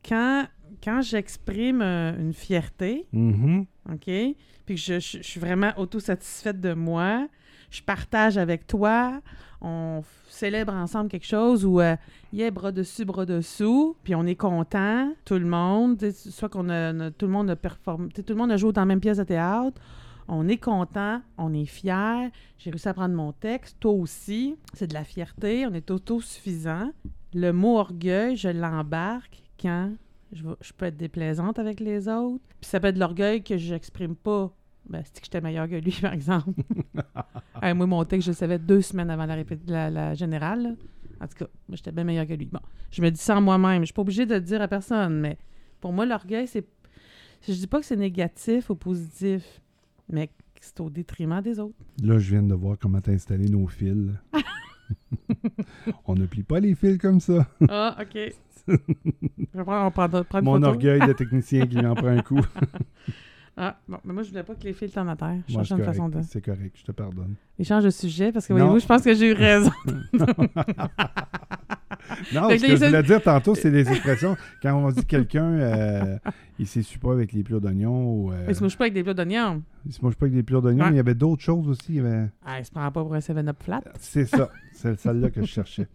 Quand, 0.06 0.46
quand 0.82 1.00
j'exprime 1.00 1.80
euh, 1.80 2.18
une 2.18 2.32
fierté, 2.32 3.06
Mhm. 3.12 3.66
OK, 3.92 4.04
puis 4.04 4.34
que 4.74 4.76
je, 4.76 4.98
je- 5.00 5.18
je 5.18 5.22
suis 5.22 5.38
vraiment 5.40 5.70
autosatisfaite 5.76 6.60
de 6.60 6.72
moi, 6.74 7.28
je 7.70 7.82
partage 7.82 8.36
avec 8.36 8.66
toi, 8.66 9.20
on 9.60 10.02
célèbre 10.28 10.72
ensemble 10.74 11.08
quelque 11.08 11.26
chose 11.26 11.64
où, 11.64 11.80
euh, 11.80 11.94
yeah, 12.32 12.50
bras 12.50 12.72
dessus, 12.72 13.04
bras 13.04 13.24
dessous, 13.26 13.96
puis 14.02 14.14
on 14.16 14.26
est 14.26 14.34
content, 14.34 15.12
tout 15.24 15.34
le 15.38 15.46
monde, 15.46 16.04
soit 16.10 16.48
qu'on 16.48 16.68
a, 16.68 16.88
a- 16.90 17.10
tout 17.12 17.26
le 17.26 17.32
monde 17.32 17.48
a 17.50 17.54
performé, 17.56 18.08
tout 18.10 18.24
le 18.28 18.34
monde 18.34 18.50
a 18.50 18.56
joué 18.56 18.72
dans 18.72 18.82
la 18.82 18.86
même 18.86 19.00
pièce 19.00 19.18
de 19.18 19.24
théâtre, 19.24 19.80
on 20.28 20.48
est 20.48 20.58
content, 20.58 21.20
on 21.38 21.52
est 21.52 21.66
fier, 21.66 22.30
j'ai 22.58 22.70
réussi 22.70 22.88
à 22.88 22.94
prendre 22.94 23.14
mon 23.14 23.32
texte, 23.32 23.78
toi 23.80 23.92
aussi, 23.92 24.56
c'est 24.74 24.86
de 24.86 24.94
la 24.94 25.04
fierté, 25.04 25.66
on 25.66 25.74
est 25.74 25.90
autosuffisant. 25.90 26.92
Le 27.34 27.52
mot 27.52 27.78
orgueil, 27.78 28.36
je 28.36 28.48
l'embarque 28.48 29.42
quand 29.60 29.92
je, 30.32 30.42
peux 30.76 30.86
être 30.86 30.96
déplaisante 30.96 31.58
avec 31.58 31.80
les 31.80 32.08
autres, 32.08 32.42
puis 32.60 32.68
ça 32.68 32.80
peut 32.80 32.88
être 32.88 32.94
de 32.94 33.00
l'orgueil 33.00 33.42
que 33.42 33.56
j'exprime 33.56 34.16
pas. 34.16 34.52
Ben, 34.88 35.02
c'est 35.04 35.20
que 35.20 35.24
j'étais 35.26 35.40
meilleure 35.40 35.68
que 35.68 35.76
lui, 35.76 35.92
par 36.00 36.12
exemple. 36.12 36.50
Hey, 37.62 37.74
moi, 37.74 37.86
mon 37.86 38.04
texte, 38.04 38.26
je 38.26 38.32
le 38.32 38.36
savais 38.36 38.58
deux 38.58 38.80
semaines 38.80 39.08
avant 39.08 39.24
la, 39.24 39.36
la, 39.68 39.88
la 39.88 40.14
générale. 40.14 40.62
là. 40.62 40.70
En 41.20 41.28
tout 41.28 41.36
cas, 41.38 41.46
moi, 41.68 41.76
j'étais 41.76 41.92
bien 41.92 42.02
meilleure 42.02 42.26
que 42.26 42.32
lui. 42.32 42.46
Bon, 42.46 42.58
je 42.90 43.00
me 43.00 43.10
dis 43.10 43.20
ça 43.20 43.36
en 43.36 43.40
moi-même. 43.40 43.82
Je 43.82 43.86
suis 43.86 43.94
pas 43.94 44.02
obligée 44.02 44.26
de 44.26 44.34
le 44.34 44.40
dire 44.40 44.60
à 44.60 44.66
personne, 44.66 45.20
mais 45.20 45.38
pour 45.80 45.92
moi, 45.92 46.04
l'orgueil, 46.04 46.48
c'est. 46.48 46.66
Je 47.46 47.52
dis 47.52 47.68
pas 47.68 47.78
que 47.78 47.86
c'est 47.86 47.96
négatif 47.96 48.70
ou 48.70 48.74
positif, 48.74 49.61
mais 50.08 50.30
c'est 50.60 50.80
au 50.80 50.90
détriment 50.90 51.40
des 51.42 51.58
autres. 51.58 51.74
Là, 52.02 52.18
je 52.18 52.30
viens 52.30 52.42
de 52.42 52.54
voir 52.54 52.76
comment 52.78 53.00
t'as 53.00 53.12
installé 53.12 53.48
nos 53.48 53.66
fils. 53.66 54.10
on 56.06 56.14
ne 56.14 56.26
plie 56.26 56.42
pas 56.42 56.60
les 56.60 56.74
fils 56.74 56.98
comme 56.98 57.20
ça. 57.20 57.46
Ah, 57.68 57.96
OK. 58.00 58.16
je 58.68 58.72
vais 59.54 59.64
prendre, 59.64 60.24
Mon 60.42 60.54
photo. 60.54 60.66
orgueil 60.66 61.00
de 61.00 61.12
technicien 61.14 61.66
qui 61.66 61.76
lui 61.76 61.86
en 61.86 61.94
prend 61.94 62.08
un 62.08 62.22
coup. 62.22 62.40
Ah, 63.56 63.76
bon, 63.86 63.98
mais 64.04 64.14
moi, 64.14 64.22
je 64.22 64.30
voulais 64.30 64.42
pas 64.42 64.54
que 64.54 64.64
les 64.64 64.72
fils 64.72 64.92
tombent 64.92 65.10
à 65.10 65.16
terre. 65.16 65.36
Je 65.46 65.52
Moi, 65.54 65.62
cherchais 65.62 65.74
c'est 65.74 65.80
une 65.80 65.84
façon 65.94 66.08
de. 66.08 66.22
C'est 66.22 66.40
correct, 66.44 66.74
je 66.78 66.84
te 66.84 66.92
pardonne. 66.92 67.34
Il 67.58 67.66
change 67.66 67.84
de 67.84 67.90
sujet 67.90 68.32
parce 68.32 68.46
que, 68.46 68.52
Non. 68.54 68.60
voyez-vous, 68.60 68.80
je 68.80 68.86
pense 68.86 69.02
que 69.02 69.14
j'ai 69.14 69.30
eu 69.30 69.34
raison. 69.34 69.70
Non, 72.34 72.48
Fait 72.48 72.58
ce 72.58 72.62
que 72.64 72.70
les 72.70 72.76
je 72.76 72.84
voulais 72.86 73.02
dire 73.02 73.22
tantôt, 73.22 73.54
c'est 73.54 73.70
des 73.70 73.88
expressions. 73.88 74.36
Quand 74.62 74.74
on 74.74 74.90
dit 74.90 75.04
quelqu'un, 75.04 75.44
euh, 75.44 76.18
il 76.58 76.66
s'essuie 76.66 76.98
pas 76.98 77.12
avec 77.12 77.32
les 77.32 77.42
plures 77.42 77.60
d'oignons 77.60 78.04
ou. 78.12 78.32
Euh, 78.32 78.46
Il 78.48 78.54
se 78.56 78.62
mouche 78.62 78.76
pas 78.76 78.84
avec 78.84 78.94
des 78.94 79.02
plats 79.04 79.14
d'oignons. 79.14 79.62
il 79.86 79.92
se 79.92 80.02
mange 80.02 80.16
pas 80.16 80.26
avec 80.26 80.34
des 80.34 80.42
plures 80.42 80.62
d'oignons, 80.62 80.80
Ouais. 80.84 80.90
mais 80.90 80.94
il 80.94 80.98
y 80.98 81.00
avait 81.00 81.14
d'autres 81.14 81.42
choses 81.42 81.68
aussi. 81.68 81.84
il 81.90 81.94
y 81.96 82.00
avait- 82.00 82.28
Ah, 82.44 82.58
il 82.58 82.64
se 82.64 82.70
prend 82.70 82.90
pas 82.90 83.02
pour 83.02 83.14
un 83.14 83.20
7-up 83.20 83.56
flat. 83.62 83.82
C'est 84.00 84.26
ça. 84.26 84.50
C'est 84.72 84.98
celle-là 84.98 85.30
que 85.30 85.40
je 85.42 85.46
cherchais. 85.46 85.86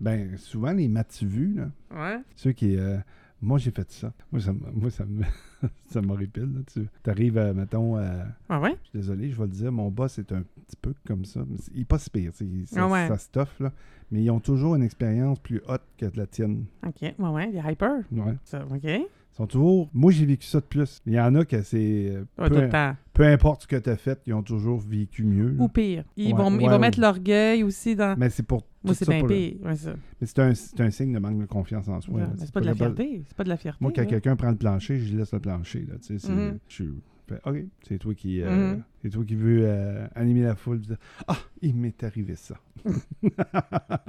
Ben, 0.00 0.36
souvent, 0.36 0.72
les 0.72 0.88
matus 0.88 1.56
là, 1.56 1.68
Ouais. 1.94 2.18
ceux 2.36 2.52
qui. 2.52 2.76
euh, 2.76 2.98
moi, 3.44 3.58
j'ai 3.58 3.70
fait 3.70 3.90
ça. 3.92 4.12
Moi, 4.32 4.40
ça, 4.40 4.52
moi, 4.74 4.90
ça 4.90 5.04
me. 5.04 5.22
ça 5.86 6.02
m'horripile. 6.02 6.50
là. 6.54 6.60
Tu 6.74 7.10
arrives, 7.10 7.38
mettons. 7.54 7.96
euh, 7.96 8.22
Ah 8.48 8.60
ouais? 8.60 8.76
je 8.84 8.88
suis 8.90 8.98
désolé, 8.98 9.30
je 9.30 9.36
vais 9.36 9.44
le 9.44 9.48
dire. 9.52 9.72
Mon 9.72 9.90
boss 9.90 10.18
est 10.18 10.32
un 10.32 10.42
petit 10.42 10.76
peu 10.80 10.94
comme 11.06 11.24
ça. 11.24 11.40
mais 11.48 11.56
Il 11.74 11.82
est 11.82 11.84
pas 11.84 11.98
si 11.98 12.10
pire. 12.10 12.32
Ça, 12.34 12.44
Ah 12.78 12.88
ouais. 12.88 13.08
ça 13.08 13.18
stuff, 13.18 13.60
là. 13.60 13.72
Mais 14.10 14.22
ils 14.22 14.30
ont 14.30 14.40
toujours 14.40 14.74
une 14.76 14.82
expérience 14.82 15.38
plus 15.38 15.60
haute 15.68 15.82
que 15.98 16.06
la 16.14 16.26
tienne. 16.26 16.64
OK. 16.86 17.00
Ouais, 17.02 17.28
ouais. 17.30 17.50
Des 17.52 17.58
hyper. 17.58 17.96
Ouais. 18.12 18.34
Ça, 18.44 18.64
OK. 18.70 18.84
Ils 18.84 19.36
sont 19.36 19.46
toujours. 19.46 19.88
Moi, 19.92 20.12
j'ai 20.12 20.26
vécu 20.26 20.46
ça 20.46 20.60
de 20.60 20.64
plus. 20.66 21.00
Il 21.06 21.14
y 21.14 21.20
en 21.20 21.34
a 21.34 21.44
que 21.44 21.60
c'est. 21.62 22.10
euh, 22.10 22.24
Ouais, 22.38 22.48
peu, 22.48 22.68
peu 23.14 23.24
importe 23.26 23.62
ce 23.62 23.66
que 23.66 23.76
tu 23.76 23.90
as 23.90 23.96
fait, 23.96 24.20
ils 24.26 24.34
ont 24.34 24.42
toujours 24.42 24.78
vécu 24.78 25.24
mieux. 25.24 25.48
là. 25.50 25.64
Ou 25.64 25.68
pire. 25.68 26.04
Ils 26.16 26.32
Ouais, 26.32 26.38
vont, 26.38 26.56
ils 26.58 26.68
vont 26.70 26.78
mettre 26.78 27.00
l'orgueil 27.00 27.62
aussi 27.64 27.96
dans. 27.96 28.14
Mais 28.18 28.30
c'est 28.30 28.42
pour. 28.44 28.62
Moi, 28.84 28.94
c'est 28.94 29.08
bien 29.08 29.22
le- 29.22 29.26
pire. 29.28 29.56
Ouais. 29.64 29.74
Mais 30.20 30.26
c'est 30.26 30.38
un, 30.40 30.52
un 30.78 30.90
signe 30.90 31.12
de 31.12 31.18
manque 31.18 31.38
de 31.40 31.46
confiance 31.46 31.88
en 31.88 32.00
soi. 32.00 32.14
Ouais, 32.14 32.24
c'est 32.38 32.52
pas 32.52 32.60
de 32.60 32.66
la 32.66 32.74
fierté. 32.74 33.22
C'est 33.26 33.36
pas 33.36 33.44
de 33.44 33.48
la 33.48 33.56
fierté. 33.56 33.78
Moi, 33.82 33.92
quand 33.94 34.04
quelqu'un 34.06 34.36
prend 34.36 34.50
le 34.50 34.56
plancher, 34.56 34.98
je 34.98 35.16
laisse 35.16 35.32
le 35.32 35.40
plancher. 35.40 35.86
Là, 35.88 35.94
Mhm. 35.94 36.58
je 36.68 36.74
suis- 36.74 36.90
fais, 37.26 37.40
OK, 37.46 37.56
c'est 37.88 37.98
toi 37.98 38.14
qui, 38.14 38.42
euh, 38.42 38.74
Mhm. 38.74 38.82
c'est 39.02 39.08
toi 39.10 39.24
qui 39.24 39.34
veux 39.34 39.60
euh, 39.62 40.06
animer 40.14 40.42
la 40.42 40.54
foule. 40.54 40.82
Ah, 41.26 41.36
il 41.62 41.74
m'est 41.74 42.02
arrivé 42.04 42.34
ça. 42.36 42.56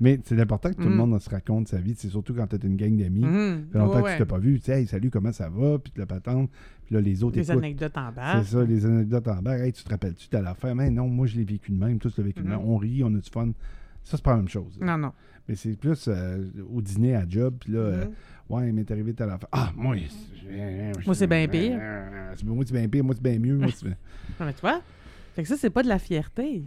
Mais 0.00 0.18
c'est 0.24 0.40
important 0.40 0.70
que 0.70 0.76
tout 0.76 0.82
le 0.82 0.90
Mhm. 0.90 0.96
monde 0.96 1.20
se 1.20 1.28
raconte 1.30 1.68
sa 1.68 1.78
vie. 1.78 1.94
C'est 1.96 2.08
surtout 2.08 2.34
quand 2.34 2.46
tu 2.46 2.56
as 2.56 2.66
une 2.66 2.76
gang 2.76 2.96
d'amis. 2.96 3.22
Ça 3.22 3.28
fait 3.72 3.78
longtemps 3.78 4.02
que 4.02 4.12
tu 4.12 4.18
t'es 4.18 4.24
pas 4.24 4.38
vu. 4.38 4.58
Tu 4.58 4.64
sais, 4.66 4.80
hey, 4.80 4.86
salut, 4.86 5.10
comment 5.10 5.32
ça 5.32 5.48
va? 5.48 5.78
Puis 5.78 5.92
tu 5.92 6.00
le 6.00 6.06
patente. 6.06 6.50
Puis 6.86 6.94
là, 6.94 7.00
les 7.00 7.22
autres 7.24 7.36
Les 7.36 7.50
écoutent. 7.50 7.62
anecdotes 7.62 7.96
en 7.98 8.12
bas. 8.12 8.42
C'est 8.42 8.52
ça, 8.52 8.64
les 8.64 8.86
anecdotes 8.86 9.28
en 9.28 9.42
bas. 9.42 9.58
Hey, 9.58 9.72
tu 9.72 9.82
te 9.84 9.90
rappelles-tu 9.90 10.28
de 10.30 10.38
l'affaire? 10.38 10.74
Mais 10.74 10.90
non, 10.90 11.08
moi, 11.08 11.26
je 11.26 11.36
l'ai 11.36 11.44
vécu 11.44 11.72
de 11.72 11.76
même. 11.78 11.98
Tous 11.98 12.16
l'ont 12.16 12.24
vécu 12.24 12.42
de 12.42 12.48
même. 12.48 12.60
On 12.60 12.76
rit, 12.76 13.02
on 13.04 13.08
a 13.14 13.18
du 13.18 13.30
fun. 13.30 13.50
Ça, 14.06 14.16
c'est 14.16 14.22
pas 14.22 14.30
la 14.32 14.36
même 14.36 14.48
chose. 14.48 14.78
là. 14.80 14.86
Non, 14.86 14.98
non. 15.08 15.12
Mais 15.48 15.56
c'est 15.56 15.76
plus 15.76 16.06
euh, 16.08 16.44
au 16.72 16.80
dîner 16.80 17.16
à 17.16 17.24
job. 17.28 17.56
Puis 17.60 17.72
là, 17.72 17.78
euh, 17.80 18.04
Mhm. 18.04 18.12
ouais, 18.50 18.68
il 18.68 18.74
m'est 18.74 18.88
arrivé 18.90 19.12
telle 19.14 19.30
affaire. 19.30 19.48
Ah, 19.50 19.72
moi, 19.76 19.96
c'est- 20.08 21.04
Moi, 21.06 21.14
c'est 21.16 21.26
bien 21.26 21.48
pire. 21.48 21.78
C'est- 22.36 22.44
Moi, 22.44 22.64
c'est 22.66 22.72
bien 22.72 22.88
pire. 22.88 23.02
Moi, 23.04 23.14
c'est 23.16 23.22
bien 23.22 23.38
mieux. 23.40 23.56
Moi, 23.56 23.68
c'est- 23.74 23.86
Non, 24.40 24.46
mais 24.46 24.52
tu 24.52 24.60
vois? 24.60 24.80
Fait 25.36 25.42
que 25.42 25.48
ça, 25.48 25.56
c'est 25.56 25.70
pas 25.70 25.82
de 25.82 25.88
la 25.88 25.98
fierté. 25.98 26.62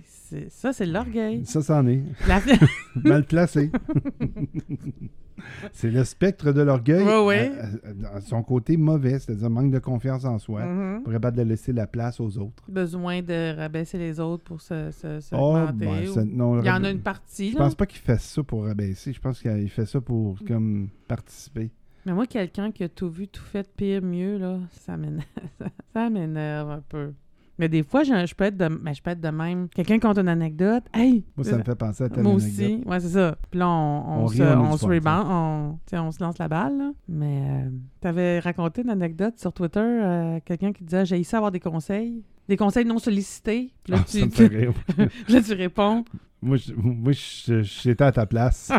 Ça, 0.49 0.71
c'est 0.73 0.85
de 0.85 0.93
l'orgueil. 0.93 1.43
ça, 1.45 1.61
c'en 1.61 1.85
est. 1.87 2.03
La 2.27 2.39
Mal 3.03 3.25
placé. 3.25 3.71
c'est 5.73 5.89
le 5.89 6.03
spectre 6.03 6.51
de 6.51 6.61
l'orgueil 6.61 7.03
ouais. 7.25 7.51
à- 7.59 8.07
à- 8.13 8.17
à 8.17 8.21
son 8.21 8.43
côté 8.43 8.77
mauvais, 8.77 9.17
c'est-à-dire 9.19 9.49
manque 9.49 9.71
de 9.71 9.79
confiance 9.79 10.25
en 10.25 10.37
soi. 10.37 10.65
Mhm. 10.65 11.03
Pour 11.03 11.11
capable 11.13 11.37
de 11.37 11.41
laisser 11.43 11.73
la 11.73 11.87
place 11.87 12.19
aux 12.19 12.37
autres. 12.37 12.63
Besoin 12.69 13.21
de 13.21 13.55
rabaisser 13.55 13.97
les 13.97 14.19
autres 14.19 14.43
pour 14.43 14.61
se, 14.61 14.91
se, 14.91 15.19
se 15.19 15.33
Oh, 15.35 15.55
augmenter, 15.55 15.73
ben, 15.85 16.07
ou- 16.07 16.13
ça- 16.13 16.25
non, 16.25 16.59
Il 16.61 16.65
y 16.67 16.71
en 16.71 16.83
a 16.83 16.91
une 16.91 17.01
partie, 17.01 17.49
Je 17.51 17.57
là. 17.57 17.63
pense 17.63 17.75
pas 17.75 17.85
qu'il 17.85 18.01
fait 18.01 18.19
ça 18.19 18.43
pour 18.43 18.65
rabaisser. 18.65 19.13
Je 19.13 19.19
pense 19.19 19.41
qu'il 19.41 19.69
fait 19.69 19.85
ça 19.85 19.99
pour 20.01 20.37
comme 20.47 20.89
participer. 21.07 21.71
Mais 22.05 22.13
moi, 22.13 22.27
quelqu'un 22.27 22.71
qui 22.71 22.83
a 22.83 22.89
tout 22.89 23.09
vu, 23.09 23.27
tout 23.27 23.43
fait, 23.43 23.67
pire, 23.75 24.01
mieux, 24.01 24.37
là, 24.37 24.59
ça 24.71 24.95
m'énerve. 24.95 25.25
ça 25.93 26.09
m'énerve 26.09 26.69
un 26.71 26.83
peu. 26.87 27.13
Mais 27.59 27.69
des 27.69 27.83
fois, 27.83 28.03
je, 28.03 28.25
je 28.25 28.33
peux 28.33 28.45
être 28.45 28.57
de, 28.57 28.67
je 28.93 29.01
peux 29.01 29.11
être 29.11 29.21
de 29.21 29.29
même. 29.29 29.67
Quelqu'un 29.69 29.99
compte 29.99 30.17
une 30.17 30.29
anecdote. 30.29 30.83
Hey! 30.93 31.25
Moi, 31.37 31.43
ça 31.43 31.57
me 31.57 31.63
fait 31.63 31.75
penser 31.75 32.05
à 32.05 32.09
telle 32.09 32.23
Moi 32.23 32.31
anecdote. 32.33 32.51
aussi. 32.51 32.83
Ouais, 32.87 32.99
c'est 33.01 33.09
ça. 33.09 33.37
Puis 33.51 33.59
là, 33.59 33.67
on, 33.69 33.71
on 34.07 34.23
On 34.23 34.27
se, 34.29 34.41
rit, 34.41 34.49
on 34.57 34.77
se 34.77 34.85
rebound, 34.85 35.27
on, 35.29 35.71
tu 35.85 35.91
sais, 35.91 35.99
on 35.99 36.11
se 36.11 36.23
lance 36.23 36.37
la 36.39 36.47
balle. 36.47 36.77
là. 36.77 36.91
Mais 37.07 37.43
euh, 37.65 37.69
t'avais 38.01 38.39
raconté 38.39 38.81
une 38.81 38.89
anecdote 38.89 39.37
sur 39.37 39.51
Twitter, 39.53 39.79
euh, 39.81 40.39
quelqu'un 40.45 40.71
qui 40.71 40.83
disait 40.85 41.05
J'ai 41.05 41.19
essayé 41.19 41.35
avoir 41.35 41.51
des 41.51 41.59
conseils. 41.59 42.23
Des 42.47 42.57
conseils 42.57 42.85
non 42.85 42.97
sollicités. 42.97 43.71
Puis 43.83 43.91
là, 43.93 43.99
Ah, 44.01 44.05
ça 44.07 44.19
tu, 44.19 44.25
me 44.25 44.29
fait 44.31 44.49
tu- 44.49 44.55
rire. 44.57 44.73
là, 45.29 45.41
tu 45.41 45.53
réponds. 45.53 46.03
Moi, 46.41 46.57
je- 46.57 46.73
moi 46.73 47.11
je- 47.11 47.61
j'étais 47.63 48.03
à 48.03 48.11
ta 48.11 48.25
place. 48.25 48.71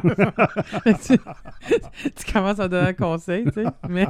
tu, 1.05 1.17
tu 2.17 2.33
commences 2.33 2.59
à 2.61 2.69
donner 2.69 2.89
un 2.89 2.93
conseil, 2.95 3.45
tu 3.45 3.53
sais. 3.53 3.65
Mais, 3.89 4.07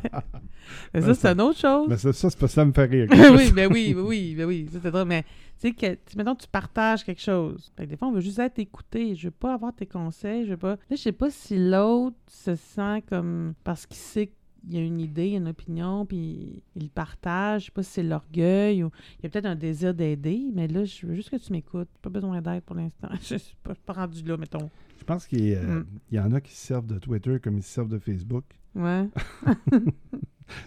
mais 0.95 1.01
ça, 1.01 1.09
Ouais, 1.09 1.15
c'est 1.15 1.21
ça- 1.21 1.33
une 1.33 1.41
autre 1.41 1.59
chose. 1.59 1.87
Mais 1.89 1.97
ça, 1.97 2.13
ça, 2.13 2.31
c'est 2.31 2.39
pas 2.39 2.49
ça 2.49 2.65
me 2.65 2.73
fait 2.73 2.85
rire. 2.85 3.09
oui, 3.37 3.53
ben 3.53 3.71
oui, 3.73 3.95
ben 3.95 4.03
oui, 4.03 4.35
ben 4.37 4.45
oui, 4.47 4.69
c'est 4.73 4.91
drôle. 4.91 5.05
Mais 5.07 5.23
tu 5.61 5.69
sais, 5.69 5.73
que, 5.73 6.17
mettons, 6.17 6.35
tu 6.35 6.47
partages 6.49 7.05
quelque 7.05 7.21
chose. 7.23 7.73
Fait 7.77 7.85
que 7.85 7.91
des 7.91 7.97
fois, 7.97 8.09
on 8.09 8.13
veut 8.13 8.21
juste 8.21 8.39
être 8.39 8.59
écouté. 8.59 9.15
Je 9.15 9.27
veux 9.29 9.31
pas 9.33 9.55
avoir 9.55 9.75
tes 9.75 9.87
conseils. 9.87 10.45
Je 10.47 10.51
veux 10.53 10.57
pas. 10.57 10.71
Là, 10.71 10.77
je 10.93 10.97
sais 10.97 11.13
pas 11.13 11.31
si 11.31 11.57
l'autre 11.59 12.17
se 12.29 12.55
sent 12.55 13.03
comme. 13.09 13.55
Parce 13.65 13.85
qu'il 13.87 13.97
sait 13.97 14.31
qu'il 14.61 14.75
y 14.75 14.79
a 14.79 14.83
une 14.85 15.01
idée, 15.01 15.31
une 15.31 15.49
opinion, 15.49 16.05
puis 16.07 16.63
il 16.77 16.91
partage. 16.91 17.63
Je 17.63 17.67
sais 17.67 17.73
pas 17.73 17.83
si 17.83 17.91
c'est 17.93 18.03
l'orgueil 18.03 18.83
ou. 18.85 18.91
Il 19.19 19.25
y 19.25 19.27
a 19.27 19.31
peut-être 19.31 19.47
un 19.47 19.57
désir 19.57 19.95
d'aider, 19.95 20.51
mais 20.55 20.69
là, 20.69 20.85
je 20.85 21.07
veux 21.07 21.15
juste 21.15 21.31
que 21.31 21.37
tu 21.37 21.53
m'écoutes. 21.53 21.89
Pas 22.03 22.11
besoin 22.11 22.41
d'aide 22.43 22.63
pour 22.63 22.77
l'instant. 22.77 23.09
Je 23.23 23.37
suis 23.37 23.57
pas, 23.63 23.71
je 23.71 23.75
suis 23.75 23.85
pas 23.85 23.93
rendu 23.95 24.23
là, 24.25 24.37
mettons. 24.37 24.71
Je 24.99 25.05
pense 25.05 25.27
qu'il 25.27 25.45
y, 25.45 25.55
Mm. 25.57 25.87
il 26.13 26.17
y 26.17 26.21
en 26.21 26.33
a 26.33 26.41
qui 26.41 26.53
se 26.55 26.67
servent 26.67 26.87
de 26.87 26.99
Twitter 26.99 27.39
comme 27.41 27.57
ils 27.57 27.63
se 27.63 27.71
servent 27.71 27.89
de 27.89 27.99
Facebook. 27.99 28.45
Ouais. 28.75 29.09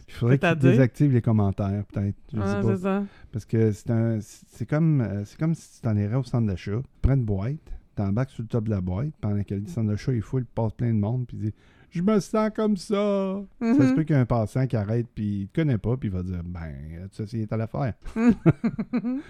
Il 0.07 0.13
faudrait 0.13 0.39
qu'ils 0.39 0.55
désactivent 0.59 1.11
les 1.13 1.21
commentaires, 1.21 1.83
peut-être. 1.91 2.15
Sais 2.31 2.61
c'est 2.63 2.77
ça. 2.77 3.03
Parce 3.31 3.45
que 3.45 3.71
c'est 3.73 3.89
un 3.89 4.19
c'est 4.21 4.65
comme 4.65 5.01
euh, 5.01 5.25
c'est 5.25 5.37
comme 5.37 5.53
si 5.55 5.75
tu 5.75 5.81
t'en 5.81 5.95
irais 5.97 6.15
au 6.15 6.23
centre 6.23 6.47
d'achat, 6.47 6.77
tu 6.81 6.99
prends 7.01 7.15
une 7.15 7.25
boîte, 7.25 7.57
t'embarques 7.95 8.29
sur 8.29 8.43
le 8.43 8.47
top 8.47 8.65
de 8.65 8.69
la 8.69 8.79
boîte, 8.81 9.13
pendant 9.19 9.43
que 9.43 9.55
le 9.55 9.67
centre 9.67 9.89
d'achat 9.89 10.13
est 10.13 10.21
fou, 10.21 10.39
il 10.39 10.45
passe 10.45 10.71
plein 10.73 10.93
de 10.93 10.99
monde, 10.99 11.25
puis 11.27 11.35
il 11.37 11.43
dit 11.49 11.53
Je 11.93 12.01
me 12.01 12.19
sens 12.19 12.49
comme 12.55 12.75
ça. 12.75 13.39
Mhm. 13.61 13.77
Ça 13.77 13.89
se 13.89 13.93
peut 13.93 14.03
qu'il 14.03 14.15
y 14.15 14.17
ait 14.17 14.21
un 14.21 14.25
passant 14.25 14.65
qui 14.65 14.75
arrête, 14.75 15.05
puis 15.13 15.41
il 15.41 15.47
te 15.47 15.61
connaît 15.61 15.77
pas, 15.77 15.95
puis 15.95 16.09
il 16.09 16.11
va 16.11 16.23
dire 16.23 16.41
Ben, 16.43 17.07
tu 17.15 17.27
sais, 17.27 17.27
c'est 17.27 17.53
à 17.53 17.57
l'affaire. 17.57 17.93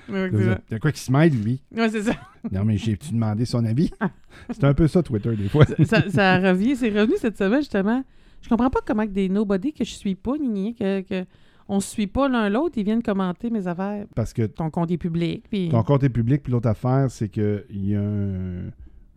Il 0.08 0.76
a 0.76 0.80
quoi 0.80 0.94
qui 0.94 1.02
se 1.02 1.12
mêle, 1.12 1.34
lui? 1.34 1.62
Ouais, 1.76 1.90
c'est 1.90 2.04
ça. 2.04 2.14
Non, 2.52 2.64
mais 2.64 2.78
j'ai-tu 2.78 3.12
demandé 3.12 3.44
son 3.44 3.66
avis? 3.66 3.92
C'est 4.50 4.64
un 4.64 4.74
peu 4.74 4.88
ça, 4.88 5.04
Twitter, 5.04 5.36
des 5.36 5.50
fois. 5.50 5.66
ça, 5.86 6.10
ça 6.10 6.40
revient, 6.40 6.76
c'est 6.76 6.90
revenu 6.90 7.14
cette 7.18 7.38
semaine, 7.38 7.60
justement. 7.60 8.04
Je 8.42 8.50
comprends 8.50 8.70
pas 8.70 8.80
comment 8.86 9.06
que 9.06 9.12
des 9.12 9.30
nobody 9.30 9.74
que 9.74 9.84
je 9.84 9.92
suis 9.92 10.16
pas, 10.16 10.38
ni, 10.38 10.50
ni, 10.50 10.76
que, 10.76 11.02
que 11.02 11.26
on 11.68 11.80
se 11.80 11.90
suit 11.90 12.08
pas 12.08 12.28
l'un 12.28 12.50
l'autre, 12.50 12.78
ils 12.78 12.84
viennent 12.84 13.04
commenter 13.04 13.50
mes 13.50 13.68
affaires. 13.68 14.06
Parce 14.16 14.34
que 14.34 14.46
Ton 14.46 14.70
compte 14.70 14.92
est 14.92 14.98
public, 14.98 15.46
puis... 15.50 15.70
ton 15.70 15.84
compte 15.84 16.04
est 16.04 16.10
public, 16.10 16.44
puis 16.44 16.52
l'autre 16.52 16.70
affaire, 16.70 17.10
c'est 17.10 17.30
qu'il 17.30 17.64
y 17.72 17.96
a 17.96 18.02
un, 18.02 18.70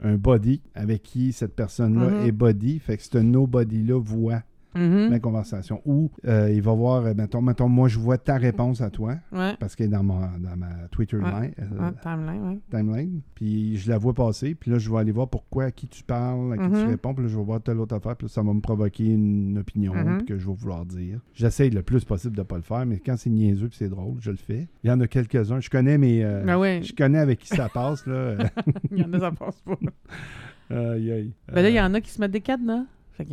un 0.03 0.17
body 0.17 0.61
avec 0.75 1.03
qui 1.03 1.33
cette 1.33 1.55
personne-là 1.55 2.11
Mhm. 2.11 2.27
est 2.27 2.33
body. 2.33 2.79
Fait 2.79 2.97
que 2.97 3.03
ce 3.03 3.19
nobody-là 3.19 3.99
voit 4.01 4.43
Mhm. 4.77 5.11
la 5.11 5.19
conversation. 5.19 5.81
Ou 5.87 6.11
euh, 6.27 6.51
il 6.53 6.63
va 6.63 6.73
voir, 6.73 7.05
euh, 7.05 7.15
mettons, 7.15 7.41
mettons, 7.43 7.69
moi, 7.69 7.89
je 7.89 7.99
vois 7.99 8.19
ta 8.19 8.37
réponse 8.37 8.81
à 8.81 8.91
toi, 8.91 9.17
Ouais. 9.33 9.55
parce 9.59 9.75
qu'elle 9.77 9.87
est 9.87 9.91
dans 9.91 10.03
ma, 10.03 10.31
dans 10.39 10.57
ma 10.57 10.89
Twitter 10.91 11.17
Ouais. 11.17 11.25
line, 11.41 11.53
euh, 11.61 11.91
timeline, 12.03 12.61
timeline. 12.71 13.21
Puis 13.35 13.77
je 13.77 13.91
la 13.91 13.99
vois 13.99 14.15
passer, 14.15 14.55
puis 14.55 14.71
là, 14.71 14.79
je 14.79 14.91
vais 14.91 14.99
aller 14.99 15.13
voir 15.13 15.29
pourquoi, 15.29 15.65
à 15.65 15.71
qui 15.71 15.87
tu 15.89 16.03
parles, 16.05 16.53
à 16.53 16.57
qui 16.59 16.65
tu 16.73 16.83
Mhm. 16.85 16.89
réponds, 16.91 17.15
puis 17.15 17.25
là, 17.25 17.31
je 17.31 17.37
vais 17.37 17.45
voir 17.45 17.61
telle 17.63 17.79
autre 17.81 17.95
affaire, 17.97 18.17
puis 18.17 18.27
là, 18.27 18.33
ça 18.33 18.43
va 18.43 18.53
me 18.53 18.61
provoquer 18.61 19.05
une 19.07 19.59
opinion 19.59 19.95
Mhm. 19.95 20.19
puis 20.19 20.27
que 20.27 20.39
je 20.39 20.47
vais 20.47 20.55
vouloir 20.55 20.85
dire. 20.85 21.21
J'essaye 21.35 21.71
le 21.71 21.83
plus 21.83 22.05
possible 22.05 22.37
de 22.37 22.43
pas 22.43 22.57
le 22.57 22.63
faire, 22.63 22.85
mais 22.87 22.99
quand 22.99 23.17
c'est 23.17 23.31
niaiseux 23.31 23.69
puis 23.69 23.77
c'est 23.79 23.89
drôle, 23.89 24.17
je 24.21 24.31
le 24.31 24.37
fais. 24.37 24.69
Il 24.85 24.91
y 24.91 24.93
en 24.93 25.01
a 25.01 25.07
quelques-uns. 25.07 25.61
Je 25.61 25.71
connais 25.71 25.99
mes... 25.99 26.25
euh, 26.25 26.45
Ah 26.49 26.59
ouais, 26.59 26.81
Je 26.83 26.93
connais 26.95 27.19
avec 27.19 27.39
qui 27.41 27.49
ça 27.49 27.69
passe, 27.69 28.07
là. 28.07 28.37
Il 28.91 28.99
y 28.99 29.05
en 29.05 29.13
a, 29.13 29.21
ça 29.21 29.31
passe 29.33 29.61
pas. 29.63 29.77
aïe, 30.71 31.11
aïe. 31.13 31.33
Ben 31.53 31.63
là, 31.63 31.71
il 31.71 31.75
y 31.77 31.81
en 31.81 31.95
a 31.95 32.01
qui 32.01 32.11
se 32.11 32.21
mettent 32.21 32.31
des 32.33 32.41
cadenas. 32.41 32.85
Fait 33.13 33.25
que... 33.25 33.31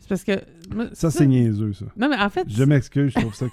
C'est 0.00 0.08
parce 0.08 0.24
que... 0.24 0.40
Ça, 0.94 1.10
c'est 1.10 1.26
niaiseux, 1.26 1.72
ça. 1.72 1.86
Non, 1.96 2.08
mais 2.08 2.16
en 2.16 2.28
fait... 2.28 2.46
Je 2.48 2.64
m'excuse, 2.64 3.12
je 3.14 3.20
trouve 3.20 3.34
ça 3.34 3.46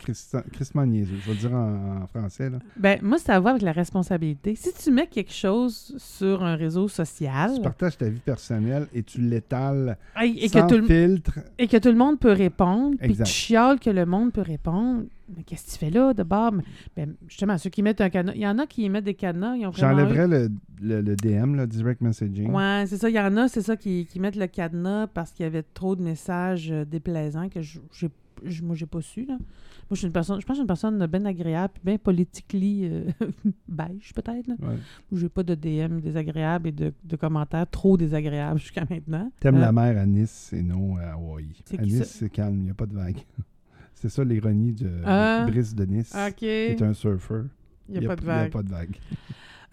Christement 0.52 0.86
niaiseux. 0.86 1.16
Je 1.22 1.28
vais 1.28 1.34
le 1.34 1.40
dire 1.40 1.54
en, 1.54 2.02
en 2.04 2.08
français, 2.08 2.50
là. 2.50 2.60
Ben, 2.78 3.00
moi, 3.02 3.18
ça 3.18 3.40
va 3.40 3.52
avec 3.52 3.62
la 3.62 3.72
responsabilité. 3.72 4.56
Si 4.56 4.74
tu 4.74 4.92
mets 4.92 5.08
quelque 5.08 5.34
chose 5.34 5.96
sur 5.98 6.44
un 6.44 6.56
réseau 6.56 6.88
social 6.88 7.52
Tu 7.56 7.62
partages 7.62 7.98
ta 7.98 8.10
vie 8.10 8.20
personnelle 8.20 8.88
et 8.94 9.04
tu 9.04 9.22
l'étales 9.22 9.98
et, 10.22 10.46
et 10.46 10.48
sans 10.48 10.68
que 10.68 10.74
tout 10.74 10.82
le, 10.82 10.88
filtre. 10.88 11.40
et 11.58 11.68
que 11.68 11.78
tout 11.78 11.90
le 11.90 11.96
monde 11.96 12.20
peut 12.20 12.32
répondre, 12.32 12.98
puis 13.00 13.16
tu 13.16 13.26
chiales 13.26 13.80
que 13.80 13.90
le 13.90 14.06
monde 14.06 14.32
peut 14.34 14.42
répondre, 14.42 15.04
mais 15.36 15.44
qu'est-ce 15.44 15.66
que 15.66 15.72
tu 15.72 15.78
fais 15.78 15.90
là, 15.90 16.14
de 16.14 16.24
bord? 16.24 16.54
Ben, 16.96 17.16
justement, 17.28 17.58
ceux 17.58 17.70
qui 17.70 17.82
mettent 17.82 18.02
un 18.02 18.10
cadenas, 18.10 18.34
il 18.36 18.42
y 18.42 18.48
en 18.48 18.60
a 18.60 18.68
qui 18.68 18.88
mettent 18.90 19.06
des 19.06 19.14
cadenas, 19.14 19.56
ils 19.56 19.66
ont 19.66 19.72
J'enlèverais 19.72 20.28
le, 20.28 20.50
le, 20.82 21.02
le 21.02 21.16
DM, 21.16 21.56
le 21.56 21.66
direct 21.66 22.02
messaging. 22.02 22.52
Ouais, 22.52 22.84
c'est 22.88 22.98
ça. 22.98 23.10
Il 23.10 23.16
y 23.16 23.20
en 23.20 23.36
a, 23.38 23.48
c'est 23.48 23.62
ça, 23.62 23.78
qui, 23.78 24.06
qui 24.06 24.20
mettent 24.20 24.36
le 24.36 24.48
cadenas 24.48 25.08
parce 25.08 25.32
qu'il 25.32 25.44
y 25.44 25.48
avait 25.48 25.64
trop 25.64 25.96
de 25.96 26.04
messages 26.04 26.33
euh, 26.72 26.86
déplaisants 26.86 27.50
que 27.50 27.62
je, 27.62 27.80
j'ai, 27.94 28.10
je- 28.44 28.64
moi, 28.64 28.76
j'ai 28.76 28.86
pas 28.86 29.02
su. 29.02 29.26
Là. 29.26 29.34
Moi, 29.38 29.90
je 29.92 29.96
suis 29.98 30.08
une 30.08 30.14
personne, 30.14 30.40
je 30.40 30.46
pense 30.46 30.56
que 30.58 30.64
je 30.64 30.74
suis 30.76 30.90
une 30.96 31.00
personne 31.00 31.06
bien 31.08 31.26
agréable, 31.26 31.74
bien 31.84 31.98
politically 31.98 32.86
euh, 32.86 33.04
beige, 33.68 34.14
peut-être. 34.14 34.48
Ouais. 34.50 34.78
où 35.12 35.18
j'ai 35.18 35.30
pas 35.30 35.44
de 35.44 35.56
DM 35.56 36.00
désagréables 36.00 36.70
et 36.70 36.72
de, 36.72 36.94
de 37.04 37.16
commentaires 37.16 37.70
trop 37.70 37.98
désagréables 37.98 38.60
jusqu'à 38.62 38.86
maintenant. 38.90 39.32
T'aimes 39.40 39.56
Euh, 39.58 39.60
la 39.62 39.72
mer 39.72 39.98
à 39.98 40.06
Nice 40.06 40.52
et 40.54 40.62
non 40.64 40.98
à 40.98 41.12
Hawaï. 41.14 41.48
À 41.78 41.82
Nice, 41.82 42.04
c'est 42.20 42.30
calme, 42.30 42.58
il 42.60 42.64
n'y 42.64 42.70
a 42.72 42.74
pas 42.76 42.86
de 42.86 42.94
vague. 42.96 43.18
c'est 43.94 44.10
ça 44.10 44.24
l'ironie 44.24 44.74
de 44.74 44.90
Ah. 45.06 45.46
Brice 45.48 45.76
de 45.76 45.86
Nice, 45.86 46.14
OK. 46.16 46.36
qui 46.36 46.46
est 46.46 46.82
un 46.82 46.94
surfeur. 46.94 47.46
Il 47.90 48.00
n'y 48.00 48.08
a, 48.08 48.12
a 48.12 48.16
pas 48.50 48.64
de 48.64 48.70
vague. 48.70 48.96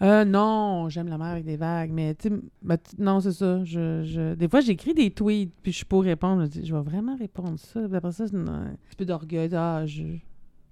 Euh, 0.01 0.25
non, 0.25 0.89
j'aime 0.89 1.07
la 1.07 1.17
mer 1.19 1.27
avec 1.27 1.45
des 1.45 1.57
vagues, 1.57 1.91
mais 1.91 2.15
tu 2.15 2.29
sais, 2.29 2.35
ben, 2.63 2.77
non, 2.97 3.19
c'est 3.19 3.33
ça. 3.33 3.63
Je, 3.63 4.03
je- 4.03 4.33
Des 4.33 4.49
fois, 4.49 4.61
j'écris 4.61 4.93
des 4.95 5.11
tweets, 5.11 5.53
puis 5.61 5.71
je 5.71 5.77
suis 5.77 5.85
pour 5.85 6.03
répondre. 6.03 6.43
Je 6.45 6.49
dis, 6.49 6.65
je 6.65 6.73
vais 6.75 6.81
vraiment 6.81 7.15
répondre 7.15 7.59
ça. 7.59 7.81
Puis 7.87 7.95
après 7.95 8.11
ça, 8.11 8.27
c'est 8.27 8.35
un 8.35 8.73
petit 8.89 8.95
peu 8.97 9.05
d'orgueil. 9.05 9.49
Ah, 9.53 9.85
je, 9.85 10.03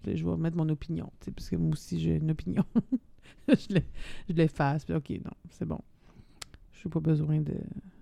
je 0.07 0.25
vais 0.25 0.37
mettre 0.37 0.57
mon 0.57 0.67
opinion, 0.69 1.11
tu 1.19 1.25
sais, 1.25 1.31
parce 1.31 1.49
que 1.49 1.55
moi 1.57 1.73
aussi, 1.73 1.99
j'ai 1.99 2.15
une 2.15 2.31
opinion. 2.31 2.63
je 3.47 3.67
l'ai- 3.75 3.85
je 4.29 4.33
l'efface, 4.33 4.83
puis 4.85 4.95
OK, 4.95 5.09
non, 5.23 5.31
c'est 5.51 5.65
bon. 5.65 5.79
Je 6.73 6.87
n'ai 6.87 6.91
pas 6.91 6.99
besoin 6.99 7.39
de... 7.41 7.53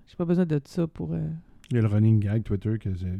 J'ai 0.06 0.16
pas 0.16 0.26
besoin 0.26 0.46
de 0.46 0.62
ça 0.64 0.88
pour... 0.88 1.12
euh, 1.14 1.28
Il 1.72 1.76
y 1.76 1.80
a 1.80 1.82
le 1.82 1.88
running 1.90 2.20
gag 2.22 2.44
Twitter 2.44 2.78
que 2.80 2.90
j'ai 2.94 3.20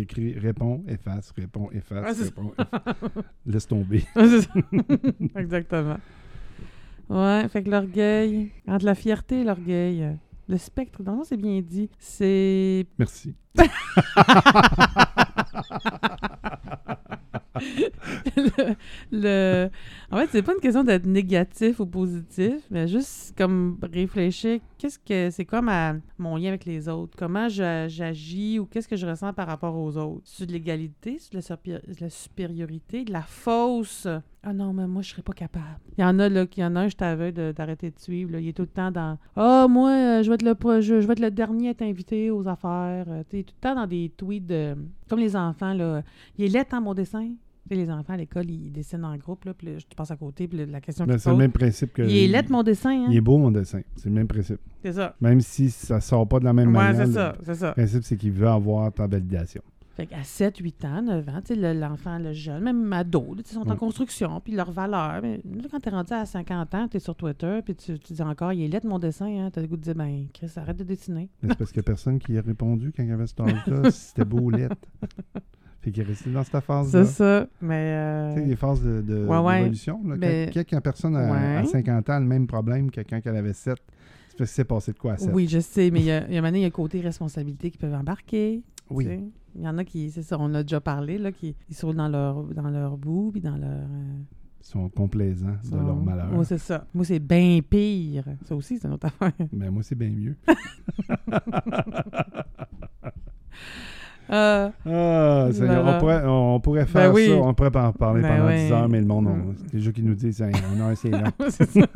écrit 0.00 0.38
réponds, 0.38 0.82
efface, 0.88 1.32
réponds, 1.32 1.70
efface, 1.72 2.04
Ah, 2.18 2.24
réponds, 2.24 2.52
efface. 2.58 3.24
Laisse 3.44 3.66
tomber. 3.66 4.04
Exactement. 5.36 5.96
Ouais, 7.08 7.46
fait 7.48 7.62
que 7.62 7.70
l'orgueil, 7.70 8.50
entre 8.66 8.84
la 8.84 8.94
fierté 8.94 9.40
et 9.40 9.44
l'orgueil, 9.44 10.16
le 10.48 10.58
spectre, 10.58 11.02
non, 11.04 11.22
c'est 11.24 11.36
bien 11.36 11.60
dit, 11.60 11.88
c'est 11.98 12.86
Merci. 12.98 13.34
le, 18.36 18.74
le- 19.12 19.70
En 20.10 20.18
fait, 20.18 20.28
c'est 20.30 20.42
pas 20.42 20.54
une 20.54 20.60
question 20.60 20.84
d'être 20.84 21.04
négatif 21.06 21.80
ou 21.80 21.86
positif, 21.86 22.62
mais 22.70 22.86
juste 22.86 23.34
comme 23.36 23.76
réfléchir, 23.82 24.60
qu'est-ce 24.78 25.00
que 25.00 25.30
c'est 25.30 25.44
quoi 25.44 25.62
ma- 25.62 25.96
mon 26.16 26.36
lien 26.36 26.48
avec 26.48 26.64
les 26.64 26.88
autres? 26.88 27.16
Comment 27.18 27.48
j'agis 27.48 28.60
ou 28.60 28.66
qu'est-ce 28.66 28.86
que 28.86 28.94
je 28.96 29.04
ressens 29.04 29.32
par 29.32 29.48
rapport 29.48 29.74
aux 29.76 29.96
autres? 29.96 30.22
C'est 30.24 30.46
de 30.46 30.52
l'égalité, 30.52 31.16
c'est 31.18 31.32
de 31.34 32.00
la, 32.00 32.08
supériorité, 32.10 33.04
de 33.04 33.12
la 33.12 33.22
fausse. 33.22 34.06
Ah 34.44 34.52
non, 34.52 34.72
mais 34.72 34.86
moi, 34.86 35.02
je 35.02 35.10
serais 35.10 35.22
pas 35.22 35.32
capable. 35.32 35.80
Il 35.98 36.02
y 36.02 36.04
en 36.04 36.20
a, 36.20 36.28
là, 36.28 36.46
qu'il 36.46 36.62
y 36.62 36.66
en 36.66 36.76
a 36.76 36.82
un, 36.82 36.88
je 36.88 36.94
t'avais 36.94 37.32
de- 37.32 37.50
d'arrêter 37.50 37.90
de 37.90 37.98
suivre. 37.98 38.30
là. 38.30 38.38
Il 38.38 38.46
est 38.46 38.52
tout 38.52 38.62
le 38.62 38.68
temps 38.68 38.92
dans 38.92 39.18
Ah, 39.34 39.66
moi, 39.68 39.90
euh, 39.90 40.22
je 40.22 40.28
vais, 40.28 40.36
être 40.36 40.44
le, 40.44 40.80
je, 40.82 41.00
je 41.00 41.06
vais 41.06 41.14
être 41.14 41.20
le 41.20 41.32
dernier 41.32 41.68
à 41.68 41.70
être 41.72 41.82
invité 41.82 42.30
aux 42.30 42.46
affaires. 42.46 43.06
Tu 43.28 43.42
tout 43.42 43.54
le 43.56 43.60
temps 43.60 43.74
dans 43.74 43.86
des 43.88 44.12
tweets 44.16 44.46
de. 44.46 44.76
Comme 45.08 45.18
les 45.18 45.34
enfants, 45.34 45.74
là. 45.74 46.02
Il 46.38 46.44
est 46.44 46.48
laid, 46.48 46.66
hein, 46.70 46.80
mon 46.80 46.94
dessin? 46.94 47.30
Les 47.70 47.90
enfants 47.90 48.12
à 48.12 48.16
l'école, 48.16 48.48
ils 48.50 48.70
dessinent 48.70 49.04
en 49.04 49.16
groupe, 49.16 49.44
là, 49.44 49.54
puis 49.54 49.78
je 49.80 49.86
te 49.86 49.94
passe 49.96 50.10
à 50.10 50.16
côté, 50.16 50.46
puis 50.46 50.64
la 50.66 50.80
question 50.80 51.04
Ben, 51.04 51.12
qu'ils 51.14 51.20
c'est 51.20 51.28
le 51.30 51.34
posent, 51.34 51.38
même 51.40 51.52
principe 51.52 51.92
que. 51.92 52.02
Il 52.02 52.16
est 52.16 52.28
laid, 52.28 52.48
mon 52.50 52.62
dessin, 52.62 52.90
hein? 52.90 53.06
Il 53.10 53.16
est 53.16 53.20
beau, 53.20 53.38
mon 53.38 53.50
dessin. 53.50 53.80
C'est 53.96 54.08
le 54.08 54.14
même 54.14 54.28
principe. 54.28 54.60
C'est 54.82 54.92
ça. 54.92 55.16
Même 55.20 55.40
si 55.40 55.70
ça 55.70 56.00
sort 56.00 56.28
pas 56.28 56.38
de 56.38 56.44
la 56.44 56.52
même 56.52 56.68
Ouais, 56.68 56.74
manière. 56.74 56.94
c'est 57.02 57.06
le 57.06 57.12
ça, 57.12 57.36
c'est 57.44 57.54
ça. 57.56 57.72
principe, 57.72 58.04
c'est 58.04 58.16
qu'il 58.16 58.32
veut 58.32 58.48
avoir 58.48 58.92
ta 58.92 59.06
validation. 59.06 59.62
Fait 59.96 60.04
qu'à 60.06 60.22
7, 60.22 60.58
8 60.58 60.84
ans, 60.84 61.00
9 61.00 61.26
ans, 61.30 61.40
le- 61.48 61.72
l'enfant, 61.72 62.18
le 62.18 62.34
jeune, 62.34 62.62
même 62.62 62.92
ado, 62.92 63.34
sais, 63.42 63.54
sont 63.54 63.66
en 63.66 63.70
Ouais. 63.70 63.76
construction, 63.78 64.40
puis 64.44 64.52
leur 64.52 64.70
valeur. 64.70 65.20
Mais 65.22 65.38
là, 65.42 65.68
quand 65.70 65.80
t'es 65.80 65.88
rendu 65.88 66.12
à 66.12 66.26
50 66.26 66.74
ans, 66.74 66.86
t'es 66.86 66.98
sur 66.98 67.14
Twitter, 67.16 67.60
puis 67.64 67.74
tu, 67.74 67.98
tu 67.98 68.12
dis 68.12 68.20
encore, 68.22 68.52
il 68.52 68.62
est 68.62 68.68
laid 68.68 68.86
mon 68.86 68.98
dessin, 68.98 69.24
hein? 69.26 69.48
T'as 69.50 69.62
le 69.62 69.66
goût 69.68 69.78
de 69.78 69.82
dire, 69.82 69.94
ben, 69.94 70.26
Chris, 70.34 70.50
arrête 70.56 70.76
de 70.76 70.84
dessiner. 70.84 71.30
C'est 71.40 71.56
parce 71.56 71.72
qu'il 71.72 71.80
n'y 71.80 71.84
a 71.84 71.88
personne 71.88 72.18
qui 72.18 72.36
a 72.36 72.42
répondu 72.42 72.92
quand 72.94 73.02
il 73.04 73.08
y 73.08 73.12
avait 73.12 73.24
âge-là 73.24 73.90
si 73.90 74.00
c'était 74.08 74.26
beau 74.26 74.40
ou 74.40 74.50
laid. 74.50 74.68
Fait 75.86 75.92
qu'il 75.92 76.02
est 76.02 76.06
resté 76.06 76.30
dans 76.30 76.42
cette 76.42 76.60
phase-là? 76.64 77.04
C'est 77.04 77.12
ça. 77.12 77.46
Mais. 77.60 77.92
euh, 77.94 78.34
Tu 78.34 78.40
sais, 78.40 78.46
les 78.46 78.56
phases 78.56 78.82
de, 78.82 79.02
de- 79.02 79.24
Ouais, 79.24 79.38
ouais. 79.38 79.58
d'évolution. 79.60 80.00
là. 80.04 80.14
Quand- 80.14 80.18
Mais- 80.20 80.50
Quand, 80.52 80.62
quand 80.68 80.80
personne 80.80 81.14
a, 81.14 81.30
Ouais. 81.32 81.56
à 81.58 81.64
50 81.64 82.10
ans 82.10 82.14
a 82.14 82.20
le 82.20 82.26
même 82.26 82.48
problème 82.48 82.90
que 82.90 83.00
quand 83.02 83.20
elle 83.24 83.36
avait 83.36 83.52
7, 83.52 83.76
c'est 84.28 84.36
parce 84.36 84.50
que 84.50 84.56
c'est 84.56 84.64
passé 84.64 84.92
de 84.92 84.98
quoi 84.98 85.12
à 85.12 85.16
7. 85.16 85.30
Oui, 85.32 85.46
je 85.46 85.60
sais, 85.60 85.92
mais 85.92 86.00
il 86.00 86.06
y 86.06 86.10
a, 86.10 86.28
y 86.28 86.36
a 86.38 86.48
il 86.50 86.58
y 86.58 86.64
a 86.64 86.70
côté 86.70 87.00
responsabilité 87.00 87.70
qui 87.70 87.78
peuvent 87.78 87.94
embarquer. 87.94 88.62
tu 88.88 88.94
Oui. 88.94 89.04
sais. 89.04 89.20
Il 89.54 89.62
y 89.62 89.68
en 89.68 89.78
a 89.78 89.84
qui, 89.84 90.10
c'est 90.10 90.22
ça, 90.24 90.36
on 90.40 90.52
a 90.54 90.62
déjà 90.64 90.80
parlé, 90.80 91.18
là, 91.18 91.30
qui 91.30 91.54
ils 91.70 91.76
sont 91.76 91.94
dans 91.94 92.08
leur, 92.08 92.42
dans 92.42 92.68
leur 92.68 92.96
bout, 92.98 93.30
puis 93.30 93.40
dans 93.40 93.56
leur. 93.56 93.70
euh, 93.70 94.18
Ils 94.60 94.66
sont 94.66 94.88
complaisants 94.88 95.54
de 95.62 95.68
sont- 95.68 95.76
leur 95.86 95.94
malheur. 95.96 96.36
Ouais, 96.36 96.44
c'est 96.44 96.58
ça. 96.58 96.84
Moi, 96.92 97.04
c'est 97.04 97.20
bien 97.20 97.60
pire. 97.62 98.24
Ça 98.44 98.56
aussi, 98.56 98.76
c'est 98.78 98.88
une 98.88 98.94
autre 98.94 99.06
affaire. 99.20 99.32
Mais 99.52 99.70
moi, 99.70 99.84
c'est 99.84 99.94
bien 99.94 100.10
mieux. 100.10 100.34
Ah, 104.28 104.70
Seigneur, 105.52 105.82
Voilà. 105.82 105.96
on, 105.96 106.00
pourrait, 106.00 106.22
on 106.26 106.60
pourrait 106.60 106.86
faire 106.86 107.10
Ben 107.10 107.14
oui. 107.14 107.26
ça, 107.28 107.34
on 107.36 107.54
pourrait 107.54 107.76
en 107.76 107.92
parler 107.92 108.22
Ben 108.22 108.36
pendant 108.38 108.48
oui. 108.48 108.56
10 108.66 108.72
heures, 108.72 108.88
mais 108.88 109.00
le 109.00 109.06
monde, 109.06 109.26
on, 109.28 109.36
Mm. 109.36 109.54
c'est 109.58 109.72
déjà 109.76 109.92
qui 109.92 110.02
nous 110.02 110.14
disent 110.14 110.40
Hey, 110.42 110.52
on 110.76 110.80
a 110.80 110.88
long. 110.88 110.94
c'est 111.50 111.70
ça. 111.70 111.86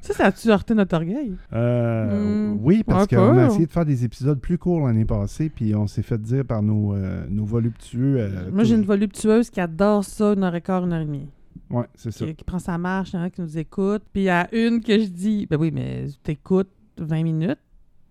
ça, 0.00 0.26
a-tu 0.26 0.48
heurté 0.50 0.74
notre 0.74 0.96
orgueil? 0.96 1.34
Euh, 1.52 2.52
Mm, 2.54 2.58
oui, 2.62 2.82
parce 2.84 3.04
un 3.04 3.16
qu'on 3.16 3.38
a 3.38 3.46
essayé 3.46 3.66
de 3.66 3.70
faire 3.72 3.84
des 3.84 4.04
épisodes 4.04 4.38
plus 4.40 4.58
courts 4.58 4.86
l'année 4.86 5.04
passée, 5.04 5.48
puis 5.48 5.74
on 5.74 5.86
s'est 5.86 6.02
fait 6.02 6.20
dire 6.20 6.44
par 6.44 6.62
nos, 6.62 6.94
euh, 6.94 7.24
nos 7.28 7.44
voluptueux. 7.44 8.16
euh, 8.18 8.50
Moi, 8.52 8.64
j'ai 8.64 8.74
une 8.74 8.84
voluptueuse 8.84 9.50
qui 9.50 9.60
adore 9.60 10.04
ça, 10.04 10.32
une 10.32 10.44
heure 10.44 10.54
et 10.54 10.60
quart, 10.60 10.84
une 10.84 10.92
heure 10.92 11.00
et 11.00 11.06
demie. 11.06 11.28
Ouais, 11.70 11.86
c'est 11.94 12.10
ça. 12.10 12.26
Qui, 12.26 12.34
qui 12.34 12.44
prend 12.44 12.58
sa 12.58 12.76
marche, 12.78 13.12
il 13.12 13.16
y 13.16 13.18
en 13.18 13.22
a 13.22 13.30
qui 13.30 13.40
nous 13.40 13.58
écoutent. 13.58 14.02
Puis 14.12 14.22
il 14.22 14.26
y 14.26 14.28
a 14.30 14.48
une 14.54 14.80
que 14.80 14.98
je 14.98 15.06
dis, 15.08 15.46
ben 15.50 15.56
oui, 15.58 15.70
mais 15.72 16.06
t'écoutes 16.22 16.68
20 16.98 17.22
minutes, 17.22 17.58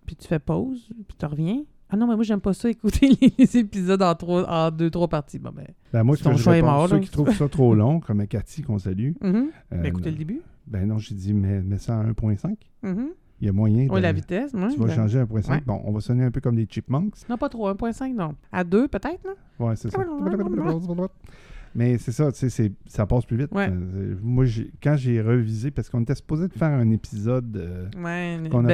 puis 0.06 0.16
tu 0.16 0.26
fais 0.28 0.38
pause, 0.38 0.88
puis 1.08 1.16
tu 1.18 1.24
reviens. 1.26 1.62
Ah 1.94 1.96
non, 1.96 2.08
mais 2.08 2.16
moi, 2.16 2.24
j'aime 2.24 2.40
pas 2.40 2.52
ça, 2.54 2.68
écouter 2.70 3.08
les 3.38 3.56
épisodes 3.56 4.02
en, 4.02 4.14
trois, 4.16 4.44
en 4.50 4.70
deux, 4.72 4.90
trois 4.90 5.06
parties. 5.06 5.38
Bon, 5.38 5.52
ben, 5.54 5.66
Ben, 5.92 6.02
moi, 6.02 6.16
Ton 6.16 6.36
choix 6.36 6.56
est 6.56 6.62
mort, 6.62 6.88
ceux 6.88 6.96
là. 6.96 7.00
qui 7.00 7.08
trouvent 7.08 7.32
ça 7.32 7.48
trop 7.48 7.72
long, 7.72 8.00
comme 8.00 8.26
Cathy 8.26 8.62
qu'on 8.62 8.78
salue. 8.80 9.12
euh, 9.24 9.44
Ben, 9.70 9.84
écoutez 9.86 10.10
le 10.10 10.16
début. 10.16 10.40
Ben 10.66 10.88
non, 10.88 10.98
j'ai 10.98 11.14
dit, 11.14 11.32
mets, 11.32 11.62
mets 11.62 11.78
ça 11.78 12.00
à 12.00 12.02
1.5. 12.04 12.56
Mhm. 12.82 13.10
Il 13.40 13.46
y 13.46 13.48
a 13.48 13.52
moyen. 13.52 13.86
Oui, 13.90 13.96
de- 13.96 14.02
la 14.02 14.12
vitesse. 14.12 14.50
Tu 14.52 14.56
vas 14.58 14.86
ben- 14.86 14.88
changer 14.94 15.20
à 15.20 15.24
1.5. 15.24 15.50
ouais. 15.52 15.62
Bon, 15.64 15.80
on 15.84 15.92
va 15.92 16.00
sonner 16.00 16.24
un 16.24 16.30
peu 16.32 16.40
comme 16.40 16.56
des 16.56 16.66
chipmunks. 16.68 17.14
Non, 17.28 17.36
pas 17.36 17.48
trop, 17.48 17.68
1.5, 17.68 18.12
non. 18.14 18.34
À 18.50 18.64
2, 18.64 18.88
peut-être, 18.88 19.20
non? 19.24 19.66
Ouais, 19.68 19.76
c'est 19.76 19.90
ça. 19.90 19.98
Mais 21.76 21.98
c'est 21.98 22.12
ça, 22.12 22.30
tu 22.30 22.38
sais, 22.38 22.50
c'est- 22.50 22.72
ça 22.86 23.04
passe 23.04 23.24
plus 23.26 23.36
vite. 23.36 23.50
Ouais. 23.52 23.68
Euh, 23.68 24.14
moi, 24.22 24.44
j'ai- 24.44 24.70
quand 24.82 24.96
j'ai 24.96 25.20
revisé, 25.20 25.72
parce 25.72 25.90
qu'on 25.90 26.02
était 26.02 26.14
supposé 26.14 26.46
de 26.46 26.52
faire 26.52 26.70
un 26.70 26.88
épisode 26.90 27.56
euh, 27.56 27.88
Ouais, 28.02 28.48
qu'on 28.48 28.64
a 28.64 28.68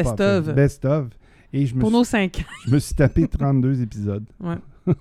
Et 1.53 1.67
je 1.67 1.75
me, 1.75 1.81
Pour 1.81 1.89
suis, 1.91 1.99
nos 1.99 2.05
cinq 2.05 2.39
ans. 2.41 2.53
je 2.67 2.71
me 2.75 2.79
suis 2.79 2.95
tapé 2.95 3.27
32 3.29 3.83
épisodes. 3.83 4.25
Ouais. 4.41 4.57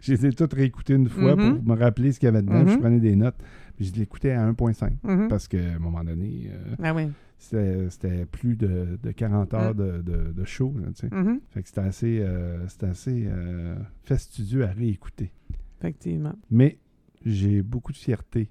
je 0.00 0.12
les 0.12 0.26
ai 0.26 0.32
tous 0.32 0.48
réécoutés 0.54 0.94
une 0.94 1.08
fois 1.08 1.36
pour 1.36 1.62
me 1.62 1.74
rappeler 1.74 2.12
ce 2.12 2.20
qu'il 2.20 2.26
y 2.26 2.28
avait 2.28 2.42
dedans. 2.42 2.66
Je 2.66 2.74
Mhm. 2.74 2.80
prenais 2.80 3.00
des 3.00 3.16
notes. 3.16 3.36
Puis 3.76 3.86
je 3.86 3.94
l'écoutais 3.94 4.32
à 4.32 4.46
1.5 4.46 4.92
Mhm. 5.02 5.28
parce 5.28 5.48
qu'à 5.48 5.58
un 5.74 5.78
moment 5.78 6.04
donné, 6.04 6.50
euh, 6.52 6.74
Ah 6.82 6.94
oui. 6.94 7.04
c'était 7.38 8.26
plus 8.26 8.56
de, 8.56 8.98
de 9.02 9.10
40 9.10 9.54
heures 9.54 9.74
de, 9.74 10.02
de- 10.02 10.32
de 10.32 10.44
show. 10.44 10.74
là, 10.78 10.88
tu 10.94 11.08
sais. 11.08 11.10
Fait 11.50 11.62
que 11.62 11.68
c'était 11.68 11.80
assez, 11.80 12.18
euh, 12.20 12.66
assez 12.82 13.24
euh, 13.26 13.74
fastidieux 14.04 14.64
à 14.64 14.68
réécouter. 14.72 15.32
Effectivement. 15.80 16.34
Mais 16.50 16.78
j'ai 17.24 17.62
beaucoup 17.62 17.92
de 17.92 17.96
fierté 17.96 18.50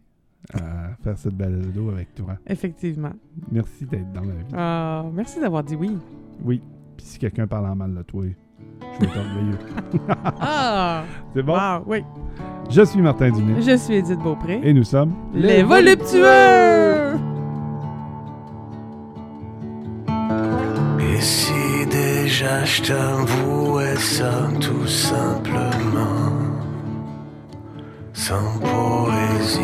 à 0.53 0.95
faire 1.03 1.17
cette 1.17 1.35
balado 1.35 1.89
avec 1.91 2.13
toi. 2.15 2.35
Effectivement. 2.47 3.11
Merci 3.51 3.85
d'être 3.85 4.11
dans 4.11 4.21
la 4.21 4.33
vie. 4.33 4.53
Ah, 4.53 5.05
merci 5.13 5.39
d'avoir 5.39 5.63
dit 5.63 5.75
oui. 5.75 5.97
Oui. 6.43 6.61
Puis 6.97 7.05
si 7.05 7.19
quelqu'un 7.19 7.47
parle 7.47 7.67
en 7.67 7.75
mal 7.75 7.93
de 7.93 8.01
toi, 8.03 8.23
je 8.93 8.99
vais 8.99 9.05
être 9.05 9.17
orgueilleux. 9.17 9.57
Ah! 10.39 11.03
C'est 11.33 11.43
bon? 11.43 11.53
Wow, 11.53 11.83
oui. 11.87 12.03
Je 12.69 12.81
suis 12.83 13.01
Martin 13.01 13.29
Dumais 13.31 13.61
Je 13.61 13.75
suis 13.77 13.95
Edith 13.95 14.19
Beaupré. 14.19 14.59
et 14.63 14.73
nous 14.73 14.83
sommes 14.83 15.13
Les 15.33 15.61
voluptueux! 15.63 17.17
Et 20.99 21.19
si 21.21 21.85
déjà 21.89 22.63
je 22.65 22.81
t'avouais 22.83 23.95
ça 23.97 24.47
tout 24.59 24.87
simplement, 24.87 26.31
sans 28.13 28.59
poésie 28.59 29.61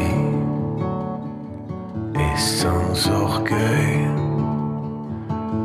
et 2.20 2.38
sans 2.38 3.10
orgueil, 3.10 4.08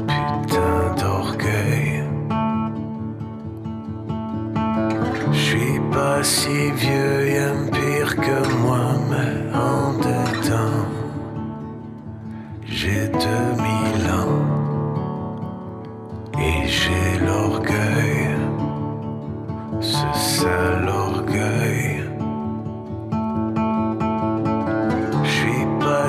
putain 0.07 0.95
d'orgueil. 0.99 2.05
Je 5.33 5.39
suis 5.39 5.81
pas 5.93 6.23
si 6.23 6.71
vieux, 6.73 7.29
y'aime 7.31 7.71
pire 7.71 8.17
que 8.17 8.57
moi, 8.63 8.87
mais 9.11 9.57
en 9.57 9.93
dedans, 9.99 10.87
j'ai 12.65 13.09
2000 13.09 14.11
ans. 14.21 14.43
Et 16.39 16.67
j'ai 16.67 17.25
l'orgueil, 17.25 18.37
ce 19.81 20.07
sale 20.13 20.89
orgueil. 20.89 22.02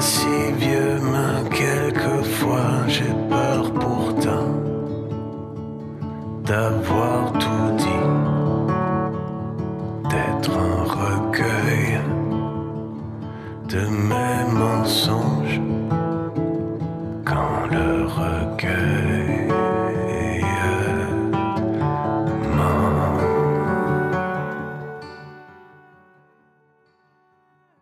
Si 0.03 0.51
vieux, 0.57 0.99
mais 1.13 1.49
quelquefois 1.49 2.71
j'ai 2.87 3.13
peur 3.29 3.71
pourtant 3.73 4.49
d'avoir 6.43 7.31
tout 7.43 7.69
dit, 7.77 8.09
d'être 10.11 10.55
un 10.71 10.83
recueil 11.01 12.01
de 13.69 13.81
mes 14.09 14.39
mensonges 14.61 15.61